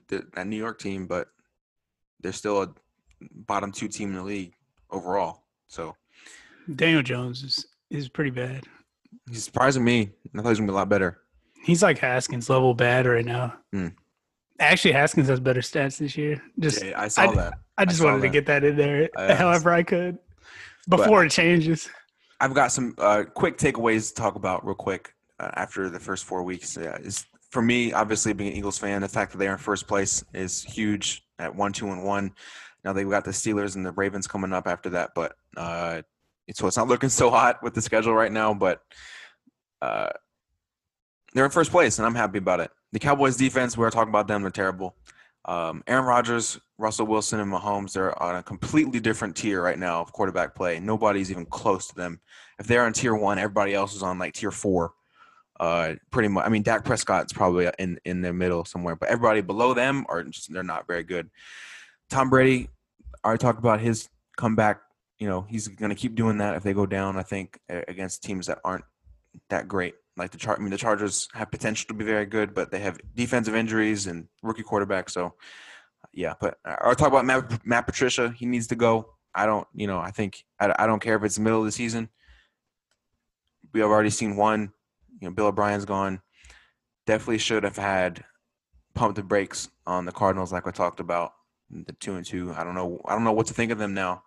that 0.10 0.48
New 0.48 0.58
York 0.58 0.80
team, 0.80 1.08
but 1.08 1.28
they're 2.22 2.32
still 2.34 2.64
a 2.64 2.70
bottom 3.32 3.72
two 3.72 3.88
team 3.88 4.10
in 4.10 4.16
the 4.16 4.24
league 4.24 4.54
overall. 4.90 5.44
So, 5.68 5.96
Daniel 6.76 7.04
Jones 7.04 7.44
is 7.44 7.68
is 7.90 8.10
pretty 8.10 8.32
bad. 8.32 8.64
He's 9.30 9.44
surprising 9.44 9.84
me. 9.84 10.02
I 10.02 10.38
thought 10.38 10.44
he 10.44 10.50
was 10.50 10.60
gonna 10.60 10.72
be 10.72 10.74
a 10.74 10.78
lot 10.78 10.90
better. 10.90 11.20
He's 11.64 11.84
like 11.84 11.98
Haskins 11.98 12.50
level 12.50 12.74
bad 12.74 13.06
right 13.06 13.26
now. 13.26 13.54
Hmm. 13.72 13.88
Actually, 14.60 14.94
Haskins 14.94 15.28
has 15.28 15.40
better 15.40 15.62
stats 15.62 15.98
this 15.98 16.18
year. 16.18 16.42
Just 16.60 16.84
yeah, 16.84 17.00
I 17.00 17.08
saw 17.08 17.24
I, 17.30 17.36
that. 17.36 17.54
I 17.78 17.86
just 17.86 18.02
I 18.02 18.06
wanted 18.06 18.22
that. 18.22 18.28
to 18.28 18.34
get 18.34 18.46
that 18.48 18.64
in 18.64 18.76
there, 18.76 19.10
Uh, 19.16 19.36
however 19.38 19.72
I 19.72 19.84
could, 19.84 20.18
before 20.90 21.26
it 21.26 21.32
changes. 21.32 21.90
I've 22.40 22.54
got 22.54 22.72
some 22.72 22.96
uh, 22.98 23.24
quick 23.34 23.58
takeaways 23.58 24.10
to 24.10 24.16
talk 24.16 24.36
about 24.36 24.66
real 24.66 24.76
quick 24.76 25.14
uh, 25.40 25.52
after 25.56 25.90
the 25.90 26.00
first 26.00 26.26
four 26.26 26.44
weeks. 26.44 26.78
Is 26.78 27.26
for 27.58 27.64
me, 27.64 27.92
obviously 27.92 28.34
being 28.34 28.52
an 28.52 28.56
Eagles 28.56 28.78
fan, 28.78 29.02
the 29.02 29.08
fact 29.08 29.32
that 29.32 29.40
they 29.40 29.48
are 29.48 29.54
in 29.54 29.58
first 29.58 29.88
place 29.88 30.24
is 30.32 30.64
huge 30.64 31.26
at 31.40 31.56
one, 31.56 31.74
two, 31.74 31.88
and 31.88 32.04
one. 32.04 32.32
Now 32.86 32.94
they've 32.94 33.10
got 33.10 33.26
the 33.26 33.32
Steelers 33.32 33.76
and 33.76 33.84
the 33.84 33.92
Ravens 33.94 34.28
coming 34.28 34.54
up 34.54 34.68
after 34.68 34.92
that, 34.92 35.16
but 35.16 35.34
uh, 35.58 36.04
so 36.54 36.68
it's 36.68 36.78
not 36.78 36.88
looking 36.88 37.10
so 37.22 37.32
hot 37.32 37.64
with 37.64 37.74
the 37.74 37.82
schedule 37.82 38.14
right 38.14 38.32
now. 38.32 38.54
But 38.54 38.84
uh, 39.82 40.10
they're 41.34 41.46
in 41.46 41.50
first 41.50 41.72
place, 41.72 41.98
and 41.98 42.06
I'm 42.06 42.14
happy 42.14 42.38
about 42.38 42.60
it. 42.60 42.70
The 42.92 43.00
Cowboys 43.00 43.38
defense, 43.38 43.76
we 43.76 43.84
are 43.86 43.90
talking 43.90 44.12
about 44.12 44.28
them, 44.28 44.44
they're 44.44 44.52
terrible. 44.52 44.96
Um, 45.46 45.84
Aaron 45.88 46.06
Rodgers, 46.06 46.60
Russell 46.78 47.08
Wilson, 47.08 47.40
and 47.40 47.52
Mahomes, 47.52 47.94
they're 47.94 48.22
on 48.22 48.36
a 48.36 48.44
completely 48.44 49.00
different 49.00 49.36
tier 49.36 49.64
right 49.64 49.80
now 49.80 50.00
of 50.02 50.14
quarterback 50.14 50.54
play. 50.54 50.80
Nobody's 50.80 51.32
even 51.32 51.48
close 51.48 51.88
to 51.88 51.96
them. 51.96 52.20
If 52.60 52.68
they're 52.68 52.86
on 52.86 52.94
tier 52.94 53.16
one, 53.16 53.40
everybody 53.40 53.74
else 53.74 53.96
is 53.96 54.04
on 54.04 54.20
like 54.20 54.36
tier 54.36 54.52
four. 54.52 54.94
Uh, 55.60 55.96
pretty 56.12 56.28
much. 56.28 56.46
I 56.46 56.50
mean, 56.50 56.62
Dak 56.64 56.86
Prescott's 56.86 57.34
probably 57.34 57.70
in 57.80 58.00
in 58.06 58.22
the 58.22 58.32
middle 58.32 58.64
somewhere, 58.64 58.96
but 58.96 59.10
everybody 59.10 59.42
below 59.42 59.74
them 59.74 60.06
are 60.08 60.24
just 60.24 60.54
they're 60.54 60.64
not 60.64 60.86
very 60.88 61.04
good. 61.04 61.30
Tom 62.10 62.30
Brady, 62.30 62.70
I 63.24 63.36
talked 63.38 63.60
about 63.60 63.80
his 63.80 64.10
comeback. 64.38 64.82
You 65.20 65.28
know, 65.28 65.42
he's 65.50 65.68
going 65.68 65.90
to 65.90 65.96
keep 65.96 66.14
doing 66.14 66.38
that 66.38 66.56
if 66.56 66.64
they 66.64 66.74
go 66.74 66.86
down. 66.86 67.18
I 67.18 67.24
think 67.24 67.60
against 67.70 68.24
teams 68.24 68.48
that 68.48 68.60
aren't 68.64 68.86
that 69.50 69.68
great. 69.68 69.96
Like 70.16 70.32
the 70.32 70.38
chart, 70.38 70.60
I 70.60 70.62
mean, 70.62 70.72
the 70.72 70.78
Chargers 70.78 71.28
have 71.34 71.52
potential 71.52 71.88
to 71.88 71.94
be 71.94 72.06
very 72.06 72.26
good, 72.26 72.54
but 72.54 72.72
they 72.72 72.80
have 72.80 73.00
defensive 73.16 73.56
injuries 73.56 74.08
and 74.08 74.28
rookie 74.42 74.64
quarterback. 74.64 75.10
So, 75.10 75.34
yeah. 76.14 76.34
But 76.40 76.58
I'll 76.66 76.96
talk 76.96 77.10
about 77.10 77.26
Matt, 77.26 77.66
Matt 77.66 77.86
Patricia. 77.86 78.34
He 78.36 78.46
needs 78.46 78.68
to 78.68 78.76
go. 78.76 79.14
I 79.34 79.46
don't, 79.46 79.68
you 79.76 79.86
know, 79.86 80.00
I 80.00 80.12
think 80.12 80.44
I, 80.60 80.74
I 80.80 80.88
don't 80.88 81.02
care 81.02 81.16
if 81.16 81.24
it's 81.24 81.36
the 81.36 81.42
middle 81.42 81.60
of 81.60 81.66
the 81.66 81.72
season. 81.72 82.10
We 83.74 83.82
have 83.82 83.90
already 83.90 84.10
seen 84.10 84.36
one. 84.36 84.74
You 85.20 85.28
know, 85.30 85.34
Bill 85.34 85.48
O'Brien's 85.48 85.86
gone. 85.86 86.22
Definitely 87.06 87.38
should 87.40 87.64
have 87.64 87.78
had 87.78 88.24
pumped 88.94 89.16
the 89.16 89.24
brakes 89.24 89.70
on 89.86 90.06
the 90.06 90.12
Cardinals, 90.12 90.52
like 90.52 90.68
I 90.68 90.72
talked 90.72 91.00
about. 91.00 91.32
The 91.70 91.94
two 91.94 92.16
and 92.16 92.26
two. 92.26 92.54
I 92.56 92.64
don't 92.64 92.76
know. 92.76 93.02
I 93.06 93.14
don't 93.14 93.24
know 93.26 93.34
what 93.34 93.48
to 93.48 93.54
think 93.54 93.72
of 93.72 93.78
them 93.78 93.94
now. 93.94 94.24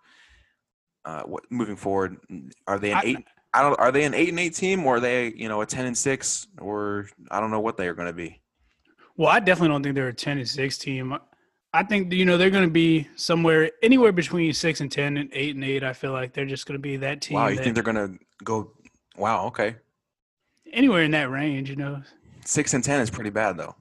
Uh, 1.05 1.23
what 1.23 1.45
moving 1.51 1.77
forward? 1.77 2.19
Are 2.67 2.79
they 2.79 2.91
an 2.93 2.99
I- 2.99 3.03
eight? 3.05 3.19
I 3.53 3.63
don't. 3.63 3.79
Are 3.81 3.91
they 3.91 4.05
an 4.05 4.15
eight 4.15 4.29
and 4.29 4.39
eight 4.39 4.55
team, 4.55 4.85
or 4.87 4.97
are 4.97 5.01
they, 5.01 5.33
you 5.35 5.49
know, 5.49 5.61
a 5.61 5.67
ten 5.67 5.87
and 5.87 5.97
six, 5.99 6.47
or 6.61 7.09
I 7.31 7.41
don't 7.41 7.51
know 7.51 7.59
what 7.61 7.77
they 7.77 7.89
are 7.89 7.95
going 7.95 8.07
to 8.07 8.13
be. 8.13 8.41
Well, 9.17 9.29
I 9.29 9.41
definitely 9.41 9.69
don't 9.71 9.83
think 9.83 9.95
they're 9.97 10.09
a 10.09 10.15
ten 10.15 10.39
and 10.39 10.49
six 10.49 10.79
team. 10.79 11.17
I 11.73 11.83
think 11.83 12.13
you 12.13 12.25
know 12.25 12.37
they're 12.37 12.51
going 12.51 12.65
to 12.69 12.71
be 12.71 13.09
somewhere 13.17 13.71
anywhere 13.83 14.13
between 14.13 14.53
six 14.53 14.81
and 14.81 14.91
ten 14.93 15.17
and 15.17 15.31
eight 15.33 15.55
and 15.57 15.65
eight. 15.65 15.83
I 15.83 15.95
feel 15.95 16.13
like 16.13 16.33
they're 16.33 16.47
just 16.47 16.67
going 16.67 16.79
to 16.79 16.83
be 16.83 16.97
that 16.99 17.23
team. 17.23 17.37
Wow, 17.37 17.49
you 17.49 17.57
that- 17.57 17.63
think 17.65 17.75
they're 17.75 17.83
going 17.85 17.97
to 17.97 18.19
go? 18.45 18.73
Wow, 19.17 19.47
okay. 19.47 19.77
Anywhere 20.73 21.03
in 21.03 21.11
that 21.13 21.31
range? 21.31 21.71
You 21.71 21.77
know, 21.77 22.03
Six 22.45 22.75
and 22.75 22.83
ten 22.83 23.01
is 23.01 23.11
pretty 23.11 23.31
bad, 23.31 23.57
though. 23.57 23.75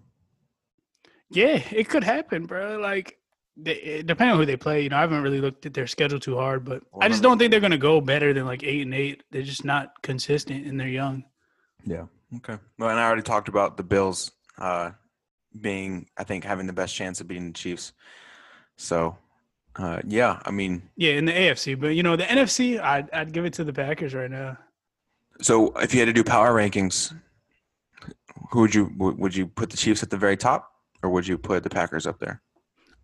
yeah, 1.32 1.62
it 1.72 1.90
could 1.90 2.04
happen, 2.04 2.46
bro. 2.46 2.78
Like, 2.78 3.18
they, 3.56 4.04
depending 4.06 4.34
on 4.34 4.38
who 4.40 4.46
they 4.46 4.58
play. 4.58 4.82
You 4.84 4.90
know, 4.90 4.98
I 4.98 5.02
haven't 5.02 5.22
really 5.24 5.42
looked 5.42 5.66
at 5.66 5.74
their 5.74 5.88
schedule 5.88 6.20
too 6.20 6.36
hard, 6.38 6.64
but 6.66 6.84
Well, 6.92 7.04
I 7.04 7.10
just 7.10 7.24
don't 7.24 7.38
think 7.38 7.52
they're 7.52 7.60
going 7.60 7.72
to 7.72 7.78
go 7.78 8.00
better 8.02 8.34
than 8.34 8.46
like 8.46 8.64
eight 8.64 8.82
and 8.82 8.94
eight. 8.94 9.24
They're 9.32 9.42
just 9.42 9.66
not 9.66 10.02
consistent, 10.02 10.66
and 10.66 10.80
they're 10.80 10.88
young. 10.88 11.24
Yeah. 11.86 12.06
Okay. 12.38 12.58
Well, 12.78 12.90
and 12.90 13.00
I 13.00 13.06
already 13.06 13.22
talked 13.24 13.48
about 13.50 13.76
the 13.78 13.84
Bills 13.84 14.32
uh, 14.58 14.92
being, 15.60 16.08
I 16.18 16.24
think, 16.24 16.44
having 16.44 16.68
the 16.68 16.74
best 16.74 16.96
chance 16.96 17.20
of 17.22 17.28
beating 17.28 17.48
the 17.48 17.54
Chiefs. 17.54 17.92
So, 18.78 19.18
uh, 19.76 20.02
yeah, 20.06 20.40
I 20.46 20.52
mean, 20.52 20.84
Yeah, 20.96 21.14
in 21.14 21.26
the 21.26 21.32
AFC, 21.34 21.80
but 21.80 21.88
you 21.90 22.04
know 22.04 22.16
the 22.16 22.24
NFC, 22.24 22.80
I'd 22.80 23.10
I'd 23.12 23.34
give 23.34 23.46
it 23.46 23.54
to 23.54 23.64
the 23.64 23.74
Packers 23.74 24.14
right 24.14 24.30
now. 24.30 24.58
So 25.42 25.68
if 25.78 25.94
you 25.94 26.00
had 26.00 26.06
to 26.06 26.14
do 26.14 26.24
power 26.24 26.54
rankings, 26.54 27.14
who 28.52 28.62
would 28.62 28.76
you 28.76 28.92
would 28.98 29.36
you 29.36 29.48
put 29.48 29.70
the 29.70 29.78
Chiefs 29.78 30.04
at 30.04 30.10
the 30.10 30.18
very 30.18 30.38
top, 30.38 30.72
or 31.04 31.10
would 31.10 31.28
you 31.28 31.38
put 31.38 31.64
the 31.64 31.70
Packers 31.70 32.08
up 32.08 32.20
there? 32.20 32.42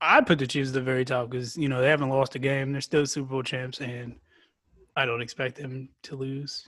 I'd 0.02 0.28
put 0.28 0.40
the 0.40 0.48
Chiefs 0.48 0.70
at 0.70 0.74
the 0.74 0.82
very 0.82 1.06
top 1.06 1.30
because 1.30 1.58
you 1.58 1.70
know 1.70 1.82
they 1.82 1.90
haven't 1.90 2.10
lost 2.10 2.36
a 2.36 2.40
game. 2.40 2.72
They're 2.72 2.82
still 2.82 3.06
Super 3.06 3.30
Bowl 3.30 3.44
champs, 3.44 3.80
and 3.80 4.16
I 4.96 5.06
don't 5.06 5.22
expect 5.22 5.58
them 5.58 5.90
to 6.04 6.16
lose. 6.16 6.68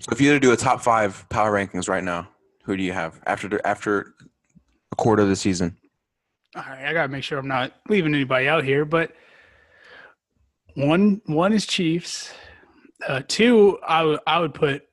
So 0.00 0.10
if 0.12 0.20
you 0.20 0.28
had 0.28 0.34
to 0.34 0.40
do 0.40 0.52
a 0.52 0.56
top 0.56 0.82
five 0.82 1.26
power 1.28 1.52
rankings 1.52 1.88
right 1.88 2.04
now, 2.04 2.28
who 2.64 2.76
do 2.76 2.82
you 2.82 2.92
have 2.92 3.20
after 3.26 3.48
the, 3.48 3.66
after 3.66 4.14
a 4.92 4.96
quarter 4.96 5.22
of 5.22 5.28
the 5.28 5.36
season? 5.36 5.76
All 6.56 6.62
right, 6.62 6.86
I 6.86 6.92
gotta 6.92 7.08
make 7.08 7.24
sure 7.24 7.38
I'm 7.38 7.48
not 7.48 7.72
leaving 7.88 8.14
anybody 8.14 8.48
out 8.48 8.64
here. 8.64 8.84
But 8.84 9.12
one 10.74 11.22
one 11.26 11.52
is 11.52 11.66
Chiefs. 11.66 12.32
Uh, 13.06 13.22
two, 13.28 13.78
I 13.86 14.02
would 14.02 14.20
I 14.26 14.38
would 14.38 14.54
put 14.54 14.84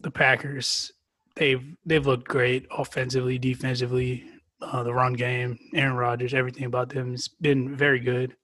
the 0.00 0.10
Packers. 0.10 0.92
They've 1.36 1.62
they've 1.84 2.06
looked 2.06 2.28
great 2.28 2.66
offensively, 2.70 3.38
defensively. 3.38 4.24
Uh, 4.60 4.82
the 4.82 4.92
run 4.92 5.12
game, 5.12 5.58
Aaron 5.74 5.94
Rodgers, 5.94 6.34
everything 6.34 6.64
about 6.64 6.88
them 6.88 7.12
has 7.12 7.28
been 7.28 7.76
very 7.76 8.00
good. 8.00 8.34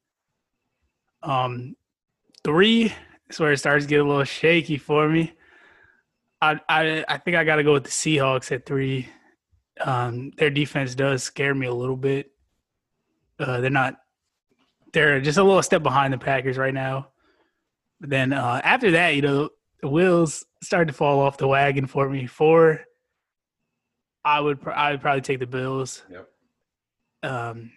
Um, 1.24 1.74
three 2.44 2.94
is 3.28 3.40
where 3.40 3.52
it 3.52 3.58
starts 3.58 3.84
to 3.84 3.88
get 3.88 4.00
a 4.00 4.04
little 4.04 4.24
shaky 4.24 4.76
for 4.78 5.08
me. 5.08 5.32
I 6.40 6.60
I 6.68 7.04
I 7.08 7.18
think 7.18 7.36
I 7.36 7.44
got 7.44 7.56
to 7.56 7.64
go 7.64 7.72
with 7.72 7.84
the 7.84 7.90
Seahawks 7.90 8.52
at 8.52 8.66
three. 8.66 9.08
Um, 9.80 10.30
their 10.36 10.50
defense 10.50 10.94
does 10.94 11.22
scare 11.22 11.54
me 11.54 11.66
a 11.66 11.74
little 11.74 11.96
bit. 11.96 12.30
Uh, 13.38 13.60
they're 13.60 13.70
not. 13.70 13.96
They're 14.92 15.20
just 15.20 15.38
a 15.38 15.42
little 15.42 15.62
step 15.62 15.82
behind 15.82 16.12
the 16.12 16.18
Packers 16.18 16.58
right 16.58 16.74
now. 16.74 17.08
But 18.04 18.10
then 18.10 18.34
uh, 18.34 18.60
after 18.62 18.90
that, 18.90 19.14
you 19.14 19.22
know, 19.22 19.48
the 19.80 19.88
wheels 19.88 20.44
started 20.62 20.88
to 20.88 20.92
fall 20.92 21.20
off 21.20 21.38
the 21.38 21.48
wagon 21.48 21.86
for 21.86 22.06
me. 22.06 22.26
Four, 22.26 22.84
I 24.22 24.40
would 24.40 24.60
pr- 24.60 24.72
I 24.72 24.90
would 24.90 25.00
probably 25.00 25.22
take 25.22 25.38
the 25.38 25.46
Bills. 25.46 26.02
Yep. 26.10 26.28
Um, 27.22 27.70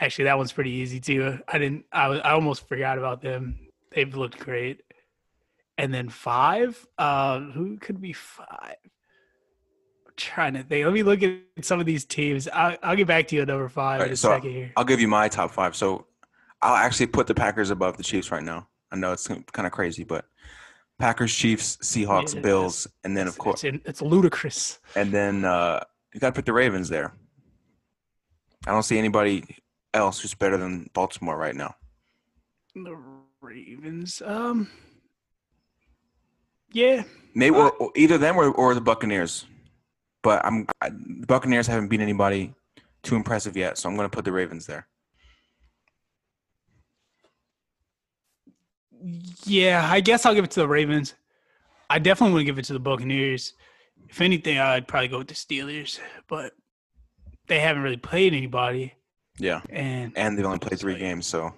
actually, 0.00 0.24
that 0.24 0.38
one's 0.38 0.52
pretty 0.52 0.70
easy 0.70 1.00
too. 1.00 1.38
I 1.46 1.58
didn't. 1.58 1.84
I 1.92 2.08
was, 2.08 2.20
I 2.24 2.30
almost 2.30 2.66
forgot 2.66 2.96
about 2.96 3.20
them. 3.20 3.58
They've 3.92 4.16
looked 4.16 4.38
great. 4.38 4.80
And 5.76 5.92
then 5.92 6.08
five, 6.08 6.86
uh, 6.96 7.40
who 7.40 7.76
could 7.76 8.00
be 8.00 8.14
five? 8.14 8.76
I'm 10.06 10.14
trying 10.16 10.54
to 10.54 10.62
think. 10.62 10.82
Let 10.82 10.94
me 10.94 11.02
look 11.02 11.22
at 11.22 11.42
some 11.60 11.78
of 11.78 11.84
these 11.84 12.06
teams. 12.06 12.48
I'll, 12.48 12.78
I'll 12.82 12.96
get 12.96 13.06
back 13.06 13.28
to 13.28 13.36
you 13.36 13.42
at 13.42 13.48
number 13.48 13.68
five 13.68 14.00
in 14.00 14.12
a 14.12 14.16
so 14.16 14.30
second 14.30 14.50
here. 14.50 14.72
I'll 14.78 14.84
give 14.86 14.98
you 14.98 15.08
my 15.08 15.28
top 15.28 15.50
five. 15.50 15.76
So 15.76 16.06
I'll 16.62 16.76
actually 16.76 17.08
put 17.08 17.26
the 17.26 17.34
Packers 17.34 17.68
above 17.68 17.98
the 17.98 18.02
Chiefs 18.02 18.30
right 18.30 18.42
now. 18.42 18.68
I 18.92 18.96
know 18.96 19.12
it's 19.12 19.26
kind 19.26 19.66
of 19.66 19.72
crazy, 19.72 20.04
but 20.04 20.24
Packers, 20.98 21.34
Chiefs, 21.34 21.76
Seahawks, 21.82 22.34
Yeah, 22.34 22.40
Bills, 22.40 22.86
and 23.04 23.16
then 23.16 23.26
of 23.28 23.36
course, 23.36 23.64
it's, 23.64 23.78
it's 23.84 24.02
ludicrous. 24.02 24.78
and 24.94 25.12
then 25.12 25.44
uh, 25.44 25.80
you 26.14 26.20
got 26.20 26.28
to 26.28 26.32
put 26.32 26.46
the 26.46 26.52
Ravens 26.52 26.88
there. 26.88 27.12
I 28.66 28.72
don't 28.72 28.82
see 28.82 28.98
anybody 28.98 29.44
else 29.92 30.20
who's 30.20 30.34
better 30.34 30.56
than 30.56 30.88
Baltimore 30.94 31.36
right 31.36 31.54
now. 31.54 31.74
The 32.74 32.96
Ravens. 33.40 34.22
Um. 34.24 34.68
Yeah, 36.72 37.04
Maybe 37.34 37.56
or, 37.56 37.70
or 37.72 37.92
either 37.94 38.18
them 38.18 38.36
or, 38.36 38.50
or 38.50 38.74
the 38.74 38.80
Buccaneers. 38.80 39.46
But 40.22 40.44
I'm 40.44 40.66
I, 40.80 40.90
the 40.90 41.26
Buccaneers 41.26 41.66
haven't 41.66 41.88
beat 41.88 42.00
anybody 42.00 42.54
too 43.02 43.14
impressive 43.14 43.56
yet, 43.56 43.78
so 43.78 43.88
I'm 43.88 43.96
going 43.96 44.08
to 44.08 44.14
put 44.14 44.24
the 44.24 44.32
Ravens 44.32 44.66
there. 44.66 44.86
Yeah. 49.44 49.88
I 49.90 50.00
guess 50.00 50.26
I'll 50.26 50.34
give 50.34 50.44
it 50.44 50.50
to 50.52 50.60
the 50.60 50.68
Ravens. 50.68 51.14
I 51.88 51.98
definitely 51.98 52.40
to 52.40 52.44
give 52.44 52.58
it 52.58 52.64
to 52.66 52.72
the 52.72 52.80
Buccaneers. 52.80 53.54
If 54.08 54.20
anything, 54.20 54.58
I'd 54.58 54.88
probably 54.88 55.08
go 55.08 55.18
with 55.18 55.28
the 55.28 55.34
Steelers, 55.34 55.98
but 56.28 56.52
they 57.48 57.60
haven't 57.60 57.82
really 57.82 57.96
played 57.96 58.34
anybody. 58.34 58.94
Yeah, 59.38 59.60
And 59.70 60.16
and 60.16 60.38
they've 60.38 60.46
only 60.46 60.58
played 60.58 60.78
three 60.78 60.98
games, 60.98 61.26
so 61.26 61.52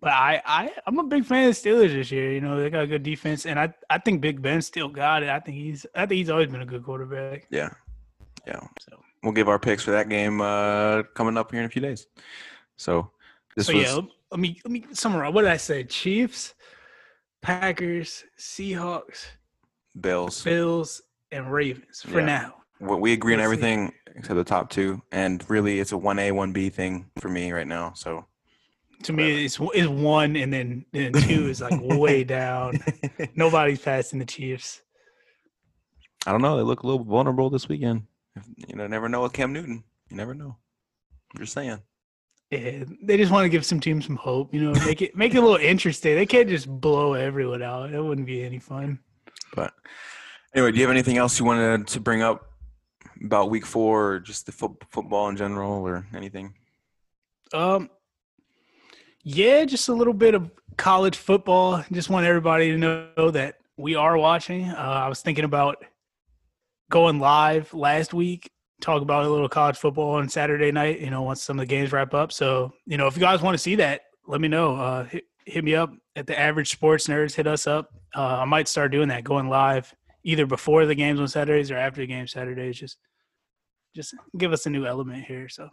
But 0.00 0.12
I, 0.12 0.42
I, 0.44 0.72
I'm 0.86 0.98
a 0.98 1.04
big 1.04 1.24
fan 1.24 1.48
of 1.48 1.60
the 1.60 1.68
Steelers 1.68 1.92
this 1.92 2.10
year. 2.10 2.32
You 2.32 2.40
know, 2.40 2.60
they 2.60 2.68
got 2.68 2.84
a 2.84 2.86
good 2.86 3.02
defense, 3.02 3.46
and 3.46 3.58
I, 3.58 3.72
I 3.88 3.98
think 3.98 4.20
Big 4.20 4.42
Ben 4.42 4.60
still 4.60 4.88
got 4.88 5.22
it. 5.22 5.30
I 5.30 5.40
think 5.40 5.56
he's, 5.56 5.86
I 5.94 6.00
think 6.00 6.18
he's 6.18 6.30
always 6.30 6.48
been 6.48 6.60
a 6.60 6.66
good 6.66 6.84
quarterback. 6.84 7.46
Yeah, 7.50 7.70
yeah. 8.46 8.60
So, 8.80 9.00
We'll 9.22 9.32
give 9.32 9.48
our 9.48 9.58
picks 9.58 9.82
for 9.82 9.90
that 9.92 10.08
game 10.08 10.40
uh, 10.40 11.02
coming 11.14 11.36
up 11.36 11.50
here 11.50 11.60
in 11.60 11.66
a 11.66 11.70
few 11.70 11.82
days. 11.82 12.06
So 12.76 13.10
this 13.56 13.66
so 13.66 13.74
was 13.74 13.82
yeah, 13.82 14.00
let- 14.30 14.40
me, 14.40 14.60
let 14.64 14.70
me 14.72 14.84
summarize. 14.92 15.32
What 15.32 15.42
did 15.42 15.50
I 15.50 15.56
say? 15.56 15.84
Chiefs, 15.84 16.54
Packers, 17.42 18.24
Seahawks, 18.38 19.26
Bills. 20.00 20.42
Bills, 20.42 21.02
and 21.32 21.50
Ravens 21.52 22.02
for 22.02 22.20
Yeah. 22.20 22.26
now. 22.26 22.54
Well, 22.80 23.00
we 23.00 23.12
agree 23.12 23.32
on 23.34 23.38
Let's 23.40 23.50
see. 23.50 23.54
everything 23.56 23.92
except 24.14 24.36
the 24.36 24.44
top 24.44 24.68
two, 24.70 25.00
and 25.12 25.42
really, 25.48 25.80
it's 25.80 25.92
a 25.92 25.98
one 25.98 26.18
A, 26.18 26.32
one 26.32 26.52
B 26.52 26.68
thing 26.68 27.10
for 27.18 27.28
me 27.28 27.50
right 27.52 27.66
now. 27.66 27.92
So 27.94 28.26
To 29.04 29.12
me, 29.12 29.44
it's 29.46 29.58
it's 29.74 29.88
one, 29.88 30.36
and 30.36 30.52
then 30.52 30.84
then 30.92 31.12
two 31.12 31.48
is 31.48 31.60
like 31.62 31.78
way 31.80 32.22
down. 32.38 32.78
Nobody's 33.34 33.80
passing 33.80 34.18
the 34.18 34.24
Chiefs. 34.26 34.82
I 36.26 36.32
don't 36.32 36.42
know. 36.42 36.56
They 36.56 36.62
look 36.64 36.82
a 36.82 36.86
little 36.86 37.04
vulnerable 37.04 37.48
this 37.50 37.68
weekend. 37.68 38.02
You 38.68 38.76
know, 38.76 38.86
never 38.86 39.08
know 39.08 39.22
with 39.22 39.32
Cam 39.32 39.52
Newton. 39.52 39.82
You 40.10 40.16
never 40.16 40.34
know. 40.34 40.56
I'm 41.34 41.40
just 41.40 41.52
saying. 41.54 41.78
Yeah, 42.50 42.84
they 43.02 43.16
just 43.16 43.32
want 43.32 43.44
to 43.44 43.48
give 43.48 43.66
some 43.66 43.80
teams 43.80 44.06
some 44.06 44.16
hope. 44.16 44.54
You 44.54 44.62
know, 44.62 44.84
make 44.84 45.02
it 45.02 45.16
make 45.16 45.34
it 45.34 45.38
a 45.38 45.40
little 45.40 45.56
interesting. 45.56 46.14
They 46.14 46.26
can't 46.26 46.48
just 46.48 46.68
blow 46.68 47.14
everyone 47.14 47.62
out. 47.62 47.92
It 47.92 48.00
wouldn't 48.00 48.26
be 48.26 48.44
any 48.44 48.60
fun. 48.60 49.00
But 49.54 49.74
anyway, 50.54 50.70
do 50.70 50.78
you 50.78 50.84
have 50.84 50.92
anything 50.92 51.16
else 51.16 51.38
you 51.40 51.44
wanted 51.44 51.88
to 51.88 52.00
bring 52.00 52.22
up 52.22 52.52
about 53.24 53.50
Week 53.50 53.66
Four, 53.66 54.12
or 54.12 54.20
just 54.20 54.46
the 54.46 54.52
fo- 54.52 54.78
football 54.90 55.28
in 55.28 55.36
general, 55.36 55.86
or 55.86 56.06
anything? 56.14 56.54
Um, 57.52 57.90
yeah, 59.24 59.64
just 59.64 59.88
a 59.88 59.92
little 59.92 60.14
bit 60.14 60.34
of 60.34 60.50
college 60.76 61.16
football. 61.16 61.84
Just 61.90 62.10
want 62.10 62.26
everybody 62.26 62.70
to 62.70 62.78
know 62.78 63.30
that 63.32 63.58
we 63.76 63.96
are 63.96 64.16
watching. 64.16 64.68
Uh, 64.68 64.76
I 65.04 65.08
was 65.08 65.20
thinking 65.20 65.44
about 65.44 65.84
going 66.90 67.18
live 67.18 67.74
last 67.74 68.14
week, 68.14 68.50
talk 68.80 69.02
about 69.02 69.24
a 69.24 69.28
little 69.28 69.48
college 69.48 69.76
football 69.76 70.12
on 70.12 70.28
Saturday 70.28 70.70
night. 70.72 71.00
You 71.00 71.10
know, 71.10 71.22
once 71.22 71.42
some 71.42 71.58
of 71.58 71.62
the 71.62 71.66
games 71.66 71.92
wrap 71.92 72.14
up. 72.14 72.32
So, 72.32 72.72
you 72.86 72.96
know, 72.96 73.06
if 73.06 73.16
you 73.16 73.20
guys 73.20 73.42
want 73.42 73.54
to 73.54 73.58
see 73.58 73.76
that, 73.76 74.02
let 74.26 74.40
me 74.40 74.48
know. 74.48 74.76
Uh, 74.76 75.04
hit, 75.04 75.24
hit 75.46 75.64
me 75.64 75.74
up 75.74 75.92
at 76.16 76.26
the 76.26 76.38
Average 76.38 76.70
Sports 76.70 77.06
Nerds. 77.06 77.34
Hit 77.34 77.46
us 77.46 77.66
up. 77.66 77.90
Uh, 78.14 78.38
I 78.38 78.44
might 78.44 78.68
start 78.68 78.92
doing 78.92 79.08
that, 79.08 79.24
going 79.24 79.48
live 79.48 79.94
either 80.24 80.46
before 80.46 80.86
the 80.86 80.94
games 80.94 81.20
on 81.20 81.28
Saturdays 81.28 81.70
or 81.70 81.76
after 81.76 82.00
the 82.00 82.06
game 82.06 82.26
Saturdays. 82.26 82.78
Just, 82.78 82.98
just 83.94 84.14
give 84.36 84.52
us 84.52 84.66
a 84.66 84.70
new 84.70 84.86
element 84.86 85.24
here. 85.24 85.48
So. 85.48 85.68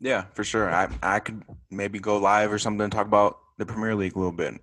Yeah, 0.00 0.24
for 0.34 0.44
sure. 0.44 0.70
I 0.70 0.88
I 1.02 1.20
could 1.20 1.42
maybe 1.70 1.98
go 1.98 2.18
live 2.18 2.52
or 2.52 2.58
something 2.58 2.82
and 2.82 2.92
talk 2.92 3.06
about 3.06 3.38
the 3.58 3.64
Premier 3.64 3.94
League 3.94 4.16
a 4.16 4.18
little 4.18 4.32
bit. 4.32 4.60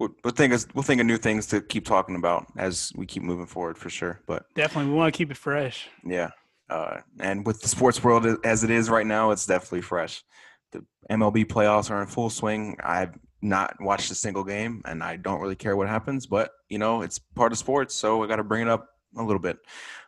We'll, 0.00 0.08
we'll 0.24 0.32
think 0.32 0.54
of, 0.54 0.66
we'll 0.74 0.82
think 0.82 1.00
of 1.00 1.06
new 1.06 1.18
things 1.18 1.46
to 1.48 1.60
keep 1.60 1.84
talking 1.84 2.16
about 2.16 2.46
as 2.56 2.90
we 2.96 3.04
keep 3.04 3.22
moving 3.22 3.44
forward 3.46 3.76
for 3.76 3.90
sure. 3.90 4.22
But 4.26 4.46
Definitely, 4.54 4.90
we 4.90 4.96
want 4.96 5.14
to 5.14 5.16
keep 5.16 5.30
it 5.30 5.36
fresh. 5.36 5.88
yeah, 6.04 6.30
uh, 6.70 7.00
and 7.20 7.46
with 7.46 7.60
the 7.60 7.68
sports 7.68 8.02
world 8.02 8.26
as 8.44 8.64
it 8.64 8.70
is 8.70 8.88
right 8.88 9.06
now, 9.06 9.30
it's 9.30 9.44
definitely 9.44 9.82
fresh. 9.82 10.24
The 10.72 10.84
MLB 11.10 11.44
playoffs 11.44 11.90
are 11.90 12.00
in 12.00 12.08
full 12.08 12.30
swing. 12.30 12.78
I've 12.82 13.14
not 13.42 13.76
watched 13.80 14.10
a 14.10 14.14
single 14.14 14.42
game, 14.42 14.80
and 14.86 15.02
I 15.02 15.16
don't 15.16 15.40
really 15.40 15.56
care 15.56 15.76
what 15.76 15.88
happens. 15.88 16.26
But 16.26 16.50
you 16.70 16.78
know, 16.78 17.02
it's 17.02 17.18
part 17.18 17.52
of 17.52 17.58
sports, 17.58 17.94
so 17.94 18.24
I 18.24 18.26
got 18.26 18.36
to 18.36 18.44
bring 18.44 18.62
it 18.62 18.68
up 18.68 18.88
a 19.18 19.22
little 19.22 19.40
bit. 19.40 19.58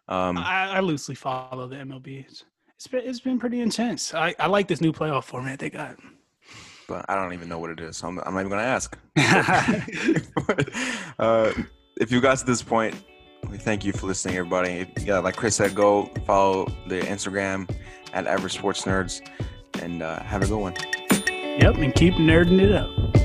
Um, 0.08 0.38
I, 0.38 0.68
I 0.68 0.80
loosely 0.80 1.14
follow 1.14 1.68
the 1.68 1.76
MLB. 1.76 2.24
It's, 2.26 2.44
it's 2.76 2.86
been 2.86 3.02
it's 3.04 3.20
been 3.20 3.38
pretty 3.38 3.60
intense. 3.60 4.14
I, 4.14 4.34
I 4.38 4.46
like 4.46 4.68
this 4.68 4.80
new 4.80 4.92
playoff 4.92 5.24
format 5.24 5.58
they 5.58 5.68
got. 5.70 5.96
But 6.92 7.06
I 7.08 7.14
don't 7.14 7.32
even 7.32 7.48
know 7.48 7.58
what 7.58 7.70
it 7.70 7.80
is. 7.80 7.96
So 7.96 8.06
I'm, 8.06 8.18
I'm 8.18 8.34
not 8.34 8.40
even 8.40 8.50
going 8.50 8.60
to 8.60 8.68
ask. 8.68 8.98
uh, 11.18 11.52
if 11.96 12.12
you 12.12 12.20
got 12.20 12.36
to 12.36 12.44
this 12.44 12.62
point, 12.62 12.94
we 13.48 13.56
thank 13.56 13.82
you 13.82 13.94
for 13.94 14.06
listening, 14.06 14.36
everybody. 14.36 14.86
If, 14.96 15.06
Yeah, 15.06 15.20
like 15.20 15.34
Chris 15.34 15.56
said, 15.56 15.74
go 15.74 16.10
follow 16.26 16.66
the 16.88 17.00
Instagram 17.00 17.74
at 18.12 18.26
Average 18.26 18.52
Sports 18.52 18.82
Nerds 18.82 19.26
and 19.80 20.02
uh, 20.02 20.22
have 20.22 20.42
a 20.42 20.46
good 20.46 20.58
one. 20.58 20.74
yep, 21.58 21.76
and 21.76 21.94
keep 21.94 22.12
nerding 22.14 22.60
it 22.60 22.72
up. 22.72 23.21